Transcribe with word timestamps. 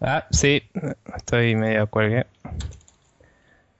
Ah, 0.00 0.26
sí, 0.30 0.62
estoy 1.16 1.56
medio 1.56 1.86
cuelgue. 1.86 2.26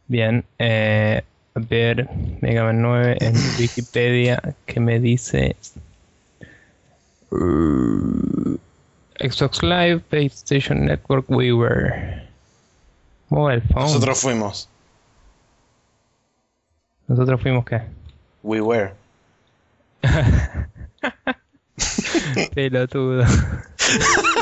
Bien, 0.07 0.45
eh, 0.59 1.23
a 1.55 1.61
ver, 1.61 2.09
Mega 2.41 2.65
Man 2.65 2.83
9 2.83 3.17
en 3.21 3.35
Wikipedia 3.59 4.41
que 4.67 4.81
me 4.81 5.01
dice 5.01 5.57
uh, 7.31 8.57
Xbox 9.21 9.63
Live, 9.63 10.01
PlayStation 10.11 10.87
Network, 10.87 11.25
we 11.29 11.53
were 11.53 12.23
mobile 13.31 13.61
phone. 13.61 13.85
Nosotros 13.85 14.21
fuimos. 14.21 14.69
Nosotros 17.09 17.41
fuimos 17.41 17.65
qué? 17.65 17.83
We 18.43 18.61
were. 18.61 18.93
Pelotudo. 22.55 23.25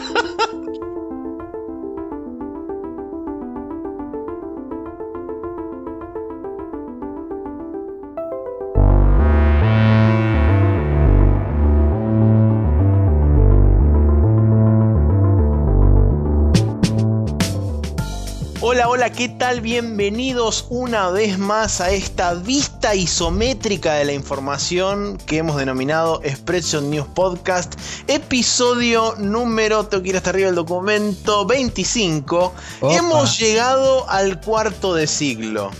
¿qué 19.16 19.28
tal? 19.28 19.60
Bienvenidos 19.60 20.66
una 20.70 21.10
vez 21.10 21.38
más 21.38 21.80
a 21.80 21.90
esta 21.90 22.34
vista 22.34 22.94
isométrica 22.94 23.94
de 23.94 24.06
la 24.06 24.12
información 24.12 25.18
que 25.26 25.38
hemos 25.38 25.56
denominado 25.56 26.22
Expression 26.24 26.90
News 26.90 27.08
Podcast, 27.08 27.74
episodio 28.06 29.14
número, 29.18 29.86
tengo 29.86 30.02
que 30.02 30.10
ir 30.10 30.16
hasta 30.16 30.30
arriba 30.30 30.46
del 30.46 30.54
documento, 30.54 31.44
25. 31.44 32.54
Opa. 32.80 32.94
Hemos 32.94 33.38
llegado 33.38 34.08
al 34.08 34.40
cuarto 34.40 34.94
de 34.94 35.06
siglo. 35.06 35.70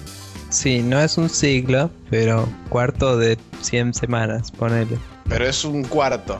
Sí, 0.50 0.82
no 0.82 1.00
es 1.00 1.16
un 1.16 1.30
siglo, 1.30 1.90
pero 2.10 2.46
cuarto 2.68 3.16
de 3.16 3.38
100 3.62 3.94
semanas, 3.94 4.50
ponele. 4.50 4.98
Pero 5.28 5.46
es 5.46 5.64
un 5.64 5.84
cuarto. 5.84 6.38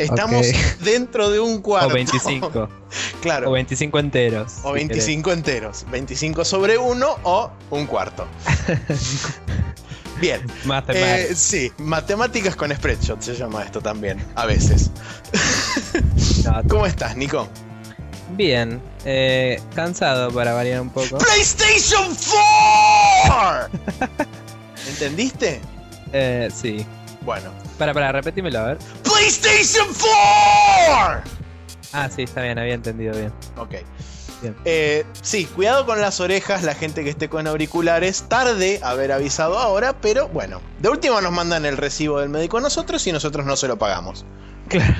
Estamos 0.00 0.46
dentro 0.80 1.30
de 1.30 1.40
un 1.40 1.60
cuarto. 1.60 1.88
O 1.88 1.92
25. 1.92 2.68
claro. 3.22 3.50
O 3.50 3.52
25 3.52 3.98
enteros. 3.98 4.58
O 4.62 4.72
si 4.72 4.72
25 4.72 5.32
enteros. 5.32 5.86
25 5.90 6.44
sobre 6.44 6.78
1 6.78 7.06
o 7.22 7.50
un 7.70 7.86
cuarto. 7.86 8.26
Bien. 10.20 10.40
te 10.86 10.92
Eh, 10.92 11.34
sí, 11.34 11.72
matemáticas 11.78 12.54
con 12.54 12.74
spreadshot 12.74 13.22
se 13.22 13.34
llama 13.34 13.62
esto 13.62 13.80
también, 13.80 14.22
a 14.34 14.44
veces. 14.44 14.90
¿Cómo 16.68 16.84
estás, 16.84 17.16
Nico? 17.16 17.48
Bien, 18.36 18.82
eh, 19.06 19.60
cansado 19.74 20.30
para 20.30 20.52
variar 20.52 20.82
un 20.82 20.90
poco. 20.90 21.16
PlayStation 21.18 22.14
4! 23.24 23.80
¿Entendiste? 24.88 25.60
Eh, 26.12 26.50
sí. 26.54 26.84
Bueno. 27.22 27.50
Para, 27.78 27.92
para, 27.92 28.12
repetímelo, 28.12 28.58
a 28.58 28.64
ver. 28.64 28.78
PlayStation 29.02 29.86
4! 29.88 31.22
Ah, 31.92 32.08
sí, 32.08 32.22
está 32.22 32.42
bien, 32.42 32.58
había 32.58 32.74
entendido 32.74 33.14
bien. 33.14 33.32
Ok. 33.56 33.76
Bien. 34.42 34.56
Eh, 34.64 35.04
sí, 35.20 35.44
cuidado 35.44 35.84
con 35.84 36.00
las 36.00 36.20
orejas, 36.20 36.62
la 36.62 36.74
gente 36.74 37.04
que 37.04 37.10
esté 37.10 37.28
con 37.28 37.46
auriculares. 37.46 38.24
Tarde 38.28 38.80
haber 38.82 39.12
avisado 39.12 39.58
ahora, 39.58 39.94
pero 40.00 40.28
bueno. 40.28 40.60
De 40.78 40.88
última 40.88 41.20
nos 41.20 41.32
mandan 41.32 41.66
el 41.66 41.76
recibo 41.76 42.20
del 42.20 42.30
médico 42.30 42.58
a 42.58 42.60
nosotros 42.60 43.06
y 43.06 43.12
nosotros 43.12 43.44
no 43.44 43.56
se 43.56 43.68
lo 43.68 43.78
pagamos. 43.78 44.24
Claro. 44.68 44.94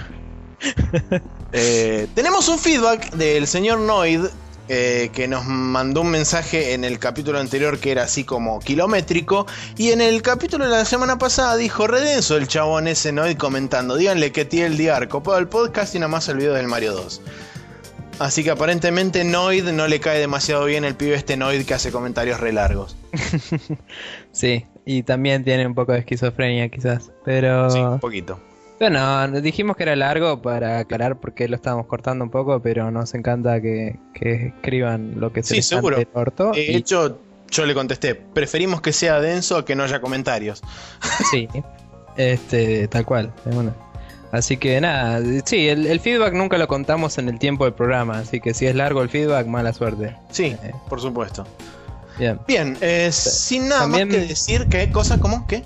Eh, 1.53 2.07
tenemos 2.15 2.49
un 2.49 2.59
feedback 2.61 3.11
del 3.15 3.47
señor 3.49 3.81
Noid 3.81 4.27
eh, 4.73 5.11
que 5.13 5.27
nos 5.27 5.47
mandó 5.47 6.03
un 6.03 6.13
mensaje 6.13 6.75
en 6.75 6.85
el 6.85 7.01
capítulo 7.01 7.41
anterior 7.41 7.81
que 7.81 7.91
era 7.91 8.05
así 8.05 8.23
como 8.23 8.61
kilométrico 8.61 9.45
y 9.77 9.91
en 9.91 10.01
el 10.01 10.23
capítulo 10.23 10.65
de 10.67 10.71
la 10.71 10.85
semana 10.85 11.19
pasada 11.19 11.57
dijo 11.57 11.89
redenso 11.89 12.37
el 12.37 12.47
chabón 12.47 12.87
ese 12.87 13.11
Noid 13.11 13.37
comentando 13.37 13.97
díganle 13.97 14.31
que 14.31 14.45
tiene 14.45 14.69
el 14.69 14.79
DR 14.79 15.09
copado 15.09 15.39
el 15.39 15.49
podcast 15.49 15.97
y 15.97 15.99
nada 15.99 16.07
más 16.07 16.29
el 16.29 16.37
video 16.37 16.55
del 16.55 16.69
Mario 16.69 16.93
2 16.93 17.21
así 18.21 18.45
que 18.45 18.53
aparentemente 18.53 19.25
Noid 19.25 19.65
no 19.71 19.89
le 19.89 19.99
cae 19.99 20.21
demasiado 20.21 20.67
bien 20.67 20.85
el 20.85 20.95
pibe 20.95 21.17
este 21.17 21.37
Noid 21.37 21.67
que 21.67 21.75
hace 21.75 21.91
comentarios 21.91 22.39
re 22.39 22.53
largos. 22.53 22.97
Sí, 24.31 24.67
y 24.87 25.03
también 25.03 25.43
tiene 25.43 25.67
un 25.67 25.75
poco 25.75 25.91
de 25.91 25.99
esquizofrenia 25.99 26.69
quizás. 26.69 27.11
Pero... 27.25 27.69
sí, 27.71 27.81
un 27.81 27.99
poquito 27.99 28.41
Bueno, 28.81 29.29
dijimos 29.43 29.77
que 29.77 29.83
era 29.83 29.95
largo 29.95 30.41
para 30.41 30.79
aclarar 30.79 31.19
por 31.21 31.35
qué 31.35 31.47
lo 31.49 31.57
estábamos 31.57 31.87
cortando 31.87 32.25
un 32.25 32.31
poco, 32.31 32.61
pero 32.63 32.91
nos 32.91 33.13
encanta 33.13 33.61
que, 33.61 33.99
que 34.15 34.47
escriban 34.57 35.21
lo 35.21 35.33
que 35.35 35.43
se 35.43 35.51
Sí, 35.51 35.55
les 35.57 35.67
seguro. 35.67 35.99
de 35.99 36.77
hecho 36.77 37.19
yo 37.51 37.67
le 37.67 37.75
contesté 37.75 38.15
preferimos 38.15 38.81
que 38.81 38.93
sea 38.95 39.21
denso 39.21 39.59
a 39.59 39.65
que 39.67 39.75
no 39.77 39.83
haya 39.83 40.01
comentarios 40.01 40.63
Sí, 41.31 41.47
este, 42.17 42.89
tal 42.89 43.05
cual, 43.05 43.33
una. 43.45 43.75
Así 44.33 44.57
que 44.57 44.81
nada, 44.81 45.21
sí, 45.45 45.69
el, 45.69 45.87
el 45.87 46.01
feedback 46.01 46.33
nunca 46.33 46.57
lo 46.57 46.67
contamos 46.69 47.19
en 47.19 47.29
el 47.29 47.39
tiempo 47.39 47.65
del 47.65 47.75
programa, 47.75 48.21
así 48.21 48.41
que 48.41 48.55
si 48.55 48.65
es 48.67 48.75
largo 48.77 49.03
el 49.03 49.09
feedback, 49.11 49.47
mala 49.47 49.73
suerte. 49.75 50.17
sí 50.31 50.57
Eh. 50.63 50.73
por 50.89 51.01
supuesto 51.03 51.45
Bien. 52.19 52.39
Bien, 52.47 52.77
eh, 52.81 53.11
sin 53.13 53.69
nada 53.69 53.83
También- 53.83 54.09
más 54.09 54.17
que 54.17 54.27
decir, 54.27 54.67
¿qué 54.71 54.91
cosa? 54.91 55.19
¿Cómo? 55.21 55.47
¿Qué? 55.47 55.65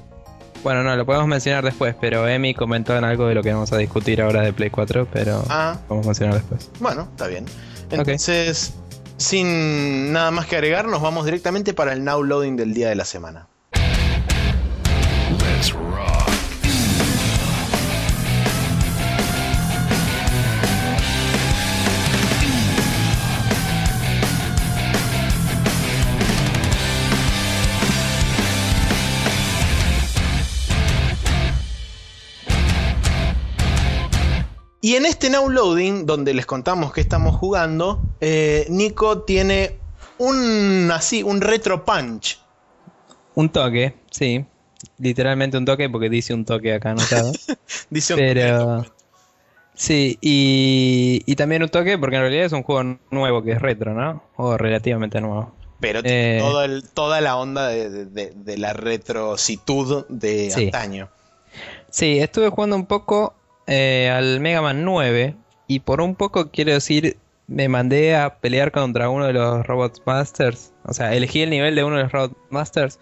Bueno, 0.65 0.83
no, 0.83 0.97
lo 0.97 1.05
podemos 1.07 1.29
mencionar 1.29 1.63
después, 1.65 1.95
pero 2.01 2.27
Emi 2.27 2.55
comentó 2.55 2.97
en 2.97 3.05
algo 3.05 3.27
de 3.29 3.35
lo 3.35 3.43
que 3.43 3.53
vamos 3.53 3.73
a 3.73 3.77
discutir 3.77 4.21
ahora 4.23 4.41
de 4.43 4.53
Play 4.53 4.71
4, 4.71 5.07
pero 5.13 5.45
Ah, 5.49 5.79
vamos 5.89 6.07
a 6.07 6.09
mencionar 6.09 6.35
después. 6.37 6.71
bueno, 6.81 7.07
está 7.13 7.27
bien. 7.29 7.45
Entonces, 7.91 8.73
sin 9.19 10.13
nada 10.13 10.31
más 10.31 10.47
que 10.47 10.57
agregar, 10.57 10.89
nos 10.89 11.03
vamos 11.03 11.27
directamente 11.27 11.75
para 11.75 11.93
el 11.93 12.03
now 12.03 12.23
loading 12.23 12.57
del 12.57 12.73
día 12.75 12.89
de 12.89 12.95
la 12.95 13.05
semana. 13.05 13.47
Y 34.85 34.97
en 34.97 35.07
este 35.07 35.31
now 35.31 35.49
loading, 35.49 36.05
donde 36.05 36.35
les 36.35 36.45
contamos 36.45 36.93
que 36.93 37.01
estamos 37.01 37.37
jugando, 37.37 38.03
eh, 38.21 38.67
Nico 38.69 39.23
tiene 39.23 39.79
un 40.19 40.91
así, 40.93 41.23
un 41.23 41.41
retro 41.41 41.87
punch. 41.87 42.39
Un 43.35 43.49
toque, 43.49 43.95
sí. 44.11 44.45
Literalmente 44.99 45.57
un 45.57 45.65
toque 45.65 45.89
porque 45.89 46.11
dice 46.11 46.35
un 46.35 46.45
toque 46.45 46.75
acá 46.75 46.91
anotado. 46.91 47.33
Dice 47.89 48.13
un 48.13 48.21
Pero. 48.21 48.85
Sí, 49.75 50.19
y, 50.21 51.23
y 51.25 51.35
también 51.35 51.63
un 51.63 51.71
toque 51.71 51.97
porque 51.97 52.17
en 52.17 52.23
realidad 52.23 52.45
es 52.45 52.53
un 52.53 52.63
juego 52.63 52.99
nuevo 53.11 53.43
que 53.43 53.53
es 53.53 53.63
retro, 53.63 53.95
¿no? 53.95 54.23
O 54.37 54.59
relativamente 54.59 55.19
nuevo. 55.23 55.51
Pero 55.81 56.03
tiene 56.03 56.37
Eh. 56.37 56.41
todo 56.41 56.63
el- 56.63 56.87
toda 56.91 57.23
la 57.23 57.37
onda 57.39 57.69
de, 57.69 57.89
de- 57.89 58.05
de- 58.05 58.33
de 58.37 58.59
la 58.59 58.75
retrocitud 58.75 60.05
de 60.11 60.51
Sí. 60.51 60.67
antaño. 60.67 61.09
Sí, 61.91 62.19
estuve 62.19 62.51
jugando 62.51 62.77
un 62.77 62.85
poco 62.85 63.33
eh, 63.67 64.11
al 64.11 64.41
Mega 64.41 64.63
Man 64.63 64.85
9 64.85 65.35
y 65.67 65.81
por 65.81 66.01
un 66.01 66.15
poco 66.15 66.51
quiero 66.51 66.73
decir, 66.73 67.17
me 67.47 67.69
mandé 67.69 68.17
a 68.17 68.39
pelear 68.39 68.73
contra 68.73 69.09
uno 69.09 69.27
de 69.27 69.33
los 69.33 69.67
Robot 69.67 70.03
Masters. 70.07 70.73
O 70.85 70.93
sea, 70.93 71.15
elegí 71.15 71.43
el 71.43 71.51
nivel 71.51 71.75
de 71.75 71.85
uno 71.85 71.97
de 71.97 72.05
los 72.05 72.13
Robot 72.13 72.37
Masters. 72.51 72.99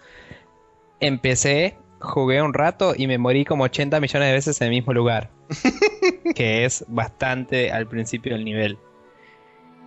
Empecé, 0.99 1.75
jugué 1.99 2.41
un 2.41 2.53
rato 2.53 2.93
y 2.95 3.07
me 3.07 3.17
morí 3.17 3.45
como 3.45 3.63
80 3.65 3.99
millones 3.99 4.27
de 4.27 4.33
veces 4.33 4.61
en 4.61 4.65
el 4.65 4.71
mismo 4.71 4.93
lugar. 4.93 5.29
que 6.35 6.65
es 6.65 6.85
bastante 6.87 7.71
al 7.71 7.87
principio 7.87 8.33
del 8.33 8.45
nivel. 8.45 8.77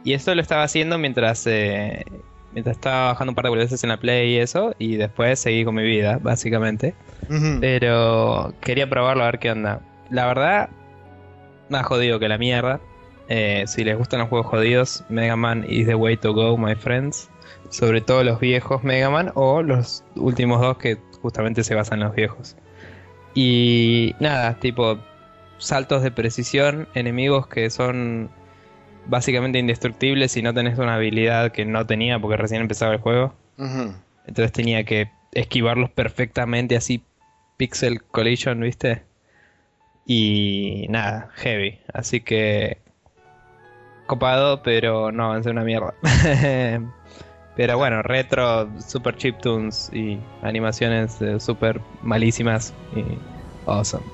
Y 0.05 0.13
esto 0.13 0.35
lo 0.35 0.41
estaba 0.41 0.63
haciendo 0.63 0.99
mientras, 0.99 1.47
eh, 1.47 2.05
mientras 2.53 2.77
estaba 2.77 3.09
bajando 3.09 3.33
un 3.33 3.35
par 3.35 3.47
de 3.47 3.57
veces 3.57 3.83
en 3.83 3.89
la 3.89 3.97
Play 3.99 4.35
y 4.35 4.39
eso. 4.39 4.75
Y 4.79 4.97
después 4.97 5.41
seguí 5.41 5.65
con 5.65 5.75
mi 5.75 5.83
vida, 5.83 6.19
básicamente. 6.23 6.95
Pero 7.61 8.55
quería 8.61 8.89
probarlo 8.89 9.25
a 9.25 9.27
ver 9.27 9.39
qué 9.39 9.51
onda. 9.51 9.81
La 10.11 10.27
verdad, 10.27 10.71
más 11.69 11.87
jodido 11.87 12.19
que 12.19 12.29
la 12.29 12.39
mierda. 12.39 12.81
Eh, 13.29 13.65
si 13.67 13.83
les 13.83 13.97
gustan 13.99 14.21
los 14.21 14.29
juegos 14.29 14.47
jodidos, 14.47 15.05
Mega 15.09 15.37
Man 15.37 15.65
is 15.69 15.87
the 15.87 15.95
way 15.95 16.17
to 16.17 16.33
go, 16.33 16.57
my 16.57 16.75
friends. 16.75 17.29
Sobre 17.71 18.01
todo 18.01 18.23
los 18.23 18.39
viejos 18.39 18.85
Mega 18.85 19.11
Man 19.11 19.33
o 19.35 19.63
los 19.63 20.05
últimos 20.15 20.61
dos 20.61 20.79
que 20.79 20.99
justamente 21.21 21.65
se 21.65 21.75
basan 21.75 22.01
en 22.01 22.07
los 22.07 22.15
viejos. 22.15 22.57
Y 23.35 24.15
nada, 24.21 24.55
tipo 24.55 24.99
saltos 25.59 26.03
de 26.03 26.11
precisión, 26.11 26.89
enemigos 26.95 27.47
que 27.47 27.71
son 27.71 28.31
básicamente 29.07 29.59
indestructibles 29.59 30.33
si 30.33 30.43
no 30.43 30.53
tenés 30.53 30.79
una 30.79 30.95
habilidad 30.95 31.53
que 31.53 31.65
no 31.65 31.87
tenía 31.87 32.19
porque 32.19 32.37
recién 32.37 32.63
empezaba 32.63 32.93
el 32.93 33.01
juego. 33.01 33.35
Entonces 34.27 34.53
tenía 34.53 34.85
que 34.85 35.11
esquivarlos 35.33 35.91
perfectamente 35.91 36.77
así 36.77 37.03
pixel 37.57 38.03
collision, 38.03 38.61
¿viste? 38.61 39.03
Y 40.07 40.87
nada, 40.89 41.31
heavy. 41.35 41.81
Así 41.93 42.21
que 42.21 42.79
copado, 44.07 44.63
pero 44.63 45.11
no 45.13 45.27
avancé 45.27 45.51
una 45.51 45.65
mierda. 45.65 45.95
pero 47.57 47.77
bueno, 47.77 48.03
retro, 48.03 48.71
super 48.87 49.17
chiptunes 49.17 49.91
y 49.93 50.19
animaciones 50.43 51.21
eh, 51.21 51.41
super 51.41 51.81
malísimas 52.03 52.73
y 52.95 53.05
awesome. 53.69 54.05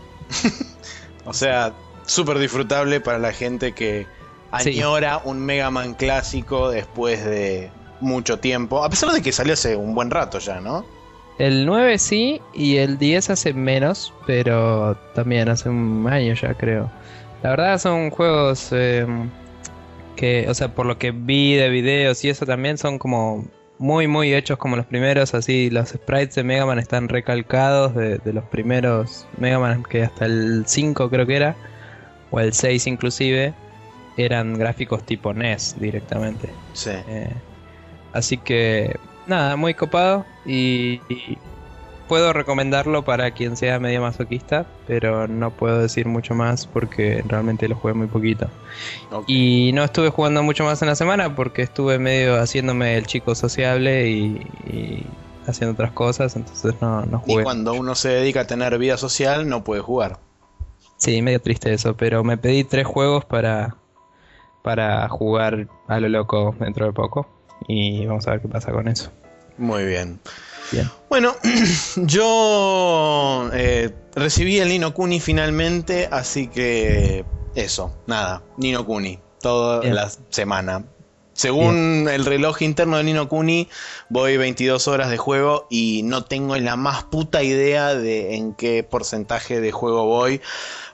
o 1.26 1.34
sea, 1.34 1.74
súper 2.06 2.38
disfrutable 2.38 3.00
para 3.00 3.18
la 3.18 3.32
gente 3.32 3.72
que 3.72 4.06
añora 4.50 5.20
un 5.24 5.40
Mega 5.44 5.70
Man 5.70 5.94
clásico 5.94 6.70
después 6.70 7.24
de 7.24 7.70
mucho 8.00 8.38
tiempo. 8.38 8.82
A 8.82 8.88
pesar 8.88 9.10
de 9.10 9.20
que 9.20 9.32
salió 9.32 9.52
hace 9.52 9.76
un 9.76 9.94
buen 9.94 10.10
rato 10.10 10.38
ya, 10.38 10.60
¿no? 10.60 10.86
El 11.38 11.66
9 11.66 11.98
sí 11.98 12.40
y 12.54 12.76
el 12.76 12.98
10 12.98 13.30
hace 13.30 13.54
menos, 13.54 14.12
pero 14.26 14.96
también 15.14 15.48
hace 15.48 15.68
un 15.68 16.06
año 16.08 16.34
ya 16.34 16.54
creo. 16.54 16.90
La 17.42 17.50
verdad 17.50 17.78
son 17.78 18.10
juegos 18.10 18.68
eh, 18.72 19.06
que, 20.16 20.46
o 20.48 20.54
sea, 20.54 20.74
por 20.74 20.86
lo 20.86 20.98
que 20.98 21.10
vi 21.10 21.54
de 21.54 21.68
videos 21.70 22.24
y 22.24 22.28
eso 22.28 22.46
también 22.46 22.78
son 22.78 22.98
como 22.98 23.44
muy, 23.78 24.06
muy 24.06 24.32
hechos 24.32 24.58
como 24.58 24.76
los 24.76 24.86
primeros. 24.86 25.34
Así, 25.34 25.68
los 25.68 25.88
sprites 25.88 26.36
de 26.36 26.44
Mega 26.44 26.64
Man 26.66 26.78
están 26.78 27.08
recalcados 27.08 27.94
de, 27.94 28.20
los 28.32 28.44
primeros 28.44 29.26
Mega 29.38 29.58
Man, 29.58 29.82
que 29.82 30.04
hasta 30.04 30.26
el 30.26 30.64
5 30.66 31.10
creo 31.10 31.26
que 31.26 31.36
era, 31.36 31.56
o 32.30 32.38
el 32.38 32.52
6 32.52 32.86
inclusive, 32.86 33.52
eran 34.16 34.56
gráficos 34.56 35.04
tipo 35.04 35.34
NES 35.34 35.76
directamente. 35.80 36.48
Sí. 36.74 36.90
Eh, 37.08 37.32
así 38.12 38.38
que, 38.38 38.96
nada, 39.26 39.56
muy 39.56 39.74
copado 39.74 40.24
y 40.44 41.00
puedo 42.12 42.34
recomendarlo 42.34 43.06
para 43.06 43.30
quien 43.30 43.56
sea 43.56 43.78
medio 43.78 44.02
masoquista, 44.02 44.66
pero 44.86 45.26
no 45.28 45.50
puedo 45.50 45.78
decir 45.78 46.06
mucho 46.06 46.34
más 46.34 46.66
porque 46.66 47.24
realmente 47.26 47.66
lo 47.68 47.74
jugué 47.74 47.94
muy 47.94 48.06
poquito. 48.06 48.48
Y 49.26 49.70
no 49.72 49.82
estuve 49.82 50.10
jugando 50.10 50.42
mucho 50.42 50.62
más 50.62 50.82
en 50.82 50.88
la 50.88 50.94
semana 50.94 51.34
porque 51.34 51.62
estuve 51.62 51.98
medio 51.98 52.38
haciéndome 52.38 52.98
el 52.98 53.06
chico 53.06 53.34
sociable 53.34 54.10
y, 54.10 55.06
haciendo 55.46 55.72
otras 55.72 55.92
cosas, 55.92 56.36
entonces 56.36 56.74
no, 56.82 57.06
no 57.06 57.18
jugué. 57.18 57.40
Y 57.40 57.44
cuando 57.44 57.72
uno 57.72 57.94
se 57.94 58.10
dedica 58.10 58.42
a 58.42 58.46
tener 58.46 58.76
vida 58.76 58.98
social, 58.98 59.48
no 59.48 59.64
puede 59.64 59.80
jugar. 59.80 60.18
Sí, 60.98 61.22
medio 61.22 61.40
triste 61.40 61.72
eso, 61.72 61.96
pero 61.96 62.22
me 62.24 62.36
pedí 62.36 62.62
tres 62.62 62.86
juegos 62.86 63.24
para, 63.24 63.76
para 64.62 65.08
jugar 65.08 65.66
a 65.88 65.98
lo 65.98 66.10
loco 66.10 66.54
dentro 66.60 66.84
de 66.84 66.92
poco 66.92 67.26
y 67.68 68.06
vamos 68.06 68.26
a 68.26 68.32
ver 68.32 68.40
qué 68.40 68.48
pasa 68.48 68.72
con 68.72 68.88
eso. 68.88 69.10
Muy 69.58 69.84
bien. 69.84 70.20
Bueno, 71.08 71.34
yo 71.96 73.50
eh, 73.52 73.90
recibí 74.14 74.58
el 74.58 74.68
Nino 74.68 74.94
Kuni 74.94 75.20
finalmente, 75.20 76.08
así 76.10 76.48
que 76.48 77.24
eso, 77.54 77.94
nada, 78.06 78.42
Nino 78.56 78.84
Kuni, 78.86 79.18
toda 79.40 79.84
la 79.84 80.10
semana. 80.30 80.84
Según 81.34 82.08
el 82.10 82.26
reloj 82.26 82.60
interno 82.60 82.98
de 82.98 83.04
Nino 83.04 83.28
Kuni, 83.28 83.68
voy 84.10 84.36
22 84.36 84.86
horas 84.86 85.10
de 85.10 85.16
juego 85.16 85.66
y 85.70 86.02
no 86.04 86.24
tengo 86.24 86.56
la 86.56 86.76
más 86.76 87.04
puta 87.04 87.42
idea 87.42 87.94
de 87.94 88.36
en 88.36 88.54
qué 88.54 88.82
porcentaje 88.82 89.60
de 89.60 89.72
juego 89.72 90.04
voy. 90.04 90.42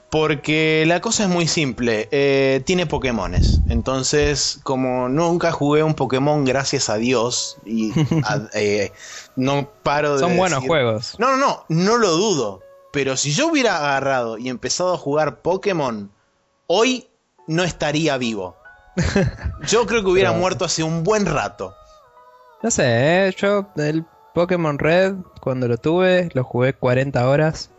Porque 0.09 0.85
la 0.87 1.01
cosa 1.01 1.23
es 1.23 1.29
muy 1.29 1.47
simple, 1.47 2.07
eh, 2.11 2.63
tiene 2.65 2.87
Pokémones. 2.87 3.59
Entonces, 3.69 4.59
como 4.63 5.07
nunca 5.07 5.51
jugué 5.51 5.83
un 5.83 5.93
Pokémon, 5.93 6.45
gracias 6.45 6.89
a 6.89 6.95
Dios, 6.95 7.57
y 7.63 7.93
eh, 8.53 8.91
no 9.35 9.69
paro 9.83 10.13
de. 10.13 10.19
Son 10.19 10.35
buenos 10.35 10.65
juegos. 10.65 11.15
No, 11.19 11.31
no, 11.31 11.37
no, 11.37 11.65
no 11.69 11.97
lo 11.97 12.11
dudo. 12.11 12.61
Pero 12.91 13.17
si 13.17 13.31
yo 13.33 13.47
hubiera 13.47 13.77
agarrado 13.77 14.39
y 14.39 14.49
empezado 14.49 14.93
a 14.93 14.97
jugar 14.97 15.41
Pokémon, 15.41 16.09
hoy 16.65 17.07
no 17.45 17.63
estaría 17.63 18.17
vivo. 18.17 18.55
Yo 19.67 19.85
creo 19.85 20.01
que 20.03 20.09
hubiera 20.09 20.33
muerto 20.33 20.65
hace 20.65 20.83
un 20.83 21.03
buen 21.03 21.25
rato. 21.25 21.73
No 22.61 22.69
sé, 22.69 23.27
¿eh? 23.27 23.35
yo 23.37 23.69
el 23.77 24.03
Pokémon 24.33 24.77
Red, 24.77 25.15
cuando 25.39 25.67
lo 25.67 25.77
tuve, 25.77 26.29
lo 26.33 26.43
jugué 26.43 26.73
40 26.73 27.27
horas. 27.29 27.69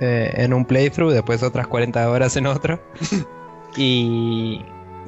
Eh, 0.00 0.32
en 0.36 0.52
un 0.52 0.64
playthrough, 0.64 1.12
después 1.12 1.42
otras 1.42 1.66
40 1.66 2.10
horas 2.10 2.36
en 2.36 2.46
otro. 2.46 2.82
y, 3.76 4.60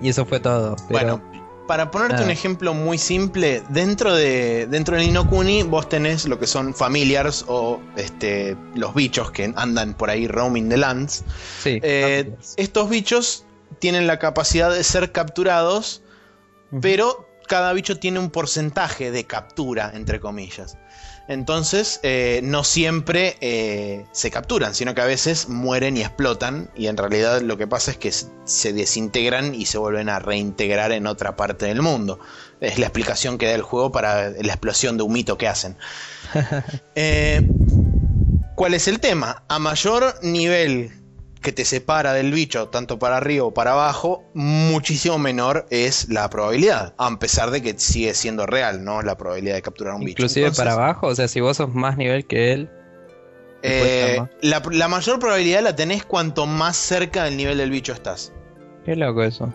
y 0.03 0.09
eso 0.09 0.25
fue 0.25 0.41
todo. 0.41 0.77
Bueno, 0.91 1.21
para 1.67 1.91
ponerte 1.91 2.23
un 2.23 2.31
ejemplo 2.31 2.75
muy 2.75 2.99
simple, 2.99 3.63
dentro 3.69 4.15
de 4.15 4.67
dentro 4.67 4.97
del 4.97 5.07
Inokuni 5.07 5.65
vos 5.65 5.89
tenés 5.89 6.27
lo 6.27 6.39
que 6.39 6.47
son 6.47 6.75
familiars 6.75 7.45
o 7.49 7.81
este 7.97 8.57
los 8.75 8.95
bichos 8.95 9.31
que 9.33 9.53
andan 9.57 9.95
por 9.95 10.11
ahí 10.11 10.29
roaming 10.29 10.69
the 10.69 10.77
lands. 10.77 11.25
Eh, 11.65 12.33
estos 12.57 12.89
bichos 12.89 13.45
tienen 13.81 14.07
la 14.07 14.19
capacidad 14.19 14.73
de 14.73 14.85
ser 14.85 15.13
capturados, 15.13 16.03
pero 16.81 17.29
cada 17.49 17.73
bicho 17.73 17.99
tiene 17.99 18.19
un 18.19 18.31
porcentaje 18.31 19.11
de 19.11 19.25
captura, 19.25 19.93
entre 19.95 20.21
comillas. 20.21 20.79
Entonces, 21.29 21.99
eh, 22.03 22.41
no 22.45 22.63
siempre 22.63 23.37
eh, 23.41 24.07
se 24.13 24.31
capturan, 24.31 24.75
sino 24.75 24.95
que 24.95 25.01
a 25.01 25.07
veces 25.07 25.49
mueren 25.49 25.97
y 25.97 26.03
explotan. 26.03 26.71
Y 26.77 26.87
en 26.87 26.97
realidad 26.97 27.41
lo 27.41 27.57
que 27.57 27.67
pasa 27.67 27.91
es 27.91 27.97
que 27.97 28.13
se 28.13 28.73
desintegran 28.73 29.55
y 29.55 29.67
se 29.67 29.79
vuelven 29.79 30.09
a 30.09 30.21
reintegrar 30.21 30.93
en 30.93 31.07
otra 31.07 31.35
parte 31.37 31.67
del 31.67 31.83
mundo. 31.83 32.21
Es 32.61 32.79
la 32.79 32.87
explicación 32.87 33.39
que 33.39 33.47
da 33.47 33.55
el 33.55 33.63
juego 33.63 33.91
para 33.91 34.31
la 34.31 34.53
explosión 34.53 34.97
de 34.97 35.03
un 35.03 35.13
mito 35.13 35.37
que 35.39 35.49
hacen. 35.49 35.77
Eh, 36.95 37.47
¿Cuál 38.55 38.73
es 38.73 38.89
el 38.89 39.01
tema? 39.01 39.45
A 39.49 39.59
mayor 39.59 40.15
nivel 40.23 40.91
que 41.43 41.53
te 41.53 41.65
separa 41.65 42.13
del 42.13 42.33
bicho, 42.33 42.69
tanto 42.69 42.99
para 42.99 43.19
arriba 43.19 43.45
o 43.45 43.55
para 43.55 43.73
abajo, 43.73 44.25
muchísimo 44.35 45.19
menor 45.19 45.67
es 45.71 46.09
la 46.09 46.29
probabilidad. 46.31 46.95
A 46.99 47.19
pesar 47.19 47.51
de 47.51 47.63
que 47.63 47.79
sigue 47.79 48.15
siendo 48.15 48.47
real, 48.47 48.85
¿no? 48.85 49.03
La 49.03 49.17
probabilidad 49.17 49.55
de 49.55 49.63
capturar 49.63 49.95
un 49.95 50.01
bicho. 50.01 50.23
Inclusive 50.23 50.53
para 50.53 50.73
abajo, 50.73 51.09
o 51.09 51.15
sea, 51.15 51.29
si 51.29 51.41
vos 51.41 51.57
sos 51.57 51.75
más 51.75 51.97
nivel 51.97 52.27
que 52.27 52.53
él. 52.53 52.71
Eh, 53.63 54.23
la, 54.43 54.63
la, 54.71 54.89
mayor 54.89 55.19
probabilidad 55.19 55.63
la 55.63 55.75
tenés 55.75 56.05
cuanto 56.05 56.47
más 56.47 56.77
cerca 56.77 57.25
del 57.25 57.37
nivel 57.37 57.59
del 57.59 57.71
bicho 57.71 57.93
estás. 57.93 58.33
Qué 58.85 58.95
loco 58.95 59.23
eso. 59.23 59.53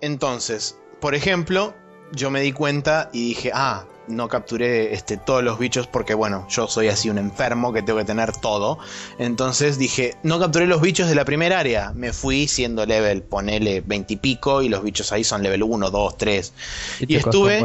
Entonces, 0.00 0.78
por 1.00 1.14
ejemplo, 1.14 1.74
yo 2.12 2.30
me 2.30 2.40
di 2.40 2.52
cuenta 2.52 3.08
y 3.12 3.28
dije, 3.28 3.50
ah, 3.54 3.86
no 4.08 4.28
capturé 4.28 4.94
este, 4.94 5.16
todos 5.16 5.42
los 5.42 5.58
bichos 5.58 5.86
porque, 5.86 6.14
bueno, 6.14 6.46
yo 6.48 6.68
soy 6.68 6.88
así 6.88 7.10
un 7.10 7.18
enfermo 7.18 7.72
que 7.72 7.82
tengo 7.82 7.98
que 7.98 8.04
tener 8.04 8.32
todo. 8.36 8.78
Entonces 9.18 9.78
dije, 9.78 10.16
no 10.22 10.38
capturé 10.38 10.66
los 10.66 10.80
bichos 10.80 11.08
de 11.08 11.14
la 11.14 11.24
primera 11.24 11.58
área. 11.58 11.92
Me 11.94 12.12
fui 12.12 12.48
siendo 12.48 12.86
level, 12.86 13.22
ponele 13.22 13.80
20 13.80 14.14
y 14.14 14.16
pico 14.16 14.62
y 14.62 14.68
los 14.68 14.82
bichos 14.82 15.12
ahí 15.12 15.24
son 15.24 15.42
level 15.42 15.62
1, 15.62 15.90
2, 15.90 16.16
3. 16.16 16.52
Y, 17.00 17.16
estuve 17.16 17.64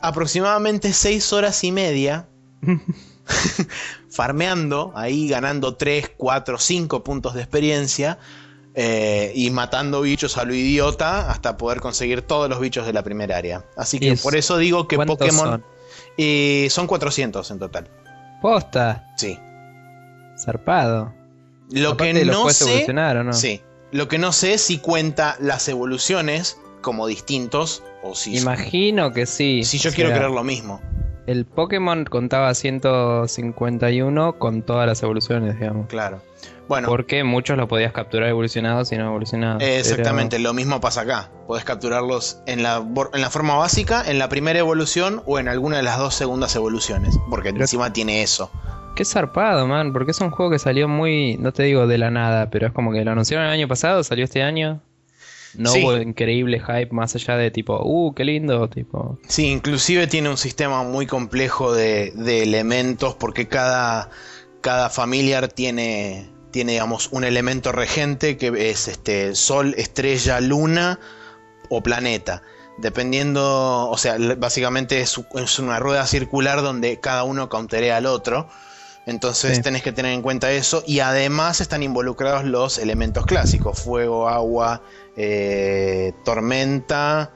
aproximadamente 0.00 0.92
6 0.92 1.32
horas 1.32 1.64
y 1.64 1.72
media 1.72 2.28
farmeando, 4.10 4.92
ahí 4.94 5.28
ganando 5.28 5.76
3, 5.76 6.12
4, 6.16 6.58
5 6.58 7.04
puntos 7.04 7.34
de 7.34 7.42
experiencia 7.42 8.18
eh, 8.78 9.32
y 9.34 9.48
matando 9.50 10.02
bichos 10.02 10.36
a 10.36 10.44
lo 10.44 10.54
idiota 10.54 11.30
hasta 11.30 11.56
poder 11.56 11.80
conseguir 11.80 12.20
todos 12.20 12.50
los 12.50 12.60
bichos 12.60 12.84
de 12.84 12.92
la 12.92 13.02
primera 13.02 13.38
área. 13.38 13.64
Así 13.74 13.98
que 13.98 14.16
por 14.16 14.36
eso 14.36 14.58
digo 14.58 14.86
que 14.86 14.98
Pokémon 14.98 15.48
son? 15.48 15.64
Eh, 16.18 16.68
son 16.70 16.86
400 16.86 17.50
en 17.50 17.58
total. 17.58 17.88
Posta. 18.42 19.06
Sí. 19.16 19.38
Zarpado. 20.38 21.14
Lo 21.70 21.96
que 21.96 22.12
no 22.24 22.50
sé, 22.50 22.86
no? 22.92 23.32
Sí. 23.32 23.62
Lo 23.92 24.08
que 24.08 24.18
no 24.18 24.32
sé 24.32 24.54
es 24.54 24.60
si 24.60 24.76
cuenta 24.78 25.36
las 25.40 25.68
evoluciones 25.68 26.58
como 26.82 27.06
distintos 27.06 27.82
o 28.02 28.14
si 28.14 28.36
Imagino 28.36 29.12
que 29.12 29.24
sí. 29.24 29.64
Si 29.64 29.78
yo 29.78 29.90
quiero 29.90 30.10
creer 30.10 30.30
lo 30.30 30.44
mismo. 30.44 30.82
El 31.26 31.46
Pokémon 31.46 32.04
contaba 32.04 32.52
151 32.54 34.38
con 34.38 34.62
todas 34.62 34.86
las 34.86 35.02
evoluciones, 35.02 35.58
digamos. 35.58 35.86
Claro. 35.88 36.20
Bueno, 36.68 36.88
porque 36.88 37.22
muchos 37.22 37.56
lo 37.56 37.68
podías 37.68 37.92
capturar 37.92 38.28
evolucionados 38.28 38.90
y 38.90 38.96
no 38.96 39.06
evolucionados. 39.06 39.62
Exactamente, 39.62 40.38
lo 40.38 40.52
mismo 40.52 40.80
pasa 40.80 41.02
acá. 41.02 41.30
Podés 41.46 41.64
capturarlos 41.64 42.40
en 42.46 42.62
la, 42.62 42.84
en 43.12 43.20
la 43.20 43.30
forma 43.30 43.56
básica, 43.56 44.02
en 44.04 44.18
la 44.18 44.28
primera 44.28 44.58
evolución 44.58 45.22
o 45.26 45.38
en 45.38 45.48
alguna 45.48 45.76
de 45.76 45.84
las 45.84 45.98
dos 45.98 46.14
segundas 46.14 46.56
evoluciones. 46.56 47.16
Porque 47.30 47.50
encima 47.50 47.92
tiene 47.92 48.22
eso. 48.22 48.50
Qué 48.96 49.04
zarpado, 49.04 49.66
man. 49.68 49.92
Porque 49.92 50.10
es 50.10 50.20
un 50.20 50.30
juego 50.30 50.50
que 50.50 50.58
salió 50.58 50.88
muy, 50.88 51.36
no 51.36 51.52
te 51.52 51.62
digo 51.62 51.86
de 51.86 51.98
la 51.98 52.10
nada, 52.10 52.50
pero 52.50 52.66
es 52.66 52.72
como 52.72 52.92
que 52.92 53.04
lo 53.04 53.12
anunciaron 53.12 53.46
el 53.46 53.52
año 53.52 53.68
pasado, 53.68 54.02
salió 54.02 54.24
este 54.24 54.42
año. 54.42 54.80
No 55.54 55.72
hubo 55.72 55.96
increíble 55.96 56.60
hype 56.60 56.90
más 56.90 57.14
allá 57.14 57.36
de 57.36 57.50
tipo, 57.50 57.80
uh, 57.82 58.12
qué 58.12 58.24
lindo, 58.24 58.68
tipo. 58.68 59.18
Sí, 59.26 59.46
inclusive 59.46 60.06
tiene 60.06 60.28
un 60.28 60.36
sistema 60.36 60.82
muy 60.82 61.06
complejo 61.06 61.72
de, 61.72 62.12
de 62.14 62.42
elementos 62.42 63.14
porque 63.14 63.48
cada, 63.48 64.10
cada 64.60 64.90
familiar 64.90 65.48
tiene 65.48 66.28
tiene, 66.56 66.72
digamos, 66.72 67.10
un 67.12 67.22
elemento 67.24 67.70
regente 67.70 68.38
que 68.38 68.70
es 68.70 68.88
este, 68.88 69.34
Sol, 69.34 69.74
estrella, 69.76 70.40
luna 70.40 70.98
o 71.68 71.82
planeta. 71.82 72.40
Dependiendo, 72.78 73.90
o 73.90 73.98
sea, 73.98 74.16
básicamente 74.38 75.02
es, 75.02 75.18
una 75.58 75.78
rueda 75.80 76.06
circular 76.06 76.62
donde 76.62 76.98
cada 76.98 77.24
uno 77.24 77.50
counterea 77.50 77.98
al 77.98 78.06
otro. 78.06 78.48
Entonces 79.04 79.60
tenés 79.60 79.82
que 79.82 79.92
tener 79.92 80.12
en 80.12 80.22
cuenta 80.22 80.50
eso. 80.50 80.82
Y 80.86 81.00
además 81.00 81.60
están 81.60 81.82
involucrados 81.82 82.44
los 82.44 82.78
elementos 82.78 83.26
clásicos: 83.26 83.78
fuego, 83.78 84.26
agua, 84.26 84.80
eh, 85.14 86.14
Tormenta, 86.24 87.32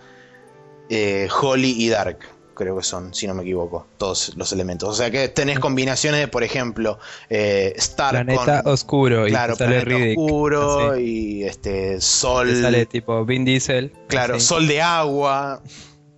eh, 0.89 1.29
Holly 1.43 1.75
y 1.77 1.91
Dark. 1.91 2.21
Creo 2.61 2.77
que 2.77 2.83
son, 2.83 3.15
si 3.15 3.27
no 3.27 3.33
me 3.33 3.41
equivoco, 3.41 3.87
todos 3.97 4.37
los 4.37 4.53
elementos. 4.53 4.87
O 4.91 4.93
sea 4.93 5.11
que 5.11 5.29
tenés 5.29 5.59
combinaciones 5.59 6.21
de, 6.21 6.29
por 6.29 6.43
ejemplo, 6.45 6.99
eh, 7.31 7.73
Star 7.77 8.11
Planeta 8.11 8.63
con. 8.63 8.73
oscuro 8.75 9.27
y 9.27 9.31
Claro, 9.31 9.57
sale 9.57 9.81
planeta 9.81 10.05
Riddick, 10.05 10.19
oscuro 10.19 10.91
así. 10.91 11.01
y 11.03 11.45
este 11.45 12.03
sol. 12.03 12.55
Sale 12.55 12.85
tipo 12.85 13.25
Vin 13.25 13.47
Diesel. 13.47 13.95
claro, 14.09 14.35
así. 14.35 14.45
sol 14.45 14.69
de 14.69 14.83
agua, 14.83 15.63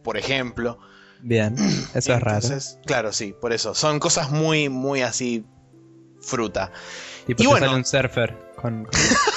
por 0.03 0.17
ejemplo. 0.17 0.81
Bien, 1.21 1.55
eso 1.95 2.13
es 2.13 2.21
raro. 2.21 2.49
Claro, 2.87 3.13
sí, 3.13 3.33
por 3.41 3.53
eso. 3.53 3.73
Son 3.77 4.01
cosas 4.01 4.33
muy, 4.33 4.69
muy 4.69 5.03
así. 5.03 5.45
Fruta. 6.21 6.73
Tipo, 7.25 7.41
y 7.41 7.47
bueno. 7.47 7.67
sale 7.67 7.79
un 7.79 7.85
surfer 7.85 8.37
con... 8.57 8.89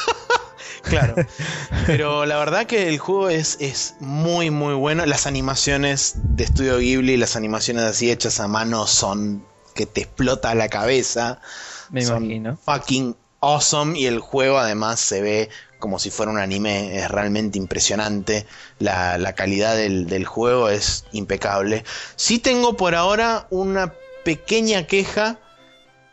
Claro. 0.89 1.15
Pero 1.87 2.25
la 2.25 2.37
verdad 2.37 2.65
que 2.65 2.89
el 2.89 2.97
juego 2.99 3.29
es, 3.29 3.57
es 3.59 3.95
muy, 3.99 4.49
muy 4.51 4.73
bueno. 4.73 5.05
Las 5.05 5.27
animaciones 5.27 6.15
de 6.15 6.43
Estudio 6.43 6.77
Ghibli, 6.77 7.17
las 7.17 7.35
animaciones 7.35 7.83
así 7.83 8.11
hechas 8.11 8.39
a 8.39 8.47
mano 8.47 8.87
son 8.87 9.45
que 9.73 9.85
te 9.85 10.01
explota 10.01 10.55
la 10.55 10.69
cabeza. 10.69 11.41
Me 11.89 12.03
son 12.03 12.25
imagino. 12.25 12.57
Fucking 12.63 13.15
awesome. 13.41 13.99
Y 13.99 14.05
el 14.05 14.19
juego 14.19 14.57
además 14.57 14.99
se 14.99 15.21
ve 15.21 15.49
como 15.79 15.99
si 15.99 16.09
fuera 16.09 16.31
un 16.31 16.39
anime. 16.39 16.97
Es 16.97 17.09
realmente 17.09 17.57
impresionante. 17.57 18.45
La, 18.79 19.17
la 19.17 19.33
calidad 19.33 19.75
del, 19.75 20.07
del 20.07 20.25
juego 20.25 20.69
es 20.69 21.05
impecable. 21.11 21.83
Sí 22.15 22.39
tengo 22.39 22.77
por 22.77 22.95
ahora 22.95 23.47
una 23.49 23.93
pequeña 24.23 24.87
queja 24.87 25.39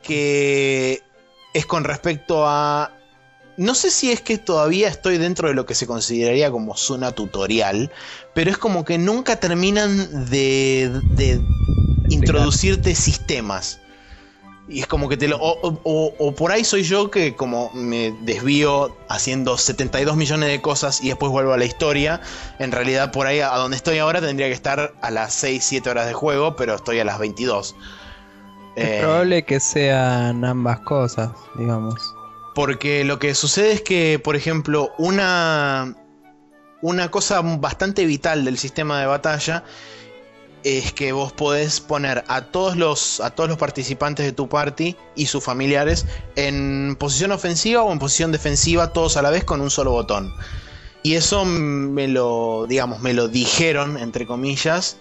que 0.02 1.02
es 1.55 1.67
con 1.67 1.85
respecto 1.85 2.47
a... 2.47 2.93
No 3.56 3.75
sé 3.75 3.90
si 3.90 4.11
es 4.11 4.21
que 4.21 4.38
todavía 4.38 4.88
estoy 4.88 5.18
dentro 5.18 5.49
de 5.49 5.54
lo 5.54 5.66
que 5.66 5.75
se 5.75 5.87
consideraría 5.87 6.50
como 6.50 6.76
zona 6.76 7.12
tutorial, 7.12 7.90
pero 8.35 8.50
es 8.50 8.59
como 8.59 8.85
que 8.85 8.97
nunca 8.99 9.37
terminan 9.37 10.26
de, 10.30 11.02
de 11.11 11.42
introducirte 12.09 12.94
sistemas. 12.94 13.78
Y 14.68 14.80
es 14.80 14.87
como 14.87 15.09
que 15.09 15.16
te 15.16 15.26
lo. 15.28 15.37
O, 15.38 15.59
o- 15.68 15.80
o- 15.85 16.14
o 16.18 16.35
por 16.35 16.52
ahí 16.52 16.64
soy 16.64 16.85
yo 16.85 17.11
que, 17.11 17.35
como 17.35 17.71
me 17.75 18.12
desvío 18.23 18.97
haciendo 19.09 19.59
72 19.59 20.16
millones 20.16 20.49
de 20.49 20.61
cosas 20.62 21.02
y 21.02 21.09
después 21.09 21.32
vuelvo 21.32 21.52
a 21.52 21.59
la 21.59 21.64
historia. 21.64 22.21
En 22.59 22.71
realidad, 22.73 23.11
por 23.11 23.26
ahí 23.26 23.40
a 23.40 23.49
donde 23.56 23.76
estoy 23.76 23.99
ahora 23.99 24.21
tendría 24.21 24.47
que 24.47 24.54
estar 24.54 24.94
a 25.02 25.11
las 25.11 25.35
6, 25.35 25.64
7 25.64 25.90
horas 25.90 26.06
de 26.06 26.12
juego, 26.14 26.54
pero 26.56 26.76
estoy 26.76 27.00
a 27.00 27.04
las 27.04 27.18
22. 27.18 27.75
Es 28.76 28.88
Eh, 28.88 28.99
probable 29.00 29.44
que 29.44 29.61
sean 29.61 30.44
ambas 30.44 30.80
cosas, 30.80 31.30
digamos. 31.59 32.14
Porque 32.54 33.04
lo 33.04 33.18
que 33.18 33.35
sucede 33.35 33.73
es 33.73 33.82
que, 33.82 34.18
por 34.18 34.37
ejemplo, 34.37 34.92
una, 34.99 35.97
una 36.82 37.11
cosa 37.11 37.40
bastante 37.40 38.04
vital 38.04 38.44
del 38.44 38.59
sistema 38.59 39.00
de 39.00 39.06
batalla 39.06 39.64
es 40.64 40.92
que 40.92 41.12
vos 41.12 41.32
podés 41.32 41.80
poner 41.80 42.25
a 42.28 42.42
todos 42.42 42.76
los, 42.76 43.21
a 43.21 43.30
todos 43.30 43.49
los 43.49 43.59
participantes 43.59 44.26
de 44.26 44.32
tu 44.32 44.49
party 44.49 44.97
y 45.16 45.26
sus 45.26 45.42
familiares 45.42 46.06
en 46.37 46.97
posición 46.99 47.32
ofensiva 47.32 47.82
o 47.82 47.92
en 47.92 47.99
posición 47.99 48.32
defensiva, 48.32 48.92
todos 48.92 49.16
a 49.16 49.23
la 49.23 49.30
vez 49.30 49.44
con 49.44 49.61
un 49.61 49.71
solo 49.71 49.90
botón. 49.90 50.32
Y 51.02 51.14
eso 51.14 51.44
me 51.44 52.06
lo, 52.06 52.66
digamos, 52.68 53.00
me 53.00 53.12
lo 53.12 53.26
dijeron, 53.26 53.99
entre 53.99 54.25
comillas, 54.25 54.97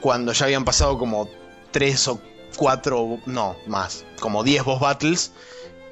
cuando 0.00 0.32
ya 0.32 0.44
habían 0.44 0.66
pasado 0.66 0.98
como 0.98 1.30
tres 1.70 2.06
o 2.08 2.20
cuatro, 2.56 3.18
no, 3.24 3.56
más, 3.66 4.04
como 4.20 4.44
10 4.44 4.64
boss 4.64 4.80
battles 4.80 5.32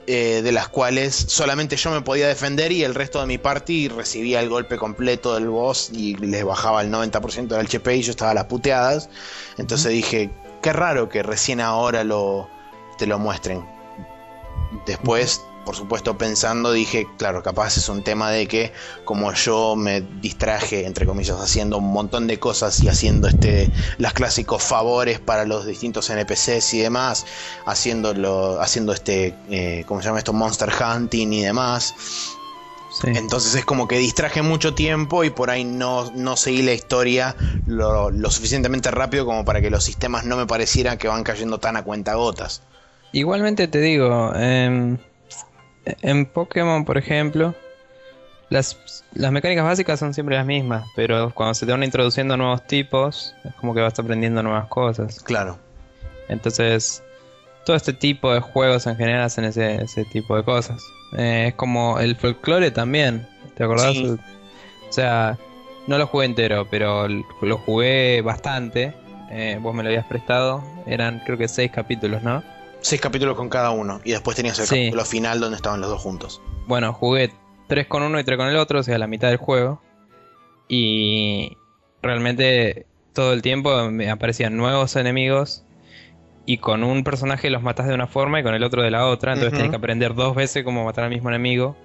eh, 0.07 0.41
de 0.43 0.53
las 0.53 0.69
cuales 0.69 1.15
solamente 1.15 1.77
yo 1.77 1.91
me 1.91 2.01
podía 2.03 2.27
defender 2.27 2.73
y 2.73 2.83
el 2.83 2.95
resto 2.95 3.21
de 3.21 3.27
mi 3.27 3.39
party 3.39 3.89
recibía 3.89 4.41
el 4.41 4.49
golpe 4.49 4.77
completo 4.77 5.35
del 5.35 5.49
boss 5.49 5.91
y 5.93 6.17
les 6.17 6.45
bajaba 6.45 6.83
el 6.83 6.91
90% 6.91 7.47
del 7.47 7.67
HP 7.67 7.97
y 7.97 8.03
yo 8.03 8.11
estaba 8.11 8.33
a 8.33 8.35
las 8.35 8.47
puteadas. 8.47 9.09
Entonces 9.59 9.93
dije, 9.93 10.31
qué 10.61 10.73
raro 10.73 11.09
que 11.09 11.23
recién 11.23 11.61
ahora 11.61 12.05
lo, 12.05 12.49
te 12.99 13.07
lo 13.07 13.19
muestren. 13.19 13.65
Después, 14.87 15.43
por 15.65 15.77
supuesto, 15.77 16.19
pensando, 16.19 16.73
dije, 16.73 17.07
claro, 17.19 17.43
capaz 17.43 17.77
es 17.77 17.89
un 17.89 18.03
tema 18.03 18.31
de 18.31 18.47
que 18.47 18.73
como 19.05 19.33
yo 19.33 19.77
me 19.77 20.01
distraje, 20.21 20.87
entre 20.87 21.07
comillas, 21.07 21.41
haciendo 21.41 21.79
un 21.79 21.93
montón 21.93 22.27
de 22.27 22.39
cosas 22.39 22.83
y 22.83 22.89
haciendo 22.89 23.29
este 23.29 23.71
los 23.99 24.13
clásicos 24.13 24.63
favores 24.63 25.21
para 25.21 25.45
los 25.45 25.67
distintos 25.67 26.11
NPCs 26.11 26.75
y 26.75 26.81
demás, 26.81 27.27
haciéndolo, 27.67 28.61
haciendo 28.61 28.93
este, 28.93 29.35
eh, 29.51 29.85
¿cómo 29.87 30.01
se 30.01 30.07
llama 30.07 30.19
esto? 30.19 30.33
Monster 30.33 30.71
Hunting 30.71 31.33
y 31.33 31.43
demás. 31.43 31.95
Sí. 33.01 33.09
Entonces 33.15 33.55
es 33.55 33.65
como 33.65 33.89
que 33.89 33.97
distraje 33.99 34.43
mucho 34.43 34.75
tiempo 34.75 35.25
y 35.25 35.31
por 35.31 35.49
ahí 35.51 35.65
no, 35.65 36.11
no 36.15 36.37
seguí 36.37 36.61
la 36.61 36.75
historia 36.75 37.35
lo, 37.67 38.11
lo 38.11 38.31
suficientemente 38.31 38.91
rápido 38.91 39.25
como 39.25 39.47
para 39.47 39.63
que 39.63 39.71
los 39.71 39.83
sistemas 39.83 40.25
no 40.25 40.37
me 40.37 40.47
parecieran 40.47 40.99
que 40.99 41.09
van 41.09 41.25
cayendo 41.25 41.59
tan 41.59 41.77
a 41.77 41.85
cuentagotas. 41.85 42.63
Igualmente 43.13 43.69
te 43.69 43.81
digo, 43.81 44.33
em, 44.35 44.99
en 45.85 46.27
Pokémon, 46.27 46.85
por 46.85 46.99
ejemplo, 46.99 47.55
las, 48.51 49.05
las 49.15 49.33
mecánicas 49.33 49.65
básicas 49.65 49.99
son 49.99 50.15
siempre 50.15 50.37
las 50.37 50.47
mismas, 50.47 50.85
pero 50.95 51.33
cuando 51.35 51.55
se 51.55 51.67
te 51.67 51.73
van 51.73 51.83
introduciendo 51.83 52.37
nuevos 52.37 52.67
tipos, 52.67 53.35
es 53.45 53.55
como 53.55 53.75
que 53.75 53.81
vas 53.81 53.99
aprendiendo 53.99 54.43
nuevas 54.43 54.67
cosas. 54.69 55.21
Claro. 55.23 55.59
Entonces, 56.29 57.03
todo 57.65 57.77
este 57.77 57.93
tipo 57.93 58.33
de 58.33 58.41
juegos 58.41 58.87
en 58.87 58.97
general 58.97 59.23
hacen 59.23 59.45
ese, 59.45 59.83
ese 59.83 60.05
tipo 60.05 60.37
de 60.37 60.45
cosas. 60.45 60.83
Eh, 61.17 61.47
es 61.49 61.55
como 61.55 61.99
el 61.99 62.17
folclore 62.17 62.71
también, 62.71 63.27
¿te 63.57 63.65
acordás? 63.65 63.93
Sí. 63.93 64.07
O 64.89 64.93
sea, 64.93 65.39
no 65.87 65.99
lo 65.99 66.07
jugué 66.07 66.27
entero, 66.27 66.67
pero 66.71 67.09
lo 67.09 67.59
jugué 67.59 68.21
bastante. 68.23 68.95
Eh, 69.31 69.59
vos 69.61 69.75
me 69.75 69.83
lo 69.83 69.89
habías 69.89 70.07
prestado. 70.07 70.63
Eran 70.87 71.21
creo 71.25 71.39
que 71.39 71.49
seis 71.49 71.71
capítulos, 71.71 72.23
¿no? 72.23 72.43
Seis 72.83 73.01
capítulos 73.01 73.37
con 73.37 73.49
cada 73.49 73.71
uno 73.71 74.01
y 74.05 74.11
después 74.13 74.37
tenías 74.37 74.59
el 74.59 74.67
Sí. 74.67 74.75
capítulo 74.77 75.05
final 75.05 75.41
donde 75.41 75.57
estaban 75.57 75.81
los 75.81 75.89
dos 75.91 76.01
juntos. 76.03 76.43
Bueno, 76.67 76.93
jugué 76.93 77.33
3 77.69 77.87
con 77.87 78.03
uno 78.03 78.19
y 78.21 78.25
3 78.25 78.37
con 78.37 78.49
el 78.49 78.57
otro, 78.57 78.81
o 78.81 78.83
sea, 78.83 78.99
la 78.99 79.07
mitad 79.07 79.29
del 79.29 79.37
juego. 79.39 79.81
Y 80.69 81.57
realmente 82.03 82.87
todo 83.13 83.33
el 83.33 83.43
tiempo 83.43 83.91
me 83.91 84.11
aparecían 84.11 84.57
nuevos 84.57 84.97
enemigos. 84.97 85.65
Y 86.45 86.59
con 86.59 86.83
un 86.83 87.05
personaje 87.05 87.51
los 87.51 87.63
matas 87.63 87.87
de 87.87 87.95
una 87.95 88.09
forma 88.09 88.41
y 88.41 88.43
con 88.43 88.55
el 88.55 88.65
otro 88.65 88.83
de 88.83 88.91
la 88.91 89.07
otra. 89.07 89.33
Entonces 89.35 89.53
Ujú. 89.53 89.59
tenés 89.59 89.71
que 89.71 89.77
aprender 89.77 90.15
dos 90.15 90.35
veces 90.35 90.65
cómo 90.65 90.85
matar 90.85 91.05
al 91.05 91.11
mismo 91.11 91.29
enemigo. 91.29 91.77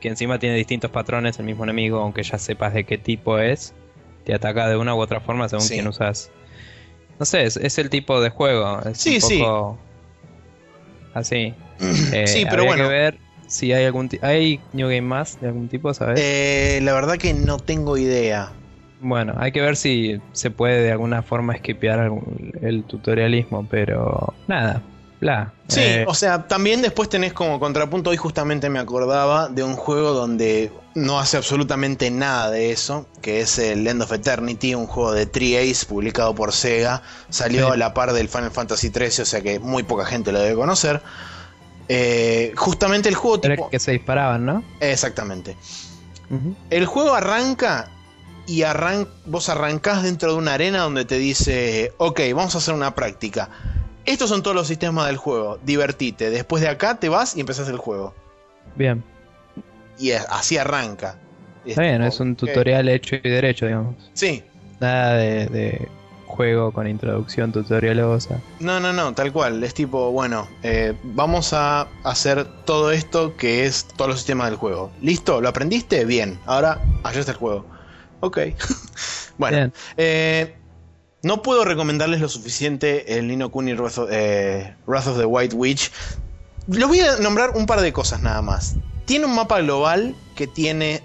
Que 0.00 0.08
encima 0.08 0.38
tiene 0.38 0.54
distintos 0.56 0.90
patrones 0.90 1.38
el 1.38 1.44
mismo 1.44 1.64
enemigo, 1.64 1.98
aunque 2.00 2.22
ya 2.22 2.38
sepas 2.38 2.72
de 2.72 2.84
qué 2.84 2.96
tipo 2.96 3.38
es. 3.38 3.74
Te 4.24 4.34
ataca 4.34 4.68
de 4.68 4.76
una 4.76 4.94
u 4.94 5.00
otra 5.00 5.20
forma 5.20 5.48
según 5.48 5.64
Sí. 5.66 5.74
quién 5.74 5.88
usas. 5.88 6.30
No 7.18 7.26
sé, 7.26 7.44
es, 7.44 7.56
es 7.56 7.78
el 7.78 7.90
tipo 7.90 8.20
de 8.20 8.30
juego. 8.30 8.80
Es 8.88 8.98
Sí, 8.98 9.16
un 9.16 9.20
sí. 9.22 9.44
Así. 11.18 11.54
Eh, 12.12 12.26
sí, 12.26 12.46
pero 12.50 12.64
bueno. 12.64 12.84
que 12.84 12.88
ver 12.88 13.18
si 13.46 13.72
hay 13.72 13.84
algún 13.84 14.10
hay 14.22 14.60
New 14.72 14.88
Game 14.88 15.02
más 15.02 15.40
de 15.40 15.48
algún 15.48 15.68
tipo, 15.68 15.94
¿sabes? 15.94 16.20
Eh, 16.20 16.80
la 16.82 16.92
verdad 16.92 17.18
que 17.18 17.34
no 17.34 17.58
tengo 17.58 17.96
idea. 17.96 18.50
Bueno, 19.00 19.34
hay 19.36 19.52
que 19.52 19.60
ver 19.60 19.76
si 19.76 20.20
se 20.32 20.50
puede 20.50 20.82
de 20.82 20.90
alguna 20.90 21.22
forma 21.22 21.54
esquipear 21.54 22.10
el 22.62 22.82
tutorialismo, 22.84 23.66
pero 23.70 24.34
nada, 24.48 24.82
bla. 25.20 25.52
Sí, 25.68 25.80
Eh, 25.82 26.04
o 26.08 26.14
sea, 26.14 26.46
también 26.48 26.80
después 26.82 27.08
tenés 27.08 27.32
como 27.32 27.58
contrapunto, 27.60 28.10
hoy 28.10 28.16
justamente 28.16 28.70
me 28.70 28.78
acordaba 28.78 29.48
de 29.48 29.62
un 29.62 29.74
juego 29.76 30.12
donde 30.12 30.72
no 30.94 31.18
hace 31.20 31.36
absolutamente 31.36 32.10
nada 32.10 32.50
de 32.50 32.72
eso, 32.72 33.06
que 33.20 33.40
es 33.40 33.58
el 33.58 33.86
End 33.86 34.02
of 34.02 34.12
Eternity, 34.12 34.74
un 34.74 34.86
juego 34.86 35.12
de 35.12 35.30
3Ace 35.30 35.86
publicado 35.86 36.34
por 36.34 36.52
Sega, 36.52 37.02
salió 37.28 37.66
Sí. 37.66 37.72
a 37.74 37.76
la 37.76 37.94
par 37.94 38.12
del 38.12 38.28
Final 38.28 38.50
Fantasy 38.50 38.88
XIII, 38.88 39.22
o 39.22 39.26
sea 39.26 39.40
que 39.40 39.58
muy 39.60 39.82
poca 39.82 40.04
gente 40.06 40.32
lo 40.32 40.40
debe 40.40 40.54
conocer. 40.56 41.02
Eh, 41.88 42.52
justamente 42.56 43.08
el 43.08 43.14
juego 43.14 43.40
tipo... 43.40 43.70
que 43.70 43.78
se 43.78 43.92
disparaban, 43.92 44.44
¿no? 44.44 44.62
Exactamente. 44.80 45.56
El 46.68 46.84
juego 46.84 47.14
arranca 47.14 47.88
y 48.46 48.62
arran 48.62 49.08
vos 49.24 49.48
arrancás 49.48 50.02
dentro 50.02 50.32
de 50.32 50.38
una 50.38 50.54
arena 50.54 50.80
donde 50.80 51.04
te 51.06 51.16
dice, 51.18 51.92
ok, 51.96 52.20
vamos 52.34 52.54
a 52.54 52.58
hacer 52.58 52.74
una 52.74 52.94
práctica. 52.94 53.48
Estos 54.08 54.30
son 54.30 54.42
todos 54.42 54.54
los 54.56 54.66
sistemas 54.66 55.06
del 55.06 55.18
juego, 55.18 55.58
divertite. 55.64 56.30
Después 56.30 56.62
de 56.62 56.68
acá 56.68 56.98
te 56.98 57.08
vas 57.10 57.36
y 57.36 57.40
empezás 57.40 57.68
el 57.68 57.76
juego. 57.76 58.14
Bien, 58.74 59.04
Y 59.98 60.10
es- 60.12 60.24
así 60.30 60.56
arranca. 60.56 61.18
está 61.66 61.82
bien, 61.82 62.00
es 62.02 62.18
un 62.20 62.34
tutorial 62.34 62.88
hecho 62.88 63.16
y 63.16 63.28
derecho, 63.28 63.66
digamos. 63.66 63.96
Sí, 64.14 64.42
Nada 64.80 65.14
de, 65.14 65.46
de 65.48 65.88
juego 66.26 66.72
con 66.72 66.86
introducción 66.88 67.52
tutorialosa. 67.52 68.40
no, 68.60 68.80
no, 68.80 68.92
no, 68.92 69.12
tal 69.12 69.32
cual. 69.32 69.62
Es 69.64 69.74
tipo, 69.74 70.10
bueno, 70.12 70.48
eh, 70.62 70.94
vamos 71.02 71.52
a 71.52 71.88
hacer 72.04 72.44
todo 72.64 72.92
esto 72.92 73.36
que 73.36 73.66
es 73.66 73.86
todos 73.88 74.08
los 74.08 74.18
sistemas 74.18 74.48
del 74.48 74.56
juego. 74.56 74.90
¿Listo? 75.02 75.40
¿Lo 75.42 75.48
aprendiste? 75.48 76.04
Bien. 76.06 76.38
Ahora, 76.46 76.80
allá 77.02 77.20
está 77.20 77.32
el 77.32 77.38
juego. 77.38 77.66
Ok. 78.20 78.38
bueno. 79.36 79.56
Bien. 79.58 79.72
Eh, 79.96 80.57
no 81.22 81.42
puedo 81.42 81.64
recomendarles 81.64 82.20
lo 82.20 82.28
suficiente 82.28 83.18
el 83.18 83.26
Nino 83.28 83.50
Kuni 83.50 83.72
Wrath 83.74 83.98
of, 83.98 84.08
eh, 84.12 84.74
Wrath 84.86 85.06
of 85.08 85.18
the 85.18 85.24
White 85.24 85.54
Witch. 85.54 85.90
Les 86.68 86.86
voy 86.86 87.00
a 87.00 87.16
nombrar 87.18 87.50
un 87.56 87.66
par 87.66 87.80
de 87.80 87.92
cosas 87.92 88.22
nada 88.22 88.42
más. 88.42 88.76
Tiene 89.06 89.24
un 89.26 89.34
mapa 89.34 89.60
global 89.60 90.14
que 90.36 90.46
tiene 90.46 91.02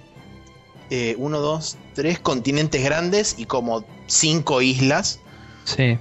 eh, 0.89 1.15
uno, 1.17 1.39
dos, 1.39 1.77
tres 1.96 2.20
continentes 2.20 2.84
grandes 2.84 3.36
y 3.38 3.46
como 3.46 3.86
cinco 4.08 4.62
islas. 4.62 5.20
Sí. 5.63 5.98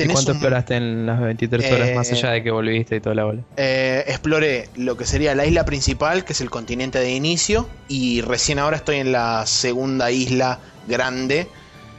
¿Y 0.00 0.06
cuánto 0.06 0.30
un- 0.32 0.36
esperaste 0.36 0.76
en 0.76 1.06
las 1.06 1.20
23 1.20 1.72
horas 1.72 1.88
Eh, 1.88 1.94
más 1.94 2.12
allá 2.12 2.30
de 2.30 2.42
que 2.44 2.50
volviste 2.50 2.96
y 2.96 3.00
toda 3.00 3.14
la 3.16 3.24
bola? 3.24 3.42
Eh, 3.56 4.04
exploré 4.06 4.68
lo 4.76 4.96
que 4.96 5.04
sería 5.06 5.34
la 5.34 5.44
isla 5.46 5.64
principal, 5.64 6.24
que 6.24 6.34
es 6.34 6.40
el 6.40 6.50
continente 6.50 6.98
de 7.00 7.10
inicio, 7.14 7.68
y 7.88 8.20
recién 8.20 8.58
ahora 8.58 8.76
estoy 8.76 8.96
en 8.96 9.10
la 9.12 9.44
segunda 9.46 10.10
isla 10.12 10.60
grande. 10.86 11.48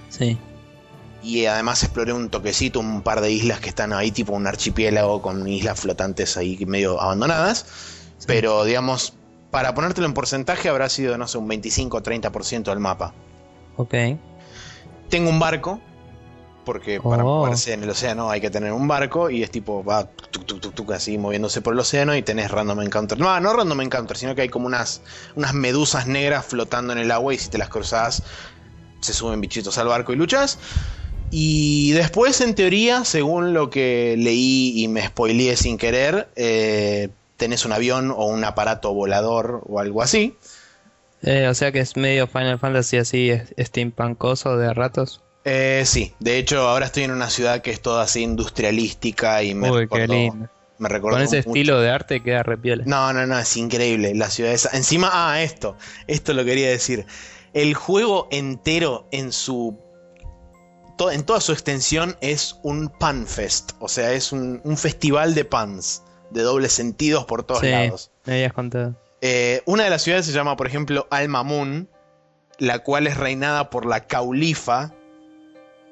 Sí. 0.09 0.37
Y 1.21 1.45
además 1.45 1.83
exploré 1.83 2.13
un 2.13 2.29
toquecito, 2.29 2.79
un 2.79 3.01
par 3.01 3.19
de 3.21 3.31
islas 3.31 3.59
que 3.59 3.69
están 3.69 3.91
ahí, 3.93 4.11
tipo 4.11 4.33
un 4.33 4.47
archipiélago 4.47 5.21
con 5.21 5.45
islas 5.47 5.79
flotantes 5.79 6.37
ahí 6.37 6.57
medio 6.65 6.99
abandonadas. 7.01 7.65
Pero 8.25 8.63
digamos, 8.63 9.13
para 9.51 9.73
ponértelo 9.73 10.07
en 10.07 10.13
porcentaje, 10.13 10.69
habrá 10.69 10.87
sido, 10.89 11.17
no 11.17 11.27
sé, 11.27 11.37
un 11.37 11.47
25 11.47 11.97
o 11.97 12.01
30% 12.03 12.63
del 12.71 12.79
mapa. 12.79 13.13
Ok. 13.77 13.93
Tengo 15.09 15.29
un 15.29 15.39
barco, 15.39 15.81
porque 16.65 17.01
para 17.01 17.23
Oh. 17.25 17.39
moverse 17.45 17.73
en 17.73 17.83
el 17.83 17.89
océano 17.89 18.29
hay 18.29 18.39
que 18.41 18.49
tener 18.49 18.71
un 18.71 18.87
barco, 18.87 19.29
y 19.29 19.41
es 19.43 19.49
tipo, 19.51 19.83
va 19.83 20.05
tuc, 20.05 20.45
tuc, 20.45 20.61
tuc, 20.61 20.73
tuc, 20.75 20.91
así 20.91 21.17
moviéndose 21.17 21.61
por 21.61 21.73
el 21.73 21.79
océano, 21.79 22.15
y 22.15 22.21
tenés 22.21 22.51
random 22.51 22.81
encounter. 22.81 23.17
No, 23.19 23.39
no 23.39 23.53
random 23.53 23.81
encounter, 23.81 24.15
sino 24.17 24.35
que 24.35 24.43
hay 24.43 24.49
como 24.49 24.67
unas, 24.67 25.01
unas 25.35 25.53
medusas 25.53 26.07
negras 26.07 26.45
flotando 26.45 26.93
en 26.93 26.99
el 26.99 27.11
agua, 27.11 27.33
y 27.33 27.37
si 27.39 27.49
te 27.49 27.57
las 27.57 27.69
cruzás, 27.69 28.23
se 29.01 29.13
suben 29.13 29.41
bichitos 29.41 29.77
al 29.77 29.87
barco 29.87 30.13
y 30.13 30.15
luchas. 30.15 30.59
Y 31.31 31.91
después, 31.91 32.41
en 32.41 32.55
teoría, 32.55 33.05
según 33.05 33.53
lo 33.53 33.69
que 33.69 34.15
leí 34.17 34.73
y 34.83 34.87
me 34.87 35.05
spoileé 35.05 35.55
sin 35.57 35.77
querer, 35.77 36.27
eh, 36.35 37.09
tenés 37.37 37.65
un 37.65 37.71
avión 37.71 38.11
o 38.11 38.25
un 38.25 38.43
aparato 38.43 38.93
volador 38.93 39.61
o 39.67 39.79
algo 39.79 40.01
así. 40.01 40.35
Eh, 41.21 41.47
o 41.47 41.53
sea 41.53 41.71
que 41.71 41.79
es 41.81 41.95
medio 41.97 42.27
Final 42.27 42.59
Fantasy 42.59 42.97
así, 42.97 43.29
es- 43.29 43.53
steampunkoso 43.57 44.57
de 44.57 44.73
ratos. 44.73 45.21
Eh, 45.45 45.83
sí, 45.85 46.13
de 46.19 46.37
hecho 46.37 46.67
ahora 46.67 46.85
estoy 46.87 47.03
en 47.03 47.11
una 47.11 47.29
ciudad 47.29 47.61
que 47.61 47.71
es 47.71 47.81
toda 47.81 48.03
así 48.03 48.21
industrialística 48.23 49.41
y 49.43 49.53
me 49.55 49.71
Uy, 49.71 49.79
recordó, 49.81 50.01
qué 50.01 50.07
lindo. 50.07 50.49
me 50.79 50.89
recordó 50.89 51.15
Con 51.17 51.23
ese 51.23 51.37
mucho- 51.37 51.49
estilo 51.49 51.79
de 51.81 51.89
arte 51.89 52.21
queda 52.23 52.43
repiola. 52.43 52.83
No, 52.85 53.13
no, 53.13 53.25
no, 53.25 53.37
es 53.39 53.55
increíble 53.57 54.13
la 54.15 54.29
ciudad 54.29 54.51
esa. 54.53 54.75
Encima, 54.75 55.09
ah, 55.13 55.41
esto, 55.41 55.75
esto 56.07 56.33
lo 56.33 56.43
quería 56.43 56.69
decir. 56.69 57.05
El 57.53 57.73
juego 57.73 58.27
entero 58.31 59.07
en 59.11 59.31
su 59.31 59.77
to- 60.99 61.11
en 61.11 61.23
toda 61.23 61.41
su 61.41 61.51
extensión 61.53 62.15
es 62.21 62.57
un 62.61 62.89
pan 62.89 63.25
fest, 63.25 63.71
o 63.79 63.87
sea, 63.87 64.11
es 64.11 64.31
un, 64.31 64.61
un 64.63 64.77
festival 64.77 65.33
de 65.33 65.45
pans, 65.45 66.03
de 66.29 66.41
dobles 66.43 66.73
sentidos 66.73 67.25
por 67.25 67.43
todos 67.43 67.61
sí, 67.61 67.69
lados. 67.71 68.11
me 68.25 68.33
habías 68.33 68.53
contado. 68.53 68.95
Eh, 69.21 69.61
una 69.65 69.85
de 69.85 69.89
las 69.89 70.03
ciudades 70.03 70.25
se 70.25 70.31
llama, 70.33 70.55
por 70.57 70.67
ejemplo, 70.67 71.07
Al-Mamun, 71.09 71.89
la 72.57 72.79
cual 72.79 73.07
es 73.07 73.17
reinada 73.17 73.69
por 73.69 73.85
la 73.85 74.05
caulifa, 74.07 74.93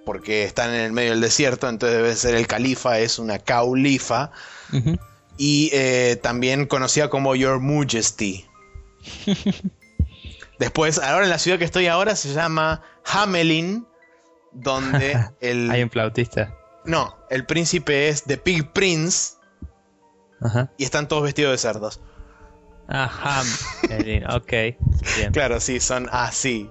porque 0.05 0.43
están 0.43 0.73
en 0.73 0.81
el 0.81 0.91
medio 0.91 1.11
del 1.11 1.21
desierto, 1.21 1.67
entonces 1.69 1.97
debe 1.97 2.15
ser 2.15 2.35
el 2.35 2.45
califa, 2.45 2.99
es 2.99 3.17
una 3.17 3.39
caulifa, 3.39 4.31
y 5.37 5.69
eh, 5.73 6.19
también 6.21 6.65
conocida 6.65 7.09
como 7.09 7.33
Your 7.35 7.59
Majesty. 7.61 8.45
Después, 10.59 10.99
ahora 10.99 11.23
en 11.23 11.29
la 11.29 11.39
ciudad 11.39 11.57
que 11.59 11.65
estoy 11.65 11.87
ahora 11.87 12.15
se 12.15 12.33
llama 12.33 12.81
Hamelin, 13.05 13.86
donde 14.57 15.17
el... 15.41 15.69
Hay 15.71 15.83
un 15.83 15.89
flautista. 15.89 16.53
No, 16.85 17.15
el 17.29 17.45
príncipe 17.45 18.07
es 18.09 18.23
The 18.23 18.37
Pig 18.37 18.71
Prince, 18.71 19.35
Ajá. 20.41 20.71
y 20.77 20.83
están 20.83 21.07
todos 21.07 21.23
vestidos 21.23 21.51
de 21.51 21.57
cerdos. 21.57 22.01
Ajá. 22.87 23.41
ok. 24.35 24.51
Bien. 25.17 25.31
Claro, 25.33 25.59
sí, 25.59 25.79
son 25.79 26.07
así. 26.11 26.69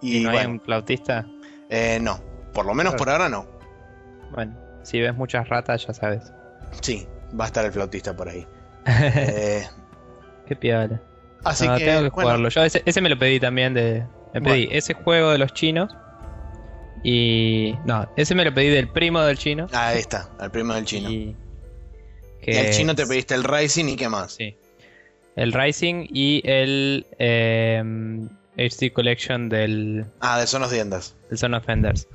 ¿Y 0.00 0.18
Y, 0.18 0.24
no 0.24 0.30
hay 0.30 0.46
un 0.46 0.60
flautista? 0.60 1.26
eh, 1.68 1.98
no, 2.00 2.20
por 2.54 2.64
lo 2.64 2.72
menos 2.74 2.92
Claro. 2.94 2.98
por 3.04 3.10
ahora 3.10 3.28
no. 3.28 3.46
Bueno, 4.32 4.56
si 4.82 5.00
ves 5.00 5.14
muchas 5.14 5.48
ratas 5.48 5.86
ya 5.86 5.92
sabes. 5.92 6.32
Sí, 6.80 7.06
va 7.38 7.44
a 7.44 7.46
estar 7.48 7.64
el 7.64 7.72
flautista 7.72 8.14
por 8.16 8.28
ahí. 8.28 8.46
Eh, 8.86 9.66
Qué 10.46 10.56
piola. 10.56 11.02
así 11.44 11.66
No, 11.66 11.76
que, 11.76 11.84
tengo 11.84 12.00
que 12.04 12.08
bueno, 12.10 12.22
jugarlo. 12.22 12.48
Yo 12.48 12.62
ese, 12.62 12.82
ese 12.86 13.00
me 13.02 13.10
lo 13.10 13.18
pedí 13.18 13.38
también 13.38 13.74
de. 13.74 14.06
Me 14.32 14.40
pedí 14.40 14.64
Bueno. 14.66 14.78
ese 14.78 14.94
juego 14.94 15.30
de 15.30 15.36
los 15.38 15.52
chinos. 15.52 15.94
Y. 17.02 17.74
No, 17.84 18.08
ese 18.16 18.34
me 18.34 18.44
lo 18.44 18.52
pedí 18.54 18.68
del 18.68 18.88
primo 18.88 19.20
del 19.22 19.38
chino. 19.38 19.66
ahí 19.72 19.98
está, 19.98 20.28
al 20.38 20.50
primo 20.50 20.74
del 20.74 20.84
chino. 20.84 21.10
Y, 21.10 21.34
Y. 22.46 22.56
al 22.56 22.70
chino 22.70 22.94
te 22.94 23.06
pediste 23.06 23.34
el 23.34 23.44
Rising 23.44 23.86
y 23.88 23.96
qué 23.96 24.08
más. 24.08 24.32
Sí. 24.32 24.56
El 25.36 25.52
Rising 25.52 26.06
y 26.10 26.42
el. 26.44 27.06
eh, 27.18 27.82
HD 28.56 28.92
Collection 28.92 29.48
del, 29.48 30.04
Ah, 30.20 30.40
de 30.40 30.46
Son 30.48 30.62
of 30.64 30.72
Diendas. 30.72 31.14
del 31.28 31.38
Son 31.38 31.54
of 31.54 31.68
Enders. 31.68 32.08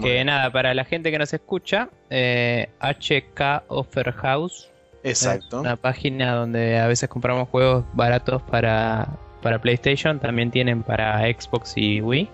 Que 0.00 0.24
nada, 0.24 0.52
para 0.52 0.72
la 0.74 0.84
gente 0.84 1.10
que 1.10 1.18
nos 1.18 1.32
escucha, 1.34 1.88
eh, 2.08 2.68
HK 2.80 3.64
Offer 3.66 4.12
House 4.12 4.68
Exacto. 5.02 5.56
Es 5.56 5.60
una 5.60 5.74
página 5.74 6.34
donde 6.36 6.78
a 6.78 6.86
veces 6.86 7.08
compramos 7.08 7.48
juegos 7.48 7.84
baratos 7.94 8.40
para, 8.42 9.08
para 9.42 9.60
PlayStation, 9.60 10.20
también 10.20 10.52
tienen 10.52 10.84
para 10.84 11.18
Xbox 11.22 11.72
y 11.76 12.00
Wii. 12.00 12.28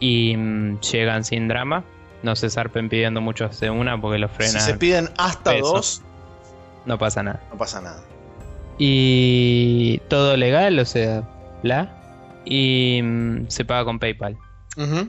Y 0.00 0.36
mm, 0.36 0.80
llegan 0.80 1.24
sin 1.24 1.48
drama. 1.48 1.84
No 2.22 2.34
se 2.36 2.50
zarpen 2.50 2.88
pidiendo 2.88 3.20
muchos 3.20 3.60
de 3.60 3.70
una 3.70 4.00
porque 4.00 4.18
los 4.18 4.30
Si 4.32 4.36
frenan. 4.36 4.60
se 4.62 4.74
piden 4.74 5.10
hasta 5.18 5.52
peso. 5.52 5.72
dos, 5.74 6.02
no 6.84 6.98
pasa 6.98 7.22
nada. 7.22 7.40
no 7.52 7.58
pasa 7.58 7.80
nada. 7.80 8.02
Y 8.78 9.98
todo 10.08 10.36
legal, 10.36 10.78
o 10.78 10.84
sea, 10.84 11.22
bla. 11.62 11.92
Y 12.44 13.00
mm, 13.02 13.46
se 13.48 13.64
paga 13.64 13.84
con 13.84 13.98
PayPal. 13.98 14.36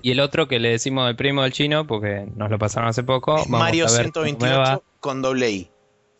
Y 0.01 0.11
el 0.11 0.21
otro 0.21 0.47
que 0.47 0.59
le 0.59 0.69
decimos 0.69 1.09
el 1.09 1.17
primo 1.17 1.43
del 1.43 1.51
chino, 1.51 1.85
porque 1.85 2.25
nos 2.37 2.49
lo 2.49 2.57
pasaron 2.57 2.87
hace 2.87 3.03
poco. 3.03 3.33
Vamos 3.35 3.49
Mario 3.49 3.85
a 3.87 3.91
ver 3.91 4.13
cómo 4.13 4.23
me 4.23 4.29
128 4.31 4.59
va. 4.61 4.81
con 5.01 5.21
doble 5.21 5.51
I. 5.51 5.69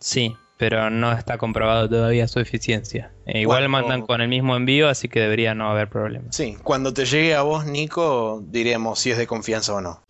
Sí, 0.01 0.35
pero 0.57 0.89
no 0.89 1.11
está 1.11 1.37
comprobado 1.37 1.87
todavía 1.87 2.27
su 2.27 2.39
eficiencia. 2.39 3.11
E 3.25 3.41
igual 3.41 3.69
mandan 3.69 4.01
con 4.01 4.21
el 4.21 4.27
mismo 4.27 4.55
envío, 4.55 4.89
así 4.89 5.07
que 5.07 5.19
debería 5.19 5.53
no 5.53 5.69
haber 5.69 5.89
problema. 5.89 6.31
Sí, 6.31 6.57
cuando 6.63 6.93
te 6.93 7.05
llegue 7.05 7.35
a 7.35 7.43
vos, 7.43 7.65
Nico, 7.65 8.43
diremos 8.47 8.99
si 8.99 9.11
es 9.11 9.17
de 9.17 9.27
confianza 9.27 9.73
o 9.75 9.81
no. 9.81 10.01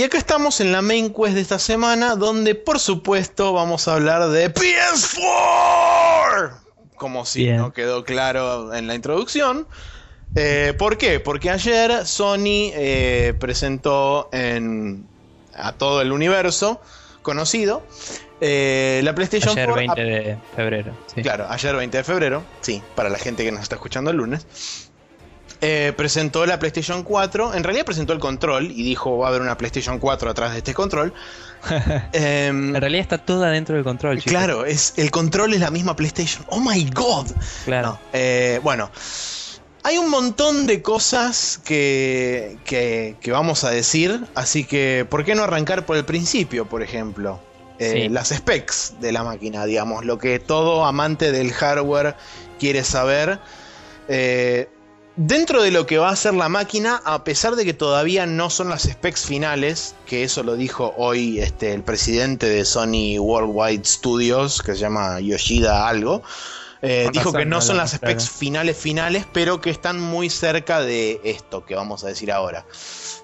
Y 0.00 0.02
acá 0.02 0.16
estamos 0.16 0.62
en 0.62 0.72
la 0.72 0.80
main 0.80 1.12
quest 1.12 1.34
de 1.34 1.42
esta 1.42 1.58
semana, 1.58 2.16
donde 2.16 2.54
por 2.54 2.80
supuesto 2.80 3.52
vamos 3.52 3.86
a 3.86 3.96
hablar 3.96 4.30
de 4.30 4.50
PS4. 4.50 6.52
Como 6.96 7.26
si 7.26 7.42
Bien. 7.42 7.58
no 7.58 7.74
quedó 7.74 8.02
claro 8.02 8.74
en 8.74 8.86
la 8.86 8.94
introducción. 8.94 9.68
Eh, 10.36 10.72
¿Por 10.78 10.96
qué? 10.96 11.20
Porque 11.20 11.50
ayer 11.50 12.06
Sony 12.06 12.72
eh, 12.72 13.34
presentó 13.38 14.30
en, 14.32 15.06
a 15.52 15.72
todo 15.72 16.00
el 16.00 16.12
universo 16.12 16.80
conocido 17.20 17.82
eh, 18.40 19.02
la 19.04 19.14
PlayStation 19.14 19.50
Ayer 19.50 19.68
4. 19.68 19.94
20 19.94 20.02
de 20.02 20.38
febrero. 20.56 20.96
sí. 21.14 21.20
Claro, 21.20 21.46
ayer 21.50 21.76
20 21.76 21.98
de 21.98 22.04
febrero, 22.04 22.42
sí, 22.62 22.82
para 22.94 23.10
la 23.10 23.18
gente 23.18 23.44
que 23.44 23.52
nos 23.52 23.64
está 23.64 23.74
escuchando 23.74 24.10
el 24.10 24.16
lunes. 24.16 24.46
Eh, 25.60 25.92
presentó 25.96 26.46
la 26.46 26.58
PlayStation 26.58 27.02
4. 27.02 27.54
En 27.54 27.64
realidad 27.64 27.84
presentó 27.84 28.12
el 28.12 28.18
control 28.18 28.70
y 28.70 28.82
dijo 28.82 29.18
va 29.18 29.26
a 29.26 29.28
haber 29.30 29.42
una 29.42 29.56
PlayStation 29.58 29.98
4 29.98 30.30
atrás 30.30 30.52
de 30.52 30.58
este 30.58 30.74
control. 30.74 31.12
Em, 32.12 32.74
En 32.74 32.80
realidad 32.80 33.02
está 33.02 33.18
toda 33.18 33.50
dentro 33.50 33.74
del 33.74 33.84
control, 33.84 34.16
chicos. 34.18 34.30
claro, 34.32 34.64
es, 34.64 34.94
el 34.96 35.10
control 35.10 35.52
es 35.54 35.60
la 35.60 35.70
misma 35.70 35.94
PlayStation. 35.96 36.44
Oh 36.48 36.60
my 36.60 36.84
god. 36.94 37.26
Claro. 37.64 37.88
No, 37.88 37.98
eh, 38.12 38.60
bueno, 38.62 38.90
hay 39.82 39.98
un 39.98 40.08
montón 40.10 40.66
de 40.66 40.80
cosas 40.82 41.60
que, 41.64 42.58
que, 42.64 43.16
que 43.20 43.30
vamos 43.32 43.64
a 43.64 43.70
decir, 43.70 44.26
así 44.34 44.64
que 44.64 45.06
¿por 45.08 45.24
qué 45.24 45.34
no 45.34 45.42
arrancar 45.42 45.84
por 45.86 45.96
el 45.96 46.04
principio, 46.04 46.66
por 46.66 46.82
ejemplo? 46.82 47.40
Eh, 47.78 47.92
Sí. 47.92 48.08
Las 48.10 48.28
specs 48.28 48.94
de 49.00 49.10
la 49.10 49.24
máquina, 49.24 49.64
digamos, 49.64 50.04
lo 50.04 50.18
que 50.18 50.38
todo 50.38 50.84
amante 50.84 51.32
del 51.32 51.50
hardware 51.52 52.14
quiere 52.58 52.84
saber. 52.84 53.38
Eh, 54.08 54.68
dentro 55.16 55.62
de 55.62 55.70
lo 55.70 55.86
que 55.86 55.98
va 55.98 56.10
a 56.10 56.16
ser 56.16 56.34
la 56.34 56.48
máquina, 56.48 57.00
a 57.04 57.24
pesar 57.24 57.56
de 57.56 57.64
que 57.64 57.74
todavía 57.74 58.26
no 58.26 58.50
son 58.50 58.68
las 58.68 58.82
specs 58.82 59.26
finales, 59.26 59.94
que 60.06 60.24
eso 60.24 60.42
lo 60.42 60.56
dijo 60.56 60.94
hoy 60.96 61.40
este, 61.40 61.72
el 61.72 61.82
presidente 61.82 62.48
de 62.48 62.64
Sony 62.64 63.18
Worldwide 63.18 63.84
Studios, 63.84 64.62
que 64.62 64.72
se 64.72 64.78
llama 64.78 65.20
Yoshida 65.20 65.88
algo, 65.88 66.22
eh, 66.82 67.10
dijo 67.12 67.32
que 67.32 67.44
no 67.44 67.60
son 67.60 67.76
las 67.76 67.92
specs 67.92 68.30
finales 68.30 68.76
finales, 68.76 69.26
pero 69.32 69.60
que 69.60 69.68
están 69.68 70.00
muy 70.00 70.30
cerca 70.30 70.80
de 70.80 71.20
esto 71.24 71.66
que 71.66 71.74
vamos 71.74 72.04
a 72.04 72.06
decir 72.08 72.32
ahora. 72.32 72.64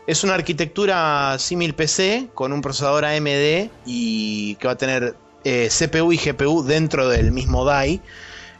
Es 0.06 0.24
una 0.24 0.34
arquitectura 0.34 1.36
símil 1.38 1.74
PC 1.74 2.28
con 2.34 2.52
un 2.52 2.60
procesador 2.60 3.06
AMD 3.06 3.70
y 3.86 4.56
que 4.56 4.66
va 4.66 4.74
a 4.74 4.76
tener 4.76 5.16
eh, 5.44 5.70
CPU 5.70 6.12
y 6.12 6.18
GPU 6.18 6.64
dentro 6.64 7.08
del 7.08 7.32
mismo 7.32 7.64
DAI. 7.64 8.02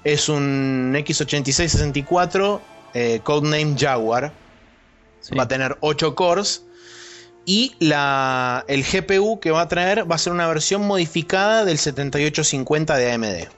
Es 0.03 0.29
un 0.29 0.95
x86-64 0.95 2.61
eh, 2.95 3.21
Codename 3.23 3.77
Jaguar. 3.79 4.33
Sí. 5.21 5.35
Va 5.35 5.45
a 5.45 5.49
tener 5.49 5.77
8 5.81 6.15
cores. 6.15 6.63
Y 7.45 7.77
la, 7.79 8.65
el 8.67 8.83
GPU 8.85 9.39
que 9.39 9.53
va 9.53 9.61
a 9.63 9.69
traer 9.69 10.11
va 10.11 10.17
a 10.17 10.19
ser 10.19 10.33
una 10.33 10.49
versión 10.49 10.85
modificada 10.87 11.65
del 11.65 11.79
7850 11.79 12.97
de 12.97 13.13
AMD. 13.13 13.49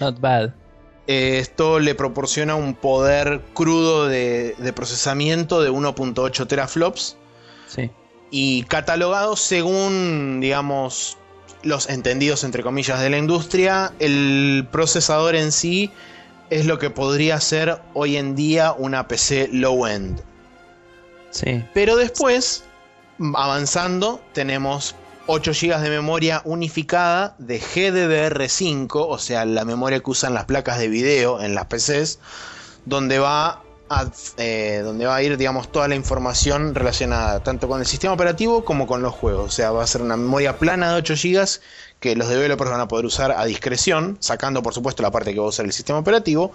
Not 0.00 0.20
bad. 0.20 0.50
Eh, 1.06 1.38
Esto 1.38 1.78
le 1.78 1.94
proporciona 1.94 2.56
un 2.56 2.74
poder 2.74 3.40
crudo 3.54 4.08
de, 4.08 4.54
de 4.58 4.72
procesamiento 4.72 5.62
de 5.62 5.70
1.8 5.70 6.46
teraflops 6.48 7.16
Sí. 7.68 7.90
y 8.30 8.64
catalogado 8.64 9.36
según, 9.36 10.40
digamos, 10.40 11.18
los 11.62 11.88
entendidos 11.88 12.42
entre 12.44 12.62
comillas 12.64 13.00
de 13.00 13.10
la 13.10 13.18
industria, 13.18 13.92
el 14.00 14.66
procesador 14.72 15.36
en 15.36 15.52
sí 15.52 15.90
es 16.50 16.66
lo 16.66 16.78
que 16.78 16.90
podría 16.90 17.40
ser 17.40 17.80
hoy 17.94 18.16
en 18.16 18.34
día 18.36 18.72
una 18.72 19.08
PC 19.08 19.48
low-end. 19.52 20.20
Sí. 21.30 21.64
Pero 21.74 21.96
después, 21.96 22.64
avanzando, 23.34 24.20
tenemos 24.32 24.94
8 25.26 25.52
GB 25.52 25.80
de 25.80 25.90
memoria 25.90 26.42
unificada 26.44 27.34
de 27.38 27.60
GDDR5, 27.60 28.88
o 28.94 29.18
sea, 29.18 29.44
la 29.44 29.64
memoria 29.64 30.00
que 30.00 30.10
usan 30.10 30.34
las 30.34 30.44
placas 30.44 30.78
de 30.78 30.88
video 30.88 31.40
en 31.42 31.54
las 31.54 31.66
PCs, 31.66 32.20
donde 32.84 33.18
va 33.18 33.62
a, 33.88 34.10
eh, 34.38 34.80
donde 34.82 35.06
va 35.06 35.16
a 35.16 35.22
ir, 35.22 35.36
digamos, 35.36 35.70
toda 35.70 35.88
la 35.88 35.94
información 35.94 36.74
relacionada 36.74 37.42
tanto 37.42 37.68
con 37.68 37.80
el 37.80 37.86
sistema 37.86 38.14
operativo 38.14 38.64
como 38.64 38.86
con 38.86 39.02
los 39.02 39.14
juegos. 39.14 39.46
O 39.46 39.50
sea, 39.50 39.70
va 39.70 39.82
a 39.82 39.86
ser 39.86 40.02
una 40.02 40.16
memoria 40.16 40.58
plana 40.58 40.92
de 40.92 40.98
8 40.98 41.14
GB 41.14 41.60
que 42.00 42.16
los 42.16 42.28
developers 42.28 42.70
van 42.70 42.80
a 42.80 42.88
poder 42.88 43.06
usar 43.06 43.32
a 43.32 43.44
discreción, 43.44 44.16
sacando 44.20 44.62
por 44.62 44.74
supuesto 44.74 45.02
la 45.02 45.10
parte 45.10 45.32
que 45.32 45.40
va 45.40 45.46
a 45.46 45.48
usar 45.48 45.66
el 45.66 45.72
sistema 45.72 45.98
operativo. 45.98 46.52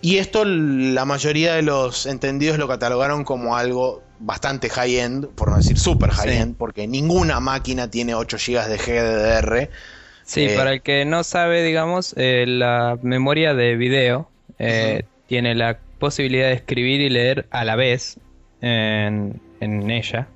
Y 0.00 0.18
esto 0.18 0.44
la 0.44 1.04
mayoría 1.04 1.54
de 1.54 1.62
los 1.62 2.06
entendidos 2.06 2.58
lo 2.58 2.66
catalogaron 2.66 3.24
como 3.24 3.56
algo 3.56 4.02
bastante 4.18 4.68
high-end, 4.68 5.28
por 5.28 5.50
no 5.50 5.56
decir 5.56 5.78
super 5.78 6.10
high-end, 6.10 6.56
porque 6.56 6.86
ninguna 6.88 7.40
máquina 7.40 7.90
tiene 7.90 8.14
8 8.14 8.36
GB 8.36 8.68
de 8.68 8.78
GDDR. 8.78 9.70
Sí, 10.24 10.44
Eh, 10.44 10.56
para 10.56 10.72
el 10.72 10.82
que 10.82 11.04
no 11.04 11.24
sabe, 11.24 11.62
digamos, 11.62 12.14
eh, 12.16 12.44
la 12.46 12.98
memoria 13.02 13.54
de 13.54 13.76
video 13.76 14.28
eh, 14.58 15.04
tiene 15.26 15.54
la 15.54 15.78
posibilidad 16.02 16.48
de 16.48 16.54
escribir 16.54 17.00
y 17.00 17.08
leer 17.08 17.46
a 17.52 17.64
la 17.64 17.76
vez 17.76 18.18
en, 18.60 19.40
en 19.60 19.88
ella. 19.88 20.26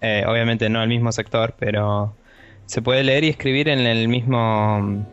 Eh, 0.00 0.24
obviamente 0.26 0.70
no 0.70 0.80
al 0.80 0.88
mismo 0.88 1.12
sector, 1.12 1.54
pero 1.58 2.16
se 2.64 2.80
puede 2.80 3.04
leer 3.04 3.22
y 3.24 3.28
escribir 3.28 3.68
en 3.68 3.80
el 3.80 4.08
mismo 4.08 5.04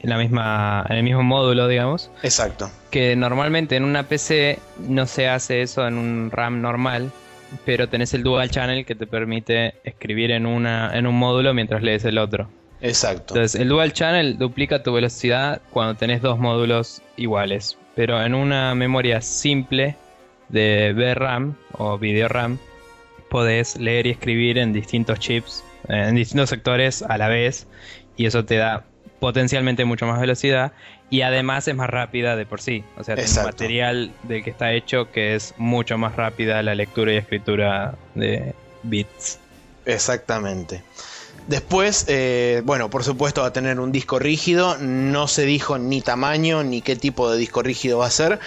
en 0.00 0.10
la 0.10 0.18
misma 0.18 0.84
en 0.88 0.96
el 0.96 1.04
mismo 1.04 1.22
módulo, 1.22 1.68
digamos, 1.68 2.10
Exacto. 2.24 2.68
que 2.90 3.14
normalmente 3.14 3.76
en 3.76 3.84
una 3.84 4.02
PC 4.02 4.58
no 4.88 5.06
se 5.06 5.28
hace 5.28 5.62
eso 5.62 5.86
en 5.86 5.98
un 5.98 6.32
RAM 6.32 6.60
normal, 6.60 7.12
pero 7.64 7.88
tenés 7.88 8.14
el 8.14 8.24
dual 8.24 8.50
channel 8.50 8.84
que 8.84 8.96
te 8.96 9.06
permite 9.06 9.74
escribir 9.84 10.32
en 10.32 10.46
una 10.46 10.90
en 10.98 11.06
un 11.06 11.16
módulo 11.16 11.54
mientras 11.54 11.80
lees 11.82 12.04
el 12.04 12.18
otro. 12.18 12.48
Exacto. 12.80 13.34
Entonces, 13.34 13.60
el 13.60 13.68
dual 13.68 13.92
channel 13.92 14.36
duplica 14.36 14.82
tu 14.82 14.92
velocidad 14.92 15.60
cuando 15.70 15.94
tenés 15.94 16.22
dos 16.22 16.38
módulos 16.40 17.02
iguales. 17.16 17.78
Pero 17.98 18.22
en 18.22 18.32
una 18.32 18.76
memoria 18.76 19.20
simple 19.20 19.96
de 20.50 20.92
VRAM 20.94 21.56
o 21.72 21.98
video 21.98 22.28
RAM, 22.28 22.60
podés 23.28 23.74
leer 23.74 24.06
y 24.06 24.10
escribir 24.10 24.56
en 24.56 24.72
distintos 24.72 25.18
chips, 25.18 25.64
en 25.88 26.14
distintos 26.14 26.48
sectores 26.48 27.02
a 27.02 27.18
la 27.18 27.26
vez. 27.26 27.66
Y 28.16 28.26
eso 28.26 28.44
te 28.44 28.54
da 28.54 28.84
potencialmente 29.18 29.84
mucho 29.84 30.06
más 30.06 30.20
velocidad. 30.20 30.74
Y 31.10 31.22
además 31.22 31.66
es 31.66 31.74
más 31.74 31.90
rápida 31.90 32.36
de 32.36 32.46
por 32.46 32.60
sí. 32.60 32.84
O 32.96 33.02
sea, 33.02 33.16
Exacto. 33.16 33.48
material 33.48 34.12
del 34.22 34.44
que 34.44 34.50
está 34.50 34.72
hecho 34.72 35.10
que 35.10 35.34
es 35.34 35.52
mucho 35.56 35.98
más 35.98 36.14
rápida 36.14 36.62
la 36.62 36.76
lectura 36.76 37.12
y 37.12 37.16
escritura 37.16 37.96
de 38.14 38.54
bits. 38.84 39.40
Exactamente. 39.86 40.84
Después, 41.48 42.04
eh, 42.08 42.60
bueno, 42.66 42.90
por 42.90 43.04
supuesto 43.04 43.40
va 43.40 43.48
a 43.48 43.52
tener 43.54 43.80
un 43.80 43.90
disco 43.90 44.18
rígido. 44.18 44.76
No 44.78 45.28
se 45.28 45.46
dijo 45.46 45.78
ni 45.78 46.02
tamaño 46.02 46.62
ni 46.62 46.82
qué 46.82 46.94
tipo 46.94 47.30
de 47.30 47.38
disco 47.38 47.62
rígido 47.62 47.98
va 47.98 48.06
a 48.06 48.10
ser. 48.10 48.38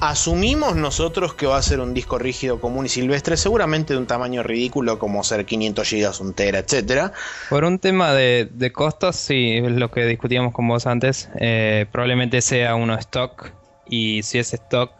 Asumimos 0.00 0.74
nosotros 0.74 1.34
que 1.34 1.46
va 1.46 1.56
a 1.56 1.62
ser 1.62 1.78
un 1.78 1.94
disco 1.94 2.18
rígido 2.18 2.60
común 2.60 2.86
y 2.86 2.88
silvestre, 2.88 3.36
seguramente 3.36 3.94
de 3.94 4.00
un 4.00 4.06
tamaño 4.08 4.42
ridículo 4.42 4.98
como 4.98 5.22
ser 5.22 5.46
500 5.46 5.88
GB, 5.88 6.20
un 6.20 6.34
tera, 6.34 6.58
etcétera. 6.58 7.12
Por 7.48 7.62
un 7.62 7.78
tema 7.78 8.12
de, 8.12 8.72
costos, 8.74 9.14
sí, 9.14 9.58
es 9.58 9.72
lo 9.72 9.92
que 9.92 10.04
discutíamos 10.04 10.52
con 10.52 10.66
vos 10.66 10.86
antes. 10.86 11.28
eh, 11.38 11.86
probablemente 11.92 12.40
sea 12.40 12.74
uno 12.74 12.98
stock. 12.98 13.52
Y 13.88 14.22
si 14.24 14.38
es 14.38 14.52
stock, 14.52 14.90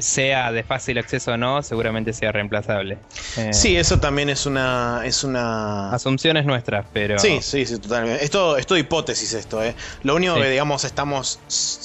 sea 0.00 0.52
de 0.52 0.62
fácil 0.62 0.98
acceso 0.98 1.32
o 1.32 1.36
no, 1.36 1.62
seguramente 1.62 2.12
sea 2.12 2.32
reemplazable. 2.32 2.98
Eh, 3.36 3.52
Sí, 3.52 3.76
eso 3.76 3.98
también 4.00 4.28
es 4.28 4.46
una, 4.46 5.02
es 5.04 5.24
una, 5.24 5.90
Asunciones 5.92 6.44
nuestras, 6.44 6.86
pero. 6.92 7.18
Sí, 7.18 7.38
sí, 7.42 7.64
sí, 7.66 7.78
totalmente. 7.78 8.24
Esto 8.24 8.56
es 8.56 8.66
todo 8.66 8.78
hipótesis 8.78 9.32
esto, 9.34 9.62
¿eh? 9.62 9.74
Lo 10.02 10.14
único 10.16 10.34
Sí. 10.36 10.42
que, 10.42 10.50
digamos, 10.50 10.84
estamos 10.84 11.38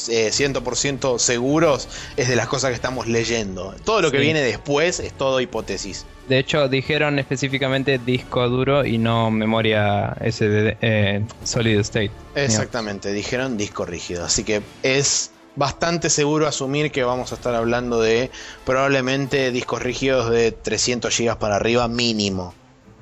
eh, 0.09 0.29
100% 0.31 1.19
seguros 1.19 1.87
es 2.17 2.27
de 2.27 2.35
las 2.35 2.47
cosas 2.47 2.69
que 2.69 2.75
estamos 2.75 3.07
leyendo. 3.07 3.73
Todo 3.83 4.01
lo 4.01 4.11
que 4.11 4.17
Sí. 4.17 4.23
viene 4.23 4.41
después 4.41 4.99
es 4.99 5.13
todo 5.13 5.39
hipótesis. 5.41 6.05
De 6.27 6.37
hecho, 6.39 6.69
dijeron 6.69 7.19
específicamente 7.19 7.97
disco 7.97 8.47
duro 8.47 8.85
y 8.85 8.97
no 8.97 9.31
memoria 9.31 10.15
SDD, 10.21 10.77
eh, 10.81 11.25
solid 11.43 11.79
state. 11.79 12.11
Exactamente, 12.35 13.11
dijeron 13.11 13.57
disco 13.57 13.85
rígido. 13.85 14.23
Así 14.23 14.43
que 14.43 14.61
es 14.83 15.30
bastante 15.55 16.09
seguro 16.09 16.47
asumir 16.47 16.91
que 16.91 17.03
vamos 17.03 17.31
a 17.31 17.35
estar 17.35 17.53
hablando 17.55 18.01
de 18.01 18.31
probablemente 18.65 19.51
discos 19.51 19.81
rígidos 19.81 20.29
de 20.29 20.51
300 20.51 21.15
GB 21.17 21.37
para 21.37 21.55
arriba 21.57 21.87
mínimo. 21.87 22.53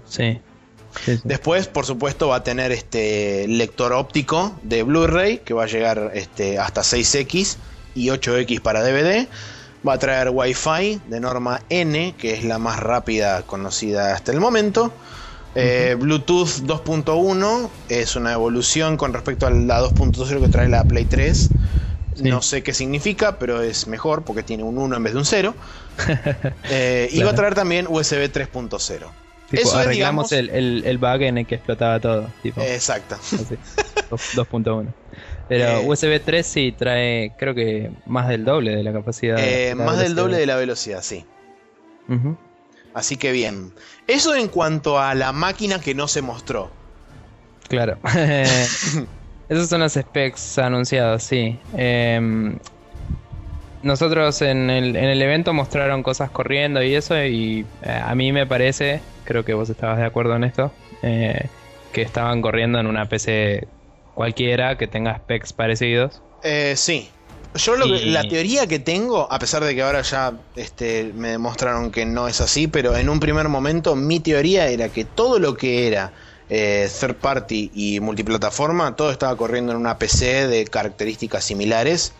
Sí. 0.07 0.41
Sí, 1.05 1.17
sí. 1.17 1.21
Después, 1.23 1.67
por 1.67 1.85
supuesto, 1.85 2.29
va 2.29 2.37
a 2.37 2.43
tener 2.43 2.71
este 2.71 3.47
lector 3.47 3.93
óptico 3.93 4.57
de 4.63 4.81
Blu-ray 4.81 5.39
que 5.39 5.53
va 5.53 5.63
a 5.63 5.67
llegar 5.67 6.11
este, 6.15 6.57
hasta 6.57 6.81
6X 6.81 7.57
y 7.93 8.07
8X 8.07 8.61
para 8.61 8.81
DVD. 8.81 9.27
Va 9.87 9.93
a 9.93 9.99
traer 9.99 10.29
Wi-Fi 10.29 11.01
de 11.07 11.19
norma 11.19 11.61
N, 11.69 12.15
que 12.17 12.33
es 12.33 12.43
la 12.43 12.57
más 12.57 12.79
rápida 12.79 13.43
conocida 13.43 14.13
hasta 14.13 14.31
el 14.31 14.39
momento. 14.39 14.91
Eh, 15.55 15.95
Bluetooth 15.97 16.63
2.1 16.63 17.69
es 17.87 18.15
una 18.15 18.33
evolución 18.33 18.97
con 18.97 19.13
respecto 19.13 19.47
a 19.47 19.51
la 19.51 19.81
2.0 19.81 20.41
que 20.41 20.49
trae 20.49 20.69
la 20.69 20.87
Play 20.87 21.05
3. 21.05 21.51
Sí. 22.19 22.29
No 22.29 22.41
sé 22.41 22.61
qué 22.63 22.73
significa, 22.73 23.39
pero 23.39 23.61
es 23.61 23.87
mejor 23.87 24.23
porque 24.23 24.43
tiene 24.43 24.63
un 24.63 24.77
1 24.77 24.95
en 24.97 25.03
vez 25.03 25.13
de 25.13 25.19
un 25.19 25.25
0. 25.25 25.55
Eh, 26.69 27.09
Y 27.11 27.23
va 27.23 27.31
a 27.31 27.35
traer 27.35 27.55
también 27.55 27.87
USB 27.89 28.31
3.0. 28.31 28.77
Tipo, 29.49 29.61
Eso 29.63 29.79
es, 29.79 29.85
arreglamos 29.85 30.29
digamos- 30.29 30.31
el, 30.31 30.49
el, 30.51 30.83
el 30.85 30.97
bug 30.99 31.21
en 31.23 31.37
el 31.39 31.47
que 31.47 31.55
explotaba 31.55 31.99
todo. 31.99 32.29
Tipo, 32.43 32.61
Exacto. 32.61 33.15
así, 33.15 33.37
dos- 34.09 34.35
2.1. 34.35 34.93
Pero 35.47 35.79
Eh, 35.79 35.85
USB 35.87 36.19
3 36.23 36.45
sí 36.45 36.75
trae, 36.77 37.33
creo 37.37 37.55
que 37.55 37.89
más 38.05 38.27
del 38.27 38.45
doble 38.45 38.75
de 38.75 38.83
la 38.83 38.93
capacidad. 38.93 39.37
Eh, 39.39 39.73
la 39.75 39.83
más 39.85 39.97
del 39.97 40.13
doble 40.13 40.37
de 40.37 40.45
la 40.45 40.55
velocidad, 40.55 41.01
sí. 41.01 41.25
Así 42.93 43.17
que 43.17 43.31
bien. 43.31 43.71
Eso 44.07 44.35
en 44.35 44.47
cuanto 44.47 44.99
a 44.99 45.15
la 45.15 45.31
máquina 45.31 45.79
que 45.81 45.95
no 45.95 46.07
se 46.07 46.21
mostró. 46.21 46.69
Claro. 47.67 47.97
Esos 49.49 49.67
son 49.69 49.81
los 49.81 49.93
specs 49.93 50.57
anunciados, 50.59 51.23
sí. 51.23 51.59
Em, 51.73 52.57
nosotros 53.81 54.41
en 54.41 54.69
el, 54.69 54.95
en 54.95 55.05
el 55.05 55.21
evento 55.21 55.53
mostraron 55.53 56.03
cosas 56.03 56.31
corriendo 56.31 56.83
y 56.83 56.95
eso, 56.95 57.15
y 57.23 57.71
eh, 57.81 57.89
a 57.91 58.13
mí 58.15 58.31
me 58.31 58.45
parece, 58.45 59.07
creo 59.23 59.45
que 59.45 59.53
vos 59.53 59.69
estabas 59.69 59.97
de 59.97 60.05
acuerdo 60.05 60.35
en 60.35 60.43
esto, 60.43 60.73
eh, 61.01 61.51
que 61.91 62.01
estaban 62.01 62.41
corriendo 62.41 62.79
en 62.79 62.87
una 62.87 63.07
PC 63.07 63.69
cualquiera 64.13 64.77
que 64.77 64.87
tenga 64.87 65.17
specs 65.19 65.53
parecidos. 65.53 66.23
Eh, 66.41 66.75
sí. 66.77 67.09
Yo 67.55 67.75
lo 67.75 67.85
que- 67.87 68.05
Y- 68.05 68.11
la 68.11 68.23
teoría 68.27 68.67
que 68.67 68.79
tengo, 68.79 69.31
a 69.31 69.39
pesar 69.39 69.63
de 69.63 69.73
que 69.73 69.81
ahora 69.81 70.01
ya 70.03 70.39
este, 70.55 71.11
me 71.15 71.29
demostraron 71.29 71.91
que 71.91 72.05
no 72.05 72.27
es 72.27 72.41
así, 72.41 72.67
pero 72.67 72.95
en 72.95 73.09
un 73.09 73.19
primer 73.19 73.49
momento 73.49 73.95
mi 73.95 74.19
teoría 74.19 74.67
era 74.67 74.89
que 74.89 75.03
todo 75.05 75.39
lo 75.39 75.55
que 75.55 75.87
era 75.87 76.13
eh, 76.49 76.89
third 76.99 77.15
party 77.15 77.71
y 77.73 77.99
multiplataforma, 77.99 78.95
todo 78.95 79.11
estaba 79.11 79.35
corriendo 79.35 79.71
en 79.71 79.77
una 79.77 79.97
PC 79.97 80.47
de 80.47 80.65
características 80.65 81.43
similares 81.43 82.13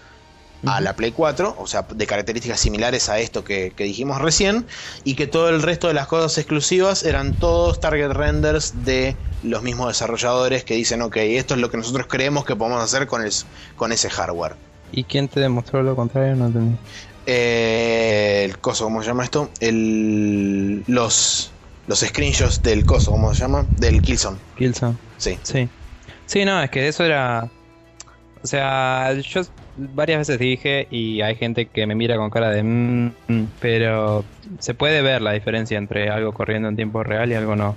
a 0.66 0.82
la 0.82 0.94
Play 0.94 1.12
4, 1.12 1.56
o 1.58 1.68
sea, 1.68 1.86
de 1.90 2.06
características 2.06 2.60
similares 2.60 3.08
a 3.08 3.20
esto 3.20 3.44
que, 3.46 3.72
que 3.76 3.86
dijimos 3.86 4.22
recién, 4.22 4.66
y 5.06 5.16
que 5.16 5.26
todo 5.26 5.50
el 5.50 5.62
resto 5.62 5.88
de 5.88 5.94
las 5.94 6.08
cosas 6.08 6.38
exclusivas 6.38 7.04
eran 7.04 7.34
todos 7.34 7.80
target 7.80 8.12
renders 8.12 8.84
de 8.84 9.16
los 9.42 9.64
mismos 9.64 9.88
desarrolladores 9.88 10.64
que 10.64 10.76
dicen, 10.76 11.02
ok, 11.02 11.16
esto 11.18 11.54
es 11.54 11.62
lo 11.62 11.72
que 11.72 11.78
nosotros 11.78 12.08
creemos 12.08 12.46
que 12.46 12.56
podemos 12.56 12.84
hacer 12.84 13.08
con, 13.08 13.24
el, 13.24 13.32
con 13.78 13.92
ese 13.92 14.10
hardware. 14.10 14.56
¿Y 14.92 15.04
quién 15.06 15.28
te 15.28 15.40
demostró 15.40 15.82
lo 15.84 15.96
contrario? 15.96 16.36
No 16.36 16.48
entendí. 16.48 16.78
Eh, 17.26 18.42
el 18.46 18.58
coso, 18.58 18.86
¿cómo 18.86 19.02
se 19.02 19.08
llama 19.08 19.24
esto? 19.24 19.50
El, 19.60 20.84
los, 20.88 21.52
los 21.90 22.00
screenshots 22.02 22.62
del 22.62 22.86
coso, 22.86 23.12
¿cómo 23.12 23.34
se 23.34 23.42
llama? 23.42 23.66
Del 23.78 24.00
Killzone. 24.02 24.38
Killzone. 24.56 24.96
Sí. 25.18 25.40
Sí. 25.44 25.68
Sí, 26.28 26.46
no, 26.46 26.62
es 26.62 26.70
que 26.70 26.88
eso 26.88 27.04
era. 27.04 27.50
O 28.44 28.48
sea, 28.48 29.14
yo 29.16 29.42
varias 29.76 30.20
veces 30.20 30.38
dije 30.40 30.88
y 30.92 31.22
hay 31.22 31.36
gente 31.36 31.66
que 31.66 31.88
me 31.88 31.96
mira 31.96 32.16
con 32.18 32.30
cara 32.30 32.52
de 32.52 32.62
"Mm, 32.64 33.08
mm", 33.28 33.44
pero 33.60 34.24
se 34.60 34.76
puede 34.76 35.02
ver 35.02 35.22
la 35.24 35.32
diferencia 35.32 35.78
entre 35.80 36.10
algo 36.10 36.32
corriendo 36.32 36.70
en 36.70 36.76
tiempo 36.76 37.02
real 37.04 37.32
y 37.32 37.34
algo 37.36 37.56
no. 37.56 37.76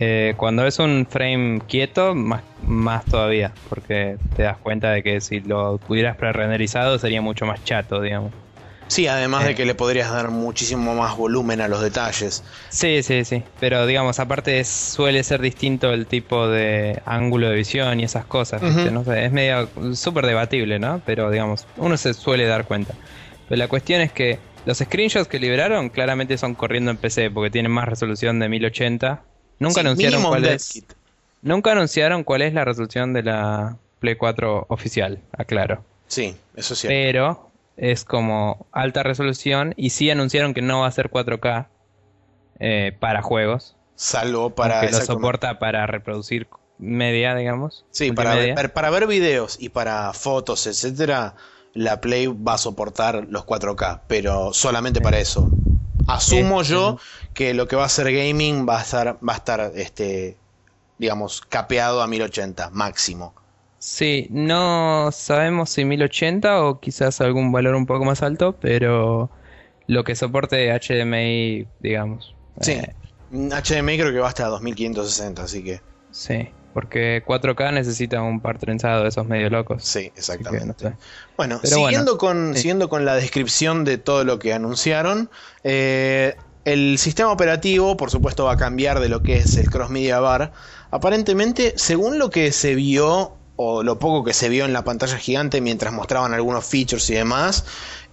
Eh, 0.00 0.34
cuando 0.36 0.66
es 0.66 0.78
un 0.80 1.06
frame 1.08 1.60
quieto, 1.68 2.14
más, 2.16 2.42
más 2.62 3.04
todavía, 3.04 3.52
porque 3.68 4.16
te 4.34 4.42
das 4.44 4.58
cuenta 4.58 4.90
de 4.90 5.02
que 5.04 5.20
si 5.20 5.40
lo 5.40 5.78
pudieras 5.78 6.16
pre-renderizado 6.16 6.98
sería 6.98 7.20
mucho 7.22 7.46
más 7.46 7.62
chato, 7.64 8.00
digamos. 8.00 8.32
Sí, 8.88 9.06
además 9.06 9.44
de 9.44 9.50
Eh. 9.50 9.54
que 9.54 9.64
le 9.66 9.74
podrías 9.74 10.10
dar 10.10 10.30
muchísimo 10.30 10.94
más 10.94 11.16
volumen 11.16 11.60
a 11.60 11.68
los 11.68 11.80
detalles. 11.82 12.42
Sí, 12.70 13.02
sí, 13.02 13.24
sí. 13.24 13.42
Pero 13.60 13.86
digamos, 13.86 14.18
aparte 14.18 14.60
es- 14.60 14.68
suele 14.68 15.22
ser 15.22 15.40
distinto 15.40 15.92
el 15.92 16.06
tipo 16.06 16.48
de 16.48 17.00
ángulo 17.04 17.48
de 17.50 17.56
visión 17.56 18.00
y 18.00 18.04
esas 18.04 18.24
cosas. 18.24 18.62
No 18.62 19.04
sé, 19.04 19.26
es 19.26 19.32
medio 19.32 19.68
súper 19.94 20.26
debatible, 20.26 20.78
¿no? 20.78 21.00
Pero 21.06 21.30
digamos, 21.30 21.66
uno 21.76 21.96
se 21.96 22.14
suele 22.14 22.46
dar 22.46 22.64
cuenta. 22.64 22.94
Pero 23.48 23.58
la 23.58 23.68
cuestión 23.68 24.00
es 24.00 24.10
que 24.12 24.38
los 24.64 24.78
screenshots 24.78 25.28
que 25.28 25.38
liberaron 25.38 25.88
claramente 25.90 26.36
son 26.38 26.54
corriendo 26.54 26.90
en 26.90 26.96
PC 26.96 27.30
porque 27.30 27.50
tienen 27.50 27.72
más 27.72 27.88
resolución 27.88 28.38
de 28.38 28.48
1080. 28.48 29.22
Nunca 29.58 29.80
Sí, 29.82 29.86
anunciaron 29.86 30.22
cuál 30.24 30.44
es. 30.46 30.68
kit. 30.72 30.92
Nunca 31.42 31.72
anunciaron 31.72 32.24
cuál 32.24 32.42
es 32.42 32.52
la 32.54 32.64
resolución 32.64 33.12
de 33.12 33.22
la 33.22 33.76
Play 34.00 34.16
4 34.16 34.66
oficial, 34.68 35.18
aclaro. 35.36 35.84
Sí, 36.06 36.36
eso 36.56 36.74
es 36.74 36.80
cierto. 36.80 36.94
Pero 36.94 37.47
es 37.78 38.04
como 38.04 38.66
alta 38.72 39.02
resolución 39.04 39.72
y 39.76 39.90
sí 39.90 40.10
anunciaron 40.10 40.52
que 40.52 40.62
no 40.62 40.80
va 40.80 40.88
a 40.88 40.90
ser 40.90 41.10
4K 41.10 41.68
eh, 42.58 42.96
para 42.98 43.22
juegos. 43.22 43.76
Salvo 43.94 44.54
para. 44.54 44.80
que 44.80 44.90
lo 44.90 45.00
soporta 45.00 45.58
para 45.58 45.86
reproducir 45.86 46.48
media, 46.78 47.34
digamos. 47.34 47.86
Sí, 47.90 48.12
para 48.12 48.34
ver, 48.34 48.72
para 48.72 48.90
ver 48.90 49.06
videos 49.06 49.56
y 49.60 49.68
para 49.70 50.12
fotos, 50.12 50.66
etcétera, 50.66 51.34
la 51.72 52.00
Play 52.00 52.26
va 52.26 52.54
a 52.54 52.58
soportar 52.58 53.26
los 53.28 53.46
4K, 53.46 54.02
pero 54.08 54.52
solamente 54.52 55.00
para 55.00 55.18
eso. 55.18 55.50
Asumo 56.08 56.62
yo 56.62 56.98
que 57.34 57.54
lo 57.54 57.68
que 57.68 57.76
va 57.76 57.84
a 57.84 57.88
ser 57.88 58.12
gaming 58.12 58.66
va 58.68 58.78
a 58.78 58.82
estar, 58.82 59.18
va 59.26 59.34
a 59.34 59.36
estar, 59.36 59.72
este, 59.74 60.36
digamos, 60.98 61.42
capeado 61.42 62.02
a 62.02 62.06
1080 62.06 62.70
máximo. 62.70 63.34
Sí, 63.78 64.26
no 64.30 65.10
sabemos 65.12 65.70
si 65.70 65.84
1080 65.84 66.64
o 66.64 66.80
quizás 66.80 67.20
algún 67.20 67.52
valor 67.52 67.74
un 67.76 67.86
poco 67.86 68.04
más 68.04 68.22
alto, 68.22 68.56
pero 68.60 69.30
lo 69.86 70.04
que 70.04 70.16
soporte 70.16 70.70
HDMI, 70.72 71.68
digamos. 71.80 72.36
Sí. 72.60 72.72
Eh, 72.72 72.94
HDMI 73.30 73.98
creo 73.98 74.12
que 74.12 74.18
va 74.18 74.28
hasta 74.28 74.46
2560, 74.48 75.42
así 75.42 75.62
que 75.62 75.82
sí, 76.10 76.48
porque 76.72 77.22
4K 77.24 77.72
necesita 77.72 78.22
un 78.22 78.40
par 78.40 78.58
trenzado 78.58 79.02
de 79.02 79.10
esos 79.10 79.26
medio 79.26 79.50
locos. 79.50 79.84
sí, 79.84 80.12
exactamente. 80.16 80.66
no 80.66 80.74
sé. 80.76 80.96
Bueno, 81.36 81.60
Pero 81.62 81.76
siguiendo, 81.76 82.16
bueno, 82.16 82.18
con, 82.18 82.54
sí. 82.54 82.62
siguiendo 82.62 82.88
con 82.88 83.04
la 83.04 83.14
descripción 83.16 83.84
de 83.84 83.98
todo 83.98 84.24
lo 84.24 84.38
que 84.38 84.52
anunciaron, 84.54 85.30
eh, 85.62 86.36
el 86.64 86.98
sistema 86.98 87.32
operativo, 87.32 87.96
por 87.96 88.10
supuesto, 88.10 88.44
va 88.44 88.54
a 88.54 88.56
cambiar 88.56 89.00
de 89.00 89.08
lo 89.08 89.22
que 89.22 89.38
es 89.38 89.56
el 89.56 89.70
Cross 89.70 89.90
Media 89.90 90.20
Bar. 90.20 90.52
Aparentemente, 90.90 91.74
según 91.76 92.18
lo 92.18 92.30
que 92.30 92.52
se 92.52 92.74
vio, 92.74 93.37
o 93.60 93.82
lo 93.82 93.98
poco 93.98 94.22
que 94.24 94.32
se 94.32 94.48
vio 94.48 94.64
en 94.64 94.72
la 94.72 94.84
pantalla 94.84 95.18
gigante 95.18 95.60
mientras 95.60 95.92
mostraban 95.92 96.32
algunos 96.32 96.64
features 96.64 97.10
y 97.10 97.14
demás, 97.14 97.64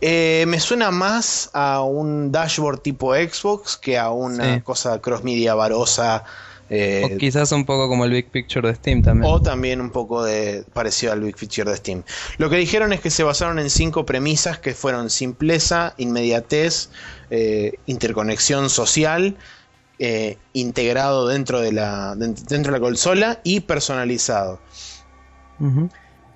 eh, 0.01 0.43
me 0.47 0.59
suena 0.59 0.89
más 0.91 1.51
a 1.53 1.83
un 1.83 2.31
dashboard 2.31 2.81
tipo 2.81 3.13
Xbox 3.13 3.77
que 3.77 3.97
a 3.97 4.09
una 4.09 4.55
Sí. 4.55 4.61
cosa 4.61 4.99
Cross 4.99 5.23
Media 5.23 5.53
barosa. 5.55 6.23
eh, 6.67 7.03
O 7.13 7.17
quizás 7.19 7.51
un 7.51 7.63
poco 7.63 7.87
como 7.87 8.05
el 8.05 8.11
Big 8.11 8.31
Picture 8.31 8.67
de 8.67 8.73
Steam 8.73 9.03
también. 9.03 9.31
o 9.31 9.39
también 9.39 9.79
un 9.81 9.91
poco 9.91 10.23
de 10.23 10.63
parecido 10.73 11.13
al 11.13 11.21
Big 11.21 11.37
Feature 11.37 11.69
de 11.69 11.77
Steam. 11.77 12.03
Lo 12.39 12.49
que 12.49 12.55
dijeron 12.55 12.91
es 12.91 13.01
que 13.01 13.11
se 13.11 13.21
basaron 13.21 13.59
en 13.59 13.69
cinco 13.69 14.03
premisas 14.07 14.57
que 14.57 14.73
fueron 14.73 15.11
simpleza, 15.11 15.93
inmediatez, 15.97 16.89
eh, 17.29 17.73
interconexión 17.85 18.71
social, 18.71 19.37
eh, 19.99 20.39
integrado 20.53 21.27
dentro 21.27 21.61
de, 21.61 21.71
la, 21.71 22.15
den- 22.15 22.33
dentro 22.47 22.73
de 22.73 22.79
la 22.79 22.83
consola 22.83 23.39
y 23.43 23.59
personalizado. 23.59 24.59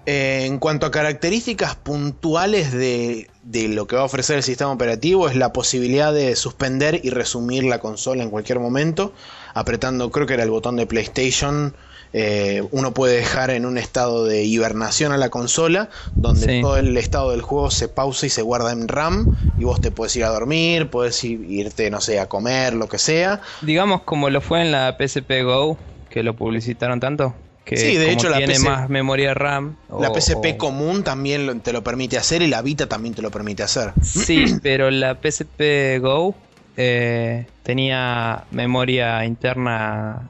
Eh, 0.06 0.46
en 0.46 0.58
cuanto 0.60 0.86
a 0.88 0.92
características 0.92 1.76
puntuales 1.76 2.72
de, 2.72 3.30
de 3.44 3.68
lo 3.68 3.86
que 3.86 3.96
va 3.96 4.02
a 4.04 4.06
ofrecer 4.06 4.38
el 4.38 4.44
sistema 4.44 4.72
operativo, 4.72 5.28
es 5.28 5.36
la 5.36 5.54
posibilidad 5.54 6.12
de 6.14 6.36
suspender 6.36 7.02
y 7.04 7.10
resumir 7.12 7.64
la 7.66 7.80
consola 7.80 8.24
en 8.24 8.30
cualquier 8.32 8.60
momento, 8.60 9.14
apretando, 9.54 10.10
creo 10.10 10.26
que 10.26 10.34
era 10.36 10.44
el 10.44 10.50
botón 10.52 10.78
de 10.78 10.88
PlayStation. 10.88 11.76
eh, 12.12 12.64
uno 12.72 12.92
puede 12.92 13.18
dejar 13.18 13.52
en 13.52 13.68
un 13.68 13.78
estado 13.78 14.26
de 14.26 14.44
hibernación 14.44 15.12
a 15.12 15.18
la 15.18 15.30
consola, 15.30 15.90
donde 16.18 16.48
Sí. 16.48 16.62
todo 16.62 16.78
el 16.78 16.98
estado 16.98 17.30
del 17.30 17.44
juego 17.44 17.70
se 17.70 17.88
pausa 17.88 18.26
y 18.26 18.30
se 18.32 18.42
guarda 18.42 18.72
en 18.72 18.88
RAM, 18.88 19.30
y 19.60 19.66
vos 19.66 19.80
te 19.80 19.92
puedes 19.92 20.16
ir 20.16 20.24
a 20.24 20.30
dormir, 20.30 20.90
puedes 20.90 21.24
ir- 21.24 21.46
irte, 21.48 21.92
no 21.92 22.02
sé, 22.02 22.20
a 22.20 22.28
comer, 22.28 22.74
lo 22.74 22.88
que 22.88 22.98
sea. 22.98 23.42
Digamos 23.62 24.02
como 24.06 24.32
lo 24.32 24.42
fue 24.42 24.62
en 24.62 24.72
la 24.72 24.98
PSP 24.98 25.44
Go, 25.44 25.78
que 26.10 26.24
lo 26.24 26.36
publicitaron 26.36 27.00
tanto. 27.00 27.36
Que 27.70 27.78
Sí, 27.78 27.98
de 27.98 28.06
como 28.08 28.18
hecho, 28.18 28.30
la 28.30 28.38
tiene 28.38 28.54
PC 28.56 28.66
más 28.68 28.90
memoria 28.90 29.34
RAM. 29.36 29.76
la 30.00 30.10
o- 30.10 30.14
PSP 30.16 30.58
común 30.58 31.04
también 31.04 31.60
te 31.62 31.72
lo 31.72 31.84
permite 31.84 32.18
hacer, 32.18 32.42
y 32.42 32.48
la 32.48 32.64
Vita 32.64 32.88
también 32.88 33.14
te 33.14 33.22
lo 33.22 33.30
permite 33.30 33.62
hacer. 33.62 33.92
Sí, 34.02 34.46
pero 34.64 34.90
la 34.90 35.16
PSP 35.22 36.00
Go 36.00 36.36
eh, 36.78 37.46
tenía 37.64 38.46
memoria 38.52 39.24
interna 39.26 40.30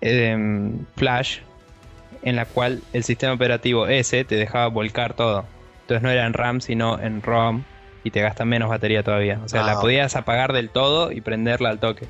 em, 0.00 0.78
flash 0.96 1.38
en 2.22 2.36
la 2.36 2.46
cual 2.46 2.80
el 2.94 3.04
sistema 3.04 3.34
operativo 3.34 3.86
S 3.86 4.24
te 4.24 4.36
dejaba 4.36 4.68
volcar 4.68 5.14
todo. 5.14 5.44
Entonces 5.82 6.02
no 6.02 6.10
era 6.10 6.24
en 6.26 6.32
RAM 6.32 6.60
sino 6.62 6.98
en 6.98 7.20
ROM 7.20 7.62
y 8.04 8.10
te 8.10 8.22
gasta 8.22 8.44
menos 8.46 8.70
batería 8.70 9.02
todavía. 9.02 9.40
O 9.44 9.48
sea, 9.48 9.60
Ah, 9.62 9.66
la 9.66 9.74
ok. 9.74 9.80
podías 9.82 10.16
apagar 10.16 10.52
del 10.54 10.70
todo 10.70 11.12
y 11.12 11.20
prenderla 11.20 11.68
al 11.70 11.78
toque. 11.80 12.06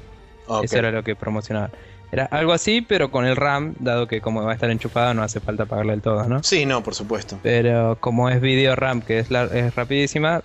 Eso 0.63 0.79
era 0.79 0.91
lo 0.93 1.03
que 1.03 1.17
promocionaba. 1.17 1.71
Era 2.13 2.27
algo 2.27 2.53
así, 2.53 2.81
pero 2.81 3.11
con 3.11 3.25
el 3.27 3.35
RAM, 3.37 3.75
dado 3.81 4.07
que 4.07 4.21
como 4.21 4.43
va 4.45 4.53
a 4.53 4.55
estar 4.55 4.71
enchufado 4.71 5.15
no 5.15 5.23
hace 5.23 5.41
falta 5.41 5.65
apagarla 5.65 5.93
del 5.93 6.03
todo, 6.03 6.25
¿no? 6.29 6.43
Sí, 6.45 6.65
no, 6.65 6.83
por 6.83 6.95
supuesto. 6.95 7.39
Pero 7.43 7.99
como 8.01 8.29
es 8.31 8.41
video 8.41 8.77
RAM, 8.77 9.01
que 9.03 9.19
es, 9.19 9.31
la- 9.31 9.45
es 9.45 9.75
rapidísima, 9.75 10.43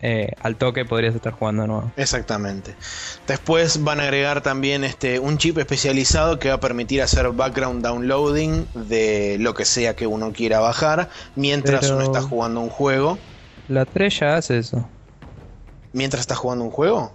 eh, 0.00 0.30
al 0.42 0.54
toque 0.54 0.84
podrías 0.84 1.16
estar 1.16 1.32
jugando 1.32 1.62
de 1.62 1.68
nuevo. 1.68 1.90
Exactamente. 1.96 2.76
Después 3.26 3.82
van 3.82 3.98
a 3.98 4.04
agregar 4.04 4.42
también 4.42 4.84
este, 4.84 5.18
un 5.18 5.38
chip 5.38 5.58
especializado 5.58 6.38
que 6.38 6.50
va 6.50 6.54
a 6.54 6.60
permitir 6.60 7.02
hacer 7.02 7.28
background 7.32 7.82
downloading 7.84 8.64
de 8.74 9.38
lo 9.40 9.54
que 9.54 9.64
sea 9.64 9.96
que 9.96 10.06
uno 10.06 10.32
quiera 10.32 10.60
bajar 10.60 11.08
mientras 11.34 11.80
Pero- 11.80 11.96
uno 11.96 12.04
está 12.04 12.22
jugando 12.22 12.60
un 12.60 12.68
juego. 12.68 13.18
La 13.66 13.84
3 13.86 14.20
ya 14.20 14.36
hace 14.36 14.58
eso. 14.58 14.88
Mientras 15.92 16.20
está 16.20 16.36
jugando 16.36 16.64
un 16.64 16.70
juego. 16.70 17.12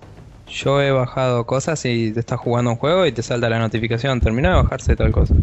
Yo 0.47 0.81
he 0.81 0.91
bajado 0.91 1.45
cosas 1.45 1.83
y 1.85 2.11
te 2.11 2.19
estás 2.19 2.39
jugando 2.39 2.71
un 2.71 2.77
juego 2.77 3.05
y 3.05 3.11
te 3.11 3.23
salta 3.23 3.49
la 3.49 3.59
notificación. 3.59 4.19
Terminó 4.21 4.49
de 4.49 4.55
bajarse 4.55 4.95
tal 4.95 5.11
cosa. 5.11 5.33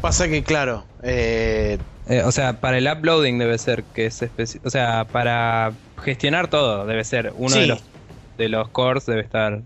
Pasa 0.00 0.28
que, 0.28 0.42
claro, 0.42 0.86
eh, 1.02 1.78
Eh, 2.06 2.22
o 2.24 2.32
sea, 2.32 2.60
para 2.60 2.78
el 2.78 2.88
uploading 2.90 3.38
debe 3.38 3.56
ser 3.58 3.84
que 3.84 4.06
es 4.06 4.20
especi- 4.22 4.60
O 4.64 4.70
sea, 4.70 5.10
para 5.12 5.74
gestionar 5.98 6.48
todo 6.48 6.86
debe 6.86 7.04
ser 7.04 7.32
uno 7.36 7.50
Sí. 7.50 7.60
de 7.60 7.66
los 7.68 7.84
de 8.38 8.48
los 8.48 8.70
cores 8.70 9.04
debe 9.04 9.20
estar 9.20 9.60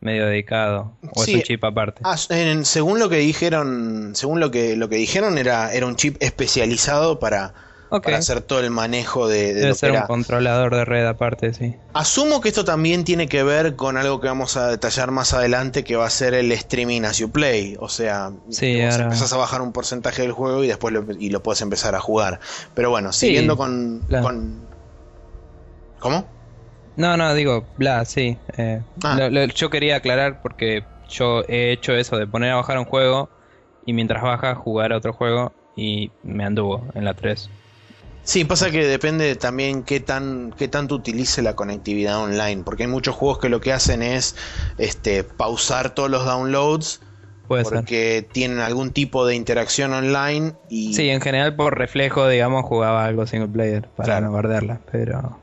medio 0.00 0.24
dedicado. 0.26 0.96
O 1.14 1.22
Sí. 1.22 1.32
es 1.32 1.36
un 1.36 1.42
chip 1.42 1.64
aparte. 1.64 2.00
ah, 2.04 2.16
en- 2.30 2.64
según 2.64 2.98
lo 2.98 3.10
que 3.10 3.16
dijeron, 3.18 4.12
según 4.14 4.40
lo 4.40 4.50
que, 4.50 4.74
lo 4.74 4.88
que 4.88 4.96
dijeron 4.96 5.36
era, 5.36 5.72
era 5.74 5.86
un 5.86 5.96
chip 5.96 6.16
especializado 6.20 7.18
para, 7.20 7.52
para 7.88 8.18
hacer 8.18 8.40
todo 8.40 8.60
el 8.60 8.70
manejo 8.70 9.28
de, 9.28 9.48
de 9.48 9.54
Debe 9.54 9.68
lo 9.68 9.74
que 9.74 9.78
ser 9.78 9.92
un 9.92 10.00
controlador 10.02 10.74
de 10.74 10.84
red 10.84 11.06
aparte, 11.06 11.54
sí. 11.54 11.74
Asumo 11.94 12.40
que 12.40 12.48
esto 12.48 12.64
también 12.64 13.04
tiene 13.04 13.28
que 13.28 13.42
ver 13.42 13.76
con 13.76 13.96
algo 13.96 14.20
que 14.20 14.26
vamos 14.28 14.56
a 14.56 14.68
detallar 14.68 15.10
más 15.12 15.32
adelante, 15.34 15.84
que 15.84 15.96
va 15.96 16.06
a 16.06 16.10
ser 16.10 16.34
el 16.34 16.50
streaming 16.52 17.02
as 17.02 17.18
you 17.18 17.30
play. 17.30 17.76
O 17.80 17.88
sea, 17.88 18.32
Sí, 18.50 18.80
ahora- 18.82 19.04
empezás 19.04 19.32
a 19.32 19.36
bajar 19.36 19.60
un 19.62 19.72
porcentaje 19.72 20.22
del 20.22 20.32
juego 20.32 20.64
y 20.64 20.66
después 20.68 20.92
lo, 20.92 21.04
y 21.18 21.30
lo 21.30 21.42
puedes 21.42 21.60
empezar 21.62 21.94
a 21.94 22.00
jugar. 22.00 22.40
Pero 22.74 22.90
bueno, 22.90 23.12
Sí, 23.12 23.26
siguiendo 23.26 23.56
con, 23.56 24.02
¿Cómo? 26.00 26.26
No, 26.96 27.16
no, 27.16 27.34
digo, 27.34 27.66
bla, 27.76 28.04
sí. 28.04 28.36
eh, 28.56 28.80
Ah. 29.04 29.16
lo- 29.18 29.30
lo- 29.30 29.44
yo 29.46 29.70
quería 29.70 29.96
aclarar 29.96 30.40
porque 30.42 30.84
yo 31.08 31.42
he 31.48 31.72
hecho 31.72 31.92
eso 31.94 32.16
de 32.16 32.26
poner 32.26 32.52
a 32.52 32.56
bajar 32.56 32.78
un 32.78 32.84
juego 32.84 33.28
y 33.84 33.92
mientras 33.92 34.22
baja 34.22 34.54
jugar 34.54 34.92
a 34.92 34.96
otro 34.96 35.12
juego 35.12 35.52
y 35.76 36.10
me 36.22 36.44
anduvo 36.44 36.86
en 36.94 37.04
la 37.04 37.14
3. 37.14 37.50
Sí, 38.26 38.44
pasa 38.44 38.72
que 38.72 38.84
depende 38.84 39.36
también 39.36 39.84
qué 39.84 40.00
tan 40.00 40.52
qué 40.58 40.66
tanto 40.66 40.96
utilice 40.96 41.42
la 41.42 41.54
conectividad 41.54 42.18
online, 42.18 42.64
porque 42.64 42.82
hay 42.82 42.88
muchos 42.88 43.14
juegos 43.14 43.38
que 43.38 43.48
lo 43.48 43.60
que 43.60 43.72
hacen 43.72 44.02
es 44.02 44.34
este 44.78 45.22
pausar 45.22 45.90
todos 45.94 46.10
los 46.10 46.24
downloads 46.26 47.00
Puede 47.46 47.64
ser. 47.64 47.74
porque 47.74 48.28
tienen 48.32 48.58
algún 48.58 48.90
tipo 48.90 49.24
de 49.26 49.36
interacción 49.36 49.92
online 49.92 50.54
y 50.68 50.94
Sí, 50.94 51.08
en 51.08 51.20
general 51.20 51.54
por 51.54 51.78
reflejo, 51.78 52.26
digamos, 52.28 52.64
jugaba 52.64 53.04
algo 53.04 53.26
single 53.28 53.48
player 53.48 53.88
para 53.96 54.04
Claro. 54.18 54.26
no 54.26 54.32
perderla, 54.36 54.80
pero. 54.90 55.40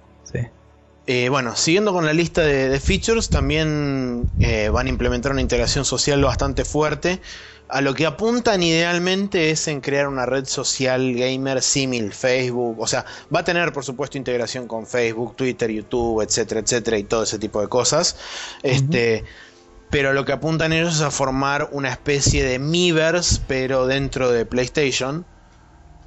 Eh, 1.06 1.28
bueno, 1.28 1.56
siguiendo 1.56 1.92
con 1.92 2.06
la 2.06 2.14
lista 2.14 2.42
de, 2.42 2.80
features, 2.80 3.30
también 3.30 4.30
eh, 4.40 4.70
van 4.70 4.88
a 4.88 4.90
implementar 4.90 5.34
una 5.34 5.42
integración 5.42 5.84
social 5.84 6.24
bastante 6.24 6.64
fuerte. 6.64 7.20
A 7.68 7.82
lo 7.82 7.94
que 7.94 8.06
apuntan 8.06 8.62
idealmente 8.62 9.50
es 9.50 9.68
en 9.68 9.82
crear 9.82 10.08
una 10.08 10.26
red 10.26 10.46
social 10.46 11.14
gamer 11.16 11.62
símil 11.62 12.14
Facebook. 12.14 12.80
O 12.80 12.88
sea, 12.88 13.04
va 13.34 13.40
a 13.40 13.44
tener 13.44 13.74
por 13.74 13.84
supuesto 13.84 14.18
integración 14.18 14.68
con 14.68 14.86
Facebook, 14.86 15.36
Twitter, 15.36 15.72
YouTube, 15.72 16.22
etcétera, 16.22 16.62
etcétera, 16.62 16.98
y 16.98 17.04
todo 17.04 17.24
ese 17.24 17.40
tipo 17.40 17.60
de 17.62 17.68
cosas. 17.68 18.18
Este. 18.62 19.24
Pero 19.90 20.14
lo 20.14 20.26
que 20.26 20.32
apuntan 20.32 20.74
ellos 20.74 20.96
es 20.96 21.02
a 21.02 21.12
formar 21.12 21.70
una 21.72 21.90
especie 21.90 22.44
de 22.44 22.60
Miiverse, 22.60 23.42
pero 23.48 23.86
dentro 23.88 24.32
de 24.32 24.46
PlayStation. 24.46 25.26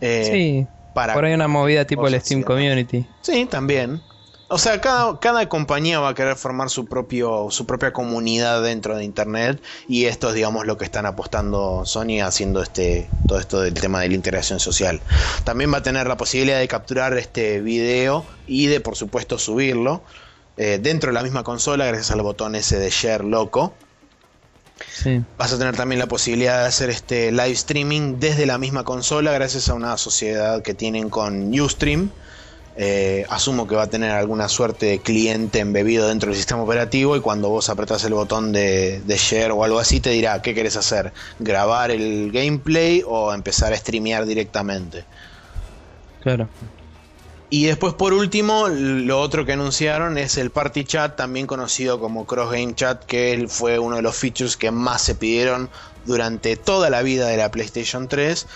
Eh, 0.00 0.28
sí. 0.32 0.66
Para 0.94 1.14
por 1.14 1.24
ahí 1.24 1.34
una 1.34 1.48
movida 1.48 1.84
tipo 1.84 2.06
el 2.08 2.20
Steam 2.20 2.42
Community. 2.42 3.06
Sí, 3.22 3.46
también. 3.46 4.00
O 4.48 4.58
sea, 4.58 4.80
cada, 4.80 5.18
cada, 5.18 5.48
compañía 5.48 5.98
va 5.98 6.10
a 6.10 6.14
querer 6.14 6.36
formar 6.36 6.70
su, 6.70 6.86
propio, 6.86 7.48
su 7.50 7.66
propia 7.66 7.92
comunidad 7.92 8.62
dentro 8.62 8.96
de 8.96 9.02
Internet 9.02 9.60
y 9.88 10.04
esto 10.04 10.28
es, 10.28 10.34
digamos, 10.34 10.66
lo 10.66 10.78
que 10.78 10.84
están 10.84 11.04
apostando 11.04 11.84
Sony 11.84 12.20
haciendo 12.22 12.62
este, 12.62 13.10
todo 13.26 13.40
esto 13.40 13.60
del 13.60 13.74
tema 13.74 14.00
de 14.00 14.08
la 14.08 14.14
integración 14.14 14.60
social. 14.60 15.00
También 15.42 15.72
va 15.72 15.78
a 15.78 15.82
tener 15.82 16.06
la 16.06 16.16
posibilidad 16.16 16.60
de 16.60 16.68
capturar 16.68 17.16
este 17.16 17.60
video 17.60 18.24
y 18.46 18.66
de, 18.66 18.80
por 18.80 18.94
supuesto, 18.94 19.36
subirlo 19.36 20.02
eh, 20.56 20.78
dentro 20.80 21.08
de 21.08 21.14
la 21.14 21.24
misma 21.24 21.42
consola 21.42 21.84
gracias 21.86 22.12
al 22.12 22.22
botón 22.22 22.54
ese 22.54 22.78
de 22.78 22.90
share 22.90 23.24
loco. 23.24 23.74
Sí. 24.92 25.22
Vas 25.38 25.54
a 25.54 25.58
tener 25.58 25.74
también 25.74 25.98
la 25.98 26.06
posibilidad 26.06 26.60
de 26.60 26.68
hacer 26.68 26.90
este 26.90 27.32
live 27.32 27.50
streaming 27.50 28.20
desde 28.20 28.46
la 28.46 28.58
misma 28.58 28.84
consola 28.84 29.32
gracias 29.32 29.68
a 29.70 29.74
una 29.74 29.96
sociedad 29.96 30.62
que 30.62 30.74
tienen 30.74 31.10
con 31.10 31.58
Ustream 31.58 32.10
eh, 32.78 33.24
asumo 33.30 33.66
que 33.66 33.74
va 33.74 33.84
a 33.84 33.86
tener 33.86 34.10
alguna 34.10 34.50
suerte 34.50 34.84
de 34.84 34.98
cliente 34.98 35.60
embebido 35.60 36.08
dentro 36.08 36.28
del 36.28 36.36
sistema 36.36 36.62
operativo 36.62 37.16
y 37.16 37.20
cuando 37.20 37.48
vos 37.48 37.70
apretás 37.70 38.04
el 38.04 38.12
botón 38.12 38.52
de, 38.52 39.02
share 39.08 39.52
o 39.52 39.64
algo 39.64 39.78
así 39.78 39.98
te 40.00 40.10
dirá 40.10 40.42
qué 40.42 40.54
querés 40.54 40.76
hacer, 40.76 41.14
grabar 41.38 41.90
el 41.90 42.30
gameplay 42.30 43.02
o 43.06 43.32
empezar 43.32 43.72
a 43.72 43.76
streamear 43.76 44.26
directamente. 44.26 45.04
Claro. 46.20 46.48
Y 47.48 47.64
después 47.64 47.94
por 47.94 48.12
último, 48.12 48.68
lo 48.68 49.20
otro 49.20 49.46
que 49.46 49.52
anunciaron 49.52 50.18
es 50.18 50.36
el 50.36 50.50
Party 50.50 50.84
Chat, 50.84 51.16
también 51.16 51.46
conocido 51.46 51.98
como 51.98 52.26
Cross 52.26 52.50
Game 52.50 52.74
Chat, 52.74 53.04
que 53.04 53.46
fue 53.48 53.78
uno 53.78 53.96
de 53.96 54.02
los 54.02 54.16
features 54.16 54.56
que 54.58 54.70
más 54.70 55.00
se 55.00 55.14
pidieron 55.14 55.70
durante 56.04 56.56
toda 56.56 56.90
la 56.90 57.02
vida 57.02 57.28
de 57.28 57.38
la 57.38 57.50
PlayStation 57.50 58.08
3 58.08 58.46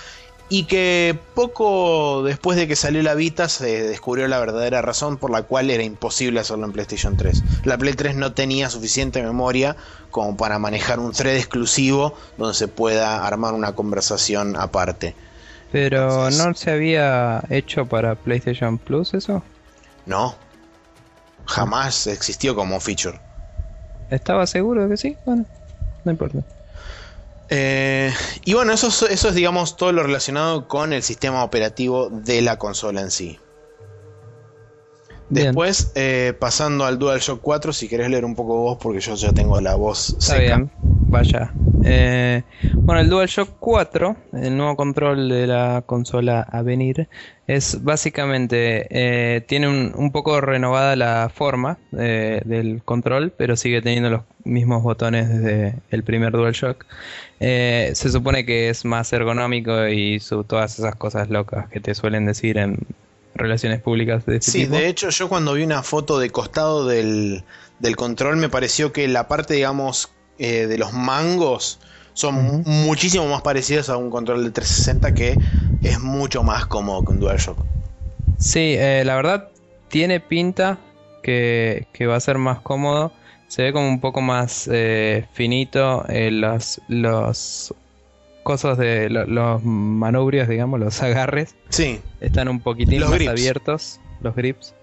y 0.53 0.65
que 0.65 1.17
poco 1.35 2.25
después 2.25 2.59
de 2.59 2.67
que 2.67 2.75
salió 2.75 3.03
la 3.05 3.15
Vita 3.15 3.49
se 3.49 3.89
descubrió 3.89 4.27
la 4.27 4.41
verdadera 4.41 4.83
razón 4.83 5.17
por 5.17 5.31
la 5.31 5.45
cual 5.45 5.71
era 5.71 5.85
imposible 5.85 6.41
hacerlo 6.41 6.67
en 6.67 6.73
PlayStation 6.73 7.17
3. 7.17 7.45
La 7.65 7.79
Play 7.79 7.95
3 7.95 8.17
no 8.17 8.33
tenía 8.33 8.69
suficiente 8.69 9.23
memoria 9.23 9.77
como 10.11 10.37
para 10.37 10.59
manejar 10.59 10.99
un 10.99 11.13
thread 11.13 11.37
exclusivo 11.37 12.15
donde 12.37 12.55
se 12.55 12.67
pueda 12.67 13.25
armar 13.25 13.55
una 13.55 13.73
conversación 13.77 14.57
aparte. 14.57 15.15
Pero 15.71 16.31
¿no 16.31 16.55
se 16.55 16.73
había 16.73 17.45
hecho 17.49 17.87
para 17.87 18.17
PlayStation 18.17 18.77
Plus 18.77 19.15
eso? 19.15 19.45
No. 20.05 20.35
Jamás 21.47 22.09
existió 22.09 22.57
como 22.57 22.81
feature. 22.81 23.21
¿Estaba 24.11 24.49
seguro 24.49 24.83
de 24.83 24.89
que 24.89 24.97
sí? 24.97 25.17
Bueno, 25.25 25.47
no 26.05 26.11
importa. 26.11 26.41
Eh, 27.51 28.13
y 28.45 28.55
bueno, 28.55 28.73
eso, 28.73 28.87
eso 29.09 29.29
es, 29.29 29.35
digamos, 29.35 29.77
todo 29.77 29.93
lo 29.93 30.05
relacionado 30.05 30.69
con 30.69 30.93
el 30.93 31.03
sistema 31.03 31.43
operativo 31.43 32.09
de 32.09 32.43
la 32.43 32.59
consola 32.59 33.01
en 33.01 33.11
sí. 33.11 33.39
Después, 35.31 35.93
eh, 35.95 36.35
pasando 36.39 36.85
al 36.85 36.99
DualShock 36.99 37.41
4, 37.41 37.73
si 37.73 37.89
querés 37.89 38.11
leer 38.11 38.25
un 38.25 38.35
poco 38.35 38.57
vos, 38.57 38.79
porque 38.81 38.99
yo 38.99 39.15
ya 39.15 39.33
tengo 39.33 39.61
la 39.61 39.77
voz 39.77 40.17
Está 40.19 40.39
bien, 40.39 40.71
vaya. 40.83 41.53
Eh, 41.85 42.43
bueno, 42.75 43.01
el 43.01 43.09
DualShock 43.09 43.49
4, 43.61 44.17
el 44.33 44.57
nuevo 44.57 44.75
control 44.75 45.29
de 45.29 45.47
la 45.47 45.85
consola 45.87 46.41
a 46.41 46.63
venir, 46.63 47.09
es 47.47 47.83
básicamente, 47.85 48.89
eh, 48.91 49.41
tiene 49.43 49.69
un, 49.69 50.11
poco 50.11 50.41
renovada 50.41 50.97
la 50.97 51.31
forma 51.33 51.79
del 51.93 52.83
control, 52.85 53.33
pero 53.37 53.57
sigue 53.57 53.83
teniendo 53.83 54.11
los 54.11 54.23
mismos 54.43 54.83
botones 54.83 55.29
desde 55.29 55.77
el 55.91 56.03
primer 56.03 56.33
DualShock. 56.33 56.85
se 57.39 57.95
supone 57.95 58.45
que 58.45 58.69
es 58.69 58.85
más 58.85 59.13
ergonómico 59.13 59.87
y 59.87 60.19
su, 60.19 60.43
todas 60.43 60.77
esas 60.79 60.97
cosas 60.97 61.31
locas 61.31 61.69
que 61.69 61.79
te 61.79 61.95
suelen 61.95 62.27
decir 62.27 62.59
en 62.59 62.79
relaciones 63.35 63.81
públicas 63.81 64.27
de 64.27 64.37
este 64.37 64.51
sí, 64.51 64.67
de 64.67 64.89
hecho 64.89 65.11
yo 65.11 65.29
cuando 65.29 65.55
vi 65.55 65.63
una 65.63 65.83
foto 65.83 66.19
de 66.19 66.31
costado 66.31 66.87
del, 66.87 67.45
control 67.97 68.37
me 68.37 68.49
pareció 68.49 68.93
que 68.93 69.09
la 69.09 69.29
parte, 69.29 69.55
digamos, 69.55 70.11
eh, 70.39 70.67
de 70.67 70.79
los 70.79 70.93
mangos 70.93 71.81
son 72.13 72.63
muchísimo 72.67 73.27
más 73.29 73.43
parecidas 73.43 73.89
a 73.89 73.97
un 73.97 74.11
control 74.11 74.45
de 74.45 74.51
360 74.51 75.15
que 75.15 75.39
es 75.83 76.01
mucho 76.01 76.43
más 76.43 76.67
cómodo 76.67 77.05
que 77.05 77.13
un 77.13 77.21
DualShock. 77.21 77.59
Sí, 78.39 78.75
eh, 78.79 79.03
la 79.05 79.17
verdad 79.17 79.49
tiene 79.89 80.21
pinta 80.21 80.79
que, 81.23 81.87
que, 81.93 82.07
va 82.07 82.17
a 82.17 82.21
ser 82.21 82.39
más 82.39 82.61
cómodo. 82.61 83.13
Se 83.49 83.63
ve 83.63 83.73
como 83.73 83.89
un 83.89 84.01
poco 84.01 84.21
más 84.21 84.69
eh, 84.71 85.27
finito. 85.33 86.05
los, 86.09 86.81
los 86.89 87.75
cosas 88.43 88.79
de 88.79 89.09
los 89.11 89.63
manubrios, 89.63 90.49
digamos, 90.49 90.81
los 90.81 91.03
agarres. 91.03 91.55
Sí. 91.69 92.01
Están 92.21 92.49
un 92.49 92.61
poquitín 92.61 93.01
más 93.01 93.27
abiertos, 93.27 94.01
los 94.21 94.35
grips. 94.35 94.75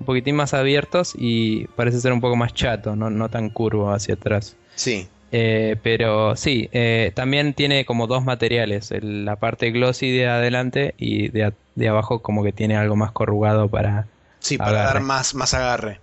Un 0.00 0.06
poquitín 0.06 0.36
más 0.36 0.54
abiertos 0.54 1.14
y 1.16 1.66
parece 1.68 2.00
ser 2.00 2.12
un 2.12 2.20
poco 2.20 2.36
más 2.36 2.52
chato, 2.52 2.96
no, 2.96 3.28
tan 3.28 3.50
curvo 3.50 3.92
hacia 3.92 4.14
atrás. 4.14 4.56
Sí. 4.74 5.08
Eh, 5.32 5.76
pero 5.82 6.36
sí, 6.36 6.68
eh, 6.72 7.12
también 7.14 7.52
tiene 7.52 7.84
como 7.84 8.06
dos 8.06 8.24
materiales, 8.24 8.92
la 9.02 9.36
parte 9.36 9.70
glossy 9.70 10.12
de 10.12 10.28
adelante 10.28 10.94
y 10.98 11.28
de, 11.28 11.52
de, 11.74 11.88
abajo 11.88 12.20
como 12.20 12.44
que 12.44 12.52
tiene 12.52 12.76
algo 12.76 12.94
más 12.94 13.10
corrugado 13.10 13.68
para... 13.68 14.06
Sí, 14.38 14.56
para 14.56 14.84
dar 14.84 15.00
más, 15.00 15.34
más 15.34 15.52
agarre. 15.54 16.00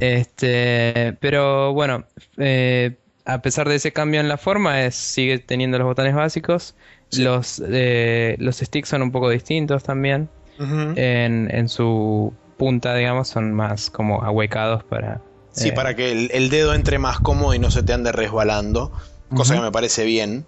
Este, 0.00 1.14
pero 1.20 1.74
bueno, 1.74 2.04
eh, 2.38 2.96
a 3.24 3.42
pesar 3.42 3.68
de 3.68 3.76
ese 3.76 3.92
cambio 3.92 4.20
en 4.20 4.28
la 4.28 4.36
forma, 4.36 4.82
es, 4.82 4.94
sigue 4.94 5.38
teniendo 5.38 5.78
los 5.78 5.86
botones 5.86 6.14
básicos. 6.14 6.74
Los, 7.12 7.62
eh, 7.66 8.36
los 8.38 8.58
sticks 8.58 8.88
son 8.88 9.02
un 9.02 9.10
poco 9.10 9.28
distintos 9.30 9.82
también. 9.82 10.28
en, 10.58 11.68
su 11.68 12.32
punta, 12.56 12.94
digamos, 12.94 13.28
son 13.28 13.52
más 13.54 13.90
como 13.90 14.22
ahuecados 14.22 14.84
para... 14.84 15.20
Sí, 15.52 15.68
eh, 15.68 15.72
para 15.72 15.96
que 15.96 16.28
el, 16.30 16.50
dedo 16.50 16.74
entre 16.74 16.98
más 16.98 17.18
cómodo 17.20 17.54
y 17.54 17.58
no 17.58 17.70
se 17.70 17.82
te 17.82 17.92
ande 17.92 18.12
resbalando. 18.12 18.92
Cosa 19.34 19.54
que 19.54 19.60
me 19.60 19.72
parece 19.72 20.04
bien. 20.04 20.44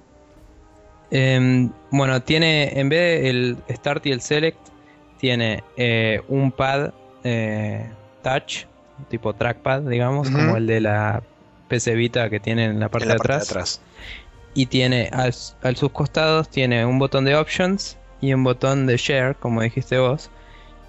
Em, 1.11 1.71
bueno, 1.91 2.23
tiene, 2.23 2.79
en 2.79 2.89
vez 2.89 3.23
del 3.23 3.57
Start 3.71 4.07
y 4.07 4.13
el 4.13 4.21
Select, 4.21 4.59
tiene 5.19 5.63
eh, 5.77 6.21
un 6.29 6.53
pad 6.53 6.93
touch, 8.23 8.67
tipo 9.09 9.35
trackpad, 9.35 9.83
digamos, 9.83 10.31
como 10.31 10.57
el 10.57 10.67
de 10.67 10.81
la 10.81 11.23
PC 11.73 11.95
Vita 11.95 12.29
que 12.29 12.39
tiene 12.39 12.67
en 12.67 12.81
la 12.81 12.91
parte, 12.91 13.09
de, 13.09 13.15
atrás. 13.15 13.81
Y 14.53 14.67
tiene 14.67 15.09
al, 15.11 15.33
sus 15.33 15.91
costados 15.91 16.51
tiene 16.51 16.85
un 16.85 16.99
botón 16.99 17.25
de 17.25 17.35
options 17.35 17.97
y 18.21 18.35
un 18.35 18.45
botón 18.45 18.87
de 18.87 18.99
share, 18.99 19.37
como 19.37 19.63
dijiste 19.63 19.99
vos, 19.99 20.29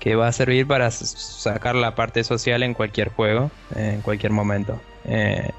que 0.02 0.15
va 0.15 0.28
a 0.28 0.34
servir 0.34 0.67
para 0.67 0.91
sacar 0.91 1.76
la 1.76 1.96
parte 1.96 2.26
social 2.26 2.63
en 2.63 2.74
cualquier 2.74 3.08
juego, 3.08 3.50
en 3.74 4.02
cualquier 4.02 4.34
momento. 4.34 4.82
Eh, 5.06 5.52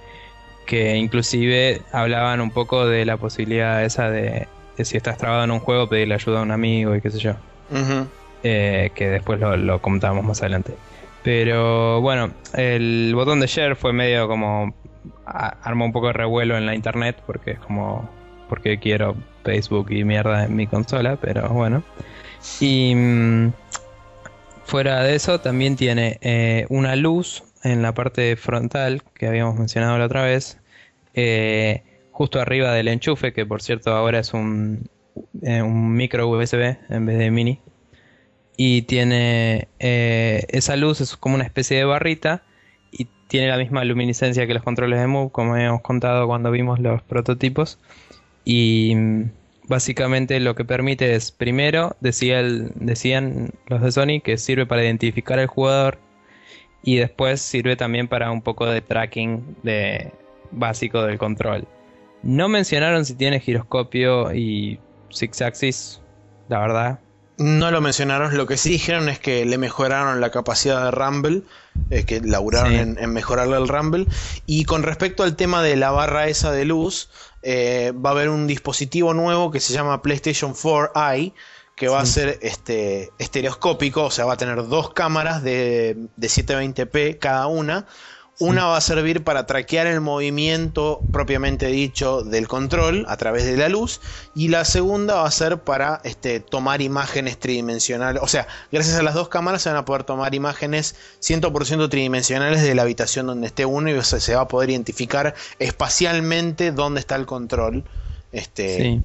que 0.67 0.97
inclusive 0.97 1.81
hablaban 1.91 2.43
un 2.43 2.51
poco 2.51 2.87
de 2.87 3.07
la 3.07 3.17
posibilidad 3.17 3.83
esa 3.83 4.11
de, 4.11 4.47
si 4.83 4.99
estás 4.99 5.17
trabado 5.17 5.45
en 5.45 5.51
un 5.53 5.61
juego 5.61 5.89
pedirle 5.89 6.17
ayuda 6.17 6.41
a 6.41 6.43
un 6.43 6.51
amigo 6.51 6.95
y 6.95 7.01
qué 7.01 7.11
sé 7.11 7.19
yo. 7.19 7.33
Eh, 8.43 8.91
que 8.95 9.09
después 9.09 9.41
lo, 9.41 9.57
lo 9.57 9.81
comentamos 9.81 10.23
más 10.23 10.43
adelante. 10.43 10.75
Pero 11.23 12.03
bueno, 12.03 12.31
el 12.53 13.13
botón 13.15 13.41
de 13.41 13.47
share 13.47 13.75
fue 13.75 13.95
medio 13.95 14.29
como 14.29 14.75
arma 15.27 15.85
un 15.85 15.93
poco 15.93 16.09
de 16.09 16.13
revuelo 16.15 16.57
en 16.57 16.67
la 16.67 16.75
internet 16.75 17.23
porque 17.27 17.53
es 17.53 17.59
como 17.59 18.09
porque 18.49 18.79
quiero 18.79 19.17
Facebook 19.45 19.91
y 19.91 20.05
mierda 20.05 20.45
en 20.45 20.57
mi 20.57 20.67
consola, 20.67 21.17
pero 21.17 21.49
bueno. 21.49 21.83
Y 22.61 22.95
mm, 22.95 23.53
fuera 24.65 25.03
de 25.03 25.15
eso 25.15 25.41
también 25.41 25.77
tiene 25.77 26.19
eh, 26.21 26.67
una 26.69 26.97
luz 26.97 27.45
en 27.63 27.83
la 27.83 27.95
parte 27.95 28.37
frontal 28.37 29.03
que 29.15 29.27
habíamos 29.27 29.57
mencionado 29.59 29.99
la 29.99 30.07
otra 30.07 30.23
vez, 30.23 30.59
eh, 31.15 31.83
justo 32.13 32.41
arriba 32.41 32.73
del 32.73 32.89
enchufe, 32.89 33.33
que 33.33 33.47
por 33.47 33.63
cierto 33.63 33.93
ahora 33.93 34.19
es 34.19 34.35
un, 34.35 34.89
eh, 35.43 35.63
un 35.63 35.95
micro 35.95 36.29
USB 36.29 36.77
en 36.91 37.07
vez 37.07 37.19
de 37.19 37.31
mini. 37.31 37.61
Y 38.57 38.83
tiene 38.83 39.67
esa 39.81 40.77
luz, 40.77 41.01
es 41.01 41.17
como 41.17 41.35
una 41.35 41.43
especie 41.43 41.77
de 41.77 41.85
barrita 41.85 42.45
tiene 43.29 43.49
la 43.49 43.57
misma 43.59 43.85
luminiscencia 43.85 44.47
que 44.47 44.55
los 44.55 44.63
controles 44.63 45.01
de 45.01 45.07
Move, 45.07 45.31
como 45.33 45.55
habíamos 45.55 45.83
contado 45.83 46.27
cuando 46.27 46.51
vimos 46.51 46.79
los 46.81 47.03
prototipos. 47.03 47.79
Y 48.45 48.95
mm, 48.97 49.31
básicamente 49.69 50.41
lo 50.41 50.55
que 50.55 50.65
permite 50.65 51.15
es, 51.15 51.33
primero, 51.33 51.97
decía 52.01 52.43
decían 52.43 53.53
los 53.69 53.83
de 53.83 53.93
Sony 53.93 54.21
que 54.23 54.37
sirve 54.39 54.67
para 54.67 54.85
identificar 54.85 55.39
al 55.39 55.47
jugador 55.49 55.99
Y 56.83 56.97
después 56.97 57.41
sirve 57.43 57.77
también 57.77 58.09
para 58.09 58.31
un 58.31 58.43
poco 58.43 58.67
de 58.67 58.83
tracking 58.83 59.57
de 59.63 60.13
básico 60.53 61.03
del 61.03 61.19
control. 61.19 61.69
No 62.23 62.49
mencionaron 62.49 63.05
si 63.05 63.17
tiene 63.17 63.41
giroscopio 63.41 64.35
y 64.35 64.81
six 65.11 65.43
axis, 65.43 66.03
la 66.49 66.61
verdad. 66.61 67.04
No 67.37 67.71
lo 67.73 67.81
mencionaron, 67.81 68.37
lo 68.37 68.47
que 68.47 68.57
sí 68.57 68.71
dijeron 68.71 69.09
es 69.09 69.19
que 69.19 69.45
le 69.45 69.59
mejoraron 69.59 70.21
la 70.21 70.31
capacidad 70.31 70.85
de 70.85 70.91
Rumble, 70.93 71.43
que 72.07 72.21
laburaron 72.21 72.73
en, 72.73 72.99
en, 72.99 73.13
mejorarle 73.13 73.57
el 73.57 73.67
Rumble. 73.67 74.07
Y 74.47 74.65
con 74.65 74.85
respecto 74.85 75.25
al 75.25 75.35
tema 75.35 75.63
de 75.63 75.75
la 75.75 75.91
barra 75.91 76.29
esa 76.29 76.53
de 76.53 76.65
luz, 76.65 77.09
eh, 77.43 77.93
va 77.95 78.11
a 78.11 78.13
haber 78.13 78.31
un 78.31 78.47
dispositivo 78.47 79.13
nuevo 79.13 79.51
que 79.51 79.61
se 79.61 79.75
llama 79.75 80.01
PlayStation 80.01 80.55
4i, 80.55 81.35
que 81.77 81.89
va 81.89 82.01
a 82.01 82.07
ser 82.07 82.39
este, 82.41 83.11
estereoscópico, 83.19 84.05
o 84.05 84.11
sea, 84.11 84.25
va 84.25 84.35
a 84.35 84.37
tener 84.37 84.67
dos 84.69 84.95
cámaras 84.95 85.43
de, 85.43 85.97
de 86.17 86.29
720p 86.29 87.19
cada 87.19 87.49
una 87.49 87.87
una 88.41 88.67
va 88.67 88.77
a 88.77 88.81
servir 88.81 89.23
para 89.23 89.47
traquear 89.47 89.87
el 89.87 90.01
movimiento 90.01 91.01
propiamente 91.13 91.67
dicho 91.67 92.23
del 92.23 92.49
control 92.49 93.05
a 93.09 93.17
través 93.17 93.45
de 93.45 93.57
la 93.57 93.69
luz 93.69 94.01
y 94.35 94.49
la 94.49 94.65
segunda 94.65 95.15
va 95.15 95.27
a 95.27 95.31
ser 95.31 95.59
para 95.59 96.01
este, 96.05 96.41
tomar 96.41 96.83
imágenes 96.83 97.39
tridimensionales. 97.39 98.23
O 98.23 98.27
sea, 98.27 98.49
gracias 98.73 98.97
a 98.97 99.03
las 99.03 99.15
dos 99.15 99.29
cámaras 99.29 99.63
se 99.63 99.69
van 99.69 99.79
a 99.79 99.85
poder 99.85 100.05
tomar 100.05 100.35
imágenes 100.35 100.97
100% 101.21 101.89
tridimensionales 101.89 102.63
de 102.63 102.75
la 102.75 102.83
habitación 102.83 103.27
donde 103.27 103.47
esté 103.47 103.67
uno 103.67 103.89
y 103.91 104.03
se, 104.03 104.35
va 104.35 104.43
a 104.43 104.49
poder 104.49 104.71
identificar 104.71 105.35
espacialmente 105.59 106.73
dónde 106.73 107.01
está 107.01 107.15
el 107.15 107.27
control. 107.27 107.85
Este, 108.33 108.79
sí. 108.79 109.03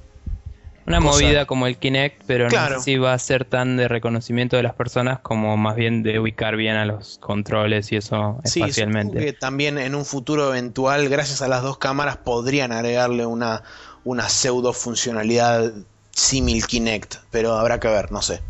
Una 0.86 1.00
movida 1.00 1.46
como 1.46 1.66
el 1.66 1.76
Kinect, 1.76 2.22
pero 2.26 2.48
no 2.48 2.68
sé 2.68 2.80
si 2.80 2.96
va 2.96 3.12
a 3.12 3.18
ser 3.18 3.44
tan 3.44 3.76
de 3.76 3.86
reconocimiento 3.88 4.56
de 4.56 4.62
las 4.62 4.74
personas 4.74 5.20
como 5.20 5.56
más 5.56 5.76
bien 5.76 6.02
de 6.02 6.18
ubicar 6.18 6.56
bien 6.56 6.76
a 6.76 6.84
los 6.84 7.18
controles 7.18 7.92
y 7.92 7.96
eso 7.96 8.40
sí, 8.44 8.60
espacialmente. 8.60 9.32
también 9.34 9.78
en 9.78 9.94
un 9.94 10.04
futuro 10.04 10.48
eventual, 10.50 11.08
gracias 11.08 11.42
a 11.42 11.48
las 11.48 11.62
dos 11.62 11.78
cámaras, 11.78 12.18
podrían 12.18 12.72
agregarle 12.72 13.26
una, 13.26 13.62
una 14.04 14.28
pseudo 14.28 14.72
funcionalidad 14.72 15.72
simil 16.12 16.66
Kinect, 16.66 17.16
pero 17.30 17.54
habrá 17.54 17.78
que 17.78 17.88
ver, 17.88 18.10
no 18.10 18.22
sé. 18.22 18.40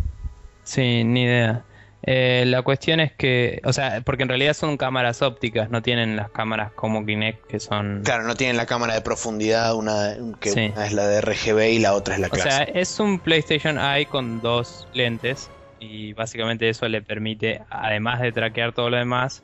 Sí, 0.64 1.04
ni 1.04 1.24
idea. 1.24 1.64
Eh, 2.02 2.44
la 2.46 2.62
cuestión 2.62 3.00
es 3.00 3.12
que, 3.12 3.60
o 3.64 3.72
sea, 3.72 4.00
porque 4.04 4.22
en 4.22 4.30
realidad 4.30 4.54
son 4.54 4.76
cámaras 4.76 5.20
ópticas, 5.22 5.70
no 5.70 5.82
tienen 5.82 6.16
las 6.16 6.30
cámaras 6.30 6.72
como 6.72 7.04
Kinect 7.04 7.46
que 7.46 7.60
son... 7.60 8.02
Claro, 8.04 8.24
no 8.24 8.34
tienen 8.34 8.56
la 8.56 8.66
cámara 8.66 8.94
de 8.94 9.02
profundidad, 9.02 9.74
una, 9.74 10.16
que 10.40 10.72
es 10.74 10.92
la 10.92 11.06
de 11.06 11.20
RGB 11.20 11.72
y 11.72 11.78
la 11.78 11.94
otra 11.94 12.14
es 12.14 12.20
la 12.20 12.30
clásica. 12.30 12.54
O 12.54 12.56
sea, 12.56 12.64
es 12.64 13.00
un 13.00 13.18
PlayStation 13.18 13.78
Eye 13.78 14.06
con 14.06 14.40
dos 14.40 14.88
lentes 14.94 15.50
y 15.78 16.12
básicamente 16.14 16.68
eso 16.68 16.88
le 16.88 17.02
permite, 17.02 17.62
además 17.68 18.20
de 18.20 18.32
traquear 18.32 18.72
todo 18.72 18.88
lo 18.88 18.96
demás, 18.96 19.42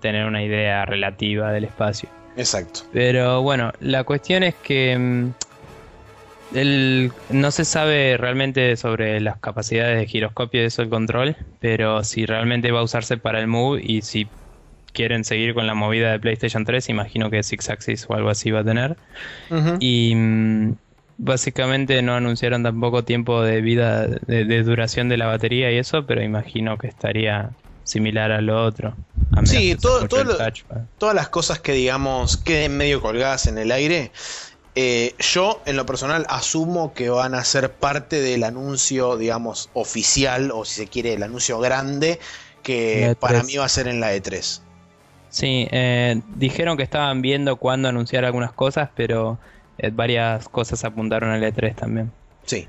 tener 0.00 0.26
una 0.26 0.42
idea 0.42 0.84
relativa 0.84 1.50
del 1.50 1.64
espacio. 1.64 2.08
Exacto. 2.36 2.80
Pero 2.92 3.42
bueno, 3.42 3.72
la 3.80 4.04
cuestión 4.04 4.42
es 4.42 4.54
que 4.54 5.32
mm, 6.50 7.08
no 7.30 7.50
se 7.50 7.64
sabe 7.64 8.16
realmente 8.16 8.76
sobre 8.76 9.20
las 9.20 9.38
capacidades 9.38 9.98
de 9.98 10.06
giroscopio 10.06 10.60
de 10.60 10.66
eso 10.66 10.82
el 10.82 10.88
control, 10.88 11.36
pero 11.60 12.04
si 12.04 12.26
realmente 12.26 12.72
va 12.72 12.80
a 12.80 12.84
usarse 12.84 13.16
para 13.16 13.40
el 13.40 13.46
Move 13.46 13.82
y 13.82 14.02
si 14.02 14.28
quieren 14.92 15.24
seguir 15.24 15.52
con 15.52 15.66
la 15.66 15.74
movida 15.74 16.10
de 16.10 16.18
PlayStation 16.18 16.64
3, 16.64 16.88
imagino 16.88 17.30
que 17.30 17.42
Six 17.42 17.68
Axis 17.68 18.06
o 18.08 18.14
algo 18.14 18.30
así 18.30 18.50
va 18.50 18.60
a 18.60 18.64
tener. 18.64 18.96
Y 19.78 20.14
mm, 20.14 20.72
básicamente 21.18 22.00
no 22.02 22.14
anunciaron 22.14 22.62
tampoco 22.62 23.04
tiempo 23.04 23.42
de 23.42 23.60
vida, 23.60 24.06
de, 24.06 24.62
duración 24.62 25.08
de 25.08 25.18
la 25.18 25.26
batería 25.26 25.70
y 25.70 25.76
eso, 25.76 26.06
pero 26.06 26.22
imagino 26.22 26.78
que 26.78 26.88
estaría 26.88 27.50
similar 27.84 28.32
a 28.32 28.40
lo 28.40 28.64
otro. 28.64 28.96
sí, 29.44 29.76
todas 29.78 31.14
las 31.14 31.28
cosas 31.28 31.60
que 31.60 31.72
digamos 31.72 32.38
queden 32.38 32.76
medio 32.76 33.00
colgadas 33.00 33.46
en 33.46 33.58
el 33.58 33.70
aire 33.72 34.10
eh, 34.78 35.14
yo, 35.18 35.62
en 35.64 35.76
lo 35.76 35.86
personal, 35.86 36.26
asumo 36.28 36.92
que 36.92 37.08
van 37.08 37.34
a 37.34 37.42
ser 37.44 37.72
parte 37.72 38.20
del 38.20 38.44
anuncio, 38.44 39.16
digamos, 39.16 39.70
oficial, 39.72 40.50
o 40.52 40.66
si 40.66 40.82
se 40.82 40.86
quiere, 40.86 41.14
el 41.14 41.22
anuncio 41.22 41.58
grande, 41.58 42.20
que 42.62 43.06
e 43.06 43.14
para 43.14 43.42
mí 43.42 43.56
va 43.56 43.64
a 43.64 43.70
ser 43.70 43.88
en 43.88 44.00
la 44.00 44.14
E3. 44.14 44.60
Sí, 45.30 45.66
eh, 45.70 46.20
dijeron 46.34 46.76
que 46.76 46.82
estaban 46.82 47.22
viendo 47.22 47.56
cuándo 47.56 47.88
anunciar 47.88 48.26
algunas 48.26 48.52
cosas, 48.52 48.90
pero 48.94 49.38
eh, 49.78 49.90
varias 49.90 50.46
cosas 50.50 50.84
apuntaron 50.84 51.30
al 51.30 51.42
E3 51.42 51.74
también. 51.74 52.12
Sí. 52.44 52.68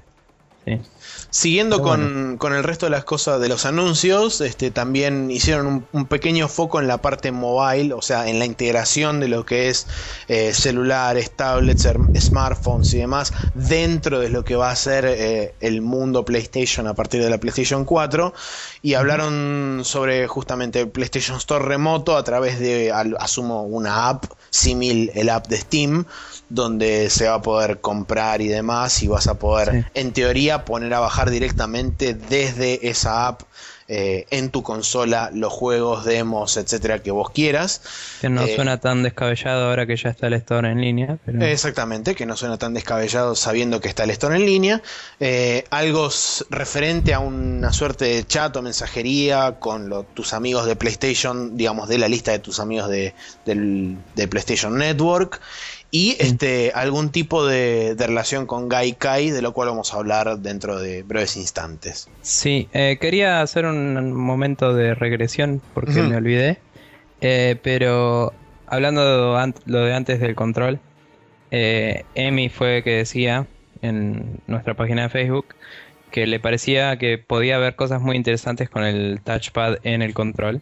Siguiendo 1.29 1.81
con, 1.81 2.37
el 2.53 2.63
resto 2.63 2.85
de 2.85 2.89
las 2.89 3.03
cosas 3.03 3.39
de 3.41 3.49
los 3.49 3.65
anuncios, 3.65 4.39
este, 4.41 4.71
también 4.71 5.29
hicieron 5.29 5.85
un, 5.91 6.05
pequeño 6.05 6.47
foco 6.47 6.79
en 6.79 6.87
la 6.87 7.01
parte 7.01 7.31
mobile, 7.31 7.93
o 7.93 8.01
sea, 8.01 8.29
en 8.29 8.39
la 8.39 8.45
integración 8.45 9.19
de 9.19 9.27
lo 9.27 9.45
que 9.45 9.69
es 9.69 9.87
eh, 10.29 10.53
celulares, 10.53 11.31
tablets, 11.31 11.87
smartphones 12.17 12.93
y 12.93 12.99
demás 12.99 13.33
dentro 13.53 14.19
de 14.19 14.29
lo 14.29 14.45
que 14.45 14.55
va 14.55 14.71
a 14.71 14.75
ser 14.75 15.05
eh, 15.05 15.53
el 15.59 15.81
mundo 15.81 16.23
PlayStation 16.23 16.87
a 16.87 16.93
partir 16.93 17.21
de 17.21 17.29
la 17.29 17.37
PlayStation 17.37 17.83
4 17.83 18.33
y 18.81 18.93
hablaron 18.93 19.81
sobre 19.83 20.27
justamente 20.27 20.79
el 20.79 20.89
PlayStation 20.89 21.37
Store 21.37 21.63
remoto 21.63 22.15
a 22.15 22.23
través 22.23 22.59
de, 22.59 22.91
asumo, 23.19 23.63
una 23.63 24.09
app 24.09 24.25
símil 24.49 25.11
el 25.13 25.29
app 25.29 25.47
de 25.47 25.57
Steam 25.57 26.05
donde 26.49 27.09
se 27.09 27.27
va 27.27 27.35
a 27.35 27.41
poder 27.41 27.81
comprar 27.81 28.41
y 28.41 28.47
demás 28.47 29.03
y 29.03 29.07
vas 29.07 29.27
a 29.27 29.37
poder 29.37 29.91
en 29.93 30.13
teoría 30.13 30.56
poner 30.65 30.93
a 30.93 30.99
bajar 30.99 31.29
directamente 31.29 32.13
desde 32.13 32.87
esa 32.87 33.27
app 33.27 33.41
eh, 33.89 34.25
en 34.31 34.49
tu 34.49 34.63
consola 34.63 35.31
los 35.33 35.53
juegos, 35.53 36.03
demos, 36.03 36.57
etcétera 36.57 37.01
que 37.01 37.11
vos 37.11 37.29
quieras. 37.29 37.81
Que 38.19 38.27
no 38.27 38.41
eh, 38.41 38.53
suena 38.53 38.81
tan 38.81 39.01
descabellado 39.01 39.69
ahora 39.69 39.85
que 39.85 39.95
ya 39.95 40.09
está 40.09 40.27
el 40.27 40.33
store 40.33 40.69
en 40.71 40.81
línea. 40.81 41.17
Exactamente, 41.25 42.13
que 42.13 42.25
no 42.25 42.35
suena 42.35 42.57
tan 42.57 42.73
descabellado 42.73 43.33
sabiendo 43.35 43.79
que 43.79 43.87
está 43.87 44.03
el 44.03 44.09
store 44.09 44.35
en 44.35 44.45
línea. 44.45 44.81
Eh, 45.21 45.63
algo 45.69 46.09
referente 46.49 47.13
a 47.13 47.19
una 47.19 47.71
suerte 47.71 48.03
de 48.05 48.27
chat 48.27 48.53
o 48.57 48.61
mensajería 48.61 49.55
con 49.59 50.05
tus 50.13 50.33
amigos 50.33 50.65
de 50.65 50.75
PlayStation, 50.75 51.55
digamos, 51.55 51.87
de 51.87 51.97
la 51.97 52.09
lista 52.09 52.31
de 52.31 52.39
tus 52.39 52.59
amigos 52.59 52.89
de, 52.89 53.13
de 53.45 54.27
PlayStation 54.27 54.77
Network 54.77 55.39
y 55.97 56.15
este, 56.19 56.71
algún 56.75 57.09
tipo 57.09 57.47
de, 57.47 57.95
relación 57.97 58.45
con 58.45 58.69
Gaikai, 58.69 59.31
de 59.31 59.41
lo 59.41 59.51
cual 59.51 59.69
vamos 59.69 59.95
a 59.95 59.97
hablar 59.97 60.37
dentro 60.37 60.79
de 60.79 61.01
breves 61.01 61.35
instantes. 61.37 62.07
Sí, 62.21 62.69
eh, 62.71 62.99
quería 63.01 63.41
hacer 63.41 63.65
un 63.65 64.13
momento 64.13 64.75
de 64.75 64.93
regresión 64.93 65.59
porque 65.73 66.03
me 66.03 66.15
olvidé, 66.15 66.59
eh, 67.21 67.55
pero 67.63 68.31
hablando 68.67 69.01
de 69.41 69.53
lo 69.65 69.79
de 69.79 69.95
antes 69.95 70.19
del 70.19 70.35
control, 70.35 70.79
eh, 71.49 72.03
Emi 72.13 72.49
fue 72.49 72.83
que 72.83 72.91
decía 72.91 73.47
en 73.81 74.39
nuestra 74.45 74.75
página 74.75 75.01
de 75.01 75.09
Facebook 75.09 75.47
que 76.11 76.27
le 76.27 76.39
parecía 76.39 76.95
que 76.99 77.17
podía 77.17 77.55
haber 77.55 77.75
cosas 77.75 78.03
muy 78.03 78.17
interesantes 78.17 78.69
con 78.69 78.83
el 78.83 79.19
touchpad 79.23 79.77
en 79.81 80.03
el 80.03 80.13
control 80.13 80.61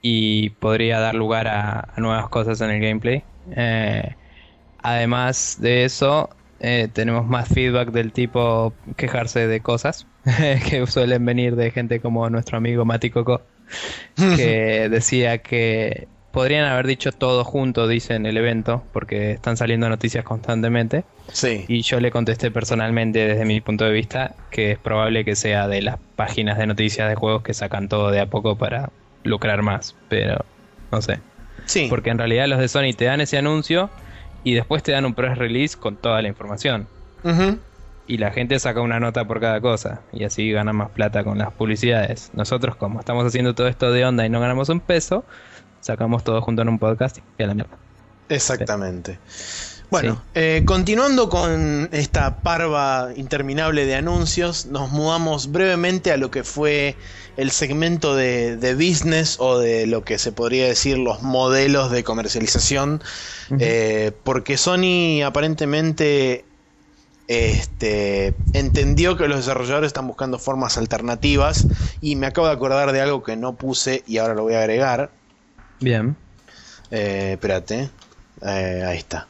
y 0.00 0.50
podría 0.50 1.00
dar 1.00 1.16
lugar 1.16 1.48
a 1.48 1.92
nuevas 1.96 2.28
cosas 2.28 2.60
en 2.60 2.70
el 2.70 2.80
gameplay. 2.80 3.24
Eh, 3.56 4.14
además 4.82 5.58
de 5.60 5.84
eso, 5.84 6.30
eh, 6.60 6.88
tenemos 6.92 7.26
más 7.26 7.48
feedback 7.48 7.90
del 7.90 8.12
tipo 8.12 8.72
quejarse 8.96 9.46
de 9.46 9.60
cosas 9.60 10.06
que 10.68 10.86
suelen 10.86 11.24
venir 11.24 11.56
de 11.56 11.70
gente 11.70 12.00
como 12.00 12.28
nuestro 12.30 12.58
amigo 12.58 12.84
Mati 12.84 13.10
Coco, 13.10 13.42
que 14.16 14.88
decía 14.90 15.38
que 15.38 16.08
podrían 16.32 16.66
haber 16.66 16.86
dicho 16.86 17.12
todo 17.12 17.44
junto, 17.44 17.88
dice 17.88 18.14
en 18.14 18.26
el 18.26 18.36
evento, 18.36 18.84
porque 18.92 19.32
están 19.32 19.56
saliendo 19.56 19.88
noticias 19.88 20.24
constantemente. 20.24 21.04
Sí. 21.32 21.64
Y 21.68 21.82
yo 21.82 22.00
le 22.00 22.10
contesté 22.10 22.50
personalmente 22.50 23.26
desde 23.26 23.44
mi 23.44 23.60
punto 23.60 23.84
de 23.84 23.92
vista 23.92 24.34
que 24.50 24.72
es 24.72 24.78
probable 24.78 25.24
que 25.24 25.36
sea 25.36 25.68
de 25.68 25.82
las 25.82 25.98
páginas 26.16 26.58
de 26.58 26.66
noticias 26.66 27.08
de 27.08 27.14
juegos 27.14 27.42
que 27.42 27.54
sacan 27.54 27.88
todo 27.88 28.10
de 28.10 28.20
a 28.20 28.26
poco 28.26 28.56
para 28.56 28.90
lucrar 29.24 29.62
más, 29.62 29.94
pero 30.08 30.44
no 30.92 31.02
sé. 31.02 31.18
Porque 31.88 32.10
en 32.10 32.18
realidad 32.18 32.46
los 32.46 32.58
de 32.60 32.68
Sony 32.68 32.94
te 32.96 33.04
dan 33.04 33.20
ese 33.20 33.36
anuncio 33.36 33.90
y 34.44 34.54
después 34.54 34.82
te 34.82 34.92
dan 34.92 35.04
un 35.04 35.14
press 35.14 35.38
release 35.38 35.76
con 35.76 35.96
toda 35.96 36.22
la 36.22 36.28
información. 36.28 36.86
Y 38.06 38.16
la 38.16 38.30
gente 38.30 38.58
saca 38.58 38.80
una 38.80 39.00
nota 39.00 39.26
por 39.26 39.38
cada 39.38 39.60
cosa 39.60 40.00
y 40.12 40.24
así 40.24 40.50
gana 40.50 40.72
más 40.72 40.90
plata 40.90 41.24
con 41.24 41.36
las 41.36 41.52
publicidades. 41.52 42.30
Nosotros, 42.32 42.76
como 42.76 43.00
estamos 43.00 43.26
haciendo 43.26 43.54
todo 43.54 43.68
esto 43.68 43.92
de 43.92 44.04
onda 44.04 44.24
y 44.24 44.30
no 44.30 44.40
ganamos 44.40 44.70
un 44.70 44.80
peso, 44.80 45.24
sacamos 45.80 46.24
todo 46.24 46.40
junto 46.40 46.62
en 46.62 46.70
un 46.70 46.78
podcast 46.78 47.18
y 47.38 47.42
a 47.42 47.46
la 47.46 47.54
mierda. 47.54 47.76
Exactamente. 48.30 49.18
Bueno, 49.90 50.22
eh, 50.34 50.64
continuando 50.66 51.30
con 51.30 51.88
esta 51.92 52.42
parva 52.42 53.08
interminable 53.16 53.86
de 53.86 53.94
anuncios, 53.94 54.66
nos 54.66 54.90
mudamos 54.90 55.50
brevemente 55.50 56.12
a 56.12 56.18
lo 56.18 56.30
que 56.30 56.44
fue 56.44 56.96
el 57.38 57.50
segmento 57.50 58.14
de, 58.14 58.74
business 58.74 59.36
o 59.38 59.58
de 59.58 59.86
lo 59.86 60.04
que 60.04 60.18
se 60.18 60.30
podría 60.30 60.66
decir 60.66 60.98
los 60.98 61.22
modelos 61.22 61.90
de 61.90 62.04
comercialización, 62.04 63.02
eh, 63.58 64.12
porque 64.24 64.58
Sony 64.58 65.22
aparentemente 65.24 66.44
este, 67.28 68.34
entendió 68.54 69.16
que 69.16 69.28
los 69.28 69.38
desarrolladores 69.38 69.88
están 69.88 70.06
buscando 70.06 70.38
formas 70.38 70.78
alternativas 70.78 71.68
y 72.00 72.16
me 72.16 72.26
acabo 72.26 72.46
de 72.46 72.54
acordar 72.54 72.92
de 72.92 73.00
algo 73.00 73.22
que 73.22 73.36
no 73.36 73.54
puse 73.54 74.02
y 74.06 74.18
ahora 74.18 74.34
lo 74.34 74.42
voy 74.42 74.54
a 74.54 74.60
agregar. 74.60 75.10
Bien. 75.80 76.16
Eh, 76.90 77.32
espérate. 77.32 77.90
Eh, 78.42 78.84
ahí 78.86 78.98
está. 78.98 79.28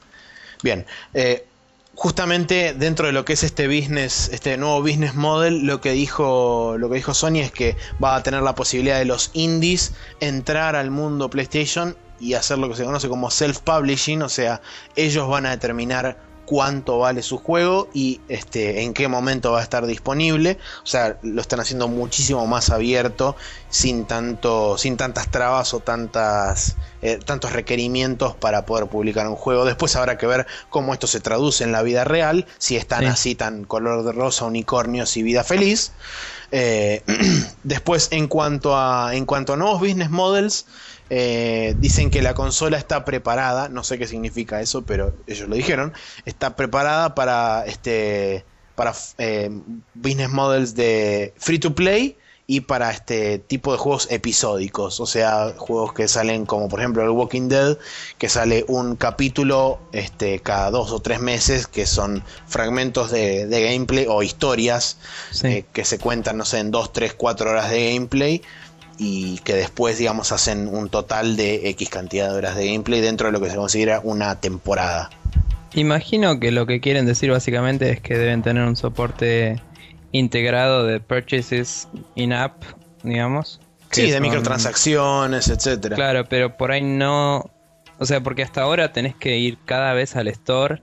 Bien. 0.63 0.87
Eh, 1.15 1.47
justamente 1.95 2.75
dentro 2.75 3.07
de 3.07 3.13
lo 3.13 3.25
que 3.25 3.33
es 3.33 3.43
este 3.43 3.67
business, 3.67 4.31
este 4.33 4.57
nuevo 4.57 4.81
business 4.81 5.15
model, 5.15 5.67
lo 5.67 5.81
que 5.81 5.93
dijo, 5.93 6.77
lo 6.79 6.89
que 6.89 6.97
dijo 6.97 7.13
Sony 7.13 7.41
es 7.41 7.51
que 7.51 7.77
va 8.03 8.15
a 8.15 8.23
tener 8.23 8.43
la 8.43 8.55
posibilidad 8.55 8.99
de 8.99 9.05
los 9.05 9.31
indies 9.33 9.95
entrar 10.21 10.77
al 10.77 10.91
mundo 10.91 11.29
PlayStation 11.29 11.97
y 12.21 12.35
hacer 12.35 12.59
lo 12.59 12.69
que 12.69 12.77
se 12.77 12.85
conoce 12.85 13.09
como 13.09 13.31
self-publishing, 13.31 14.23
o 14.23 14.29
sea, 14.29 14.61
ellos 14.97 15.29
van 15.29 15.47
a 15.47 15.51
determinar 15.51 16.28
cuánto 16.49 16.99
vale 16.99 17.23
su 17.23 17.37
juego 17.37 17.91
y 17.93 18.23
este, 18.29 18.81
en 18.83 18.95
qué 18.95 19.07
momento 19.07 19.53
va 19.53 19.61
a 19.61 19.63
estar 19.63 19.85
disponible. 19.85 20.57
O 20.83 20.87
sea, 20.87 21.19
lo 21.23 21.43
están 21.43 21.61
haciendo 21.61 21.89
muchísimo 21.89 22.47
más 22.47 22.71
abierto, 22.71 23.37
sin, 23.69 24.07
tanto, 24.07 24.79
sin 24.79 24.97
tantas 24.97 25.31
trabas 25.31 25.75
o 25.75 25.81
tantas, 25.81 26.77
eh, 27.03 27.19
tantos 27.23 27.53
requerimientos 27.53 28.35
para 28.35 28.65
poder 28.65 28.87
publicar 28.87 29.29
un 29.29 29.37
juego. 29.37 29.67
Después 29.67 29.95
habrá 29.95 30.17
que 30.17 30.27
ver 30.27 30.47
cómo 30.71 30.95
esto 30.95 31.07
se 31.07 31.21
traduce 31.21 31.65
en 31.65 31.73
la 31.73 31.83
vida 31.83 32.05
real, 32.05 32.47
si 32.57 32.77
están 32.77 33.05
así 33.05 33.35
tan 33.35 33.65
color 33.65 34.03
de 34.03 34.13
rosa, 34.13 34.47
unicornios 34.47 35.19
y 35.19 35.23
vida 35.23 35.45
feliz. 35.45 35.93
Eh, 36.51 37.03
después, 37.63 38.09
en 38.11 38.27
cuanto, 38.27 38.75
a, 38.75 39.15
en 39.15 39.27
cuanto 39.27 39.53
a 39.53 39.57
nuevos 39.59 39.81
business 39.81 40.09
models, 40.09 40.65
eh, 41.11 41.75
dicen 41.79 42.11
que 42.11 42.23
la 42.23 42.35
consola 42.35 42.79
está 42.79 43.05
preparada, 43.05 43.69
no 43.69 43.85
sé 43.85 43.99
qué 43.99 44.07
significa 44.07 44.61
eso, 44.61 44.83
pero 44.83 45.15
ellos 45.27 45.49
lo 45.49 45.57
dijeron, 45.57 45.93
está 46.25 46.57
preparada 46.57 47.15
para 47.15 47.65
este 47.67 48.45
para 48.75 48.95
eh, 49.19 49.51
business 49.95 50.31
models 50.31 50.75
de 50.75 51.35
free 51.37 51.59
to 51.59 51.75
play 51.75 52.17
y 52.51 52.61
para 52.61 52.91
este 52.91 53.39
tipo 53.39 53.73
de 53.73 53.79
juegos 53.79 54.09
episódicos, 54.11 55.01
o 55.01 55.07
sea, 55.07 55.53
juegos 55.59 55.93
que 55.93 56.09
salen 56.09 56.47
como 56.47 56.69
por 56.69 56.81
ejemplo 56.81 57.03
el 57.03 57.11
Walking 57.11 57.49
Dead, 57.49 57.77
que 58.17 58.31
sale 58.31 58.65
un 58.69 58.97
capítulo 58.97 59.81
este, 59.93 60.41
cada 60.41 60.71
dos 60.71 60.91
o 60.93 61.01
tres 61.01 61.21
meses, 61.21 61.67
que 61.67 61.85
son 61.85 62.25
fragmentos 62.47 63.11
de, 63.11 63.47
gameplay 63.51 64.07
o 64.09 64.23
historias 64.23 64.97
eh, 65.43 65.67
que 65.75 65.85
se 65.85 65.99
cuentan, 65.99 66.39
no 66.39 66.47
sé, 66.47 66.61
en 66.61 66.71
dos, 66.71 66.93
tres, 66.95 67.13
cuatro 67.13 67.51
horas 67.51 67.69
de 67.69 67.93
gameplay 67.93 68.43
y 68.99 69.39
que 69.39 69.55
después, 69.55 69.97
digamos, 69.97 70.33
hacen 70.33 70.69
un 70.69 70.89
total 70.89 71.37
de 71.37 71.69
X 71.71 71.89
cantidad 71.89 72.31
de 72.31 72.37
horas 72.37 72.57
de 72.57 72.67
gameplay 72.67 73.01
dentro 73.01 73.29
de 73.29 73.33
lo 73.33 73.41
que 73.41 73.49
se 73.49 73.57
considera 73.57 74.01
una 74.03 74.41
temporada. 74.41 75.09
Imagino 75.75 76.41
que 76.41 76.51
lo 76.51 76.67
que 76.67 76.81
quieren 76.81 77.07
decir 77.07 77.31
básicamente 77.31 77.91
es 77.91 78.01
que 78.01 78.19
deben 78.19 78.43
tener 78.43 78.65
un 78.65 78.75
soporte 78.75 79.63
integrado 80.13 80.85
de 80.85 81.01
purchases 81.01 81.89
in-app, 82.17 82.63
digamos. 83.03 83.61
Sí, 83.91 84.11
de 84.11 84.21
microtransacciones, 84.21 85.49
etcétera. 85.49 85.97
Claro, 85.97 86.25
pero 86.29 86.57
por 86.57 86.73
ahí 86.73 86.83
no. 86.83 87.51
O 87.99 88.07
sea, 88.07 88.23
porque 88.23 88.43
hasta 88.43 88.63
ahora 88.63 88.93
tenés 88.93 89.15
que 89.15 89.39
ir 89.39 89.59
cada 89.65 89.93
vez 89.93 90.17
al 90.17 90.29
store, 90.29 90.83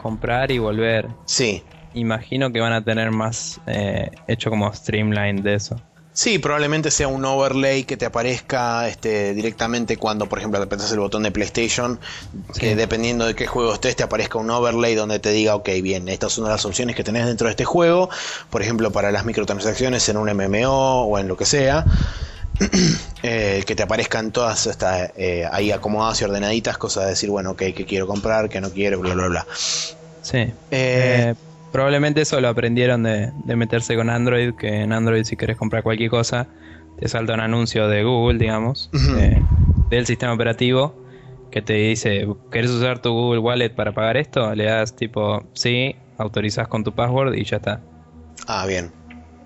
comprar 0.00 0.50
y 0.50 0.58
volver. 0.58 1.08
Sí. 1.24 1.62
Imagino 1.94 2.52
que 2.52 2.60
van 2.60 2.72
a 2.72 2.84
tener 2.84 3.10
más 3.10 3.60
eh, 3.66 4.10
hecho 4.28 4.50
como 4.50 4.72
streamline 4.72 5.42
de 5.42 5.54
eso. 5.54 5.80
Sí, 6.16 6.38
probablemente 6.38 6.90
sea 6.90 7.08
un 7.08 7.22
overlay 7.26 7.84
que 7.84 7.98
te 7.98 8.06
aparezca 8.06 8.88
este, 8.88 9.34
directamente 9.34 9.98
cuando, 9.98 10.26
por 10.26 10.38
ejemplo, 10.38 10.58
apretas 10.62 10.90
el 10.90 10.98
botón 10.98 11.24
de 11.24 11.30
PlayStation, 11.30 12.00
que 12.58 12.74
dependiendo 12.74 13.26
de 13.26 13.34
qué 13.34 13.46
juego 13.46 13.74
estés, 13.74 13.96
te 13.96 14.02
aparezca 14.02 14.38
un 14.38 14.48
overlay 14.48 14.94
donde 14.94 15.18
te 15.18 15.30
diga, 15.30 15.54
ok, 15.54 15.68
bien, 15.82 16.08
estas 16.08 16.32
son 16.32 16.48
las 16.48 16.64
opciones 16.64 16.96
que 16.96 17.04
tenés 17.04 17.26
dentro 17.26 17.48
de 17.48 17.50
este 17.50 17.66
juego, 17.66 18.08
por 18.48 18.62
ejemplo, 18.62 18.90
para 18.90 19.12
las 19.12 19.26
microtransacciones 19.26 20.08
en 20.08 20.16
un 20.16 20.34
MMO 20.34 21.02
o 21.02 21.18
en 21.18 21.28
lo 21.28 21.36
que 21.36 21.44
sea. 21.44 21.84
Eh, 23.22 23.64
que 23.66 23.74
te 23.74 23.82
aparezcan 23.82 24.30
todas 24.30 24.68
hasta, 24.68 25.10
eh, 25.16 25.48
ahí 25.50 25.72
acomodadas 25.72 26.20
y 26.20 26.24
ordenaditas, 26.24 26.78
cosas 26.78 27.04
de 27.04 27.10
decir, 27.10 27.28
bueno, 27.28 27.52
ok, 27.52 27.58
que 27.74 27.84
quiero 27.84 28.06
comprar, 28.06 28.48
que 28.48 28.60
no 28.60 28.70
quiero, 28.70 29.00
bla, 29.00 29.14
bla, 29.14 29.26
bla. 29.26 29.46
Sí. 30.22 30.52
Eh, 30.70 31.34
Probablemente 31.72 32.22
eso 32.22 32.40
lo 32.40 32.48
aprendieron 32.48 33.02
de, 33.02 33.32
meterse 33.56 33.96
con 33.96 34.10
Android, 34.10 34.54
que 34.54 34.82
en 34.82 34.92
Android 34.92 35.24
si 35.24 35.36
quieres 35.36 35.56
comprar 35.56 35.82
cualquier 35.82 36.10
cosa, 36.10 36.48
te 36.98 37.08
salta 37.08 37.34
un 37.34 37.40
anuncio 37.40 37.88
de 37.88 38.02
Google, 38.04 38.38
digamos, 38.38 38.90
del 39.90 40.06
sistema 40.06 40.32
operativo, 40.32 40.94
que 41.50 41.62
te 41.62 41.74
dice, 41.74 42.26
¿quieres 42.50 42.70
usar 42.70 43.00
tu 43.00 43.12
Google 43.12 43.40
Wallet 43.40 43.70
para 43.70 43.92
pagar 43.92 44.16
esto? 44.16 44.54
Le 44.54 44.64
das 44.64 44.94
tipo, 44.94 45.44
sí, 45.52 45.94
autorizas 46.18 46.68
con 46.68 46.84
tu 46.84 46.92
password 46.92 47.34
y 47.34 47.44
ya 47.44 47.56
está. 47.56 47.80
Ah, 48.46 48.66
bien. 48.66 48.92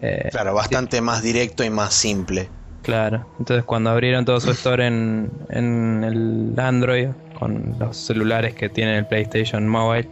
Eh, 0.02 0.28
claro, 0.30 0.54
bastante 0.54 1.00
más 1.00 1.22
directo 1.22 1.64
y 1.64 1.70
más 1.70 1.94
simple. 1.94 2.48
Claro, 2.82 3.26
entonces 3.38 3.64
cuando 3.64 3.90
abrieron 3.90 4.24
todo 4.24 4.40
su 4.40 4.50
store 4.52 4.86
en, 4.86 5.30
en 5.50 6.02
el 6.02 6.54
Android, 6.58 7.08
con 7.38 7.76
los 7.78 7.96
celulares 7.96 8.54
que 8.54 8.68
tiene 8.68 8.96
el 8.96 9.06
PlayStation 9.06 9.68
Mobile, 9.68 10.08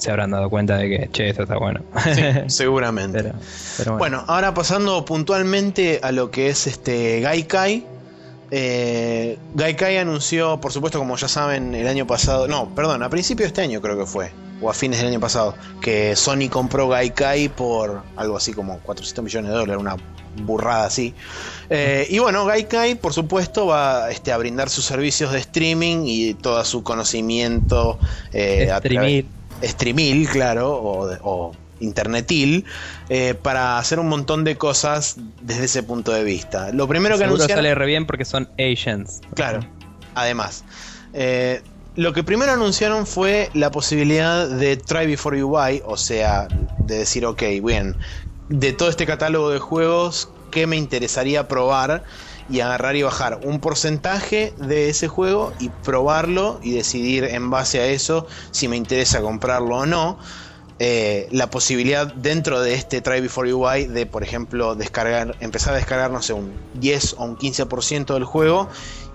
se 0.00 0.10
habrán 0.10 0.30
dado 0.30 0.48
cuenta 0.48 0.78
de 0.78 0.88
que, 0.88 1.10
che, 1.12 1.28
esto 1.28 1.42
está 1.42 1.58
bueno. 1.58 1.82
seguramente. 2.46 3.32
bueno. 3.98 4.24
ahora 4.26 4.54
pasando 4.54 5.04
puntualmente 5.04 6.00
a 6.02 6.10
lo 6.10 6.30
que 6.30 6.48
es 6.48 6.66
este 6.66 7.20
Gaikai. 7.20 7.86
Eh, 8.50 9.38
Gaikai 9.54 9.98
anunció, 9.98 10.60
por 10.60 10.72
supuesto, 10.72 10.98
como 10.98 11.16
ya 11.16 11.28
saben, 11.28 11.74
el 11.74 11.86
año 11.86 12.06
pasado, 12.06 12.48
no, 12.48 12.74
perdón, 12.74 13.02
a 13.02 13.10
principio 13.10 13.44
de 13.44 13.48
este 13.48 13.60
año 13.60 13.80
creo 13.80 13.96
que 13.96 14.06
fue, 14.06 14.32
o 14.60 14.70
a 14.70 14.74
fines 14.74 14.98
del 14.98 15.08
año 15.08 15.20
pasado, 15.20 15.54
que 15.80 16.16
Sony 16.16 16.48
compró 16.50 16.88
Gaikai 16.88 17.48
por 17.50 18.02
algo 18.16 18.36
así 18.36 18.52
como 18.52 18.78
400 18.78 19.22
millones 19.22 19.50
de 19.50 19.56
dólares, 19.56 19.80
una 19.80 19.96
burrada 20.44 20.86
así. 20.86 21.14
Eh, 21.68 22.06
y 22.08 22.18
bueno, 22.18 22.46
Gaikai, 22.46 22.94
por 22.96 23.12
supuesto, 23.12 23.66
va 23.66 24.10
este, 24.10 24.32
a 24.32 24.38
brindar 24.38 24.70
sus 24.70 24.86
servicios 24.86 25.30
de 25.30 25.38
streaming 25.40 26.04
y 26.06 26.34
todo 26.34 26.64
su 26.64 26.82
conocimiento 26.82 27.98
eh, 28.32 28.70
a 28.72 28.80
través 28.80 29.26
streamil, 29.62 30.28
claro, 30.28 30.72
o, 30.72 31.52
internetil, 31.80 32.66
eh, 33.08 33.34
para 33.34 33.78
hacer 33.78 33.98
un 33.98 34.08
montón 34.08 34.44
de 34.44 34.56
cosas 34.56 35.16
desde 35.40 35.64
ese 35.64 35.82
punto 35.82 36.12
de 36.12 36.24
vista. 36.24 36.72
Lo 36.72 36.86
primero 36.86 37.16
que 37.16 37.24
anunciaron... 37.24 37.56
sale 37.56 37.74
re 37.74 37.86
bien 37.86 38.06
porque 38.06 38.24
son 38.24 38.48
agents. 38.58 39.20
Claro, 39.34 39.60
además. 40.14 40.64
Eh, 41.14 41.62
lo 41.96 42.12
que 42.12 42.22
primero 42.22 42.52
anunciaron 42.52 43.06
fue 43.06 43.50
la 43.54 43.70
posibilidad 43.70 44.46
de 44.48 44.76
try 44.76 45.06
before 45.06 45.38
you 45.38 45.48
buy, 45.48 45.82
o 45.84 45.96
sea, 45.96 46.48
de 46.78 46.98
decir, 46.98 47.26
ok, 47.26 47.42
bien, 47.62 47.96
de 48.48 48.72
todo 48.72 48.90
este 48.90 49.06
catálogo 49.06 49.50
de 49.50 49.58
juegos, 49.58 50.28
¿qué 50.50 50.66
me 50.66 50.76
interesaría 50.76 51.48
probar? 51.48 52.04
Y 52.50 52.60
agarrar 52.60 52.96
y 52.96 53.02
bajar 53.02 53.40
un 53.44 53.60
porcentaje 53.60 54.52
de 54.58 54.88
ese 54.88 55.08
juego 55.08 55.52
y 55.60 55.68
probarlo 55.68 56.58
y 56.62 56.72
decidir 56.72 57.24
en 57.24 57.50
base 57.50 57.80
a 57.80 57.86
eso 57.86 58.26
si 58.50 58.68
me 58.68 58.76
interesa 58.76 59.20
comprarlo 59.20 59.76
o 59.76 59.86
no. 59.86 60.18
Eh, 60.82 61.28
la 61.30 61.50
posibilidad 61.50 62.06
dentro 62.06 62.62
de 62.62 62.72
este 62.72 63.02
Try 63.02 63.20
Before 63.20 63.48
You 63.48 63.58
Buy 63.58 63.84
de, 63.84 64.06
por 64.06 64.22
ejemplo, 64.22 64.74
descargar, 64.74 65.36
empezar 65.40 65.74
a 65.74 65.76
descargar, 65.76 66.10
no 66.10 66.22
sé, 66.22 66.32
un 66.32 66.54
10 66.74 67.16
o 67.18 67.24
un 67.24 67.36
15% 67.36 68.14
del 68.14 68.24
juego 68.24 68.70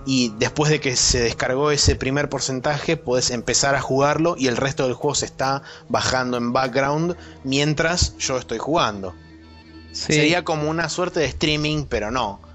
y 0.06 0.32
después 0.38 0.70
de 0.70 0.78
que 0.78 0.94
se 0.94 1.18
descargó 1.18 1.72
ese 1.72 1.96
primer 1.96 2.28
porcentaje, 2.28 2.96
puedes 2.96 3.30
empezar 3.30 3.74
a 3.74 3.80
jugarlo 3.80 4.36
y 4.38 4.46
el 4.46 4.56
resto 4.56 4.84
del 4.84 4.94
juego 4.94 5.16
se 5.16 5.26
está 5.26 5.62
bajando 5.88 6.36
en 6.36 6.52
background 6.52 7.16
mientras 7.42 8.16
yo 8.16 8.38
estoy 8.38 8.58
jugando. 8.58 9.12
Sería 9.90 10.44
como 10.44 10.70
una 10.70 10.88
suerte 10.88 11.20
de 11.20 11.26
streaming, 11.26 11.86
pero 11.88 12.12
no. 12.12 12.45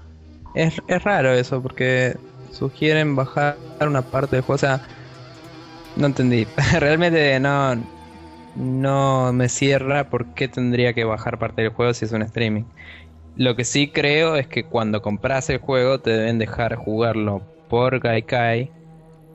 Es, 0.54 0.80
es 0.86 1.02
raro 1.02 1.32
eso, 1.32 1.62
porque 1.62 2.16
sugieren 2.52 3.16
bajar 3.16 3.56
una 3.80 4.02
parte 4.02 4.36
del 4.36 4.44
juego. 4.44 4.56
O 4.56 4.58
sea, 4.58 4.82
no 5.96 6.06
entendí. 6.06 6.46
Realmente 6.78 7.38
no, 7.40 7.76
no 8.56 9.32
me 9.32 9.48
cierra 9.48 10.08
por 10.08 10.34
qué 10.34 10.48
tendría 10.48 10.92
que 10.92 11.04
bajar 11.04 11.38
parte 11.38 11.62
del 11.62 11.72
juego 11.72 11.94
si 11.94 12.04
es 12.04 12.12
un 12.12 12.22
streaming. 12.22 12.64
Lo 13.36 13.56
que 13.56 13.64
sí 13.64 13.88
creo 13.88 14.36
es 14.36 14.46
que 14.46 14.64
cuando 14.64 15.00
compras 15.00 15.48
el 15.48 15.58
juego 15.58 16.00
te 16.00 16.10
deben 16.10 16.38
dejar 16.38 16.76
jugarlo 16.76 17.42
por 17.68 17.98
Gaikai. 17.98 18.70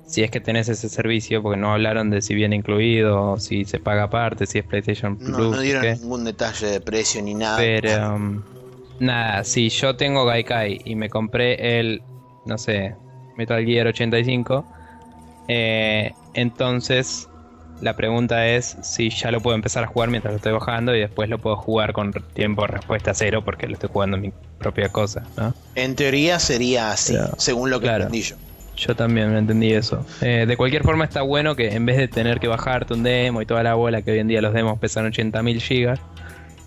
Si 0.05 0.23
es 0.23 0.31
que 0.31 0.39
tenés 0.39 0.69
ese 0.69 0.87
servicio, 0.87 1.41
porque 1.41 1.59
no 1.59 1.73
hablaron 1.73 2.09
de 2.09 2.21
si 2.21 2.33
viene 2.33 2.55
incluido, 2.55 3.37
si 3.39 3.65
se 3.65 3.77
paga 3.79 4.03
aparte, 4.03 4.45
si 4.45 4.59
es 4.59 4.63
PlayStation 4.63 5.17
Plus. 5.17 5.29
No, 5.29 5.51
no 5.51 5.59
dieron 5.59 5.83
ningún 5.99 6.23
detalle 6.23 6.67
de 6.67 6.79
precio 6.79 7.21
ni 7.21 7.33
nada. 7.33 7.57
Pero, 7.57 8.15
um, 8.15 8.41
Nada, 8.99 9.43
si 9.43 9.69
yo 9.69 9.95
tengo 9.95 10.25
Gaikai 10.25 10.81
y 10.85 10.95
me 10.95 11.09
compré 11.09 11.79
el, 11.79 12.01
no 12.45 12.57
sé, 12.57 12.95
Metal 13.37 13.63
Gear 13.63 13.87
85, 13.87 14.65
eh, 15.47 16.13
entonces 16.33 17.29
la 17.81 17.95
pregunta 17.95 18.47
es 18.47 18.77
si 18.81 19.09
ya 19.09 19.31
lo 19.31 19.39
puedo 19.39 19.55
empezar 19.55 19.83
a 19.83 19.87
jugar 19.87 20.09
mientras 20.09 20.33
lo 20.33 20.37
estoy 20.37 20.53
bajando 20.53 20.95
y 20.95 20.99
después 20.99 21.29
lo 21.29 21.37
puedo 21.37 21.55
jugar 21.57 21.93
con 21.93 22.11
tiempo 22.33 22.63
de 22.63 22.69
respuesta 22.69 23.13
cero 23.13 23.43
porque 23.45 23.67
lo 23.67 23.73
estoy 23.73 23.89
jugando 23.91 24.17
en 24.17 24.23
mi 24.23 24.33
propia 24.57 24.89
cosa, 24.89 25.23
¿no? 25.37 25.53
En 25.75 25.95
teoría 25.95 26.39
sería 26.39 26.91
así, 26.91 27.15
según 27.37 27.69
lo 27.69 27.79
que 27.79 27.85
claro. 27.85 28.09
yo. 28.11 28.35
Yo 28.75 28.95
también 28.95 29.35
entendí 29.35 29.73
eso. 29.73 30.05
Eh, 30.21 30.45
de 30.47 30.55
cualquier 30.55 30.83
forma 30.83 31.03
está 31.03 31.23
bueno 31.23 31.55
que 31.55 31.73
en 31.73 31.85
vez 31.85 31.97
de 31.97 32.07
tener 32.07 32.39
que 32.39 32.47
bajarte 32.47 32.93
un 32.93 33.01
demo 33.01 33.41
y 33.41 33.45
toda 33.45 33.63
la 33.63 33.73
bola 33.73 34.03
que 34.03 34.11
hoy 34.11 34.19
en 34.19 34.27
día 34.27 34.39
los 34.39 34.53
demos 34.53 34.77
pesan 34.77 35.11
80.000 35.11 35.59
gigas, 35.59 35.99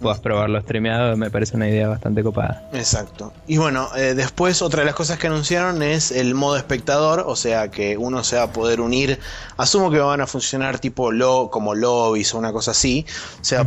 puedas 0.01 0.21
probarlo 0.21 0.61
streameado, 0.61 1.17
me 1.17 1.31
parece 1.31 1.57
una 1.57 1.69
idea 1.69 1.89
bastante 1.89 2.23
copada. 2.23 2.69
Exacto. 2.73 3.33
Y 3.47 3.59
bueno, 3.59 3.89
eh, 3.97 4.15
después 4.15 4.63
otra 4.63 4.81
de 4.81 4.87
las 4.87 4.95
cosas 4.95 5.19
que 5.19 5.27
anunciaron 5.27 5.83
es 5.83 6.11
el 6.11 6.35
modo 6.35 6.57
espectador, 6.57 7.25
o 7.27 7.37
sea 7.37 7.71
que 7.71 7.97
uno 7.97 8.25
se 8.25 8.37
va 8.37 8.45
a 8.45 8.53
poder 8.53 8.81
unir, 8.81 9.19
asumo 9.57 9.91
que 9.91 9.99
van 9.99 10.21
a 10.21 10.27
funcionar 10.27 10.79
tipo 10.79 11.13
lo, 11.13 11.51
como 11.51 11.75
lobbies 11.75 12.35
o 12.35 12.39
una 12.39 12.53
cosa 12.53 12.73
así, 12.73 13.07
o 13.41 13.45
sea, 13.45 13.67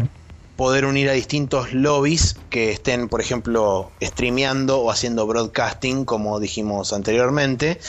poder 0.55 0.85
unir 0.85 1.09
a 1.09 1.13
distintos 1.13 1.73
lobbies 1.73 2.35
que 2.49 2.71
estén, 2.71 3.09
por 3.09 3.21
ejemplo, 3.21 3.91
streameando 4.01 4.79
o 4.79 4.91
haciendo 4.91 5.25
broadcasting, 5.25 6.05
como 6.05 6.39
dijimos 6.39 6.93
anteriormente. 6.93 7.79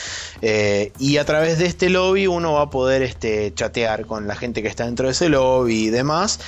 Eh, 0.41 0.91
y 0.97 1.17
a 1.17 1.25
través 1.25 1.59
de 1.59 1.67
este 1.67 1.89
lobby 1.89 2.27
uno 2.27 2.53
va 2.53 2.63
a 2.63 2.69
poder 2.69 3.03
este, 3.03 3.53
chatear 3.53 4.05
con 4.05 4.27
la 4.27 4.35
gente 4.35 4.63
que 4.63 4.67
está 4.67 4.85
dentro 4.85 5.05
de 5.05 5.11
ese 5.11 5.29
lobby 5.29 5.85
y 5.85 5.89
demás. 5.89 6.39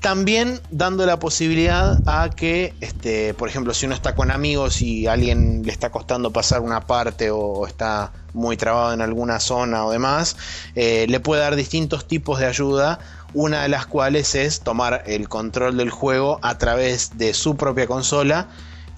También 0.00 0.60
dando 0.70 1.06
la 1.06 1.18
posibilidad 1.18 2.00
a 2.06 2.30
que, 2.30 2.72
este, 2.80 3.34
por 3.34 3.48
ejemplo, 3.48 3.74
si 3.74 3.86
uno 3.86 3.96
está 3.96 4.14
con 4.14 4.30
amigos 4.30 4.80
y 4.80 5.08
alguien 5.08 5.62
le 5.64 5.72
está 5.72 5.90
costando 5.90 6.32
pasar 6.32 6.60
una 6.60 6.86
parte 6.86 7.30
o 7.32 7.66
está 7.66 8.12
muy 8.32 8.56
trabado 8.56 8.92
en 8.92 9.00
alguna 9.00 9.40
zona 9.40 9.84
o 9.84 9.90
demás, 9.90 10.36
eh, 10.76 11.06
le 11.08 11.18
puede 11.18 11.42
dar 11.42 11.56
distintos 11.56 12.06
tipos 12.06 12.38
de 12.38 12.46
ayuda, 12.46 13.00
una 13.34 13.62
de 13.62 13.68
las 13.68 13.86
cuales 13.86 14.36
es 14.36 14.60
tomar 14.60 15.02
el 15.06 15.28
control 15.28 15.76
del 15.76 15.90
juego 15.90 16.38
a 16.42 16.58
través 16.58 17.18
de 17.18 17.34
su 17.34 17.56
propia 17.56 17.88
consola 17.88 18.46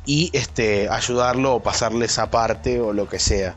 y 0.05 0.29
este, 0.35 0.91
ayudarlo 0.91 1.55
o 1.55 1.63
pasarle 1.63 2.05
esa 2.05 2.31
parte 2.31 2.79
o 2.79 2.93
lo 2.93 3.09
que 3.09 3.19
sea. 3.19 3.55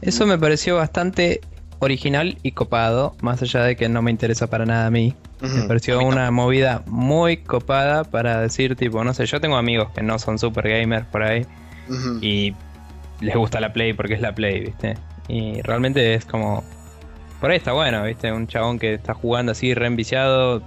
Eso 0.00 0.26
me 0.26 0.38
pareció 0.38 0.76
bastante 0.76 1.40
original 1.84 2.38
y 2.42 2.52
copado, 2.52 3.14
más 3.20 3.42
allá 3.42 3.62
de 3.62 3.76
que 3.76 3.88
no 3.88 4.02
me 4.02 4.10
interesa 4.10 4.48
para 4.48 4.66
nada 4.66 4.86
a 4.86 4.90
mí. 4.90 5.14
Me 5.40 5.64
pareció 5.64 6.00
una 6.00 6.30
movida 6.30 6.82
muy 6.86 7.36
copada 7.36 8.04
para 8.04 8.40
decir, 8.40 8.76
tipo, 8.76 9.04
no 9.04 9.12
sé, 9.12 9.26
yo 9.26 9.40
tengo 9.40 9.56
amigos 9.56 9.90
que 9.94 10.02
no 10.02 10.18
son 10.18 10.38
super 10.38 10.66
gamers 10.66 11.06
por 11.06 11.22
ahí 11.22 11.46
y 12.20 12.54
les 13.20 13.36
gusta 13.36 13.60
la 13.60 13.72
Play 13.72 13.92
porque 13.92 14.14
es 14.14 14.20
la 14.20 14.34
Play, 14.34 14.60
¿viste? 14.60 14.94
Y 15.28 15.60
realmente 15.62 16.14
es 16.14 16.24
como. 16.24 16.64
Por 17.40 17.50
ahí 17.50 17.58
está 17.58 17.72
bueno, 17.72 18.02
¿viste? 18.04 18.32
Un 18.32 18.46
chabón 18.46 18.78
que 18.78 18.94
está 18.94 19.12
jugando 19.12 19.52
así, 19.52 19.74
re 19.74 19.86
enviciado, 19.86 20.62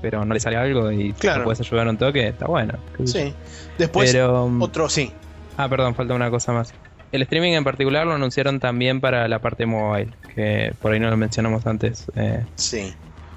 pero 0.00 0.24
no 0.24 0.32
le 0.32 0.40
sale 0.40 0.56
algo 0.56 0.90
y 0.90 1.12
claro. 1.12 1.44
puedes 1.44 1.60
ayudar 1.60 1.88
un 1.88 1.98
toque, 1.98 2.28
está 2.28 2.46
bueno. 2.46 2.74
Sí. 3.04 3.34
Después, 3.76 4.12
pero, 4.12 4.50
otro, 4.60 4.88
sí. 4.88 5.12
Ah, 5.56 5.68
perdón, 5.68 5.94
falta 5.94 6.14
una 6.14 6.30
cosa 6.30 6.52
más. 6.52 6.72
El 7.12 7.22
streaming 7.22 7.52
en 7.52 7.64
particular 7.64 8.06
lo 8.06 8.14
anunciaron 8.14 8.58
también 8.58 9.00
para 9.00 9.28
la 9.28 9.38
parte 9.40 9.66
mobile, 9.66 10.10
que 10.34 10.74
por 10.80 10.92
ahí 10.92 11.00
no 11.00 11.10
lo 11.10 11.16
mencionamos 11.16 11.66
antes. 11.66 12.04
Eh, 12.16 12.44
sí. 12.56 12.94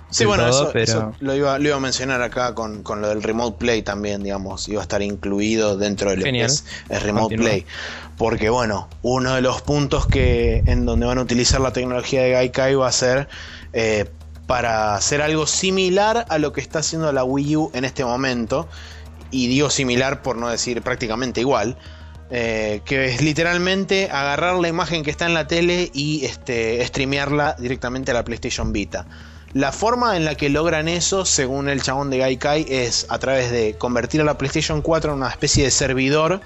Sí, 0.10 0.24
bueno, 0.24 0.48
eso, 0.48 1.14
lo, 1.20 1.36
iba, 1.36 1.56
a 1.56 1.80
mencionar 1.80 2.22
acá 2.22 2.56
con, 2.56 2.82
lo 2.82 3.10
del 3.10 3.22
Remote 3.22 3.58
Play 3.58 3.82
también, 3.82 4.24
digamos, 4.24 4.70
iba 4.70 4.80
a 4.80 4.84
estar 4.84 5.02
incluido 5.02 5.76
dentro 5.76 6.12
del 6.12 6.22
Remote 6.90 7.36
Play. 7.36 7.66
Porque 8.18 8.50
bueno, 8.50 8.88
uno 9.02 9.36
de 9.36 9.42
los 9.42 9.62
puntos 9.62 10.08
que 10.08 10.64
en 10.66 10.86
donde 10.86 11.06
van 11.06 11.18
a 11.18 11.22
utilizar 11.22 11.60
la 11.60 11.74
tecnología 11.74 12.22
de 12.22 12.32
Gaikai 12.32 12.76
va 12.76 12.88
a 12.88 12.92
ser 12.92 13.28
eh, 13.74 14.06
para 14.48 14.96
hacer 14.96 15.22
algo 15.22 15.46
similar 15.46 16.26
a 16.30 16.38
lo 16.38 16.54
que 16.54 16.62
está 16.62 16.80
haciendo 16.80 17.12
la 17.12 17.26
Wii 17.26 17.56
U 17.58 17.72
en 17.74 17.84
este 17.84 18.06
momento. 18.06 18.68
Y 19.30 19.48
digo 19.48 19.70
similar 19.70 20.22
por 20.22 20.38
no 20.38 20.48
decir 20.48 20.82
prácticamente 20.82 21.42
igual. 21.42 21.78
Eh, 22.30 22.82
que 22.84 23.06
es 23.06 23.22
literalmente 23.22 24.10
agarrar 24.12 24.56
la 24.56 24.68
imagen 24.68 25.02
que 25.02 25.12
está 25.12 25.26
en 25.26 25.34
la 25.34 25.48
tele 25.48 25.90
y 25.94 26.26
este, 26.26 26.86
streamearla 26.86 27.56
directamente 27.58 28.12
a 28.12 28.14
la 28.14 28.26
PlayStation 28.26 28.74
Vita. 28.74 29.06
La 29.54 29.72
forma 29.72 30.18
en 30.18 30.26
la 30.26 30.36
que 30.36 30.50
logran 30.50 30.90
eso, 30.90 31.24
según 31.24 31.70
el 31.70 31.82
chabón 31.82 32.10
de 32.10 32.18
Gaikai, 32.18 32.66
es 32.68 33.06
a 33.08 33.18
través 33.18 33.50
de 33.50 33.78
convertir 33.78 34.20
a 34.20 34.26
la 34.26 34.38
PlayStation 34.38 34.82
4 34.82 35.12
en 35.12 35.18
una 35.18 35.30
especie 35.30 35.64
de 35.64 35.72
servidor 35.72 36.42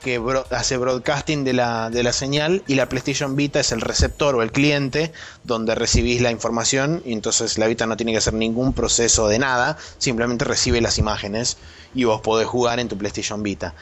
que 0.00 0.22
hace 0.50 0.76
broadcasting 0.78 1.44
de 1.44 1.52
la, 1.52 1.90
de 1.90 2.02
la, 2.02 2.12
señal 2.12 2.62
y 2.66 2.76
la 2.76 2.88
PlayStation 2.88 3.36
Vita 3.36 3.60
es 3.60 3.72
el 3.72 3.80
receptor 3.80 4.34
o 4.34 4.42
el 4.42 4.52
cliente 4.52 5.12
donde 5.44 5.74
recibís 5.74 6.22
la 6.22 6.30
información 6.30 7.02
y 7.04 7.12
entonces 7.12 7.58
la 7.58 7.66
Vita 7.66 7.86
no 7.86 7.96
tiene 7.96 8.12
que 8.12 8.18
hacer 8.18 8.34
ningún 8.34 8.72
proceso 8.72 9.28
de 9.28 9.38
nada, 9.40 9.76
simplemente 9.98 10.44
recibe 10.44 10.80
las 10.80 10.98
imágenes 10.98 11.58
y 11.94 12.04
vos 12.04 12.20
podés 12.22 12.46
jugar 12.46 12.80
en 12.80 12.88
tu 12.88 12.96
PlayStation 12.96 13.42
Vita. 13.42 13.74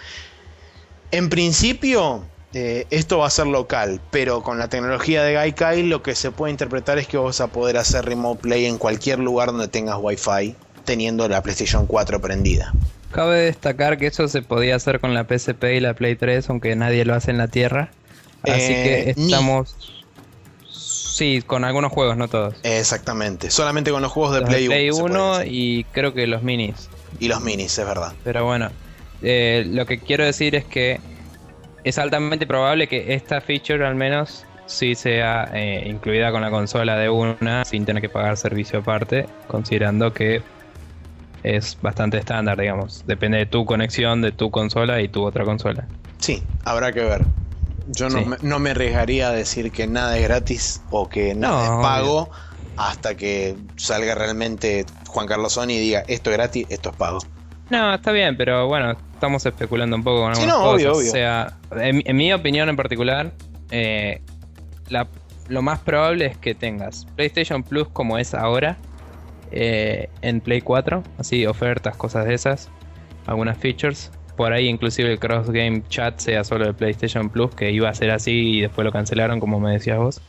En 1.10 1.28
principio, 1.28 2.24
eh, 2.52 2.86
esto 2.90 3.18
va 3.18 3.26
a 3.26 3.30
ser 3.30 3.46
local, 3.46 4.00
pero 4.10 4.42
con 4.42 4.58
la 4.58 4.68
tecnología 4.68 5.22
de 5.22 5.34
Gaikai 5.34 5.82
lo 5.82 6.02
que 6.02 6.14
se 6.14 6.30
puede 6.30 6.50
interpretar 6.50 6.98
es 6.98 7.06
que 7.06 7.16
vas 7.16 7.40
a 7.40 7.48
poder 7.48 7.76
hacer 7.76 8.04
remote 8.04 8.40
play 8.40 8.66
en 8.66 8.78
cualquier 8.78 9.18
lugar 9.18 9.48
donde 9.48 9.68
tengas 9.68 9.98
Wi-Fi, 10.00 10.54
teniendo 10.84 11.28
la 11.28 11.42
PlayStation 11.42 11.86
4 11.86 12.20
prendida. 12.20 12.72
Cabe 13.12 13.42
destacar 13.42 13.98
que 13.98 14.08
eso 14.08 14.28
se 14.28 14.42
podía 14.42 14.76
hacer 14.76 15.00
con 15.00 15.14
la 15.14 15.24
PSP 15.24 15.64
y 15.76 15.80
la 15.80 15.94
Play 15.94 16.16
3, 16.16 16.50
aunque 16.50 16.74
nadie 16.76 17.04
lo 17.04 17.14
hace 17.14 17.30
en 17.30 17.38
la 17.38 17.48
Tierra. 17.48 17.90
Así 18.42 18.68
que 18.68 19.10
eh, 19.10 19.14
estamos. 19.16 19.74
Sí, 20.70 21.42
con 21.46 21.64
algunos 21.64 21.92
juegos, 21.92 22.16
no 22.16 22.28
todos. 22.28 22.54
Exactamente, 22.62 23.50
solamente 23.50 23.90
con 23.90 24.02
los 24.02 24.12
juegos 24.12 24.34
de 24.34 24.42
Play, 24.42 24.66
Play 24.66 24.90
1 24.90 25.44
y 25.46 25.84
creo 25.92 26.12
que 26.12 26.26
los 26.26 26.42
minis. 26.42 26.90
Y 27.18 27.28
los 27.28 27.40
minis, 27.40 27.78
es 27.78 27.86
verdad. 27.86 28.12
Pero 28.22 28.44
bueno, 28.44 28.70
eh, 29.22 29.64
lo 29.66 29.86
que 29.86 29.98
quiero 29.98 30.24
decir 30.24 30.54
es 30.54 30.64
que 30.64 31.00
es 31.84 31.98
altamente 31.98 32.46
probable 32.46 32.88
que 32.88 33.14
esta 33.14 33.40
feature 33.40 33.86
al 33.86 33.94
menos 33.94 34.44
sí 34.66 34.94
sea 34.94 35.48
eh, 35.54 35.84
incluida 35.86 36.32
con 36.32 36.42
la 36.42 36.50
consola 36.50 36.96
de 36.96 37.08
una 37.08 37.64
sin 37.64 37.84
tener 37.84 38.02
que 38.02 38.08
pagar 38.08 38.36
servicio 38.36 38.80
aparte, 38.80 39.26
considerando 39.46 40.12
que 40.12 40.42
es 41.42 41.78
bastante 41.80 42.18
estándar, 42.18 42.58
digamos. 42.58 43.04
Depende 43.06 43.38
de 43.38 43.46
tu 43.46 43.64
conexión, 43.64 44.20
de 44.20 44.32
tu 44.32 44.50
consola 44.50 45.00
y 45.00 45.08
tu 45.08 45.24
otra 45.24 45.44
consola. 45.44 45.86
Sí, 46.18 46.42
habrá 46.64 46.92
que 46.92 47.02
ver. 47.02 47.24
Yo 47.88 48.08
no, 48.08 48.20
me, 48.22 48.36
no, 48.42 48.58
me, 48.58 48.70
arriesgaría 48.70 49.28
a 49.28 49.32
decir 49.32 49.70
que 49.70 49.86
nada 49.86 50.18
es 50.18 50.24
gratis 50.24 50.82
o 50.90 51.08
que 51.08 51.36
nada 51.36 51.64
es 51.64 51.70
pago 51.70 52.28
hasta 52.76 53.16
que 53.16 53.56
salga 53.76 54.16
realmente 54.16 54.84
Juan 55.06 55.28
Carlos 55.28 55.52
Sony 55.52 55.70
y 55.70 55.78
diga 55.78 56.02
esto 56.08 56.30
es 56.30 56.36
gratis, 56.36 56.66
esto 56.68 56.90
es 56.90 56.96
pago. 56.96 57.18
No, 57.70 57.94
está 57.94 58.12
bien, 58.12 58.36
pero 58.36 58.68
bueno, 58.68 58.96
estamos 59.12 59.44
especulando 59.44 59.96
un 59.96 60.04
poco 60.04 60.22
con 60.22 60.32
algunas 60.32 60.56
cosas. 60.56 60.96
O 60.96 61.00
sea, 61.00 61.56
en, 61.72 62.16
mi 62.16 62.32
opinión 62.32 62.68
en 62.68 62.76
particular, 62.76 63.32
eh, 63.70 64.20
lo 65.48 65.62
más 65.62 65.80
probable 65.80 66.26
es 66.26 66.36
que 66.36 66.54
tengas 66.54 67.06
PlayStation 67.16 67.62
Plus 67.62 67.88
como 67.88 68.18
es 68.18 68.34
ahora 68.34 68.76
eh, 69.50 70.08
en 70.22 70.40
Play 70.40 70.60
4, 70.60 71.02
así 71.18 71.46
ofertas, 71.46 71.96
cosas 71.96 72.26
de 72.26 72.34
esas, 72.34 72.68
algunas 73.26 73.58
features. 73.58 74.10
Por 74.36 74.52
ahí 74.52 74.68
inclusive 74.68 75.10
el 75.10 75.18
cross 75.18 75.50
game 75.50 75.82
chat 75.88 76.18
sea 76.18 76.44
solo 76.44 76.66
de 76.66 76.74
PlayStation 76.74 77.30
Plus, 77.30 77.54
que 77.54 77.70
iba 77.70 77.88
a 77.88 77.94
ser 77.94 78.10
así 78.10 78.58
y 78.58 78.60
después 78.60 78.84
lo 78.84 78.92
cancelaron, 78.92 79.40
como 79.40 79.58
me 79.60 79.72
decías 79.72 79.98
vos. 79.98 80.20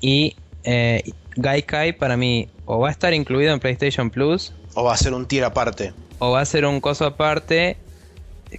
Y 0.00 0.36
eh, 0.64 1.02
Gaikai 1.36 1.92
para 1.96 2.16
mí 2.16 2.48
o 2.64 2.80
va 2.80 2.88
a 2.88 2.90
estar 2.90 3.14
incluido 3.14 3.52
en 3.52 3.60
PlayStation 3.60 4.10
Plus 4.10 4.52
o 4.76 4.84
va 4.84 4.92
a 4.92 4.96
ser 4.96 5.14
un 5.14 5.26
tier 5.26 5.44
aparte. 5.44 5.92
O 6.18 6.32
va 6.32 6.42
a 6.42 6.44
ser 6.44 6.66
un 6.66 6.80
coso 6.80 7.06
aparte 7.06 7.78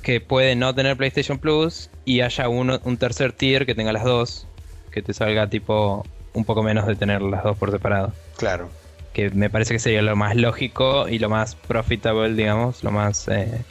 que 0.01 0.19
puede 0.19 0.55
no 0.55 0.73
tener 0.73 0.97
PlayStation 0.97 1.37
Plus 1.37 1.89
y 2.05 2.21
haya 2.21 2.49
uno, 2.49 2.79
un 2.83 2.97
tercer 2.97 3.31
tier 3.31 3.65
que 3.65 3.75
tenga 3.75 3.93
las 3.93 4.03
dos. 4.03 4.47
Que 4.91 5.03
te 5.03 5.13
salga 5.13 5.47
tipo 5.47 6.03
un 6.33 6.43
poco 6.43 6.63
menos 6.63 6.87
de 6.87 6.95
tener 6.95 7.21
las 7.21 7.43
dos 7.43 7.55
por 7.57 7.71
separado. 7.71 8.13
Claro. 8.35 8.69
Que 9.13 9.29
me 9.29 9.51
parece 9.51 9.75
que 9.75 9.79
sería 9.79 10.01
lo 10.01 10.15
más 10.15 10.35
lógico 10.35 11.07
y 11.07 11.19
lo 11.19 11.29
más 11.29 11.55
profitable, 11.55 12.33
digamos, 12.33 12.83
lo 12.83 12.91
más 12.91 13.27
eh, 13.27 13.63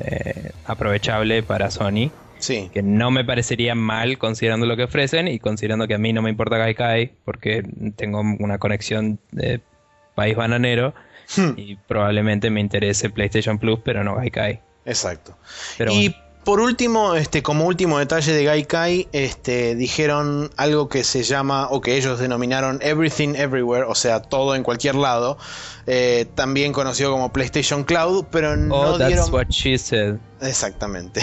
eh, 0.00 0.52
aprovechable 0.64 1.42
para 1.42 1.70
Sony. 1.70 2.10
Sí. 2.38 2.70
Que 2.72 2.82
no 2.82 3.10
me 3.10 3.24
parecería 3.26 3.74
mal 3.74 4.16
considerando 4.16 4.64
lo 4.64 4.76
que 4.76 4.84
ofrecen 4.84 5.28
y 5.28 5.38
considerando 5.38 5.86
que 5.86 5.94
a 5.94 5.98
mí 5.98 6.14
no 6.14 6.22
me 6.22 6.30
importa 6.30 6.56
Gaikai 6.56 7.12
porque 7.26 7.62
tengo 7.96 8.20
una 8.20 8.56
conexión 8.58 9.18
de 9.32 9.60
país 10.14 10.34
bananero 10.34 10.94
Hmm. 11.36 11.52
Y 11.56 11.76
probablemente 11.76 12.50
me 12.50 12.60
interese 12.60 13.10
PlayStation 13.10 13.58
Plus, 13.58 13.80
pero 13.84 14.04
no 14.04 14.16
Gaikai. 14.16 14.60
Exacto. 14.84 15.36
y 15.78 16.14
por 16.44 16.60
último, 16.60 17.14
este, 17.14 17.42
como 17.42 17.64
último 17.64 17.98
detalle 17.98 18.32
de 18.32 18.44
Gaikai, 18.44 19.08
este, 19.12 19.74
dijeron 19.74 20.50
algo 20.56 20.88
que 20.88 21.02
se 21.02 21.22
llama, 21.22 21.68
o 21.70 21.80
que 21.80 21.96
ellos 21.96 22.18
denominaron 22.18 22.78
Everything 22.82 23.34
Everywhere, 23.34 23.84
o 23.88 23.94
sea, 23.94 24.20
todo 24.20 24.54
en 24.54 24.62
cualquier 24.62 24.94
lado, 24.94 25.38
eh, 25.86 26.26
también 26.34 26.72
conocido 26.72 27.10
como 27.10 27.32
PlayStation 27.32 27.84
Cloud, 27.84 28.26
pero 28.30 28.56
no 28.56 28.74
oh, 28.74 28.98
that's 28.98 29.30
what 29.30 29.48
she 29.48 29.78
said. 29.78 30.16
Exactamente. 30.40 31.22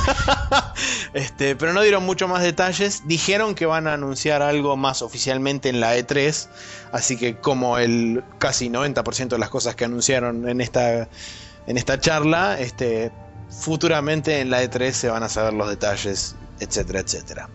este, 1.14 1.56
pero 1.56 1.72
no 1.72 1.82
dieron 1.82 2.04
mucho 2.04 2.28
más 2.28 2.42
detalles. 2.42 3.02
Dijeron 3.06 3.56
que 3.56 3.66
van 3.66 3.88
a 3.88 3.94
anunciar 3.94 4.42
algo 4.42 4.76
más 4.76 5.02
oficialmente 5.02 5.68
en 5.68 5.80
la 5.80 5.96
E3, 5.96 6.48
así 6.92 7.16
que 7.16 7.36
como 7.36 7.78
el 7.78 8.22
casi 8.38 8.68
90% 8.68 9.28
de 9.28 9.38
las 9.38 9.48
cosas 9.48 9.74
que 9.74 9.84
anunciaron 9.84 10.48
en 10.48 10.60
esta 10.60 11.08
en 11.66 11.78
esta 11.78 12.00
charla, 12.00 12.58
este, 12.58 13.12
futuramente 13.52 14.40
en 14.40 14.50
la 14.50 14.62
E3 14.62 14.92
se 14.92 15.08
van 15.08 15.22
a 15.22 15.28
saber 15.28 15.52
los 15.52 15.68
detalles, 15.68 16.34
etcétera, 16.60 17.00
etcétera. 17.00 17.48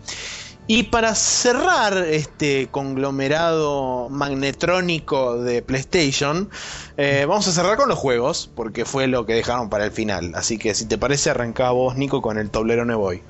Y 0.70 0.82
para 0.82 1.14
cerrar 1.14 1.96
este 1.96 2.68
conglomerado 2.70 4.10
magnetrónico 4.10 5.42
de 5.42 5.62
PlayStation, 5.62 6.50
eh, 6.98 7.24
vamos 7.26 7.48
a 7.48 7.52
cerrar 7.52 7.78
con 7.78 7.88
los 7.88 7.98
juegos, 7.98 8.50
porque 8.54 8.84
fue 8.84 9.06
lo 9.06 9.24
que 9.24 9.32
dejaron 9.32 9.70
para 9.70 9.86
el 9.86 9.92
final. 9.92 10.32
Así 10.34 10.58
que 10.58 10.74
si 10.74 10.84
te 10.84 10.98
parece, 10.98 11.30
arranca 11.30 11.70
vos, 11.70 11.96
Nico, 11.96 12.20
con 12.20 12.36
el 12.36 12.50
tablero 12.50 12.84
Nevoy. 12.84 13.22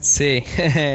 Sí, 0.00 0.44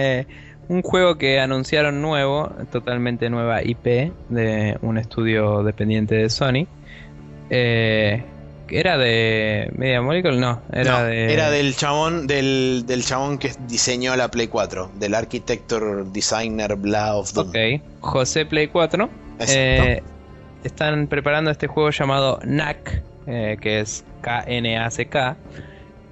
un 0.69 0.83
juego 0.83 1.17
que 1.17 1.39
anunciaron 1.39 1.99
nuevo, 1.99 2.51
totalmente 2.71 3.31
nueva 3.31 3.63
IP, 3.63 4.13
de 4.29 4.77
un 4.83 4.99
estudio 4.99 5.63
dependiente 5.63 6.13
de 6.13 6.29
Sony. 6.29 6.67
Eh, 7.49 8.23
¿Era 8.69 8.97
de 8.97 9.71
Media 9.75 10.01
Molecule? 10.01 10.37
No, 10.37 10.61
era 10.71 11.03
de. 11.03 11.33
Era 11.33 11.49
del 11.49 11.75
chabón, 11.75 12.27
del, 12.27 12.83
del 12.85 13.03
chabón 13.03 13.37
que 13.37 13.51
diseñó 13.67 14.15
la 14.15 14.29
Play 14.29 14.47
4, 14.47 14.91
del 14.95 15.15
Architecture 15.15 16.03
Designer 16.11 16.75
Blah 16.75 17.17
of 17.17 17.33
Doom. 17.33 17.49
Ok, 17.49 17.57
José 18.01 18.45
Play 18.45 18.67
4. 18.67 19.09
Eh, 19.47 20.01
están 20.63 21.07
preparando 21.07 21.51
este 21.51 21.67
juego 21.67 21.89
llamado 21.91 22.39
NAC, 22.43 23.03
eh, 23.27 23.57
que 23.61 23.79
es 23.79 24.03
K-N-A-C-K, 24.21 25.37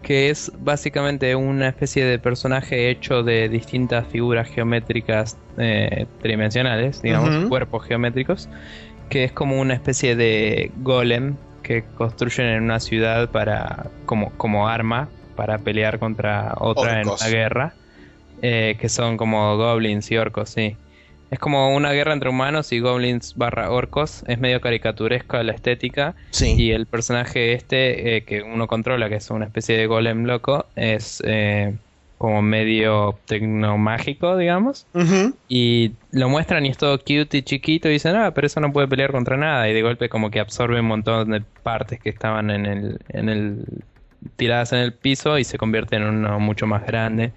que 0.01 0.29
es 0.29 0.51
básicamente 0.59 1.35
una 1.35 1.67
especie 1.67 2.05
de 2.05 2.19
personaje 2.19 2.89
hecho 2.89 3.23
de 3.23 3.49
distintas 3.49 4.07
figuras 4.07 4.47
geométricas 4.47 5.37
eh, 5.57 6.05
tridimensionales, 6.21 7.01
digamos, 7.01 7.49
cuerpos 7.49 7.85
geométricos, 7.85 8.47
que 9.09 9.23
es 9.23 9.31
como 9.31 9.59
una 9.59 9.73
especie 9.73 10.15
de 10.15 10.71
golem 10.77 11.35
que 11.65 11.83
construyen 11.95 12.47
en 12.47 12.63
una 12.63 12.79
ciudad 12.79 13.29
para 13.29 13.87
como, 14.05 14.31
como 14.37 14.67
arma 14.67 15.09
para 15.35 15.57
pelear 15.57 15.99
contra 15.99 16.53
otra 16.59 17.01
en 17.01 17.09
una 17.09 17.27
guerra, 17.27 17.73
eh, 18.41 18.77
que 18.79 18.87
son 18.87 19.17
como 19.17 19.57
goblins 19.57 20.11
y 20.11 20.17
orcos, 20.17 20.49
sí. 20.51 20.77
Es 21.31 21.39
como 21.39 21.75
una 21.75 21.91
guerra 21.91 22.13
entre 22.13 22.29
humanos 22.29 22.71
y 22.71 22.79
goblins 22.79 23.33
barra 23.35 23.71
orcos. 23.71 24.23
Es 24.27 24.39
medio 24.39 24.61
caricaturesca 24.61 25.41
la 25.43 25.53
estética. 25.53 26.15
Y 26.39 26.71
el 26.71 26.85
personaje 26.85 27.53
este 27.53 28.15
eh, 28.15 28.23
que 28.23 28.43
uno 28.43 28.67
controla, 28.67 29.09
que 29.09 29.15
es 29.15 29.29
una 29.31 29.45
especie 29.45 29.75
de 29.75 29.87
golem 29.87 30.25
loco, 30.25 30.67
es 30.75 31.21
eh, 31.25 31.73
como 32.17 32.41
medio 32.41 33.19
tecnomágico, 33.25 34.37
digamos. 34.37 34.87
Y 35.47 35.91
lo 36.11 36.29
muestran 36.29 36.65
y 36.65 36.69
es 36.69 36.77
todo 36.77 36.97
cute 36.97 37.37
y 37.37 37.41
chiquito 37.41 37.89
y 37.89 37.93
dicen, 37.93 38.15
ah, 38.15 38.33
pero 38.33 38.47
eso 38.47 38.59
no 38.59 38.71
puede 38.71 38.87
pelear 38.87 39.11
contra 39.11 39.37
nada. 39.37 39.69
Y 39.69 39.73
de 39.73 39.81
golpe 39.81 40.09
como 40.09 40.31
que 40.31 40.39
absorbe 40.39 40.79
un 40.79 40.87
montón 40.87 41.31
de 41.31 41.41
partes 41.63 41.99
que 41.99 42.09
estaban 42.09 42.49
en 42.49 42.65
el, 42.65 42.99
en 43.09 43.29
el 43.29 43.65
tiradas 44.37 44.73
en 44.73 44.79
el 44.79 44.93
piso 44.93 45.37
y 45.37 45.43
se 45.43 45.57
convierte 45.57 45.97
en 45.97 46.03
uno 46.03 46.39
mucho 46.39 46.67
más 46.67 46.85
grande 46.85 47.33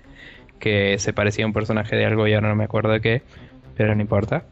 que 0.58 0.98
se 0.98 1.12
parecía 1.12 1.44
a 1.44 1.48
un 1.48 1.52
personaje 1.52 1.96
de 1.96 2.04
algo 2.04 2.26
y 2.26 2.34
ahora 2.34 2.48
no 2.48 2.56
me 2.56 2.64
acuerdo 2.64 2.90
de 2.90 3.00
qué, 3.00 3.22
pero 3.76 3.94
no 3.94 4.00
importa. 4.00 4.44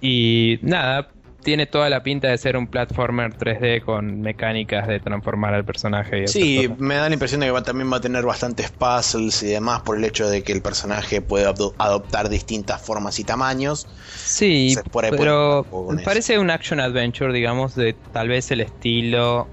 y 0.00 0.58
nada, 0.62 1.08
tiene 1.42 1.66
toda 1.66 1.88
la 1.88 2.02
pinta 2.02 2.28
de 2.28 2.38
ser 2.38 2.56
un 2.56 2.66
platformer 2.66 3.32
3D 3.36 3.82
con 3.82 4.20
mecánicas 4.20 4.86
de 4.86 5.00
transformar 5.00 5.54
al 5.54 5.64
personaje. 5.64 6.24
Y 6.24 6.28
sí, 6.28 6.70
me 6.78 6.96
da 6.96 7.08
la 7.08 7.14
impresión 7.14 7.40
de 7.40 7.52
que 7.52 7.62
también 7.62 7.90
va 7.92 7.98
a 7.98 8.00
tener 8.00 8.24
bastantes 8.24 8.70
puzzles 8.70 9.42
y 9.42 9.48
demás 9.48 9.80
por 9.82 9.96
el 9.96 10.04
hecho 10.04 10.28
de 10.28 10.42
que 10.42 10.52
el 10.52 10.62
personaje 10.62 11.20
puede 11.20 11.46
adoptar 11.46 12.28
distintas 12.28 12.82
formas 12.82 13.18
y 13.18 13.24
tamaños. 13.24 13.86
Sí, 14.14 14.76
pero 15.10 15.66
parece 16.04 16.38
un 16.38 16.50
action 16.50 16.80
adventure, 16.80 17.32
digamos, 17.32 17.74
de 17.74 17.94
tal 18.12 18.28
vez 18.28 18.50
el 18.50 18.60
estilo. 18.60 19.48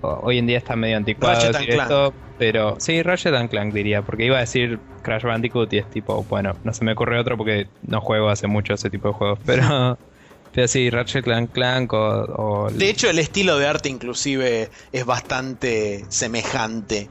Hoy 0.00 0.38
en 0.38 0.46
día 0.46 0.58
está 0.58 0.76
medio 0.76 0.96
anticuado 0.96 1.52
decir 1.52 1.70
esto, 1.70 2.14
pero 2.38 2.76
sí, 2.78 3.02
Ratchet 3.02 3.34
and 3.34 3.48
Clank 3.48 3.72
diría, 3.72 4.02
porque 4.02 4.26
iba 4.26 4.36
a 4.36 4.40
decir 4.40 4.80
Crash 5.02 5.22
Bandicoot 5.22 5.72
y 5.72 5.78
es 5.78 5.88
tipo, 5.90 6.24
bueno, 6.24 6.54
no 6.64 6.72
se 6.72 6.84
me 6.84 6.92
ocurre 6.92 7.18
otro 7.18 7.36
porque 7.36 7.68
no 7.82 8.00
juego 8.00 8.28
hace 8.28 8.46
mucho 8.46 8.74
ese 8.74 8.90
tipo 8.90 9.08
de 9.08 9.14
juegos, 9.14 9.38
pero 9.46 9.98
Pero 10.54 10.68
sí, 10.68 10.88
Ratchet 10.88 11.24
Clank 11.24 11.50
Clank 11.52 11.92
o, 11.92 12.68
De 12.70 12.88
hecho, 12.88 13.10
el 13.10 13.18
estilo 13.18 13.58
de 13.58 13.66
arte 13.66 13.88
inclusive 13.88 14.70
es 14.92 15.04
bastante 15.04 16.04
semejante. 16.08 17.08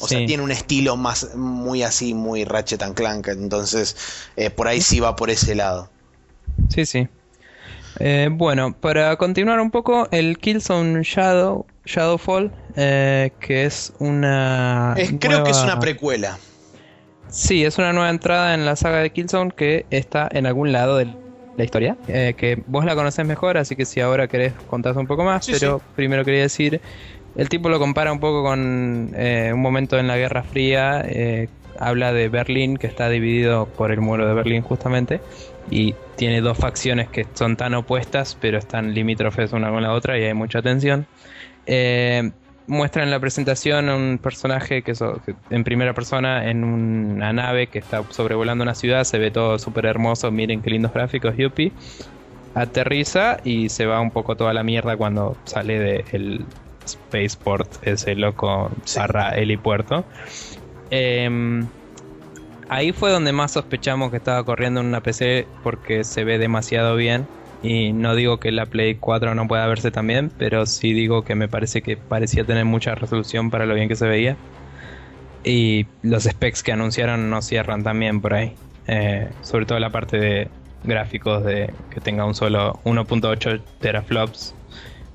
O 0.00 0.06
sea, 0.06 0.24
tiene 0.24 0.44
un 0.44 0.52
estilo 0.52 0.96
más 0.96 1.34
muy 1.34 1.82
así, 1.82 2.14
muy 2.14 2.44
Ratchet 2.44 2.82
and 2.82 2.94
Clank. 2.94 3.28
Entonces, 3.28 3.96
eh, 4.36 4.48
por 4.48 4.68
ahí 4.68 4.80
sí 4.80 5.00
va 5.00 5.16
por 5.16 5.28
ese 5.28 5.54
lado. 5.54 5.90
Sí, 6.68 6.86
sí. 6.86 7.08
Eh, 7.98 8.28
bueno, 8.30 8.74
para 8.78 9.16
continuar 9.16 9.58
un 9.60 9.72
poco, 9.72 10.06
el 10.12 10.38
Killzone 10.38 11.02
Shadow, 11.02 11.66
Shadowfall, 11.84 12.52
eh, 12.76 13.32
que 13.40 13.64
es 13.64 13.92
una... 13.98 14.94
Creo 15.18 15.42
que 15.42 15.50
es 15.50 15.62
una 15.62 15.80
precuela. 15.80 16.38
Sí, 17.28 17.64
es 17.64 17.76
una 17.76 17.92
nueva 17.92 18.08
entrada 18.08 18.54
en 18.54 18.64
la 18.64 18.76
saga 18.76 18.98
de 18.98 19.10
Killzone 19.10 19.50
que 19.50 19.84
está 19.90 20.28
en 20.30 20.46
algún 20.46 20.70
lado 20.70 20.96
del 20.96 21.16
la 21.58 21.64
historia, 21.64 21.96
eh, 22.06 22.34
que 22.38 22.62
vos 22.66 22.84
la 22.84 22.94
conocés 22.94 23.26
mejor, 23.26 23.58
así 23.58 23.74
que 23.74 23.84
si 23.84 24.00
ahora 24.00 24.28
querés 24.28 24.54
contar 24.68 24.96
un 24.96 25.08
poco 25.08 25.24
más, 25.24 25.46
pero 25.50 25.82
primero 25.96 26.24
quería 26.24 26.42
decir, 26.42 26.80
el 27.34 27.48
tipo 27.48 27.68
lo 27.68 27.80
compara 27.80 28.12
un 28.12 28.20
poco 28.20 28.44
con 28.44 29.10
eh, 29.16 29.50
un 29.52 29.60
momento 29.60 29.98
en 29.98 30.06
la 30.06 30.16
Guerra 30.16 30.44
Fría, 30.44 31.02
eh, 31.04 31.48
habla 31.76 32.12
de 32.12 32.28
Berlín, 32.28 32.76
que 32.76 32.86
está 32.86 33.08
dividido 33.08 33.66
por 33.76 33.90
el 33.90 34.00
muro 34.00 34.26
de 34.28 34.34
Berlín 34.34 34.62
justamente, 34.62 35.20
y 35.68 35.94
tiene 36.16 36.40
dos 36.40 36.56
facciones 36.56 37.08
que 37.08 37.26
son 37.34 37.56
tan 37.56 37.74
opuestas, 37.74 38.36
pero 38.40 38.58
están 38.58 38.94
limítrofes 38.94 39.52
una 39.52 39.70
con 39.70 39.82
la 39.82 39.92
otra 39.92 40.16
y 40.16 40.22
hay 40.22 40.34
mucha 40.34 40.62
tensión 40.62 41.06
muestra 42.68 43.02
en 43.02 43.10
la 43.10 43.18
presentación 43.18 43.88
a 43.88 43.96
un 43.96 44.18
personaje 44.22 44.82
que, 44.82 44.92
en 45.50 45.64
primera 45.64 45.94
persona 45.94 46.48
en 46.48 46.62
una 46.62 47.32
nave 47.32 47.66
que 47.66 47.78
está 47.78 48.04
sobrevolando 48.10 48.62
una 48.62 48.74
ciudad, 48.74 49.04
se 49.04 49.18
ve 49.18 49.30
todo 49.30 49.58
súper 49.58 49.86
hermoso, 49.86 50.30
miren 50.30 50.62
qué 50.62 50.70
lindos 50.70 50.92
gráficos, 50.92 51.36
yuppie. 51.36 51.72
Aterriza 52.54 53.38
y 53.44 53.68
se 53.68 53.86
va 53.86 54.00
un 54.00 54.10
poco 54.10 54.36
toda 54.36 54.52
la 54.52 54.62
mierda 54.62 54.96
cuando 54.96 55.36
sale 55.44 55.78
del 55.78 56.44
spaceport, 56.86 57.68
ese 57.86 58.14
loco 58.14 58.70
barra 58.96 59.30
helipuerto. 59.30 60.04
Em, 60.90 61.66
ahí 62.68 62.92
fue 62.92 63.10
donde 63.10 63.32
más 63.32 63.52
sospechamos 63.52 64.10
que 64.10 64.16
estaba 64.18 64.44
corriendo 64.44 64.80
en 64.80 64.86
una 64.86 65.02
PC 65.02 65.46
porque 65.62 66.04
se 66.04 66.24
ve 66.24 66.38
demasiado 66.38 66.96
bien 66.96 67.26
y 67.62 67.92
no 67.92 68.14
digo 68.14 68.38
que 68.38 68.52
la 68.52 68.66
Play 68.66 68.94
4 68.96 69.34
no 69.34 69.48
pueda 69.48 69.66
verse 69.66 69.90
también, 69.90 70.30
pero 70.38 70.64
sí 70.66 70.92
digo 70.92 71.24
que 71.24 71.34
me 71.34 71.48
parece 71.48 71.82
que 71.82 71.96
parecía 71.96 72.44
tener 72.44 72.64
mucha 72.64 72.94
resolución 72.94 73.50
para 73.50 73.66
lo 73.66 73.74
bien 73.74 73.88
que 73.88 73.96
se 73.96 74.06
veía. 74.06 74.36
Y 75.44 75.86
los 76.02 76.24
specs 76.24 76.62
que 76.62 76.72
anunciaron 76.72 77.30
no 77.30 77.42
cierran 77.42 77.82
también 77.82 78.20
por 78.20 78.34
ahí. 78.34 78.54
Eh, 78.86 79.28
sobre 79.42 79.66
todo 79.66 79.78
la 79.78 79.90
parte 79.90 80.18
de 80.18 80.48
gráficos 80.84 81.44
de 81.44 81.72
que 81.90 82.00
tenga 82.00 82.24
un 82.24 82.34
solo 82.34 82.78
1.8 82.84 83.60
teraflops. 83.80 84.54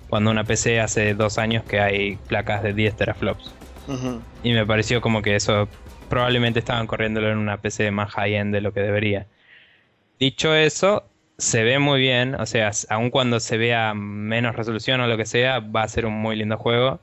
Cuando 0.10 0.30
una 0.32 0.44
PC 0.44 0.80
hace 0.82 1.14
dos 1.14 1.38
años 1.38 1.64
que 1.64 1.80
hay 1.80 2.18
placas 2.28 2.62
de 2.62 2.74
10 2.74 2.96
teraflops. 2.96 3.54
Y 4.44 4.54
me 4.54 4.66
pareció 4.66 5.02
como 5.02 5.22
que 5.22 5.36
eso 5.36 5.68
probablemente 6.10 6.60
estaban 6.60 6.88
corriéndolo 6.88 7.32
en 7.32 7.38
una 7.38 7.58
PC 7.58 7.91
más 7.91 8.12
high-end 8.12 8.54
de 8.54 8.62
lo 8.62 8.74
que 8.74 8.82
debería. 8.82 9.28
Dicho 10.20 10.54
eso, 10.54 11.06
se 11.44 11.64
ve 11.64 11.78
muy 11.78 12.00
bien, 12.00 12.36
o 12.36 12.46
sea, 12.46 12.72
aun 12.89 13.10
cuando 13.10 13.39
se 13.41 13.58
vea 13.58 13.94
menos 13.94 14.56
resolución 14.56 15.02
o 15.02 15.08
lo 15.08 15.18
que 15.18 15.26
sea, 15.26 15.60
va 15.60 15.84
a 15.84 15.88
ser 15.89 16.06
un 16.06 16.14
muy 16.14 16.38
lindo 16.38 16.58
juego. 16.58 17.00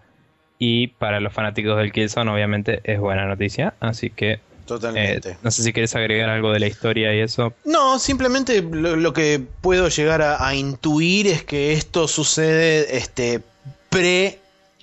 Y 0.58 0.88
para 0.88 1.20
los 1.20 1.32
fanáticos 1.32 1.76
del 1.76 1.92
Killzone, 1.92 2.30
obviamente, 2.30 2.80
es 2.84 2.98
buena 2.98 3.26
noticia. 3.26 3.74
Así 3.80 4.10
que. 4.10 4.40
Totalmente. 4.66 5.30
Eh, 5.30 5.36
no 5.42 5.50
sé 5.50 5.62
si 5.62 5.72
quieres 5.72 5.94
agregar 5.94 6.30
algo 6.30 6.52
de 6.52 6.60
la 6.60 6.66
historia 6.66 7.14
y 7.14 7.20
eso. 7.20 7.52
No, 7.64 7.98
simplemente 7.98 8.62
lo, 8.62 9.12
que 9.12 9.42
puedo 9.60 9.88
llegar 9.88 10.22
a, 10.22 10.54
intuir 10.54 11.26
es 11.26 11.44
que 11.44 11.72
esto 11.72 12.08
sucede 12.08 12.96
este, 12.96 13.42
pre 13.90 14.38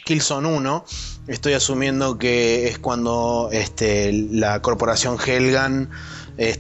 Killzone 0.05 0.47
1. 0.47 0.85
Estoy 1.27 1.53
asumiendo 1.53 2.17
que 2.17 2.67
es 2.67 2.79
cuando 2.79 3.49
este, 3.51 4.11
la 4.13 4.61
corporación 4.61 5.17
Helgan 5.19 5.89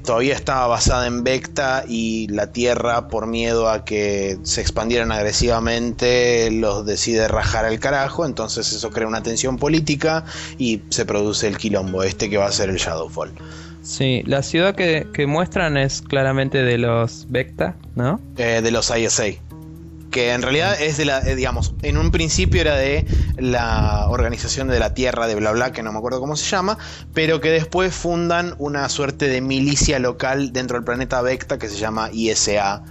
todavía 0.01 0.33
estaba 0.33 0.67
basada 0.67 1.07
en 1.07 1.23
Vecta 1.23 1.83
y 1.87 2.27
la 2.29 2.51
Tierra, 2.51 3.07
por 3.07 3.27
miedo 3.27 3.69
a 3.69 3.85
que 3.85 4.37
se 4.43 4.61
expandieran 4.61 5.11
agresivamente, 5.11 6.49
los 6.51 6.85
decide 6.85 7.27
rajar 7.27 7.65
al 7.65 7.79
carajo. 7.79 8.25
Entonces 8.25 8.71
eso 8.73 8.89
crea 8.89 9.07
una 9.07 9.23
tensión 9.23 9.57
política 9.57 10.25
y 10.57 10.81
se 10.89 11.05
produce 11.05 11.47
el 11.47 11.57
quilombo 11.57 12.03
este 12.03 12.29
que 12.29 12.37
va 12.37 12.47
a 12.47 12.51
ser 12.51 12.69
el 12.69 12.77
Shadowfall. 12.77 13.31
Sí, 13.83 14.21
la 14.25 14.43
ciudad 14.43 14.75
que, 14.75 15.25
muestran 15.27 15.77
es 15.77 16.01
claramente 16.01 16.63
de 16.63 16.77
los 16.77 17.27
Vecta, 17.29 17.75
¿no? 17.95 18.19
Eh, 18.37 18.61
de 18.61 18.71
los 18.71 18.91
ISA 18.95 19.23
que 20.17 20.33
en 20.33 20.41
realidad 20.41 20.81
es 20.81 20.97
de 20.97 21.05
la, 21.05 21.19
eh, 21.19 21.35
digamos, 21.35 21.75
en 21.83 21.95
un 21.95 22.09
principio 22.09 22.59
era 22.59 22.75
de 22.75 23.05
la 23.37 24.07
Organización 24.09 24.67
de 24.67 24.79
la 24.79 24.95
Tierra 24.95 25.27
de 25.27 25.35
bla 25.35 25.51
bla, 25.51 25.71
que 25.71 25.83
no 25.83 25.91
me 25.91 25.99
acuerdo 25.99 26.19
cómo 26.19 26.35
se 26.35 26.49
llama, 26.49 26.79
pero 27.13 27.39
que 27.39 27.51
después 27.51 27.93
fundan 27.93 28.55
una 28.57 28.89
suerte 28.89 29.27
de 29.27 29.41
milicia 29.41 29.99
local 29.99 30.53
dentro 30.53 30.75
del 30.75 30.83
planeta 30.83 31.21
Vecta 31.21 31.59
que 31.59 31.69
se 31.69 31.77
llama 31.77 32.09
ISA 32.11 32.81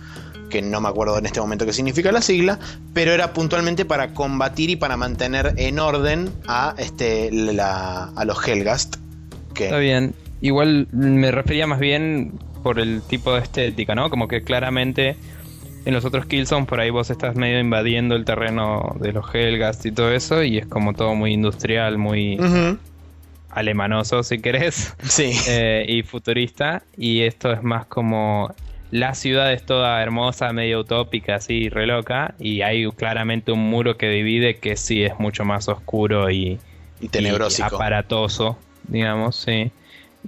que 0.50 0.62
no 0.62 0.80
me 0.80 0.88
acuerdo 0.88 1.18
en 1.18 1.26
este 1.26 1.40
momento 1.40 1.66
qué 1.66 1.72
significa 1.72 2.12
la 2.12 2.22
sigla, 2.22 2.60
pero 2.94 3.10
era 3.10 3.32
puntualmente 3.32 3.84
para 3.84 4.14
combatir 4.14 4.70
y 4.70 4.76
para 4.76 4.96
mantener 4.96 5.54
en 5.56 5.80
orden 5.80 6.30
a, 6.46 6.76
este, 6.78 7.32
la, 7.32 8.04
a 8.14 8.24
los 8.24 8.46
Helgast. 8.46 8.98
Que... 9.52 9.64
Está 9.64 9.78
bien, 9.78 10.14
igual 10.40 10.86
me 10.92 11.32
refería 11.32 11.66
más 11.66 11.80
bien 11.80 12.38
por 12.62 12.78
el 12.78 13.02
tipo 13.02 13.34
de 13.34 13.40
estética, 13.40 13.96
¿no? 13.96 14.10
Como 14.10 14.28
que 14.28 14.42
claramente 14.42 15.16
en 15.86 15.94
los 15.94 16.04
otros 16.04 16.26
Killzone 16.26 16.66
por 16.66 16.80
ahí 16.80 16.90
vos 16.90 17.10
estás 17.10 17.36
medio 17.36 17.60
invadiendo 17.60 18.16
el 18.16 18.24
terreno 18.24 18.96
de 19.00 19.12
los 19.12 19.32
Helgast 19.32 19.86
y 19.86 19.92
todo 19.92 20.12
eso 20.12 20.42
y 20.42 20.58
es 20.58 20.66
como 20.66 20.94
todo 20.94 21.14
muy 21.14 21.32
industrial, 21.32 21.96
muy 21.96 22.38
alemanoso 23.50 24.24
si 24.24 24.40
querés. 24.40 24.94
Sí. 25.04 25.32
Eh, 25.48 25.86
y 25.88 26.02
futurista. 26.02 26.82
Y 26.96 27.22
esto 27.22 27.52
es 27.52 27.62
más 27.62 27.86
como 27.86 28.52
la 28.90 29.14
ciudad 29.14 29.52
es 29.52 29.64
toda 29.64 30.02
hermosa, 30.02 30.52
medio 30.52 30.80
utópica, 30.80 31.36
así, 31.36 31.68
re 31.68 31.86
loca. 31.86 32.34
Y 32.40 32.62
hay 32.62 32.90
claramente 32.90 33.52
un 33.52 33.60
muro 33.60 33.96
que 33.96 34.08
divide 34.08 34.56
que 34.56 34.76
sí 34.76 35.04
es 35.04 35.16
mucho 35.20 35.44
más 35.44 35.68
oscuro 35.68 36.30
y, 36.30 36.58
y 37.00 37.08
tenebroso. 37.08 37.64
aparatoso, 37.64 38.58
digamos, 38.88 39.36
sí 39.36 39.70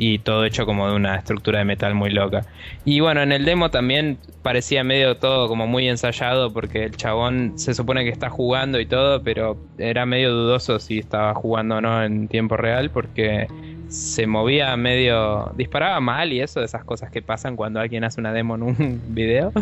y 0.01 0.21
todo 0.21 0.45
hecho 0.45 0.65
como 0.65 0.89
de 0.89 0.95
una 0.95 1.17
estructura 1.17 1.59
de 1.59 1.65
metal 1.65 1.93
muy 1.95 2.11
loca. 2.11 2.47
Y 2.85 3.01
bueno, 3.01 3.21
en 3.21 3.33
el 3.33 3.45
demo 3.45 3.71
también 3.71 4.17
parecía 4.43 4.85
medio 4.85 5.17
todo 5.17 5.49
como 5.49 5.67
muy 5.67 5.89
ensayado 5.89 6.53
porque 6.53 6.85
el 6.85 6.97
chabón 6.97 7.59
se 7.59 7.75
supone 7.75 8.05
que 8.05 8.11
está 8.11 8.31
jugando 8.31 8.79
y 8.79 8.87
todo, 8.87 9.25
pero 9.25 9.59
era 9.77 10.07
medio 10.07 10.33
dudoso 10.33 10.79
si 10.79 11.01
estaba 11.01 11.35
jugando 11.35 11.79
o 11.79 11.81
no 11.81 12.05
en 12.05 12.29
tiempo 12.29 12.57
real 12.57 12.91
porque 12.91 13.49
se 13.89 14.29
movía 14.29 14.77
medio... 14.77 15.53
disparaba 15.57 15.99
mal 15.99 16.33
y 16.33 16.43
eso, 16.43 16.63
esas 16.63 16.85
cosas 16.85 17.11
que 17.11 17.21
pasan 17.21 17.57
cuando 17.57 17.81
alguien 17.81 18.05
hace 18.05 18.21
una 18.21 18.33
demo 18.33 18.55
en 18.55 18.63
un 18.63 19.03
video. 19.09 19.53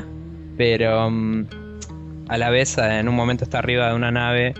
Pero 0.58 1.10
mm, 1.10 1.46
a 2.28 2.36
la 2.36 2.50
vez 2.50 2.76
en 2.76 3.08
un 3.08 3.14
momento 3.14 3.44
está 3.44 3.60
arriba 3.60 3.88
de 3.88 3.94
una 3.94 4.10
nave 4.10 4.52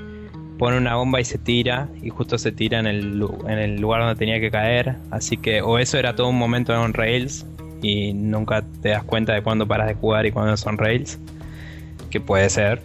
pone 0.58 0.78
una 0.78 0.96
bomba 0.96 1.20
y 1.20 1.24
se 1.24 1.38
tira, 1.38 1.88
y 2.02 2.10
justo 2.10 2.38
se 2.38 2.52
tira 2.52 2.78
en 2.78 2.86
el, 2.86 3.24
en 3.46 3.58
el 3.58 3.80
lugar 3.80 4.00
donde 4.02 4.16
tenía 4.16 4.40
que 4.40 4.50
caer. 4.50 4.96
Así 5.10 5.36
que, 5.36 5.62
o 5.62 5.78
eso 5.78 5.98
era 5.98 6.16
todo 6.16 6.28
un 6.28 6.38
momento 6.38 6.72
en 6.84 6.94
Rails, 6.94 7.46
y 7.82 8.12
nunca 8.14 8.64
te 8.82 8.90
das 8.90 9.04
cuenta 9.04 9.34
de 9.34 9.42
cuándo 9.42 9.66
paras 9.66 9.88
de 9.88 9.94
jugar 9.94 10.26
y 10.26 10.32
cuándo 10.32 10.56
son 10.56 10.78
Rails, 10.78 11.18
que 12.10 12.20
puede 12.20 12.48
ser 12.50 12.82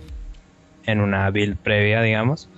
en 0.86 1.00
una 1.00 1.30
build 1.30 1.58
previa, 1.58 2.02
digamos, 2.02 2.50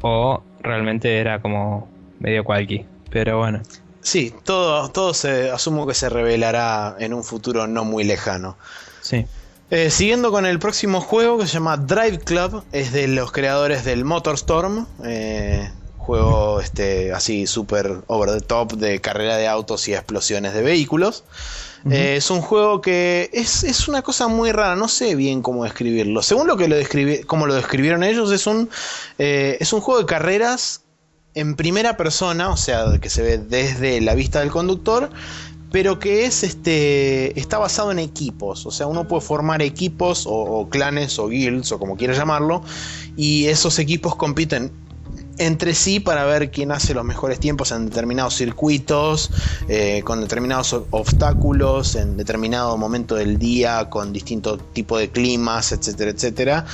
o 0.00 0.42
realmente 0.60 1.18
era 1.18 1.40
como 1.40 1.88
medio 2.18 2.44
cualqui, 2.44 2.84
pero 3.10 3.38
bueno. 3.38 3.62
Sí, 4.00 4.34
todo, 4.44 4.88
todo 4.90 5.12
se 5.12 5.50
asumo 5.50 5.86
que 5.86 5.94
se 5.94 6.08
revelará 6.08 6.96
en 6.98 7.12
un 7.12 7.24
futuro 7.24 7.66
no 7.66 7.84
muy 7.84 8.04
lejano. 8.04 8.56
Sí. 9.02 9.26
Eh, 9.70 9.90
siguiendo 9.90 10.30
con 10.30 10.46
el 10.46 10.58
próximo 10.58 11.02
juego 11.02 11.36
que 11.36 11.46
se 11.46 11.54
llama 11.54 11.76
Drive 11.76 12.20
Club, 12.20 12.64
es 12.72 12.92
de 12.92 13.06
los 13.06 13.32
creadores 13.32 13.84
del 13.84 14.02
Motorstorm, 14.02 14.86
eh, 15.04 15.70
juego 15.98 16.60
este, 16.62 17.12
así 17.12 17.46
super 17.46 18.00
over 18.06 18.30
the 18.30 18.40
top 18.40 18.72
de 18.72 18.98
carrera 19.02 19.36
de 19.36 19.46
autos 19.46 19.86
y 19.88 19.92
explosiones 19.92 20.54
de 20.54 20.62
vehículos. 20.62 21.24
Eh, 21.90 22.16
es 22.16 22.30
un 22.30 22.40
juego 22.40 22.80
que 22.80 23.28
es, 23.32 23.88
una 23.88 24.00
cosa 24.00 24.26
muy 24.26 24.52
rara, 24.52 24.74
no 24.74 24.88
sé 24.88 25.14
bien 25.14 25.42
cómo 25.42 25.64
describirlo. 25.64 26.22
Según 26.22 26.46
lo 26.46 26.56
que 26.56 26.66
lo 26.66 26.74
describi 26.74 27.22
como 27.24 27.46
lo 27.46 27.54
describieron 27.54 28.02
ellos, 28.02 28.32
es 28.32 28.46
un, 28.46 28.70
es 29.18 29.72
un 29.74 29.80
juego 29.82 30.00
de 30.00 30.06
carreras 30.06 30.80
en 31.34 31.56
primera 31.56 31.96
persona, 31.96 32.48
o 32.50 32.56
sea, 32.56 32.86
que 33.00 33.10
se 33.10 33.22
ve 33.22 33.38
desde 33.38 34.00
la 34.00 34.14
vista 34.14 34.40
del 34.40 34.50
conductor, 34.50 35.10
pero 35.70 35.98
que 35.98 36.24
es 36.24 36.42
este 36.42 37.38
está 37.38 37.58
basado 37.58 37.92
en 37.92 37.98
equipos, 37.98 38.64
o 38.66 38.70
sea, 38.70 38.86
uno 38.86 39.06
puede 39.06 39.22
formar 39.22 39.62
equipos 39.62 40.24
o, 40.26 40.68
clanes 40.70 41.18
o 41.18 41.28
guilds 41.28 41.72
o 41.72 41.78
como 41.78 41.96
quiera 41.96 42.14
llamarlo, 42.14 42.62
y 43.16 43.46
esos 43.46 43.78
equipos 43.78 44.16
compiten 44.16 44.72
entre 45.38 45.72
sí 45.74 46.00
para 46.00 46.24
ver 46.24 46.50
quién 46.50 46.72
hace 46.72 46.94
los 46.94 47.04
mejores 47.04 47.38
tiempos 47.38 47.70
en 47.70 47.86
determinados 47.86 48.34
circuitos, 48.34 49.30
eh, 49.68 50.02
con 50.04 50.20
determinados 50.20 50.72
obstáculos, 50.90 51.94
en 51.94 52.16
determinado 52.16 52.76
momento 52.76 53.14
del 53.14 53.38
día, 53.38 53.88
con 53.88 54.12
distinto 54.12 54.58
tipo 54.58 54.98
de 54.98 55.10
climas, 55.10 55.70
etcétera, 55.70 56.10
etcétera. 56.10 56.66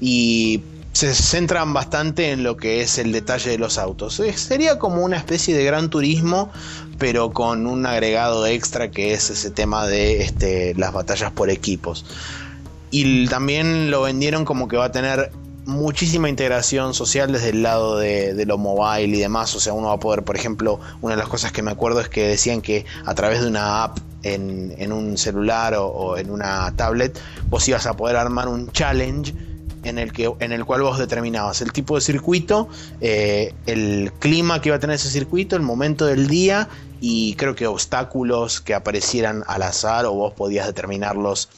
Y 0.00 0.62
se 0.92 1.14
centran 1.14 1.72
bastante 1.72 2.32
en 2.32 2.42
lo 2.42 2.56
que 2.56 2.80
es 2.80 2.98
el 2.98 3.12
detalle 3.12 3.50
de 3.50 3.58
los 3.58 3.78
autos. 3.78 4.20
sería 4.36 4.78
como 4.78 5.04
una 5.04 5.16
especie 5.16 5.56
de 5.56 5.64
gran 5.64 5.90
turismo, 5.90 6.50
pero 6.98 7.30
con 7.30 7.66
un 7.66 7.86
agregado 7.86 8.46
extra 8.46 8.90
que 8.90 9.12
es 9.12 9.30
ese 9.30 9.50
tema 9.50 9.86
de 9.86 10.22
este, 10.22 10.74
las 10.74 10.92
batallas 10.92 11.30
por 11.30 11.50
equipos. 11.50 12.04
Y 12.90 13.26
también 13.28 13.90
lo 13.90 14.02
vendieron 14.02 14.44
como 14.44 14.66
que 14.66 14.76
va 14.76 14.86
a 14.86 14.92
tener 14.92 15.30
muchísima 15.66 16.30
integración 16.30 16.94
social 16.94 17.30
desde 17.30 17.50
el 17.50 17.62
lado 17.62 17.98
de, 17.98 18.44
lo 18.46 18.56
mobile 18.56 19.16
y 19.16 19.20
demás. 19.20 19.54
O 19.54 19.60
sea, 19.60 19.74
uno 19.74 19.88
va 19.88 19.94
a 19.94 20.00
poder, 20.00 20.24
por 20.24 20.34
ejemplo, 20.34 20.80
una 21.02 21.14
de 21.14 21.20
las 21.20 21.28
cosas 21.28 21.52
que 21.52 21.62
me 21.62 21.70
acuerdo 21.70 22.00
es 22.00 22.08
que 22.08 22.26
decían 22.26 22.62
que 22.62 22.86
a 23.04 23.14
través 23.14 23.42
de 23.42 23.48
una 23.48 23.84
app 23.84 23.98
en, 24.22 24.92
un 24.92 25.18
celular 25.18 25.74
o 25.76 26.16
en 26.16 26.30
una 26.30 26.74
tablet, 26.74 27.20
vos 27.50 27.68
ibas 27.68 27.86
a 27.86 27.94
poder 27.94 28.16
armar 28.16 28.48
un 28.48 28.72
challenge 28.72 29.34
en 29.82 29.98
el, 29.98 30.12
que, 30.12 30.32
en 30.40 30.52
el 30.52 30.64
cual 30.64 30.82
vos 30.82 30.98
determinabas 30.98 31.60
el 31.62 31.72
tipo 31.72 31.94
de 31.94 32.00
circuito, 32.00 32.68
eh, 33.00 33.54
el 33.66 34.12
clima 34.18 34.60
que 34.60 34.70
iba 34.70 34.76
a 34.76 34.80
tener 34.80 34.96
ese 34.96 35.10
circuito, 35.10 35.56
el 35.56 35.62
momento 35.62 36.06
del 36.06 36.28
día 36.28 36.68
y 37.00 37.34
creo 37.34 37.54
que 37.54 37.66
obstáculos 37.66 38.60
que 38.60 38.74
aparecieran 38.74 39.44
al 39.46 39.62
azar 39.62 40.06
o 40.06 40.12
vos 40.12 40.32
podías 40.34 40.66
determinarlos 40.66 41.48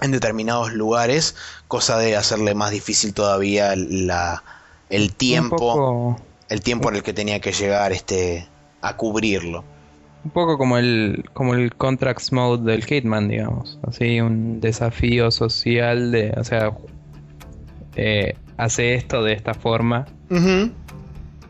en 0.00 0.10
determinados 0.10 0.72
lugares, 0.72 1.36
cosa 1.68 1.98
de 1.98 2.16
hacerle 2.16 2.54
más 2.54 2.70
difícil 2.70 3.14
todavía 3.14 3.74
la, 3.76 4.42
el 4.90 5.14
tiempo, 5.14 6.20
el 6.48 6.60
tiempo 6.60 6.90
en 6.90 6.96
el 6.96 7.02
que 7.02 7.12
tenía 7.12 7.40
que 7.40 7.52
llegar 7.52 7.92
este, 7.92 8.46
a 8.82 8.96
cubrirlo. 8.96 9.64
Un 10.24 10.30
poco 10.32 10.58
como 10.58 10.76
el, 10.76 11.24
como 11.34 11.54
el 11.54 11.74
contracts 11.74 12.32
mode 12.32 12.70
del 12.70 12.84
Hitman, 12.84 13.28
digamos. 13.28 13.78
Así, 13.86 14.20
un 14.20 14.60
desafío 14.60 15.30
social 15.30 16.10
de, 16.10 16.34
o 16.36 16.42
sea, 16.42 16.72
eh, 17.96 18.36
hace 18.56 18.94
esto 18.94 19.22
de 19.22 19.32
esta 19.32 19.54
forma 19.54 20.06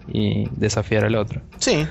y 0.08 0.48
desafiar 0.52 1.04
al 1.04 1.16
otro. 1.16 1.40
Sí. 1.58 1.86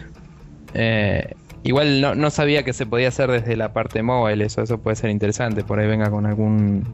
Eh, 0.74 1.34
igual 1.64 2.02
no, 2.02 2.30
sabía 2.30 2.64
que 2.64 2.74
se 2.74 2.86
podía 2.86 3.10
hacer 3.10 3.32
desde 3.32 3.56
la 3.58 3.74
parte 3.74 4.02
móvil, 4.02 4.42
eso, 4.42 4.62
eso 4.62 4.80
puede 4.80 4.96
ser 4.96 5.10
interesante. 5.10 5.64
Por 5.64 5.80
ahí 5.80 5.88
venga 5.88 6.10
con 6.10 6.26
algún 6.26 6.94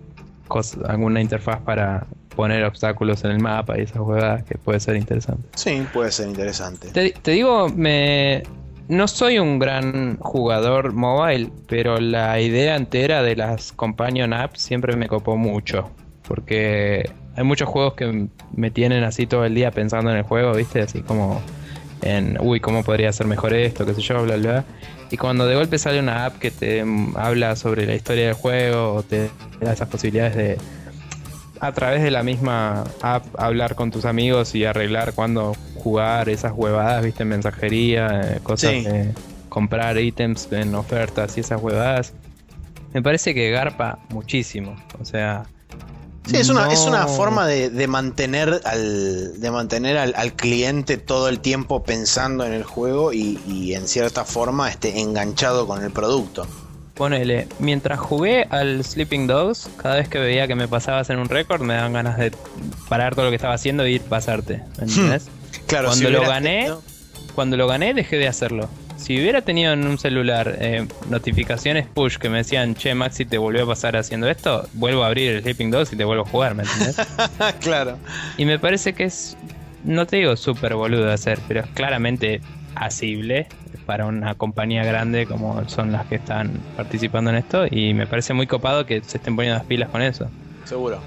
alguna 0.88 1.22
interfaz 1.22 1.62
para 1.62 2.08
poner 2.36 2.66
obstáculos 2.66 3.24
en 3.24 3.32
el 3.32 3.40
mapa 3.40 3.78
y 3.78 3.84
esas 3.84 4.00
jugadas 4.00 4.44
que 4.44 4.58
puede 4.58 4.80
ser 4.80 4.98
interesante. 4.98 5.48
Sí, 5.56 5.86
puede 5.94 6.12
ser 6.12 6.28
interesante. 6.28 6.90
Te, 6.90 7.32
digo, 7.32 7.70
me, 7.70 8.44
no 8.90 9.08
soy 9.08 9.40
un 9.40 9.60
gran 9.60 10.18
jugador 10.18 10.94
mobile, 10.94 11.50
pero 11.68 11.98
la 11.98 12.40
idea 12.42 12.76
entera 12.76 13.24
de 13.24 13.36
las 13.36 13.72
companion 13.72 14.34
apps 14.34 14.62
siempre 14.62 14.96
me 14.96 15.08
copó 15.08 15.38
mucho. 15.38 15.90
Porque 16.28 17.10
hay 17.36 17.44
muchos 17.44 17.70
juegos 17.70 17.94
que 17.94 18.28
me 18.54 18.72
tienen 18.72 19.04
así 19.04 19.26
todo 19.26 19.46
el 19.46 19.56
día 19.56 19.72
pensando 19.72 20.12
en 20.12 20.18
el 20.18 20.24
juego, 20.24 20.54
¿viste? 20.54 20.82
Así 20.82 21.02
como 21.02 21.42
en, 22.02 22.38
uy, 22.42 22.60
¿cómo 22.60 22.84
podría 22.84 23.12
ser 23.14 23.28
mejor 23.28 23.54
esto? 23.54 23.86
qué 23.86 23.94
sé 23.94 24.02
yo, 24.02 24.24
bla, 24.24 24.38
bla. 24.38 24.66
Y 25.10 25.18
cuando 25.18 25.46
de 25.46 25.56
golpe 25.56 25.78
sale 25.78 26.00
una 26.00 26.26
app 26.26 26.40
que 26.40 26.52
te 26.52 26.84
habla 27.16 27.56
sobre 27.56 27.86
la 27.86 27.96
historia 27.96 28.28
del 28.28 28.34
juego 28.34 28.94
o 28.94 29.04
te 29.04 29.30
da 29.60 29.74
esas 29.74 29.90
posibilidades 29.90 30.36
de 30.36 30.58
a 31.60 31.72
través 31.74 32.02
de 32.02 32.10
la 32.10 32.24
misma 32.24 32.86
app 33.04 33.24
hablar 33.38 33.76
con 33.76 33.92
tus 33.92 34.06
amigos 34.06 34.56
y 34.56 34.66
arreglar 34.66 35.14
cuándo 35.14 35.56
jugar 35.76 36.28
esas 36.28 36.54
huevadas, 36.56 37.04
viste, 37.04 37.24
mensajería, 37.24 38.22
eh, 38.24 38.40
cosas 38.42 38.84
de 38.84 39.14
comprar 39.48 40.00
ítems 40.00 40.52
en 40.52 40.74
ofertas 40.74 41.38
y 41.38 41.42
esas 41.42 41.62
huevadas. 41.62 42.14
Me 42.94 43.04
parece 43.04 43.36
que 43.36 43.52
garpa 43.52 44.00
muchísimo. 44.10 44.76
O 45.00 45.06
sea, 45.06 45.44
Sí, 46.28 46.38
es 46.38 46.50
una, 46.50 46.72
es 46.72 46.82
una 46.82 47.08
forma 47.08 47.48
de, 47.48 47.88
mantener 47.88 48.62
al, 48.64 49.42
de 49.42 49.52
mantener 49.52 49.98
al, 49.98 50.34
cliente 50.34 50.98
todo 50.98 51.30
el 51.30 51.40
tiempo 51.40 51.84
pensando 51.84 52.46
en 52.46 52.54
el 52.54 52.64
juego 52.64 53.12
y, 53.12 53.74
en 53.74 53.88
cierta 53.88 54.24
forma 54.24 54.70
esté 54.70 55.00
enganchado 55.00 55.68
con 55.68 55.84
el 55.84 55.92
producto. 55.92 56.46
Ponele, 56.94 57.48
mientras 57.58 58.00
jugué 58.00 58.46
al 58.50 58.84
Sleeping 58.84 59.26
Dogs, 59.26 59.70
cada 59.78 59.96
vez 59.96 60.08
que 60.08 60.20
veía 60.20 60.48
que 60.48 60.56
me 60.56 60.68
pasabas 60.68 61.10
en 61.10 61.18
un 61.18 61.30
récord, 61.30 61.62
me 61.62 61.74
daban 61.74 61.94
ganas 61.94 62.18
de 62.18 62.32
parar 62.88 63.16
todo 63.16 63.26
lo 63.26 63.32
que 63.32 63.38
estaba 63.38 63.56
haciendo 63.56 63.84
e 63.84 63.92
ir 63.92 64.02
pasarte. 64.02 64.62
¿Entendés? 64.80 65.28
claro, 65.68 65.88
cuando 65.88 66.10
lo 66.12 66.22
gané, 66.22 66.72
cuando 67.34 67.58
lo 67.58 67.66
gané 67.66 67.94
dejé 67.96 68.18
de 68.18 68.28
hacerlo 68.28 68.70
si 69.02 69.20
hubiera 69.20 69.42
tenido 69.42 69.74
en 69.74 69.88
un 69.88 69.98
celular 69.98 70.56
eh, 70.60 70.88
notificaciones 71.10 71.88
push 71.88 72.18
que 72.18 72.30
me 72.30 72.38
decían, 72.38 72.76
che, 72.76 72.94
Maxi, 72.94 73.26
te 73.26 73.38
volvió 73.38 73.64
a 73.64 73.68
pasar 73.68 73.98
haciendo 73.98 74.30
esto, 74.30 74.68
vuelvo 74.74 75.04
a 75.04 75.08
abrir 75.08 75.32
el 75.32 75.42
Sleeping 75.42 75.72
Dogs 75.72 75.92
y 75.94 75.96
te 75.96 76.04
vuelvo 76.04 76.24
a 76.24 76.30
jugar, 76.30 76.54
¿me 76.54 76.64
entiendes? 76.64 76.98
claro. 77.62 77.98
Y 78.38 78.46
me 78.46 78.60
parece 78.60 78.94
que 78.94 79.06
es, 79.06 79.36
no 79.84 80.06
te 80.06 80.18
digo 80.18 80.36
súper 80.36 80.76
boludo 80.76 81.06
de 81.06 81.14
hacer, 81.14 81.40
pero 81.48 81.62
es 81.62 81.68
claramente 81.68 82.42
asible 82.76 83.48
para 83.88 84.06
una 84.06 84.36
compañía 84.36 84.84
grande 84.84 85.26
como 85.26 85.68
son 85.68 85.92
las 85.92 86.06
que 86.06 86.16
están 86.16 86.52
participando 86.78 87.32
en 87.32 87.38
esto 87.38 87.66
y 87.70 87.94
me 87.94 88.06
parece 88.06 88.34
muy 88.34 88.46
copado 88.46 88.86
que 88.86 89.02
se 89.02 89.18
estén 89.18 89.36
poniendo 89.36 89.58
las 89.58 89.68
pilas 89.68 89.90
con 89.90 90.04
eso. 90.04 90.30
Seguro. 90.64 91.02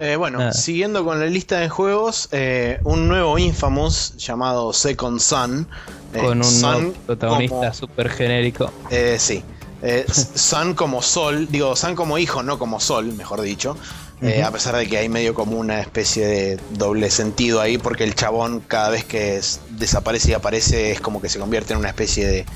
Eh, 0.00 0.16
bueno, 0.16 0.38
siguiendo 0.52 1.04
con 1.04 1.20
la 1.20 1.26
lista 1.26 1.58
de 1.60 1.68
juegos, 1.68 2.28
eh, 2.32 2.80
un 2.84 3.08
nuevo 3.08 3.38
Infamous 3.38 4.16
llamado 4.16 4.72
Second 4.72 5.20
Sun. 5.20 5.66
Eh, 6.14 6.18
con 6.20 6.38
un 6.42 6.94
protagonista 7.06 7.72
súper 7.74 8.10
genérico. 8.10 8.72
sí. 9.18 9.42
Eh, 9.82 10.06
Sun 10.34 10.74
como 10.74 11.02
sol, 11.02 11.48
digo, 11.50 11.76
Sun 11.76 11.94
como 11.94 12.16
hijo, 12.18 12.42
no 12.42 12.58
como 12.58 12.80
sol, 12.80 13.12
mejor 13.12 13.40
dicho. 13.42 13.76
Eh. 14.22 14.42
A 14.42 14.50
pesar 14.50 14.74
de 14.76 14.88
que 14.88 14.96
hay 14.96 15.10
medio 15.10 15.34
como 15.34 15.58
una 15.58 15.80
especie 15.80 16.26
de 16.26 16.60
doble 16.70 17.10
sentido 17.10 17.60
ahí, 17.60 17.76
porque 17.76 18.02
el 18.04 18.14
chabón 18.14 18.60
cada 18.66 18.88
vez 18.88 19.04
que 19.04 19.36
es- 19.36 19.60
desaparece 19.70 20.30
y 20.30 20.32
aparece 20.32 20.90
es 20.92 21.00
como 21.02 21.20
que 21.20 21.28
se 21.28 21.38
convierte 21.38 21.74
en 21.74 21.80
una 21.80 21.88
especie 21.90 22.26
de, 22.26 22.46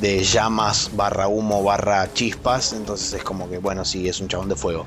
de 0.00 0.24
llamas 0.24 0.90
barra 0.94 1.28
humo 1.28 1.62
barra 1.62 2.12
chispas. 2.12 2.72
Entonces 2.72 3.12
es 3.12 3.22
como 3.22 3.48
que, 3.48 3.58
bueno, 3.58 3.84
sí, 3.84 4.08
es 4.08 4.18
un 4.20 4.26
chabón 4.26 4.48
de 4.48 4.56
fuego. 4.56 4.84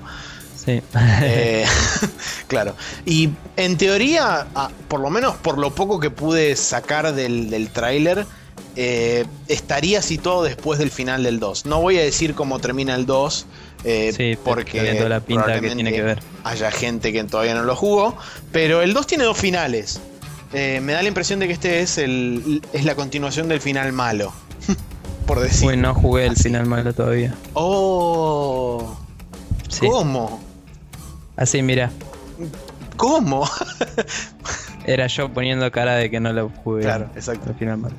Sí. 0.78 0.98
Eh, 1.24 1.66
claro. 2.48 2.76
Y 3.06 3.30
en 3.56 3.78
teoría, 3.78 4.48
por 4.88 5.00
lo 5.00 5.10
menos 5.10 5.36
por 5.38 5.58
lo 5.58 5.74
poco 5.74 6.00
que 6.00 6.10
pude 6.10 6.56
sacar 6.56 7.14
del, 7.14 7.50
del 7.50 7.70
tráiler, 7.70 8.26
eh, 8.76 9.26
estaría 9.48 10.02
situado 10.02 10.44
después 10.44 10.80
del 10.80 10.92
final 10.92 11.24
del 11.24 11.40
2. 11.40 11.66
No 11.66 11.82
voy 11.82 11.98
a 11.98 12.04
decir 12.04 12.34
cómo 12.36 12.60
termina 12.60 12.96
el 12.96 13.06
2, 13.06 13.46
eh, 13.84 14.14
Sí, 14.16 14.38
porque 14.44 14.72
tiene 14.82 14.96
toda 14.96 15.10
la 15.10 15.20
pinta 15.22 15.60
que 15.60 15.70
tiene 15.72 15.92
que 15.92 16.02
ver. 16.02 16.20
haya 16.44 16.72
gente 16.72 17.12
que 17.12 17.24
todavía 17.24 17.56
no 17.56 17.64
lo 17.64 17.76
jugó, 17.76 18.16
pero 18.52 18.82
el 18.82 18.94
2 18.94 19.08
tiene 19.08 19.24
dos 19.24 19.38
finales. 19.38 20.00
Eh, 20.54 20.80
me 20.82 20.94
da 20.94 21.02
la 21.02 21.08
impresión 21.08 21.40
de 21.40 21.48
que 21.48 21.54
este 21.54 21.82
es, 21.82 21.98
el, 21.98 22.62
es 22.74 22.84
la 22.86 22.96
continuación 22.96 23.48
del 23.48 23.62
final 23.62 23.92
malo. 23.94 24.34
por 25.28 25.40
decir. 25.40 25.68
Uy, 25.68 25.78
no 25.78 25.94
jugué 25.94 26.26
el 26.26 26.36
final 26.36 26.66
malo 26.66 26.92
todavía. 26.94 27.36
Oh, 27.54 28.98
Sí. 29.70 29.88
¿cómo? 29.88 30.42
Así, 31.40 31.62
mira. 31.62 31.90
¿Cómo? 32.98 33.50
Era 34.86 35.08
yo 35.08 35.32
poniendo 35.34 35.72
cara 35.72 35.96
de 35.96 36.10
que 36.10 36.20
no 36.20 36.34
lo 36.34 36.50
jugué. 36.50 36.82
Claro, 36.84 37.10
exacto. 37.16 37.50
El 37.52 37.56
final 37.56 37.78
malo. 37.78 37.96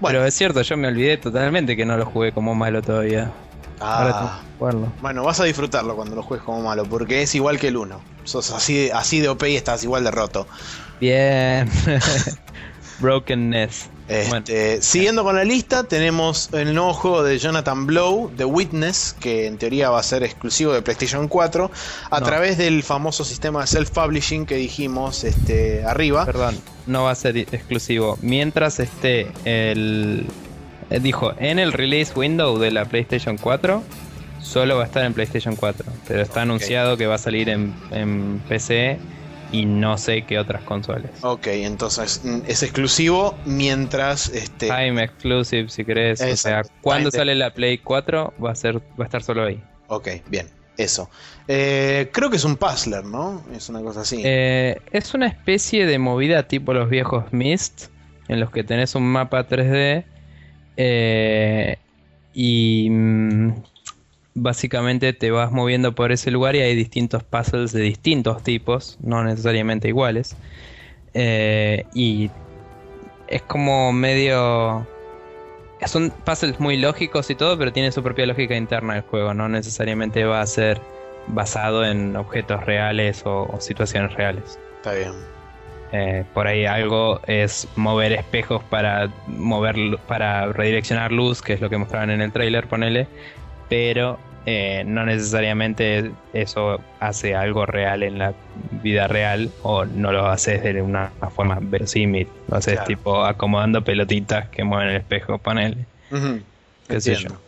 Bueno. 0.00 0.18
Pero 0.18 0.26
es 0.26 0.34
cierto, 0.34 0.60
yo 0.62 0.76
me 0.76 0.88
olvidé 0.88 1.16
totalmente 1.16 1.76
que 1.76 1.86
no 1.86 1.96
lo 1.96 2.04
jugué 2.04 2.32
como 2.32 2.54
malo 2.54 2.82
todavía. 2.82 3.32
Ahora 3.80 4.10
Ah, 4.14 4.40
jugarlo. 4.58 4.92
bueno, 5.00 5.24
vas 5.24 5.40
a 5.40 5.44
disfrutarlo 5.44 5.96
cuando 5.96 6.14
lo 6.14 6.22
juegues 6.22 6.44
como 6.44 6.60
malo, 6.62 6.84
porque 6.84 7.22
es 7.22 7.34
igual 7.34 7.58
que 7.58 7.68
el 7.68 7.76
1. 7.78 8.00
Sos 8.24 8.50
así, 8.50 8.90
así 8.92 9.20
de 9.20 9.28
OP 9.30 9.42
y 9.48 9.56
estás 9.56 9.82
igual 9.84 10.04
de 10.04 10.10
roto. 10.10 10.46
Bien. 11.00 11.68
Brokenness. 13.00 13.88
Bueno, 14.06 14.36
Este, 14.36 14.82
Siguiendo 14.82 15.24
con 15.24 15.34
la 15.34 15.44
lista, 15.44 15.84
tenemos 15.84 16.50
el 16.52 16.74
nuevo 16.74 16.92
juego 16.92 17.22
de 17.22 17.38
Jonathan 17.38 17.86
Blow, 17.86 18.30
The 18.36 18.44
Witness, 18.44 19.16
que 19.18 19.46
en 19.46 19.56
teoría 19.56 19.88
va 19.88 20.00
a 20.00 20.02
ser 20.02 20.22
exclusivo 20.22 20.72
de 20.74 20.82
PlayStation 20.82 21.26
4, 21.26 21.70
a 22.10 22.20
No. 22.20 22.26
través 22.26 22.58
del 22.58 22.82
famoso 22.82 23.24
sistema 23.24 23.62
de 23.62 23.66
self-publishing 23.66 24.44
que 24.44 24.56
dijimos 24.56 25.24
este, 25.24 25.84
arriba. 25.84 26.26
perdón, 26.26 26.60
no 26.86 27.04
va 27.04 27.12
a 27.12 27.14
ser 27.14 27.38
exclusivo. 27.38 28.18
Mientras 28.20 28.78
esté 28.78 29.28
el. 29.46 30.26
eh, 30.90 31.00
Dijo, 31.00 31.32
en 31.38 31.58
el 31.58 31.72
release 31.72 32.12
window 32.14 32.58
de 32.58 32.70
la 32.72 32.84
PlayStation 32.84 33.38
4, 33.38 33.82
solo 34.42 34.76
va 34.76 34.82
a 34.82 34.86
estar 34.86 35.02
en 35.06 35.14
PlayStation 35.14 35.56
4. 35.56 35.86
Pero 36.06 36.20
está 36.20 36.42
anunciado 36.42 36.98
que 36.98 37.06
va 37.06 37.14
a 37.14 37.18
salir 37.18 37.48
en, 37.48 37.74
en 37.90 38.42
PC 38.50 38.98
y 39.54 39.66
no 39.66 39.96
sé 39.98 40.22
qué 40.22 40.38
otras 40.40 40.64
consolas. 40.64 41.12
Ok, 41.22 41.46
entonces 41.46 42.20
mm, 42.24 42.40
es 42.48 42.64
exclusivo 42.64 43.38
mientras 43.44 44.28
este, 44.30 44.66
Time 44.66 45.00
exclusive, 45.04 45.68
si 45.68 45.84
querés. 45.84 46.20
O 46.20 46.24
sea, 46.24 46.30
Exacto. 46.32 46.72
cuando 46.80 47.10
Time- 47.10 47.18
sale 47.20 47.34
la 47.36 47.54
Play 47.54 47.78
4, 47.78 48.34
va 48.44 48.50
a, 48.50 48.54
ser, 48.56 48.78
va 48.78 49.04
a 49.04 49.04
estar 49.04 49.22
solo 49.22 49.44
ahí. 49.44 49.62
Ok, 49.86 50.08
bien, 50.28 50.48
eso. 50.76 51.08
Eh, 51.46 52.10
creo 52.12 52.30
que 52.30 52.36
es 52.36 52.44
un 52.44 52.56
puzzler, 52.56 53.04
¿no? 53.04 53.44
Es 53.54 53.68
una 53.68 53.80
cosa 53.80 54.00
así. 54.00 54.22
Eh, 54.24 54.80
es 54.90 55.14
una 55.14 55.28
especie 55.28 55.86
de 55.86 55.98
movida 56.00 56.48
tipo 56.48 56.74
los 56.74 56.90
viejos 56.90 57.32
Myst, 57.32 57.90
en 58.26 58.40
los 58.40 58.50
que 58.50 58.64
tenés 58.64 58.96
un 58.96 59.04
mapa 59.04 59.46
3D 59.46 60.04
eh, 60.76 61.78
y 62.32 62.88
mm, 62.90 63.52
básicamente 64.34 65.12
te 65.12 65.30
vas 65.30 65.52
moviendo 65.52 65.94
por 65.94 66.12
ese 66.12 66.30
lugar 66.30 66.56
y 66.56 66.60
hay 66.60 66.74
distintos 66.74 67.22
puzzles 67.22 67.72
de 67.72 67.80
distintos 67.80 68.42
tipos, 68.42 68.98
no 69.00 69.24
necesariamente 69.24 69.88
iguales. 69.88 70.36
Eh, 71.14 71.84
y 71.94 72.30
es 73.28 73.42
como 73.42 73.92
medio... 73.92 74.86
Son 75.86 76.10
puzzles 76.10 76.60
muy 76.60 76.78
lógicos 76.78 77.28
y 77.30 77.34
todo, 77.34 77.58
pero 77.58 77.72
tiene 77.72 77.92
su 77.92 78.02
propia 78.02 78.26
lógica 78.26 78.56
interna 78.56 78.96
el 78.96 79.02
juego, 79.02 79.34
no 79.34 79.48
necesariamente 79.48 80.24
va 80.24 80.40
a 80.40 80.46
ser 80.46 80.80
basado 81.26 81.84
en 81.84 82.16
objetos 82.16 82.64
reales 82.64 83.22
o, 83.26 83.44
o 83.52 83.60
situaciones 83.60 84.14
reales. 84.14 84.58
Está 84.76 84.94
bien. 84.94 85.12
Eh, 85.92 86.24
por 86.34 86.48
ahí 86.48 86.66
algo 86.66 87.20
es 87.28 87.68
mover 87.76 88.12
espejos 88.12 88.64
para 88.64 89.08
mover 89.28 89.76
para 90.08 90.46
redireccionar 90.46 91.12
luz, 91.12 91.40
que 91.40 91.52
es 91.52 91.60
lo 91.60 91.70
que 91.70 91.76
mostraban 91.76 92.10
en 92.10 92.20
el 92.20 92.32
trailer, 92.32 92.66
ponele, 92.66 93.06
pero 93.68 94.18
eh, 94.46 94.84
no 94.86 95.06
necesariamente 95.06 96.10
eso 96.34 96.80
hace 97.00 97.34
algo 97.34 97.64
real 97.64 98.02
en 98.02 98.18
la 98.18 98.34
vida 98.82 99.08
real 99.08 99.50
o 99.62 99.86
no 99.86 100.12
lo 100.12 100.26
haces 100.26 100.62
de 100.62 100.82
una 100.82 101.12
forma 101.34 101.58
verosímil, 101.60 102.28
lo 102.48 102.58
haces 102.58 102.74
Claro. 102.74 102.86
tipo 102.86 103.24
acomodando 103.24 103.82
pelotitas 103.82 104.48
que 104.50 104.64
mueven 104.64 104.90
el 104.90 104.96
espejo, 104.96 105.40
Qué 106.88 107.00
sé 107.00 107.12
entiendo. 107.12 107.40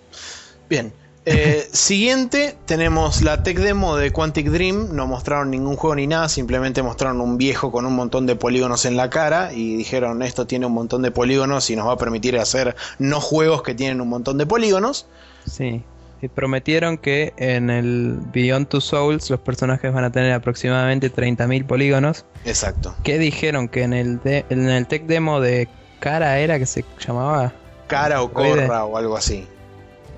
Bien. 0.71 0.93
Eh, 1.27 1.69
siguiente, 1.73 2.57
tenemos 2.67 3.21
la 3.21 3.43
tech 3.43 3.59
demo 3.59 3.97
de 3.97 4.13
Quantic 4.13 4.49
Dream. 4.49 4.95
No 4.95 5.07
mostraron 5.07 5.51
ningún 5.51 5.77
juego 5.77 5.97
ni 5.97 6.07
nada, 6.07 6.29
simplemente 6.29 6.83
mostraron 6.83 7.21
un 7.21 7.37
viejo 7.37 7.73
con 7.73 7.85
un 7.85 7.95
montón 7.95 8.27
de 8.27 8.37
polígonos 8.37 8.85
en 8.87 8.97
la 8.97 9.11
cara 9.11 9.53
y 9.53 9.77
dijeron 9.77 10.23
esto 10.23 10.47
tiene 10.47 10.67
un 10.67 10.73
montón 10.73 11.03
de 11.03 11.11
polígonos 11.11 11.69
y 11.69 11.77
nos 11.77 11.89
va 11.89 11.93
a 11.93 11.99
permitir 11.99 12.39
hacer 12.39 12.75
no 12.99 13.21
juegos 13.21 13.63
que 13.63 13.75
tienen 13.75 14.01
un 14.01 14.09
montón 14.09 14.39
de 14.39 14.47
polígonos. 14.47 15.07
Sí. 15.47 15.83
Y 16.23 16.29
prometieron 16.29 16.97
que 16.97 17.35
en 17.37 17.69
el 17.69 18.19
Beyond 18.33 18.69
Two 18.69 18.81
Souls 18.81 19.29
los 19.29 19.39
personajes 19.41 19.93
van 19.93 20.05
a 20.05 20.11
tener 20.11 20.33
aproximadamente 20.33 21.13
30.000 21.13 21.67
polígonos. 21.67 22.25
Exacto. 22.47 22.95
¿Qué 23.05 23.19
dijeron? 23.19 23.69
Que 23.69 23.83
en 23.83 23.93
el, 23.93 24.23
de- 24.23 24.45
en 24.49 24.69
el 24.69 24.87
tech 24.87 25.05
demo 25.05 25.41
de 25.41 25.69
Cara 26.01 26.39
era 26.39 26.59
que 26.59 26.67
se 26.67 26.85
llamaba 26.99 27.53
Cara 27.87 28.23
o 28.23 28.33
corra 28.33 28.85
o 28.85 28.97
algo 28.97 29.17
así. 29.17 29.47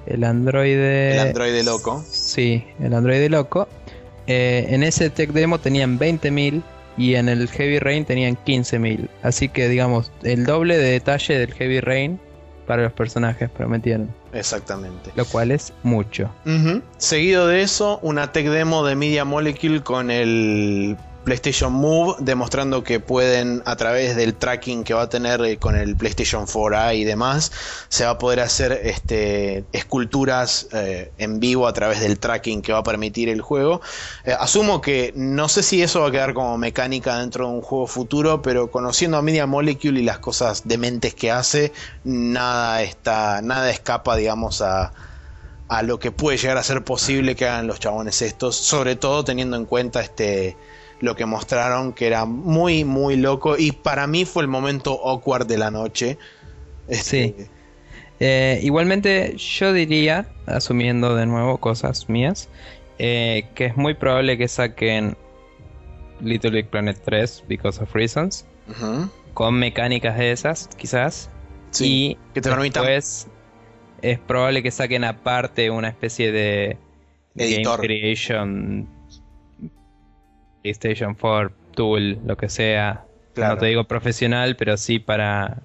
el 0.07 0.23
androide. 0.25 1.15
El 1.15 1.19
androide 1.29 1.65
loco. 1.65 2.03
Sí, 2.09 2.65
el 2.81 2.95
androide 2.95 3.29
loco. 3.29 3.69
Eh, 4.29 4.67
en 4.71 4.83
ese 4.85 5.11
tech 5.11 5.31
demo 5.33 5.59
tenían 5.59 5.99
20.000 5.99 6.63
y 6.97 7.15
en 7.17 7.29
el 7.29 7.49
Heavy 7.49 7.79
Rain 7.81 8.05
tenían 8.05 8.37
15.000. 8.47 9.09
Así 9.23 9.49
que 9.49 9.69
digamos, 9.69 10.13
el 10.23 10.47
doble 10.47 10.77
de 10.79 10.93
detalle 10.93 11.39
del 11.39 11.53
Heavy 11.55 11.81
Rain 11.81 12.21
para 12.67 12.83
los 12.85 12.93
personajes 12.93 13.51
prometieron. 13.51 14.15
Exactamente. 14.33 15.13
Lo 15.15 15.25
cual 15.25 15.51
es 15.51 15.73
mucho. 15.83 16.31
Seguido 16.99 17.47
de 17.47 17.63
eso, 17.63 17.99
una 18.03 18.33
tech 18.33 18.47
demo 18.49 18.85
de 18.85 18.95
Media 18.95 19.25
Molecule 19.25 19.83
con 19.83 20.11
el 20.11 20.97
PlayStation 21.25 21.73
Move, 21.73 22.17
demostrando 22.21 22.83
que 22.83 23.01
pueden, 23.01 23.63
a 23.67 23.77
través 23.77 24.17
del 24.17 24.35
tracking 24.35 24.85
que 24.85 24.95
va 24.95 25.03
a 25.03 25.09
tener 25.09 25.41
eh, 25.43 25.59
con 25.59 25.77
el 25.77 25.97
PlayStation 25.97 26.47
4A 26.47 26.97
y 26.97 27.05
demás, 27.05 27.53
se 27.89 28.05
va 28.05 28.11
a 28.11 28.19
poder 28.19 28.41
hacer 28.41 28.73
este, 28.85 29.65
esculturas 29.73 30.69
eh, 30.73 31.13
en 31.19 31.41
vivo 31.41 31.67
a 31.67 31.73
través 31.73 32.01
del 32.01 32.19
tracking 32.19 32.63
que 32.63 32.73
va 32.73 32.79
a 32.79 32.83
permitir 32.83 33.29
el 33.29 33.41
juego. 33.41 33.81
Eh, 34.25 34.35
asumo 34.39 34.81
que 34.81 35.13
no 35.17 35.49
sé 35.49 35.63
si 35.63 35.83
eso 35.83 36.01
va 36.01 36.09
a 36.09 36.11
quedar 36.11 36.35
como 36.35 36.57
mecánica 36.57 37.19
dentro 37.19 37.47
de 37.47 37.55
un 37.55 37.63
juego 37.63 37.87
futuro, 37.87 38.41
pero 38.43 38.71
conociendo 38.71 39.17
a 39.17 39.23
Media 39.23 39.47
Molecule 39.47 40.01
y 40.01 40.05
las 40.05 40.19
cosas 40.19 40.63
dementes 40.67 41.15
que 41.15 41.31
hace, 41.31 41.73
nada 42.05 42.83
está, 42.83 43.43
nada 43.43 43.71
escapa, 43.71 44.17
digamos, 44.17 44.63
a, 44.63 44.93
a 45.69 45.83
lo 45.83 45.99
que 45.99 46.11
puede 46.11 46.39
llegar 46.39 46.57
a 46.57 46.63
ser 46.63 46.83
posible 46.83 47.37
que 47.37 47.47
hagan 47.47 47.67
los 47.67 47.79
chabones 47.79 48.23
estos, 48.23 48.57
sobre 48.57 48.97
todo 48.97 49.25
teniendo 49.25 49.57
en 49.57 49.67
cuenta 49.67 50.01
este 50.01 50.57
lo 51.01 51.15
que 51.15 51.27
mostraron 51.27 51.93
que 51.93 52.07
era 52.07 52.25
muy 52.25 52.85
muy 52.85 53.17
loco 53.17 53.57
y 53.57 53.73
para 53.73 54.07
mí 54.07 54.25
fue 54.25 54.43
el 54.43 54.49
momento 54.49 55.01
awkward 55.05 55.47
de 55.47 55.59
la 55.59 55.71
noche. 55.71 56.19
Este, 56.89 57.35
Sí. 57.37 57.47
Eh, 58.21 58.59
igualmente, 58.65 59.37
yo 59.37 59.73
diría, 59.73 60.27
asumiendo 60.47 61.15
de 61.15 61.25
nuevo 61.27 61.59
cosas 61.59 62.09
mías, 62.09 62.49
eh, 62.99 63.47
que 63.55 63.67
es 63.67 63.77
muy 63.77 63.95
probable 63.95 64.37
que 64.37 64.49
saquen 64.49 65.17
Little 66.21 66.51
Big 66.51 66.67
Planet 66.67 67.01
3 67.05 67.45
because 67.47 67.81
of 67.81 67.95
reasons, 67.95 68.45
con 69.35 69.55
mecánicas 69.55 70.19
de 70.19 70.33
esas, 70.33 70.69
quizás. 70.77 71.31
sí, 71.71 72.19
y 72.19 72.19
que 72.35 72.41
te 72.41 72.51
permitan 72.51 72.83
después 72.83 73.29
es 74.03 74.19
probable 74.19 74.63
que 74.63 74.71
saquen 74.71 75.05
aparte 75.05 75.71
una 75.71 75.89
especie 75.89 76.33
de 76.33 76.77
Editor. 77.37 77.77
Game 77.77 77.87
Creation 77.87 78.89
PlayStation 80.63 81.15
4 81.15 81.53
Tool, 81.75 82.19
lo 82.27 82.37
que 82.37 82.49
sea. 82.49 83.05
Claro. 83.35 83.55
No 83.55 83.61
te 83.61 83.67
digo 83.67 83.85
profesional, 83.85 84.57
pero 84.57 84.77
sí 84.77 84.99
para 84.99 85.59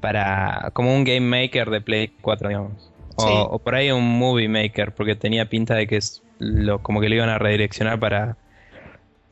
para 0.00 0.70
como 0.72 0.94
un 0.94 1.04
game 1.04 1.20
maker 1.20 1.70
de 1.70 1.80
Play 1.80 2.08
4, 2.20 2.48
digamos. 2.48 2.92
O, 3.16 3.22
Sí. 3.22 3.32
o 3.32 3.58
por 3.58 3.74
ahí 3.74 3.90
un 3.90 4.18
movie 4.18 4.48
maker, 4.48 4.94
porque 4.94 5.16
tenía 5.16 5.48
pinta 5.48 5.74
de 5.74 5.86
que 5.86 5.96
es 5.96 6.22
lo, 6.38 6.82
como 6.82 7.00
que 7.00 7.08
lo 7.08 7.14
iban 7.14 7.30
a 7.30 7.38
redireccionar 7.38 7.98
para 7.98 8.36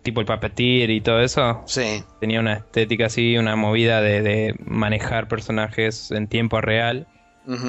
tipo 0.02 0.20
el 0.20 0.26
Puppeteer 0.26 0.90
y 0.90 1.00
todo 1.00 1.20
eso. 1.20 1.62
sí, 1.66 2.02
Tenía 2.20 2.40
una 2.40 2.54
estética 2.54 3.06
así, 3.06 3.36
una 3.38 3.56
movida 3.56 4.00
de, 4.00 4.22
de 4.22 4.54
manejar 4.64 5.28
personajes 5.28 6.10
en 6.10 6.28
tiempo 6.28 6.60
real. 6.60 7.06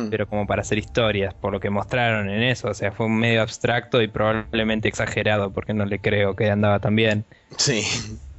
Pero 0.10 0.28
como 0.28 0.48
para 0.48 0.62
hacer 0.62 0.78
historias, 0.78 1.34
por 1.34 1.52
lo 1.52 1.60
que 1.60 1.70
mostraron 1.70 2.30
en 2.30 2.44
eso. 2.44 2.70
O 2.70 2.74
sea, 2.74 2.92
fue 2.92 3.08
un 3.08 3.18
medio 3.18 3.42
abstracto 3.42 4.02
y 4.02 4.08
probablemente 4.08 4.88
exagerado, 4.88 5.52
porque 5.52 5.74
no 5.74 5.86
le 5.86 6.00
creo 6.00 6.36
que 6.36 6.50
andaba 6.50 6.80
tan 6.80 6.96
bien. 6.96 7.26
Sí. 7.58 7.84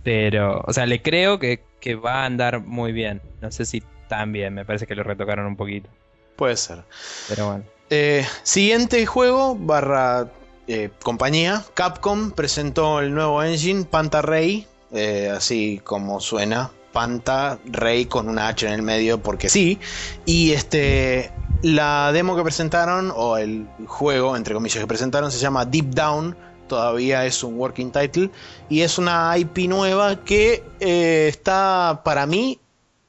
Pero, 0.03 0.63
o 0.67 0.73
sea, 0.73 0.87
le 0.87 1.03
creo 1.03 1.39
que, 1.39 1.63
que 1.81 1.95
va 1.95 2.23
a 2.23 2.27
andar 2.27 2.61
muy 2.61 2.93
bien. 2.93 3.21
No 3.41 3.51
sé 3.51 3.67
si 3.67 3.83
tan 4.09 4.33
bien, 4.33 4.55
me 4.55 4.65
parece 4.65 4.87
que 4.87 4.95
lo 4.95 5.03
retocaron 5.03 5.47
un 5.47 5.57
poquito. 5.57 5.89
Puede 6.37 6.57
ser. 6.57 6.85
Pero 7.29 7.47
bueno. 7.49 7.65
Eh, 7.91 8.27
siguiente 8.43 9.05
juego, 9.07 9.55
barra 9.55 10.29
eh, 10.69 10.91
compañía, 11.03 11.65
Capcom 11.75 12.33
presentó 12.33 13.01
el 13.01 13.15
nuevo 13.15 13.43
engine, 13.43 13.85
Panta 13.85 14.23
Ray, 14.23 14.67
eh, 14.93 15.31
así 15.35 15.81
como 15.85 16.21
suena, 16.21 16.73
Panta 16.97 17.59
Ray 17.67 18.07
con 18.07 18.27
una 18.27 18.49
H 18.49 18.67
en 18.67 18.73
el 18.73 18.81
medio 18.81 19.23
porque 19.23 19.51
sí. 19.51 19.79
Y 20.25 20.53
este, 20.53 21.31
la 21.61 22.11
demo 22.11 22.35
que 22.35 22.43
presentaron, 22.43 23.13
o 23.15 23.37
el 23.37 23.67
juego, 23.87 24.35
entre 24.35 24.55
comillas, 24.55 24.81
que 24.81 24.87
presentaron, 24.87 25.31
se 25.31 25.39
llama 25.39 25.67
Deep 25.67 25.91
Down. 25.91 26.35
Todavía 26.69 27.27
es 27.27 27.45
un 27.45 27.59
working 27.59 27.93
title. 27.93 28.31
Y 28.71 28.81
es 28.81 28.97
una 28.97 29.37
IP 29.37 29.69
nueva 29.69 30.25
que 30.25 30.65
eh, 30.81 31.27
está 31.29 32.01
para 32.03 32.25
mí 32.25 32.61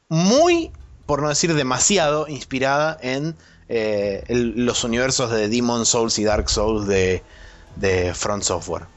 muy, 0.09 0.73
por 1.05 1.21
no 1.21 1.29
decir 1.29 1.53
demasiado, 1.53 2.27
inspirada 2.27 2.97
en 3.01 3.37
eh, 3.69 4.25
los 4.27 4.83
universos 4.83 5.31
de 5.31 5.47
Demon 5.47 5.85
Souls 5.85 6.19
y 6.19 6.25
Dark 6.25 6.49
Souls 6.49 6.87
de, 6.87 7.23
de 7.77 8.13
Front 8.13 8.43
Software. 8.43 8.96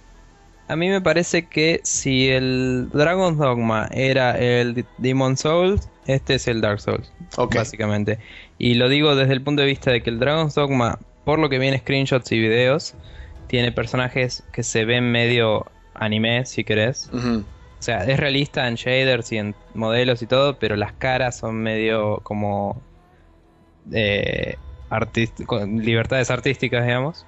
A 0.70 0.76
mí 0.76 0.88
me 0.88 1.00
parece 1.00 1.48
que 1.48 1.80
si 1.84 2.28
el 2.28 2.88
Dragon's 2.92 3.38
Dogma 3.38 3.88
era 3.92 4.38
el 4.38 4.86
Demon 4.98 5.36
Souls, 5.36 5.88
este 6.06 6.34
es 6.34 6.46
el 6.48 6.60
Dark 6.60 6.80
Souls, 6.80 7.12
básicamente. 7.58 8.18
Y 8.58 8.74
lo 8.74 8.88
digo 8.88 9.16
desde 9.16 9.32
el 9.32 9.42
punto 9.42 9.62
de 9.62 9.68
vista 9.68 9.90
de 9.90 10.02
que 10.02 10.10
el 10.10 10.18
Dragon's 10.20 10.54
Dogma, 10.54 10.98
por 11.24 11.38
lo 11.38 11.48
que 11.48 11.58
viene 11.58 11.78
screenshots 11.78 12.30
y 12.32 12.38
videos, 12.38 12.94
tiene 13.48 13.72
personajes 13.72 14.44
que 14.52 14.62
se 14.62 14.84
ven 14.84 15.10
medio 15.10 15.66
anime, 15.94 16.46
si 16.46 16.62
querés. 16.64 17.08
O 17.80 17.82
sea, 17.82 18.04
es 18.04 18.20
realista 18.20 18.68
en 18.68 18.74
shaders 18.76 19.32
y 19.32 19.38
en 19.38 19.54
modelos 19.74 20.22
y 20.22 20.26
todo, 20.26 20.58
pero 20.58 20.76
las 20.76 20.92
caras 20.92 21.36
son 21.38 21.56
medio 21.56 22.20
como 22.22 22.80
eh, 23.92 24.56
artist- 24.88 25.44
con 25.46 25.78
libertades 25.78 26.30
artísticas, 26.30 26.84
digamos. 26.86 27.26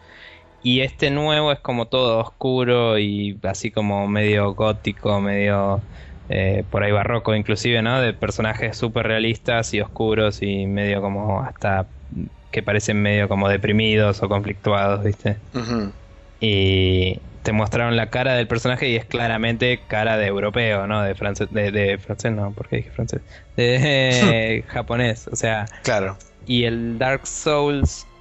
Y 0.62 0.80
este 0.80 1.10
nuevo 1.10 1.52
es 1.52 1.60
como 1.60 1.88
todo 1.88 2.20
oscuro 2.20 2.98
y 2.98 3.38
así 3.42 3.72
como 3.72 4.06
medio 4.08 4.54
gótico, 4.54 5.20
medio 5.20 5.88
eh, 6.28 6.64
por 6.70 6.84
ahí 6.84 6.92
barroco 6.92 7.34
inclusive, 7.34 7.82
¿no? 7.82 8.00
De 8.00 8.14
personajes 8.14 8.76
súper 8.76 9.06
realistas 9.08 9.74
y 9.74 9.80
oscuros 9.80 10.40
y 10.42 10.66
medio 10.66 11.00
como 11.02 11.42
hasta 11.42 11.92
que 12.50 12.62
parecen 12.62 13.02
medio 13.02 13.28
como 13.28 13.48
deprimidos 13.48 14.22
o 14.22 14.28
conflictuados, 14.28 15.02
¿viste? 15.04 15.42
Y 16.40 17.22
te 17.42 17.52
mostraron 17.52 17.96
la 17.96 18.10
cara 18.10 18.34
del 18.34 18.48
personaje 18.48 18.88
y 18.88 18.96
es 18.96 19.04
claramente 19.06 19.86
cara 19.86 20.16
de 20.16 20.26
europeo, 20.26 20.86
¿no? 20.86 21.02
De 21.02 21.14
francés, 21.14 21.48
de, 21.50 21.70
de 21.72 21.98
francés 21.98 22.32
no, 22.32 22.54
¿por 22.54 22.68
qué 22.68 22.76
dije 22.76 22.90
francés? 22.90 23.22
De 23.56 24.64
japonés, 24.68 25.28
o 25.28 25.36
sea, 25.36 25.72
Claro. 25.82 26.18
y 26.44 26.64
el 26.64 26.98
Dark 26.98 27.26
Souls 27.26 28.11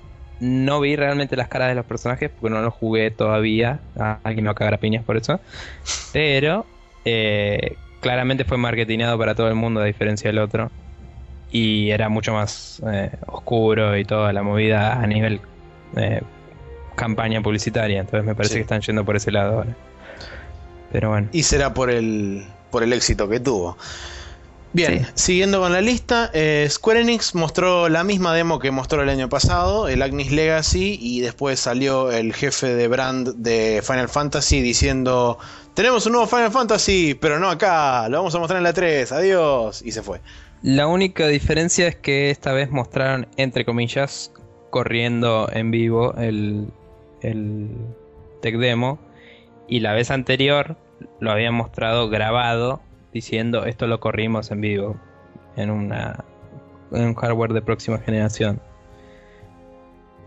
no 0.42 0.80
vi 0.82 0.96
realmente 0.96 1.36
las 1.38 1.48
caras 1.48 1.70
de 1.70 1.76
los 1.76 1.86
personajes 1.86 2.30
porque 2.30 2.54
no 2.54 2.62
lo 2.62 2.72
jugué 2.72 3.12
todavía. 3.12 3.80
Ah, 3.98 4.20
alguien 4.24 4.44
me 4.44 4.48
va 4.48 4.52
a 4.54 4.56
cagar 4.56 4.74
a 4.74 4.78
piñas 4.78 5.06
por 5.06 5.16
eso. 5.16 5.40
Pero 6.12 6.66
eh, 7.06 7.76
claramente 8.02 8.44
fue 8.44 8.58
marketingado 8.58 9.18
para 9.18 9.36
todo 9.36 9.48
el 9.48 9.56
mundo 9.56 9.80
a 9.80 9.86
diferencia 9.86 10.30
del 10.30 10.40
otro. 10.40 10.72
Y 11.52 11.92
era 11.92 12.10
mucho 12.10 12.34
más 12.34 12.82
eh, 12.92 13.12
oscuro 13.28 13.96
y 13.98 14.04
toda 14.04 14.34
la 14.34 14.42
movida 14.42 15.00
a 15.00 15.06
nivel 15.06 15.42
eh, 15.96 16.22
campaña 16.96 17.42
publicitaria. 17.42 18.00
Entonces 18.00 18.26
me 18.26 18.34
parece 18.34 18.54
Sí. 18.54 18.60
que 18.60 18.64
están 18.64 18.82
yendo 18.82 19.06
por 19.06 19.16
ese 19.16 19.32
lado 19.32 19.58
ahora. 19.60 19.76
Pero 20.92 21.10
bueno. 21.10 21.28
Y 21.32 21.44
será 21.44 21.74
por 21.74 21.92
el, 21.92 22.46
por 22.72 22.84
el 22.84 22.94
éxito 22.94 23.30
que 23.30 23.40
tuvo. 23.40 23.78
Bien, 24.74 25.06
Sí. 25.06 25.12
siguiendo 25.16 25.60
con 25.60 25.74
la 25.74 25.82
lista, 25.82 26.30
eh, 26.34 26.66
Square 26.70 27.02
Enix 27.02 27.36
mostró 27.36 27.90
la 27.90 28.04
misma 28.06 28.34
demo 28.34 28.60
que 28.60 28.72
mostró 28.72 29.02
el 29.04 29.10
año 29.10 29.28
pasado, 29.28 29.90
el 29.90 30.02
Agnes 30.02 30.32
Legacy, 30.32 30.98
y 31.02 31.20
después 31.20 31.60
salió 31.60 32.10
el 32.12 32.34
jefe 32.34 32.74
de 32.74 32.88
brand 32.88 33.36
de 33.36 33.82
Final 33.86 34.08
Fantasy 34.08 34.62
diciendo, 34.62 35.38
tenemos 35.74 36.06
un 36.06 36.14
nuevo 36.14 36.28
Final 36.28 36.52
Fantasy, 36.52 37.16
pero 37.20 37.38
no 37.38 37.50
acá, 37.50 38.08
lo 38.08 38.18
vamos 38.18 38.34
a 38.34 38.40
mostrar 38.40 38.60
en 38.60 38.64
la 38.64 38.72
3, 38.74 39.12
adiós, 39.12 39.82
y 39.86 39.92
se 39.92 40.02
fue. 40.04 40.22
La 40.62 40.88
única 40.88 41.28
diferencia 41.28 41.88
es 41.88 41.96
que 41.98 42.30
esta 42.30 42.54
vez 42.54 42.70
mostraron, 42.72 43.28
entre 43.36 43.66
comillas, 43.66 44.32
corriendo 44.70 45.50
en 45.52 45.72
vivo 45.72 46.14
el, 46.18 46.68
el 47.22 47.68
tech 48.42 48.56
demo. 48.58 49.00
Y 49.68 49.80
la 49.80 49.94
vez 49.94 50.12
anterior 50.12 50.78
lo 51.20 51.32
habían 51.32 51.56
mostrado 51.56 52.10
grabado 52.10 52.80
diciendo 53.14 53.66
esto 53.66 53.88
lo 53.88 54.00
corrimos 54.00 54.52
en 54.52 54.62
vivo. 54.62 54.96
En, 55.58 55.70
una, 55.70 56.24
en 56.92 57.04
un 57.06 57.16
hardware 57.16 57.54
de 57.54 57.62
próxima 57.62 57.98
generación. 58.00 58.62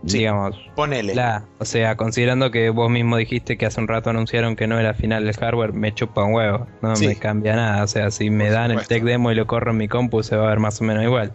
Sí. 0.05 0.19
Digamos. 0.19 0.55
Ponele. 0.75 1.15
La, 1.15 1.45
o 1.57 1.65
sea, 1.65 1.97
considerando 1.97 2.51
que 2.51 2.69
vos 2.69 2.91
mismo 2.91 3.17
dijiste 3.17 3.57
que 3.57 3.65
hace 3.65 3.81
un 3.81 3.87
rato 3.87 4.11
anunciaron 4.11 4.55
que 4.55 4.67
no 4.67 4.79
era 4.79 4.93
final 4.93 5.25
del 5.25 5.35
hardware, 5.35 5.73
me 5.73 5.93
chupa 5.93 6.23
un 6.23 6.33
huevo, 6.35 6.67
no 6.81 6.95
Sí. 6.95 7.07
me 7.07 7.15
cambia 7.15 7.55
nada. 7.55 7.83
O 7.83 7.87
sea, 7.87 8.11
si 8.11 8.29
me 8.29 8.45
Por 8.45 8.53
dan 8.53 8.71
el 8.71 8.87
tech 8.87 9.03
demo 9.03 9.31
y 9.31 9.35
lo 9.35 9.47
corro 9.47 9.71
en 9.71 9.77
mi 9.77 9.87
compu, 9.87 10.21
se 10.21 10.35
va 10.35 10.45
a 10.45 10.49
ver 10.49 10.59
más 10.59 10.79
o 10.79 10.83
menos 10.83 11.03
igual. 11.03 11.33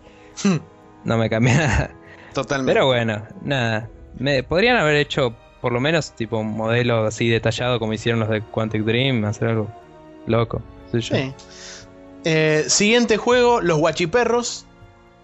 no 1.04 1.18
me 1.18 1.28
cambia 1.28 1.56
nada. 1.56 1.90
Totalmente. 2.32 2.72
Pero 2.72 2.86
bueno, 2.86 3.22
nada. 3.42 3.88
Me, 4.18 4.44
podrían 4.44 4.76
haber 4.76 4.96
hecho 4.96 5.34
por 5.60 5.72
lo 5.72 5.80
menos 5.80 6.12
tipo 6.14 6.38
un 6.38 6.56
modelo 6.56 7.06
así 7.06 7.28
detallado 7.28 7.78
como 7.78 7.92
hicieron 7.92 8.20
los 8.20 8.28
de 8.28 8.40
Quantic 8.40 8.82
Dream, 8.82 9.24
hacer 9.24 9.48
algo 9.48 9.68
loco. 10.26 10.62
Sí. 10.92 11.32
Eh, 12.24 12.64
siguiente 12.68 13.16
juego, 13.16 13.60
los 13.60 13.78
Guachiperros. 13.78 14.66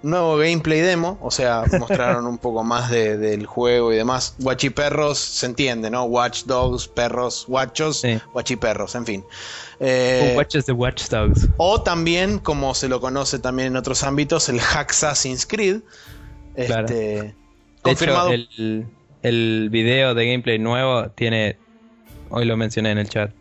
Nuevo 0.02 0.36
gameplay 0.36 0.80
demo, 0.82 1.18
o 1.20 1.30
sea, 1.32 1.64
mostraron 1.80 2.26
un 2.26 2.38
poco 2.38 2.62
más 2.62 2.90
de- 2.90 3.16
del 3.16 3.46
juego 3.46 3.92
y 3.92 3.96
demás. 3.96 4.36
Guachiperros, 4.38 5.18
se 5.18 5.46
entiende, 5.46 5.90
¿no? 5.90 6.04
Watch 6.04 6.44
Dogs, 6.44 6.86
perros, 6.86 7.44
guachos, 7.48 8.02
Sí. 8.02 8.18
guachiperros, 8.32 8.94
en 8.94 9.06
fin. 9.06 9.24
Eh, 9.80 10.30
Who 10.32 10.36
watches 10.38 10.64
the 10.66 10.72
Watchdogs? 10.72 11.48
o 11.56 11.82
también, 11.82 12.38
como 12.38 12.74
se 12.74 12.88
lo 12.88 13.00
conoce 13.00 13.38
también 13.40 13.68
en 13.68 13.76
otros 13.76 14.04
ámbitos, 14.04 14.48
el 14.48 14.60
Assassin's 14.60 15.44
Creed. 15.46 15.80
Claro. 16.54 16.84
Este, 16.86 16.94
De 16.94 17.34
confirmado. 17.82 18.30
hecho, 18.32 18.48
el, 18.58 18.86
el 19.22 19.68
video 19.70 20.14
de 20.14 20.26
gameplay 20.30 20.58
nuevo 20.58 21.08
tiene, 21.10 21.58
hoy 22.30 22.44
lo 22.44 22.56
mencioné 22.56 22.92
en 22.92 22.98
el 22.98 23.08
chat, 23.08 23.32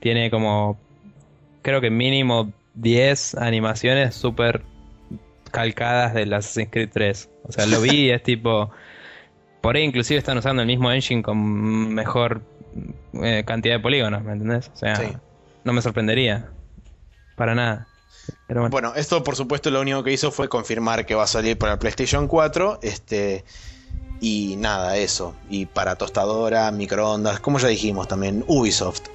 tiene 0.00 0.30
como, 0.30 0.78
creo 1.62 1.80
que 1.80 1.90
mínimo 1.90 2.52
10 2.74 3.36
animaciones 3.36 4.14
súper 4.14 4.62
calcadas 5.50 6.14
del 6.14 6.32
Assassin's 6.32 6.70
Creed 6.70 6.90
3. 6.92 7.30
O 7.44 7.52
sea, 7.52 7.66
lo 7.66 7.80
vi 7.80 8.06
y 8.06 8.10
es 8.10 8.22
tipo, 8.24 8.70
por 9.60 9.76
ahí 9.76 9.82
inclusive 9.82 10.18
están 10.18 10.38
usando 10.38 10.62
el 10.62 10.68
mismo 10.68 10.90
engine 10.92 11.22
con 11.22 11.94
mejor 11.94 12.42
eh, 13.22 13.44
cantidad 13.46 13.74
de 13.76 13.80
polígonos, 13.80 14.22
¿me 14.24 14.32
entendés? 14.32 14.70
O 14.72 14.76
sea, 14.76 14.96
Sí. 14.96 15.12
no 15.64 15.72
me 15.72 15.82
sorprendería, 15.82 16.50
para 17.36 17.54
nada. 17.54 17.86
Pero 18.46 18.60
bueno. 18.60 18.70
Bueno, 18.70 18.92
esto 18.94 19.22
por 19.24 19.36
supuesto 19.36 19.70
lo 19.70 19.80
único 19.80 20.02
que 20.04 20.12
hizo 20.12 20.30
fue 20.30 20.48
confirmar 20.48 21.04
que 21.06 21.14
va 21.14 21.24
a 21.24 21.26
salir 21.26 21.58
para 21.58 21.78
PlayStation 21.78 22.28
4. 22.28 22.78
Este. 22.82 23.44
Y 24.20 24.54
nada, 24.56 24.96
eso. 24.96 25.34
Y 25.50 25.66
para 25.66 25.96
tostadora, 25.96 26.70
microondas, 26.70 27.40
como 27.40 27.58
ya 27.58 27.66
dijimos 27.66 28.06
también, 28.06 28.44
Ubisoft. 28.46 29.08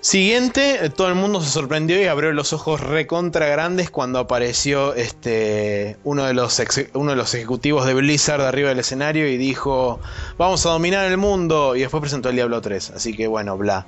Siguiente, 0.00 0.84
eh, 0.86 0.88
todo 0.88 1.08
el 1.08 1.14
mundo 1.14 1.42
se 1.42 1.50
sorprendió 1.50 2.00
y 2.00 2.06
abrió 2.06 2.32
los 2.32 2.54
ojos 2.54 2.80
recontra 2.80 3.46
grandes 3.48 3.90
cuando 3.90 4.18
apareció 4.18 4.94
este 4.94 5.98
uno 6.04 6.24
de 6.24 6.32
los 6.32 6.58
ex- 6.58 6.88
uno 6.94 7.10
de 7.10 7.16
los 7.18 7.34
ejecutivos 7.34 7.84
de 7.84 7.92
Blizzard 7.92 8.40
arriba 8.40 8.70
del 8.70 8.78
escenario 8.78 9.28
y 9.28 9.36
dijo 9.36 10.00
vamos 10.38 10.64
a 10.64 10.70
dominar 10.70 11.04
el 11.04 11.18
mundo 11.18 11.76
y 11.76 11.80
después 11.80 12.00
presentó 12.00 12.30
el 12.30 12.36
Diablo 12.36 12.62
3. 12.62 12.92
Así 12.96 13.14
que 13.14 13.26
bueno, 13.26 13.58
bla. 13.58 13.86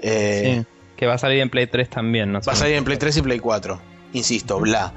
Eh, 0.00 0.60
Sí, 0.62 0.66
que 0.96 1.06
va 1.06 1.14
a 1.14 1.18
salir 1.18 1.40
en 1.40 1.50
Play 1.50 1.66
3 1.66 1.90
también, 1.90 2.32
¿no? 2.32 2.40
Va 2.40 2.52
a 2.54 2.56
salir 2.56 2.76
en 2.76 2.84
Play 2.84 2.96
3 2.96 3.14
y 3.18 3.22
Play 3.22 3.38
4. 3.38 3.78
Insisto, 4.14 4.58
bla. 4.60 4.94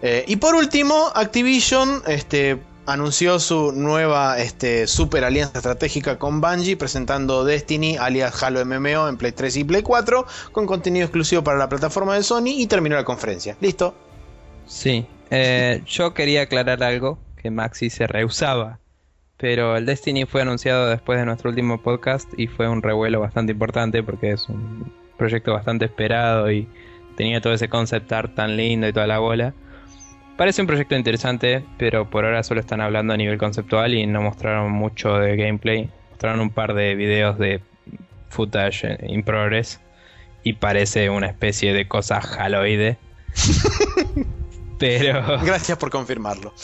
Eh, 0.00 0.24
y 0.28 0.36
por 0.36 0.54
último, 0.54 1.10
Activision 1.14 2.02
este, 2.06 2.56
anunció 2.92 3.38
su 3.38 3.72
nueva 3.72 4.38
este, 4.38 4.86
super 4.86 5.24
alianza 5.24 5.58
estratégica 5.58 6.18
con 6.18 6.40
Bungie, 6.40 6.76
presentando 6.76 7.44
Destiny, 7.44 7.96
alias 7.96 8.42
Halo 8.42 8.64
MMO, 8.64 9.08
en 9.08 9.16
Play 9.16 9.32
3 9.32 9.56
y 9.58 9.64
Play 9.64 9.82
4, 9.82 10.26
con 10.52 10.66
contenido 10.66 11.04
exclusivo 11.04 11.44
para 11.44 11.58
la 11.58 11.68
plataforma 11.68 12.14
de 12.14 12.22
Sony, 12.22 12.58
y 12.58 12.66
terminó 12.66 12.96
la 12.96 13.04
conferencia. 13.04 13.56
¿Listo? 13.60 13.94
Sí, 14.66 15.06
eh, 15.30 15.82
yo 15.86 16.14
quería 16.14 16.42
aclarar 16.42 16.82
algo 16.82 17.18
que 17.36 17.50
Maxi 17.50 17.90
se 17.90 18.06
rehusaba, 18.06 18.80
pero 19.36 19.76
el 19.76 19.86
Destiny 19.86 20.26
fue 20.26 20.42
anunciado 20.42 20.88
después 20.88 21.18
de 21.18 21.24
nuestro 21.24 21.50
último 21.50 21.82
podcast 21.82 22.28
y 22.36 22.46
fue 22.46 22.68
un 22.68 22.82
revuelo 22.82 23.20
bastante 23.20 23.52
importante 23.52 24.02
porque 24.02 24.32
es 24.32 24.48
un 24.48 24.92
proyecto 25.16 25.52
bastante 25.52 25.84
esperado 25.86 26.50
y 26.50 26.68
tenía 27.16 27.40
todo 27.40 27.52
ese 27.52 27.68
concept 27.68 28.12
art 28.12 28.34
tan 28.34 28.56
lindo 28.56 28.88
y 28.88 28.92
toda 28.92 29.06
la 29.06 29.18
bola. 29.18 29.54
Parece 30.40 30.62
un 30.62 30.66
proyecto 30.66 30.96
interesante, 30.96 31.62
pero 31.76 32.08
por 32.08 32.24
ahora 32.24 32.42
solo 32.42 32.60
están 32.60 32.80
hablando 32.80 33.12
a 33.12 33.16
nivel 33.18 33.36
conceptual 33.36 33.92
y 33.92 34.06
no 34.06 34.22
mostraron 34.22 34.72
mucho 34.72 35.18
de 35.18 35.36
gameplay. 35.36 35.90
Mostraron 36.08 36.40
un 36.40 36.48
par 36.48 36.72
de 36.72 36.94
videos 36.94 37.36
de 37.36 37.60
footage 38.30 38.96
in 39.02 39.22
progress 39.22 39.80
y 40.42 40.54
parece 40.54 41.10
una 41.10 41.26
especie 41.26 41.74
de 41.74 41.86
cosa 41.86 42.20
haloide. 42.20 42.96
pero. 44.78 45.40
Gracias 45.44 45.76
por 45.76 45.90
confirmarlo. 45.90 46.54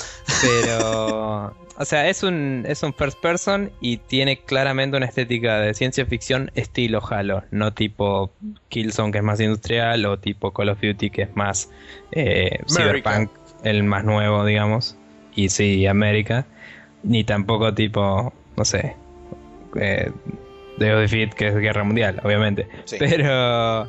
Pero. 0.41 1.55
O 1.79 1.85
sea, 1.85 2.09
es 2.09 2.23
un, 2.23 2.65
es 2.67 2.83
un 2.83 2.95
first 2.95 3.21
person 3.21 3.71
y 3.83 3.99
tiene 3.99 4.39
claramente 4.39 4.97
una 4.97 5.05
estética 5.05 5.61
de 5.61 5.75
ciencia 5.75 6.07
ficción 6.07 6.51
estilo 6.55 7.03
Halo, 7.07 7.45
no 7.51 7.75
tipo 7.75 8.33
Killzone 8.71 9.13
que 9.13 9.19
es 9.19 9.25
más 9.25 9.41
industrial 9.41 10.07
o 10.07 10.19
tipo 10.19 10.55
Call 10.55 10.71
of 10.71 10.81
Duty 10.81 11.11
que 11.11 11.23
es 11.25 11.37
más 11.37 11.69
eh, 12.13 12.61
cyberpunk, 12.67 13.31
el 13.69 13.83
más 13.85 14.05
nuevo, 14.05 14.45
digamos, 14.45 14.97
y 15.35 15.49
sí, 15.49 15.87
América, 15.87 16.47
ni 17.03 17.25
tampoco 17.25 17.75
tipo, 17.75 18.33
no 18.57 18.65
sé, 18.65 18.97
eh, 19.81 20.11
The 20.79 20.85
Defeat 20.85 21.35
que 21.35 21.49
es 21.49 21.57
Guerra 21.57 21.85
Mundial, 21.85 22.21
obviamente, 22.25 22.69
pero 22.99 23.89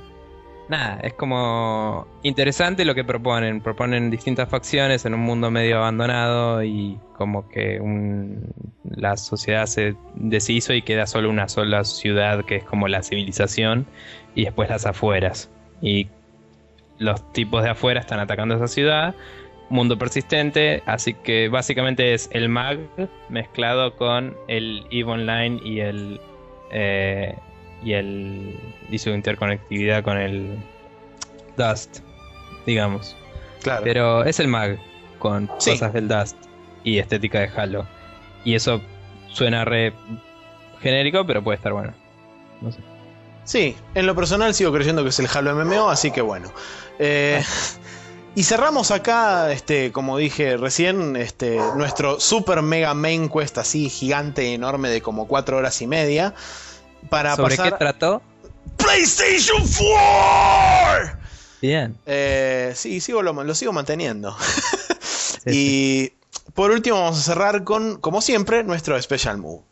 nada, 0.70 1.00
es 1.02 1.14
como 1.14 2.08
interesante 2.24 2.86
lo 2.86 2.96
que 2.96 3.04
proponen. 3.04 3.62
Proponen 3.62 4.10
distintas 4.10 4.50
facciones 4.50 5.06
en 5.06 5.14
un 5.14 5.22
mundo 5.22 5.52
medio 5.52 5.78
abandonado 5.78 6.64
y 6.64 7.00
como 7.16 7.48
que 7.50 7.82
la 8.84 9.18
sociedad 9.18 9.66
se 9.66 9.96
deshizo 10.16 10.74
y 10.74 10.82
queda 10.82 11.08
solo 11.08 11.30
una 11.30 11.48
sola 11.48 11.84
ciudad 11.84 12.46
que 12.46 12.58
es 12.58 12.64
como 12.64 12.88
la 12.88 13.04
civilización 13.04 13.86
y 14.36 14.46
después 14.46 14.70
las 14.70 14.86
afueras. 14.86 15.50
Y 15.82 16.08
los 17.00 17.32
tipos 17.34 17.64
de 17.64 17.70
afuera 17.70 18.00
están 18.00 18.20
atacando 18.20 18.56
esa 18.56 18.68
ciudad. 18.68 19.16
Mundo 19.70 19.98
persistente, 19.98 20.82
así 20.86 21.14
que 21.14 21.50
básicamente 21.50 22.14
es 22.14 22.30
el 22.32 22.48
MAG 22.48 22.80
mezclado 23.30 23.96
con 23.96 24.36
el 24.48 24.86
EVE 24.92 25.12
Online 25.12 25.60
y 25.64 25.80
el 25.82 26.22
eh, 26.72 27.36
y 27.84 27.94
el 27.94 28.56
y 28.90 28.98
su 28.98 29.10
interconectividad 29.10 30.04
con 30.04 30.18
el 30.18 30.58
Dust, 31.58 32.00
digamos. 32.66 33.16
Claro. 33.62 33.84
Pero 33.84 34.24
es 34.24 34.40
el 34.40 34.48
mag 34.48 34.78
con 35.20 35.48
cosas 35.48 35.92
del 35.94 36.08
Dust 36.08 36.38
y 36.84 37.00
estética 37.00 37.40
de 37.40 37.50
Halo. 37.56 37.86
Y 38.46 38.56
eso 38.56 38.82
suena 39.28 39.66
re 39.66 39.94
genérico, 40.82 41.26
pero 41.26 41.44
puede 41.44 41.58
estar 41.58 41.74
bueno. 41.74 41.94
No 42.62 42.72
sé. 42.72 42.80
Sí, 43.44 43.76
en 43.96 44.06
lo 44.06 44.16
personal 44.16 44.54
sigo 44.54 44.74
creyendo 44.74 45.04
que 45.04 45.10
es 45.10 45.20
el 45.20 45.28
Halo 45.34 45.56
MMO, 45.56 45.90
así 45.90 46.12
que 46.12 46.22
bueno. 46.22 46.52
Eh, 47.00 47.42
y 48.38 48.44
cerramos 48.44 48.92
acá, 48.92 49.52
este, 49.52 49.92
como 49.92 50.16
dije 50.16 50.58
recién, 50.58 51.16
este, 51.16 51.58
nuestro 51.76 52.20
super 52.20 52.62
mega 52.62 52.94
main 52.94 53.30
quest 53.30 53.58
así 53.58 53.90
gigante, 53.90 54.54
enorme 54.54 54.90
de 54.90 55.02
como 55.02 55.28
cuatro 55.28 55.58
horas 55.58 55.82
y 55.82 55.88
media. 55.88 56.36
Para 57.10 57.36
¿Sobre 57.36 57.58
qué 57.58 57.72
trató? 57.72 58.22
PlayStation 58.78 59.60
4. 59.60 61.18
Bien. 61.64 61.98
Eh, 62.06 62.74
sí, 62.76 63.02
sigo 63.02 63.24
lo, 63.24 63.56
sigo 63.56 63.74
manteniendo. 63.74 64.38
y 65.48 66.14
por 66.54 66.70
último 66.70 67.02
vamos 67.02 67.18
a 67.18 67.24
cerrar 67.24 67.64
con, 67.64 68.00
como 68.00 68.22
siempre, 68.22 68.64
nuestro 68.64 69.02
Special 69.02 69.40
Move. 69.40 69.64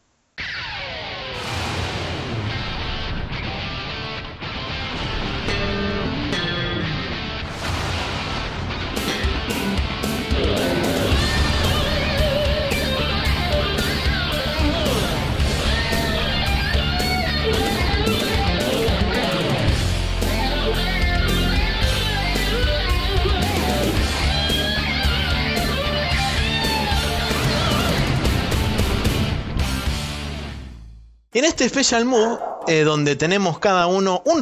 En 31.46 31.50
este 31.50 31.70
Special 31.70 32.06
Move, 32.06 32.40
eh, 32.68 32.82
donde 32.82 33.16
tenemos 33.16 33.60
cada 33.60 33.86
uno 33.86 34.24
un, 34.26 34.42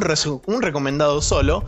recomendado 0.62 1.20
solo, 1.20 1.62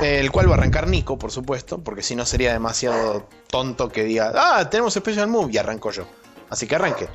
eh, 0.00 0.18
el 0.18 0.30
cual 0.30 0.48
va 0.48 0.54
a 0.54 0.56
arrancar 0.56 0.86
Nico, 0.88 1.18
por 1.18 1.30
supuesto, 1.30 1.76
porque 1.84 2.02
si 2.02 2.16
no 2.16 2.24
sería 2.24 2.54
demasiado 2.54 3.28
tonto 3.50 3.90
que 3.90 4.04
diga, 4.04 4.32
ah, 4.34 4.70
tenemos 4.70 4.94
Special 4.94 5.28
Move 5.28 5.52
y 5.52 5.58
arranco 5.58 5.90
yo. 5.90 6.06
Así 6.48 6.66
que 6.66 6.76
arranque. 6.76 7.06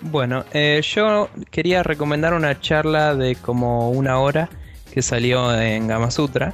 Bueno, 0.00 0.44
eh, 0.52 0.82
yo 0.82 1.28
quería 1.52 1.84
recomendar 1.84 2.34
una 2.34 2.60
charla 2.60 3.14
de 3.14 3.36
como 3.36 3.90
una 3.90 4.18
hora 4.18 4.50
que 4.92 5.02
salió 5.02 5.54
en 5.54 5.86
Gamasutra, 5.86 6.52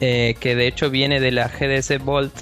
que 0.00 0.34
de 0.42 0.66
hecho 0.66 0.90
viene 0.90 1.20
de 1.20 1.30
la 1.30 1.46
GDC 1.46 2.04
Vault, 2.04 2.34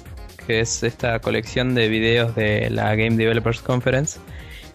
que 0.47 0.61
es 0.61 0.81
esta 0.81 1.19
colección 1.19 1.75
de 1.75 1.87
videos 1.87 2.33
de 2.33 2.71
la 2.71 2.95
Game 2.95 3.15
Developers 3.15 3.61
Conference 3.61 4.19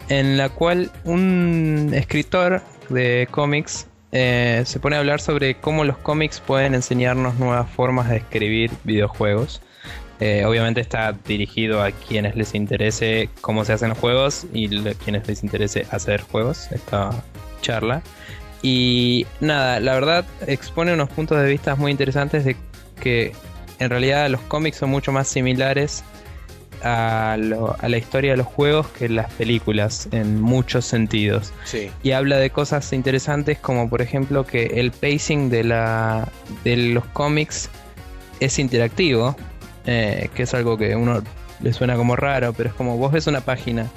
en 0.09 0.37
la 0.37 0.49
cual 0.49 0.91
un 1.03 1.91
escritor 1.93 2.61
de 2.89 3.27
cómics 3.31 3.87
eh, 4.11 4.63
se 4.65 4.79
pone 4.79 4.95
a 4.95 4.99
hablar 4.99 5.19
sobre 5.19 5.55
cómo 5.55 5.83
los 5.83 5.97
cómics 5.97 6.39
pueden 6.39 6.75
enseñarnos 6.75 7.35
nuevas 7.35 7.69
formas 7.69 8.09
de 8.09 8.17
escribir 8.17 8.71
videojuegos. 8.83 9.61
Eh, 10.19 10.45
obviamente 10.45 10.81
está 10.81 11.11
dirigido 11.11 11.83
a 11.83 11.91
quienes 11.91 12.35
les 12.35 12.55
interese 12.55 13.29
cómo 13.41 13.65
se 13.65 13.73
hacen 13.73 13.89
los 13.89 13.97
juegos 13.99 14.47
y 14.53 14.65
a 14.87 14.93
quienes 14.93 15.27
les 15.27 15.43
interese 15.43 15.85
hacer 15.91 16.21
juegos, 16.21 16.71
esta 16.71 17.11
charla. 17.61 18.01
Y 18.63 19.27
nada, 19.39 19.79
la 19.79 19.93
verdad 19.93 20.25
expone 20.47 20.93
unos 20.93 21.09
puntos 21.09 21.39
de 21.39 21.47
vista 21.47 21.75
muy 21.75 21.91
interesantes 21.91 22.45
de 22.45 22.55
que 22.99 23.33
en 23.79 23.89
realidad 23.89 24.29
los 24.29 24.41
cómics 24.41 24.77
son 24.77 24.89
mucho 24.89 25.11
más 25.11 25.27
similares 25.27 26.03
a, 26.83 27.37
la 27.37 27.97
historia 27.97 28.31
de 28.31 28.37
los 28.37 28.47
juegos 28.47 28.87
que 28.87 29.09
las 29.09 29.31
películas 29.33 30.07
en 30.11 30.41
muchos 30.41 30.85
sentidos. 30.85 31.53
Y 32.03 32.11
habla 32.11 32.37
de 32.37 32.49
cosas 32.49 32.91
interesantes 32.93 33.57
como 33.59 33.89
por 33.89 34.01
ejemplo 34.01 34.45
que 34.45 34.65
el 34.79 34.91
pacing 34.91 35.49
de, 35.49 35.63
la, 35.63 36.27
de 36.63 36.77
los 36.77 37.05
cómics 37.05 37.69
es 38.39 38.59
interactivo, 38.59 39.35
eh, 39.85 40.29
que 40.35 40.43
es 40.43 40.53
algo 40.53 40.77
que 40.77 40.93
a 40.93 40.97
uno 40.97 41.21
le 41.61 41.73
suena 41.73 41.95
como 41.95 42.15
raro, 42.15 42.53
pero 42.53 42.69
es 42.69 42.75
como 42.75 42.97
vos 42.97 43.11
ves 43.11 43.27
una 43.27 43.41
página 43.41 43.87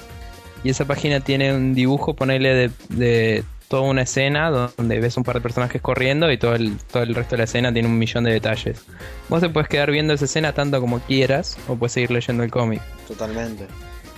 y 0.63 0.71
esa 0.71 0.85
página 0.85 1.21
tiene 1.21 1.55
un 1.55 1.75
dibujo, 1.75 2.15
ponele 2.15 2.71
de 2.89 3.45
toda 3.71 3.83
una 3.83 4.03
escena 4.03 4.51
donde 4.51 4.99
ves 4.99 5.17
un 5.17 5.23
par 5.23 5.37
de 5.37 5.41
personajes 5.41 5.81
corriendo 5.81 6.31
y 6.33 6.37
todo 6.37 6.57
el, 6.57 6.77
todo 6.91 7.05
el 7.05 7.15
resto 7.15 7.37
de 7.37 7.39
la 7.39 7.45
escena 7.45 7.73
tiene 7.73 7.87
un 7.87 7.97
millón 8.01 8.25
de 8.25 8.33
detalles. 8.33 8.85
Vos 9.29 9.41
te 9.41 9.49
puedes 9.49 9.69
quedar 9.69 9.93
viendo 9.93 10.13
esa 10.13 10.25
escena 10.25 10.53
tanto 10.53 10.81
como 10.81 10.99
quieras 10.99 11.57
o 11.69 11.77
puedes 11.77 11.93
seguir 11.93 12.11
leyendo 12.11 12.43
el 12.43 12.51
cómic. 12.51 12.83
Totalmente. 13.07 13.69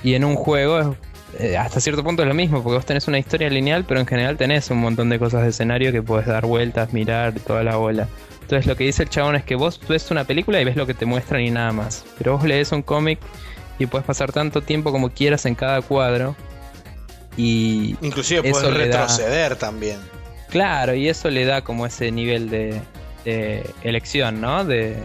Y 0.03 0.15
en 0.15 0.25
un 0.25 0.37
juego 0.37 0.97
eh, 1.39 1.59
hasta 1.59 1.81
cierto 1.81 2.03
punto 2.03 2.23
es 2.23 2.29
lo 2.29 2.35
mismo, 2.35 2.63
porque 2.63 2.77
vos 2.77 2.87
tenés 2.87 3.07
una 3.09 3.19
historia 3.19 3.51
lineal, 3.51 3.85
pero 3.85 4.01
en 4.01 4.07
general 4.07 4.39
tenés 4.39 4.71
un 4.71 4.79
montón 4.79 5.11
de 5.11 5.19
cosas 5.19 5.43
de 5.43 5.51
escenario 5.51 5.93
que 5.93 6.01
puedes 6.01 6.27
dar 6.27 6.47
vueltas, 6.47 6.95
mirar, 6.95 7.35
toda 7.41 7.63
la 7.63 7.77
bola. 7.77 8.09
Entonces 8.41 8.65
lo 8.65 8.75
que 8.75 8.85
dice 8.85 9.03
el 9.03 9.11
chabón 9.11 9.37
es 9.37 9.45
que 9.45 9.55
vos 9.55 9.79
ves 9.87 10.11
una 10.11 10.25
película 10.25 10.63
y 10.63 10.65
ves 10.65 10.77
lo 10.77 10.87
que 10.87 10.95
te 10.95 11.05
muestran 11.05 11.43
y 11.43 11.51
nada 11.51 11.73
más. 11.73 12.07
Pero 12.17 12.39
vos 12.39 12.45
lees 12.47 12.73
un 12.73 12.81
cómic 12.81 13.19
y 13.79 13.85
puedes 13.85 14.07
pasar 14.07 14.33
tanto 14.33 14.63
tiempo 14.63 14.93
como 14.93 15.11
quieras 15.11 15.45
en 15.45 15.55
cada 15.55 15.83
cuadro 15.83 16.35
y 17.37 17.97
Inclusive 18.03 18.51
puedes 18.51 18.75
retroceder 18.75 19.57
también. 19.57 19.99
Claro, 20.49 20.95
y 20.95 21.09
eso 21.09 21.31
le 21.31 21.45
da 21.45 21.63
como 21.63 21.87
ese 21.87 22.11
nivel 22.11 22.51
de, 22.51 22.83
elección, 23.83 24.41
¿no? 24.41 24.65
De 24.65 24.97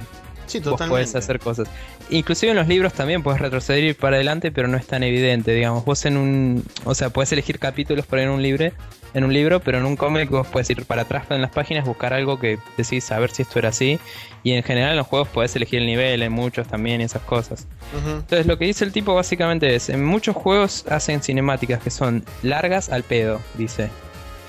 sí, 0.45 0.59
totalmente. 0.59 0.83
Vos 0.83 0.89
puedes 0.89 1.15
hacer 1.15 1.39
cosas. 1.39 1.69
Inclusive 2.09 2.51
en 2.51 2.57
los 2.57 2.67
libros 2.67 2.93
también 2.93 3.23
puedes 3.23 3.39
retroceder 3.39 3.83
y 3.83 3.87
ir 3.87 3.97
para 3.97 4.15
adelante, 4.15 4.51
pero 4.51 4.67
no 4.67 4.77
es 4.77 4.87
tan 4.87 5.03
evidente, 5.03 5.53
digamos. 5.53 5.85
Vos 5.85 6.05
en 6.05 6.17
un, 6.17 6.65
o 6.83 6.95
sea, 6.95 7.09
puedes 7.09 7.31
elegir 7.31 7.59
capítulos 7.59 8.05
para 8.05 8.23
en 8.23 8.29
un 8.29 8.41
libro, 8.41 8.71
en 9.17 9.23
un 9.23 9.33
libro, 9.33 9.59
pero 9.59 9.79
en 9.79 9.85
un 9.85 9.95
cómic 9.95 10.29
vos 10.29 10.45
puedes 10.47 10.69
ir 10.69 10.85
para 10.85 11.01
atrás 11.01 11.25
en 11.31 11.41
las 11.41 11.51
páginas, 11.51 11.85
buscar 11.85 12.13
algo 12.13 12.39
que 12.39 12.59
decís 12.77 13.03
saber 13.03 13.31
si 13.31 13.41
esto 13.41 13.59
era 13.59 13.69
así. 13.69 13.99
Y 14.43 14.51
en 14.51 14.63
general 14.63 14.91
en 14.91 14.97
los 14.97 15.07
juegos 15.07 15.27
puedes 15.29 15.55
elegir 15.55 15.79
el 15.79 15.87
nivel, 15.87 16.21
en 16.21 16.31
muchos 16.31 16.67
también 16.67 17.01
y 17.01 17.05
esas 17.05 17.23
cosas. 17.23 17.67
Entonces 17.93 18.45
lo 18.45 18.57
que 18.57 18.65
dice 18.65 18.85
el 18.85 18.91
tipo 18.91 19.15
básicamente 19.15 19.75
es, 19.75 19.89
en 19.89 20.05
muchos 20.05 20.35
juegos 20.35 20.85
hacen 20.87 21.21
cinemáticas 21.21 21.81
que 21.81 21.89
son 21.89 22.23
largas 22.43 22.89
al 22.89 23.03
pedo, 23.03 23.41
dice. 23.55 23.89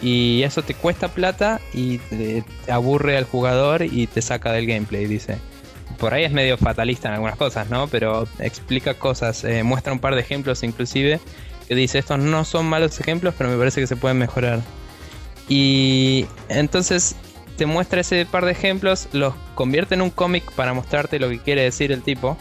Y 0.01 0.43
eso 0.45 0.63
te 0.63 0.75
cuesta 0.75 1.09
plata 1.09 1.61
y 1.73 1.99
te 1.99 2.45
aburre 2.71 3.17
al 3.17 3.25
jugador 3.25 3.83
y 3.83 4.07
te 4.07 4.23
saca 4.23 4.53
del 4.53 4.67
gameplay, 4.67 5.07
dice 5.07 5.39
por 5.99 6.15
ahí 6.15 6.25
es 6.25 6.31
medio 6.31 6.57
fatalista 6.57 7.09
en 7.09 7.15
algunas 7.15 7.37
cosas, 7.37 7.71
¿no? 7.71 7.89
Pero 7.89 8.29
explica 8.39 8.95
cosas, 8.95 9.43
eh, 9.43 9.65
muestra 9.65 9.93
un 9.93 9.99
par 9.99 10.15
de 10.15 10.21
ejemplos 10.21 10.63
inclusive, 10.63 11.19
que 11.69 11.75
dice, 11.75 11.99
estos 11.99 12.19
no 12.19 12.45
son 12.45 12.67
malos 12.67 12.99
ejemplos, 12.99 13.35
pero 13.37 13.51
me 13.51 13.57
parece 13.57 13.81
que 13.81 13.87
se 13.87 13.97
pueden 13.97 14.19
mejorar. 14.19 14.61
Y 15.49 16.27
entonces 16.49 17.17
te 17.57 17.67
muestra 17.67 18.01
ese 18.01 18.27
par 18.27 18.45
de 18.45 18.53
ejemplos, 18.53 19.09
los 19.13 19.35
convierte 19.55 19.95
en 19.95 20.03
un 20.03 20.11
cómic 20.11 20.51
para 20.53 20.73
mostrarte 20.75 21.19
lo 21.19 21.29
que 21.29 21.39
quiere 21.41 21.63
decir 21.63 21.93
el 21.93 22.03
tipo. 22.03 22.37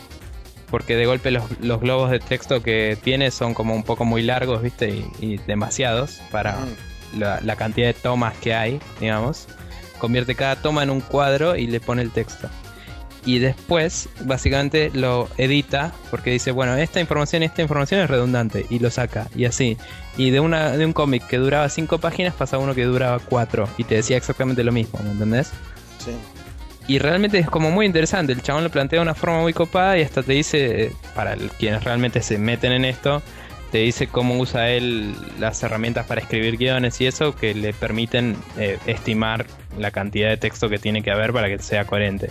porque 0.69 0.97
de 0.97 1.05
golpe 1.05 1.31
los, 1.31 1.43
los 1.61 1.79
globos 1.79 2.11
de 2.11 2.19
texto 2.19 2.61
que 2.61 2.97
tiene 3.01 3.31
son 3.31 3.53
como 3.53 3.73
un 3.73 3.83
poco 3.83 4.03
muy 4.03 4.21
largos, 4.21 4.61
¿viste? 4.61 4.89
Y, 4.89 5.05
y 5.21 5.37
demasiados 5.37 6.19
para 6.29 6.57
Mm. 6.57 7.19
la, 7.19 7.39
la 7.41 7.55
cantidad 7.55 7.87
de 7.87 7.93
tomas 7.93 8.35
que 8.37 8.53
hay, 8.53 8.79
digamos. 8.99 9.47
Convierte 9.97 10.35
cada 10.35 10.57
toma 10.57 10.83
en 10.83 10.89
un 10.89 10.99
cuadro 10.99 11.55
y 11.55 11.67
le 11.67 11.79
pone 11.79 12.01
el 12.01 12.11
texto. 12.11 12.49
Y 13.27 13.39
después, 13.39 14.07
básicamente, 14.21 14.89
lo 14.93 15.27
edita 15.37 15.93
porque 16.09 16.31
dice, 16.31 16.51
bueno, 16.51 16.77
esta 16.77 17.01
información, 17.01 17.43
esta 17.43 17.61
información 17.61 17.99
es 17.99 18.09
redundante 18.09 18.65
y 18.69 18.79
lo 18.79 18.89
saca 18.89 19.27
y 19.35 19.43
así. 19.43 19.77
Y 20.15 20.29
de, 20.29 20.39
una, 20.39 20.71
de 20.71 20.85
un 20.85 20.93
cómic 20.93 21.27
que 21.27 21.37
duraba 21.37 21.67
cinco 21.67 21.97
páginas 21.97 22.33
pasa 22.33 22.55
a 22.55 22.59
uno 22.59 22.73
que 22.73 22.85
duraba 22.85 23.19
cuatro 23.19 23.67
y 23.77 23.83
te 23.83 23.95
decía 23.95 24.15
exactamente 24.15 24.63
lo 24.63 24.71
mismo, 24.71 24.99
¿me 25.03 25.11
entendés? 25.11 25.51
Sí. 25.97 26.11
Y 26.87 26.99
realmente 26.99 27.37
es 27.37 27.49
como 27.49 27.69
muy 27.69 27.85
interesante. 27.85 28.31
El 28.31 28.41
chabón 28.41 28.63
lo 28.63 28.69
plantea 28.69 28.99
de 28.99 29.03
una 29.03 29.13
forma 29.13 29.41
muy 29.41 29.51
copada 29.51 29.97
y 29.97 30.03
hasta 30.03 30.23
te 30.23 30.31
dice, 30.31 30.93
para 31.13 31.35
quienes 31.59 31.83
realmente 31.83 32.21
se 32.21 32.37
meten 32.37 32.71
en 32.71 32.85
esto, 32.85 33.21
te 33.73 33.79
dice 33.79 34.07
cómo 34.07 34.37
usa 34.37 34.69
él 34.69 35.13
las 35.37 35.61
herramientas 35.63 36.05
para 36.05 36.21
escribir 36.21 36.55
guiones 36.55 37.01
y 37.01 37.07
eso 37.07 37.35
que 37.35 37.53
le 37.53 37.73
permiten 37.73 38.37
eh, 38.57 38.79
estimar 38.87 39.45
la 39.77 39.91
cantidad 39.91 40.29
de 40.29 40.37
texto 40.37 40.69
que 40.69 40.77
tiene 40.77 41.03
que 41.03 41.11
haber 41.11 41.33
para 41.33 41.49
que 41.49 41.59
sea 41.59 41.83
coherente. 41.83 42.29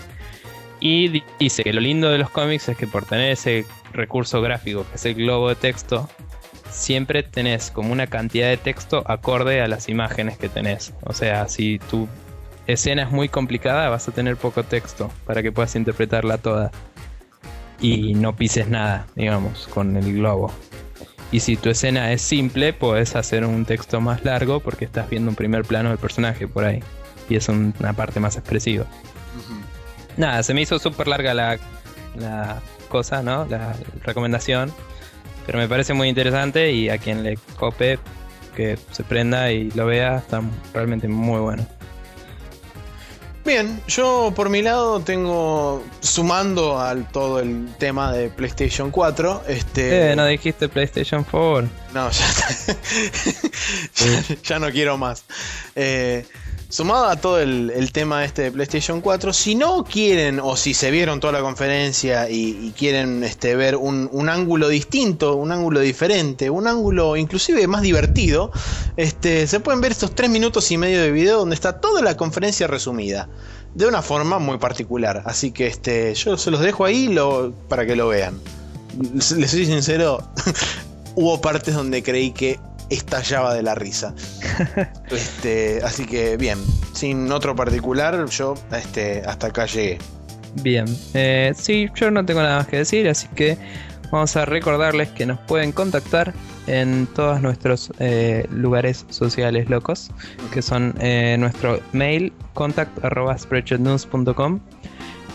Y 0.88 1.08
di- 1.08 1.24
dice 1.40 1.64
que 1.64 1.72
lo 1.72 1.80
lindo 1.80 2.08
de 2.10 2.18
los 2.18 2.30
cómics 2.30 2.68
es 2.68 2.76
que 2.76 2.86
por 2.86 3.04
tener 3.06 3.32
ese 3.32 3.64
recurso 3.92 4.40
gráfico 4.40 4.86
que 4.88 4.94
es 4.94 5.04
el 5.04 5.14
globo 5.14 5.48
de 5.48 5.56
texto, 5.56 6.08
siempre 6.70 7.24
tenés 7.24 7.72
como 7.72 7.92
una 7.92 8.06
cantidad 8.06 8.48
de 8.48 8.56
texto 8.56 9.02
acorde 9.06 9.60
a 9.62 9.66
las 9.66 9.88
imágenes 9.88 10.38
que 10.38 10.48
tenés. 10.48 10.94
O 11.02 11.12
sea, 11.12 11.48
si 11.48 11.80
tu 11.90 12.06
escena 12.68 13.02
es 13.02 13.10
muy 13.10 13.28
complicada, 13.28 13.88
vas 13.88 14.06
a 14.06 14.12
tener 14.12 14.36
poco 14.36 14.62
texto 14.62 15.10
para 15.24 15.42
que 15.42 15.50
puedas 15.50 15.74
interpretarla 15.74 16.38
toda. 16.38 16.70
Y 17.80 18.14
no 18.14 18.36
pises 18.36 18.68
nada, 18.68 19.08
digamos, 19.16 19.66
con 19.66 19.96
el 19.96 20.14
globo. 20.14 20.52
Y 21.32 21.40
si 21.40 21.56
tu 21.56 21.68
escena 21.68 22.12
es 22.12 22.22
simple, 22.22 22.72
puedes 22.72 23.16
hacer 23.16 23.44
un 23.44 23.64
texto 23.64 24.00
más 24.00 24.24
largo 24.24 24.60
porque 24.60 24.84
estás 24.84 25.10
viendo 25.10 25.30
un 25.30 25.34
primer 25.34 25.64
plano 25.64 25.88
del 25.88 25.98
personaje 25.98 26.46
por 26.46 26.64
ahí. 26.64 26.78
Y 27.28 27.34
es 27.34 27.48
un- 27.48 27.74
una 27.80 27.92
parte 27.92 28.20
más 28.20 28.36
expresiva. 28.36 28.86
Nada, 30.16 30.42
se 30.42 30.54
me 30.54 30.62
hizo 30.62 30.78
súper 30.78 31.08
larga 31.08 31.34
la, 31.34 31.58
la 32.18 32.60
cosa, 32.88 33.22
¿no? 33.22 33.44
La 33.46 33.74
recomendación. 34.02 34.72
Pero 35.44 35.58
me 35.58 35.68
parece 35.68 35.94
muy 35.94 36.08
interesante 36.08 36.72
y 36.72 36.88
a 36.88 36.98
quien 36.98 37.22
le 37.22 37.38
cope, 37.56 37.98
que 38.56 38.78
se 38.90 39.04
prenda 39.04 39.52
y 39.52 39.70
lo 39.72 39.86
vea, 39.86 40.18
está 40.18 40.42
realmente 40.72 41.06
muy 41.06 41.40
bueno. 41.40 41.66
Bien, 43.44 43.80
yo 43.86 44.32
por 44.34 44.48
mi 44.48 44.60
lado 44.60 44.98
tengo, 44.98 45.84
sumando 46.00 46.80
al 46.80 47.08
todo 47.12 47.38
el 47.38 47.68
tema 47.78 48.12
de 48.12 48.28
PlayStation 48.28 48.90
4, 48.90 49.44
este... 49.46 50.10
Eh, 50.10 50.16
no 50.16 50.26
dijiste 50.26 50.68
PlayStation 50.68 51.22
4. 51.22 51.68
No, 51.94 52.10
ya, 52.10 52.26
ya, 53.94 54.36
ya 54.42 54.58
no 54.58 54.68
quiero 54.72 54.98
más. 54.98 55.22
Eh, 55.76 56.26
sumado 56.68 57.06
a 57.06 57.16
todo 57.16 57.40
el, 57.40 57.70
el 57.70 57.92
tema 57.92 58.24
este 58.24 58.42
de 58.42 58.52
PlayStation 58.52 59.00
4, 59.00 59.32
si 59.32 59.54
no 59.54 59.84
quieren 59.84 60.40
o 60.40 60.56
si 60.56 60.74
se 60.74 60.90
vieron 60.90 61.20
toda 61.20 61.32
la 61.32 61.40
conferencia 61.40 62.28
y, 62.28 62.72
quieren 62.76 63.22
este, 63.24 63.56
ver 63.56 63.76
un, 63.76 64.28
ángulo 64.28 64.68
distinto, 64.68 65.36
un 65.36 65.52
ángulo 65.52 65.80
diferente, 65.80 66.50
un 66.50 66.66
ángulo 66.66 67.16
inclusive 67.16 67.66
más 67.66 67.82
divertido, 67.82 68.50
este, 68.96 69.46
se 69.46 69.60
pueden 69.60 69.80
ver 69.80 69.92
estos 69.92 70.14
tres 70.14 70.30
minutos 70.30 70.70
y 70.70 70.78
medio 70.78 71.00
de 71.00 71.10
video 71.10 71.38
donde 71.38 71.54
está 71.54 71.80
toda 71.80 72.02
la 72.02 72.16
conferencia 72.16 72.66
resumida. 72.66 73.28
De 73.74 73.86
una 73.86 74.00
forma 74.00 74.38
muy 74.38 74.56
particular. 74.56 75.22
Así 75.26 75.50
que 75.50 75.66
este, 75.66 76.14
yo 76.14 76.38
se 76.38 76.50
los 76.50 76.60
dejo 76.60 76.86
ahí 76.86 77.08
lo, 77.08 77.52
para 77.68 77.84
que 77.84 77.94
lo 77.94 78.08
vean. 78.08 78.40
Les 79.12 79.50
soy 79.50 79.66
sincero, 79.66 80.26
hubo 81.14 81.42
partes 81.42 81.74
donde 81.74 82.02
creí 82.02 82.30
que 82.30 82.58
estallaba 82.90 83.54
de 83.54 83.62
la 83.62 83.74
risa. 83.74 84.14
este, 85.10 85.80
así 85.82 86.04
que 86.06 86.36
bien, 86.36 86.58
sin 86.92 87.32
otro 87.32 87.56
particular, 87.56 88.28
yo 88.28 88.54
este, 88.72 89.22
hasta 89.26 89.46
acá 89.48 89.66
llegué. 89.66 89.98
Bien, 90.62 90.86
eh, 91.14 91.52
sí, 91.56 91.88
yo 91.94 92.10
no 92.10 92.24
tengo 92.24 92.42
nada 92.42 92.58
más 92.58 92.66
que 92.66 92.78
decir, 92.78 93.08
así 93.08 93.28
que 93.34 93.58
vamos 94.10 94.34
a 94.36 94.44
recordarles 94.46 95.08
que 95.10 95.26
nos 95.26 95.38
pueden 95.40 95.72
contactar 95.72 96.32
en 96.66 97.06
todos 97.08 97.42
nuestros 97.42 97.92
eh, 97.98 98.46
lugares 98.50 99.04
sociales 99.10 99.68
locos, 99.68 100.10
que 100.52 100.62
son 100.62 100.94
eh, 101.00 101.36
nuestro 101.38 101.80
mail 101.92 102.32
contact@spreadshotnews.com, 102.54 104.60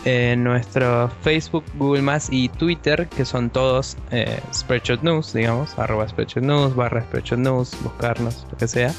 eh, 0.05 0.35
nuestro 0.35 1.09
Facebook, 1.21 1.63
Google 1.75 2.01
Más 2.01 2.29
y 2.31 2.49
Twitter, 2.49 3.07
que 3.07 3.23
son 3.25 3.49
todos 3.49 3.97
eh, 4.11 4.39
Spreadshot 4.53 5.03
News, 5.03 5.33
digamos, 5.33 5.77
arroba 5.77 6.07
Spreadshot 6.07 6.43
News, 6.43 6.75
barra 6.75 7.01
Spreadshot 7.01 7.39
News, 7.39 7.77
buscarnos, 7.83 8.47
lo 8.51 8.57
que 8.57 8.67
sea. 8.67 8.93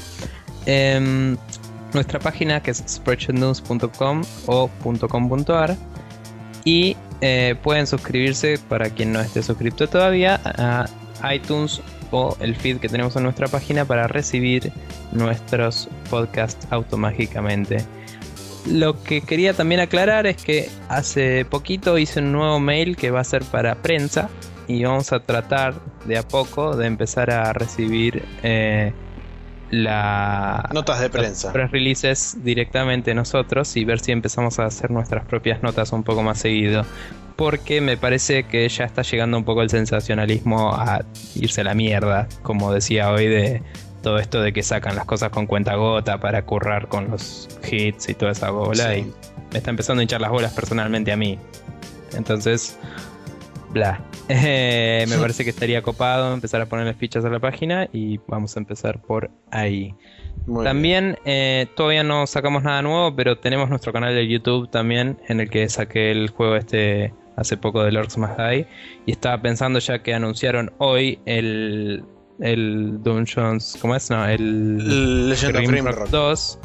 Em, 0.65 1.35
nuestra 1.93 2.19
página 2.19 2.63
que 2.63 2.71
es 2.71 2.83
spreadshotnews.com 2.87 4.21
o 4.47 4.69
y 6.65 6.95
eh, 7.19 7.55
pueden 7.61 7.85
suscribirse 7.85 8.57
para 8.69 8.89
quien 8.89 9.11
no 9.11 9.19
esté 9.19 9.43
suscrito 9.43 9.87
todavía 9.87 10.39
a 10.45 10.85
iTunes 11.33 11.81
o 12.11 12.37
el 12.39 12.55
feed 12.55 12.77
que 12.77 12.87
tenemos 12.87 13.15
en 13.15 13.23
nuestra 13.23 13.47
página 13.47 13.85
para 13.85 14.07
recibir 14.07 14.71
nuestros 15.11 15.89
podcasts 16.09 16.67
automáticamente. 16.69 17.83
Lo 18.67 19.03
que 19.03 19.21
quería 19.21 19.53
también 19.53 19.81
aclarar 19.81 20.25
es 20.25 20.37
que 20.37 20.69
hace 20.87 21.45
poquito 21.45 21.97
hice 21.97 22.19
un 22.19 22.31
nuevo 22.31 22.59
mail 22.59 22.95
que 22.95 23.11
va 23.11 23.19
a 23.19 23.23
ser 23.23 23.43
para 23.43 23.75
prensa 23.75 24.29
y 24.67 24.83
vamos 24.83 25.11
a 25.11 25.19
tratar 25.19 25.75
de 26.05 26.17
a 26.17 26.23
poco 26.23 26.75
de 26.75 26.87
empezar 26.87 27.29
a 27.29 27.51
recibir 27.51 28.23
eh, 28.41 28.93
la 29.69 30.69
Notas 30.73 31.01
de 31.01 31.09
prensa. 31.09 31.51
press 31.51 31.71
releases 31.71 32.37
directamente 32.43 33.13
nosotros 33.13 33.75
y 33.75 33.83
ver 33.85 33.99
si 33.99 34.11
empezamos 34.11 34.59
a 34.59 34.65
hacer 34.65 34.91
nuestras 34.91 35.25
propias 35.25 35.63
notas 35.63 35.91
un 35.91 36.03
poco 36.03 36.23
más 36.23 36.39
seguido. 36.39 36.85
Porque 37.35 37.81
me 37.81 37.97
parece 37.97 38.43
que 38.43 38.69
ya 38.69 38.85
está 38.85 39.01
llegando 39.01 39.35
un 39.37 39.43
poco 39.43 39.63
el 39.63 39.69
sensacionalismo 39.71 40.71
a 40.73 41.03
irse 41.35 41.61
a 41.61 41.63
la 41.63 41.73
mierda, 41.73 42.27
como 42.43 42.71
decía 42.71 43.09
hoy, 43.09 43.25
de 43.25 43.63
todo 44.03 44.19
esto 44.19 44.41
de 44.41 44.53
que 44.53 44.61
sacan 44.61 44.95
las 44.95 45.05
cosas 45.05 45.31
con 45.31 45.47
cuenta 45.47 45.73
gota 45.75 46.19
para 46.19 46.45
currar 46.45 46.87
con 46.89 47.09
los 47.09 47.49
hits 47.67 48.09
y 48.09 48.13
toda 48.13 48.33
esa 48.33 48.51
bola. 48.51 48.93
Sí. 48.93 48.99
Y 48.99 49.13
me 49.51 49.57
está 49.57 49.71
empezando 49.71 50.01
a 50.01 50.03
hinchar 50.03 50.21
las 50.21 50.29
bolas 50.29 50.53
personalmente 50.53 51.11
a 51.11 51.17
mí. 51.17 51.39
Entonces, 52.15 52.77
bla. 53.71 53.99
Eh, 54.29 55.05
me 55.09 55.17
parece 55.17 55.43
que 55.43 55.49
estaría 55.49 55.81
copado 55.81 56.33
empezar 56.33 56.61
a 56.61 56.65
ponerle 56.65 56.93
fichas 56.93 57.25
a 57.25 57.29
la 57.29 57.39
página 57.39 57.89
y 57.91 58.21
vamos 58.25 58.55
a 58.55 58.61
empezar 58.61 59.01
por 59.01 59.29
ahí. 59.51 59.93
Muy. 60.45 60.63
También 60.63 61.17
eh, 61.25 61.67
todavía 61.75 62.03
no 62.03 62.25
sacamos 62.25 62.63
nada 62.63 62.81
nuevo, 62.81 63.13
pero 63.17 63.37
tenemos 63.37 63.69
nuestro 63.69 63.91
canal 63.91 64.15
de 64.15 64.25
YouTube 64.25 64.71
también, 64.71 65.19
en 65.27 65.41
el 65.41 65.49
que 65.49 65.67
saqué 65.67 66.09
el 66.11 66.29
juego 66.29 66.55
este 66.55 67.13
hace 67.35 67.57
poco 67.57 67.83
del 67.83 67.97
Orcs 67.97 68.17
Must 68.17 68.39
Die. 68.39 68.65
Y 69.05 69.11
estaba 69.11 69.41
pensando 69.41 69.79
ya 69.79 70.01
que 70.01 70.13
anunciaron 70.13 70.71
hoy 70.77 71.19
el, 71.25 72.05
el 72.39 73.01
Dungeons, 73.03 73.77
¿cómo 73.79 73.95
es? 73.95 74.09
No, 74.09 74.25
el 74.25 75.29
Legend 75.29 75.55
of 75.57 75.63
Grimrock. 75.63 76.09
2. 76.09 76.59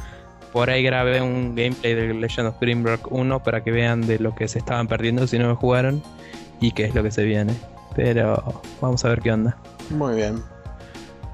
Por 0.53 0.71
ahí 0.71 0.83
grabé 0.83 1.21
un 1.21 1.55
gameplay 1.55 1.95
de 1.95 2.15
Legend 2.15 2.49
of 2.49 2.55
Grimrock 2.61 3.13
1 3.13 3.43
para 3.43 3.63
que 3.63 3.71
vean 3.71 4.07
de 4.07 4.19
lo 4.19 4.35
que 4.35 4.49
se 4.49 4.59
estaban 4.59 4.89
perdiendo 4.89 5.27
si 5.27 5.39
no 5.39 5.49
lo 5.49 5.57
jugaron 5.57 6.03
y 6.61 6.73
qué 6.73 6.87
es 6.87 6.95
lo 6.95 7.03
que 7.03 7.11
se 7.11 7.25
viene. 7.25 7.55
Pero 7.95 8.63
vamos 8.81 9.05
a 9.05 9.09
ver 9.09 9.21
qué 9.21 9.33
onda. 9.33 9.57
Muy 9.91 10.17
bien. 10.17 10.43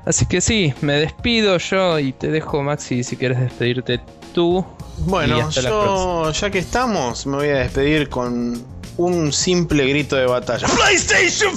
Así 0.07 0.27
que 0.27 0.41
sí, 0.41 0.75
me 0.83 0.95
despido 0.95 1.57
yo 1.59 1.99
y 1.99 2.13
te 2.13 2.31
dejo, 2.31 2.63
Maxi, 2.63 3.03
si 3.05 3.17
quieres 3.17 3.41
despedirte 3.41 4.01
tú. 4.35 4.65
Bueno, 4.99 5.51
yo 5.51 6.31
ya 6.31 6.51
que 6.51 6.59
estamos, 6.59 7.27
me 7.27 7.37
voy 7.37 7.49
a 7.49 7.59
despedir 7.61 8.09
con 8.09 8.63
un 8.97 9.33
simple 9.33 9.87
grito 9.87 10.17
de 10.17 10.27
batalla. 10.27 10.67
PlayStation 10.69 11.53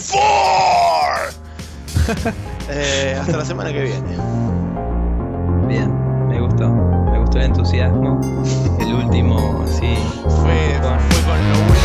4. 2.14 2.38
Eh, 2.70 3.16
hasta 3.20 3.38
la 3.38 3.46
semana 3.46 3.72
que 3.72 3.82
viene. 3.82 4.18
Bien, 5.68 6.28
me 6.28 6.40
gustó. 6.42 6.70
Me 6.70 7.20
gustó 7.20 7.40
el 7.40 7.46
entusiasmo. 7.46 8.20
El 8.80 8.94
último, 8.94 9.64
así. 9.64 9.96
Fue, 10.24 10.80
fue 10.82 11.24
con 11.26 11.50
lo 11.52 11.77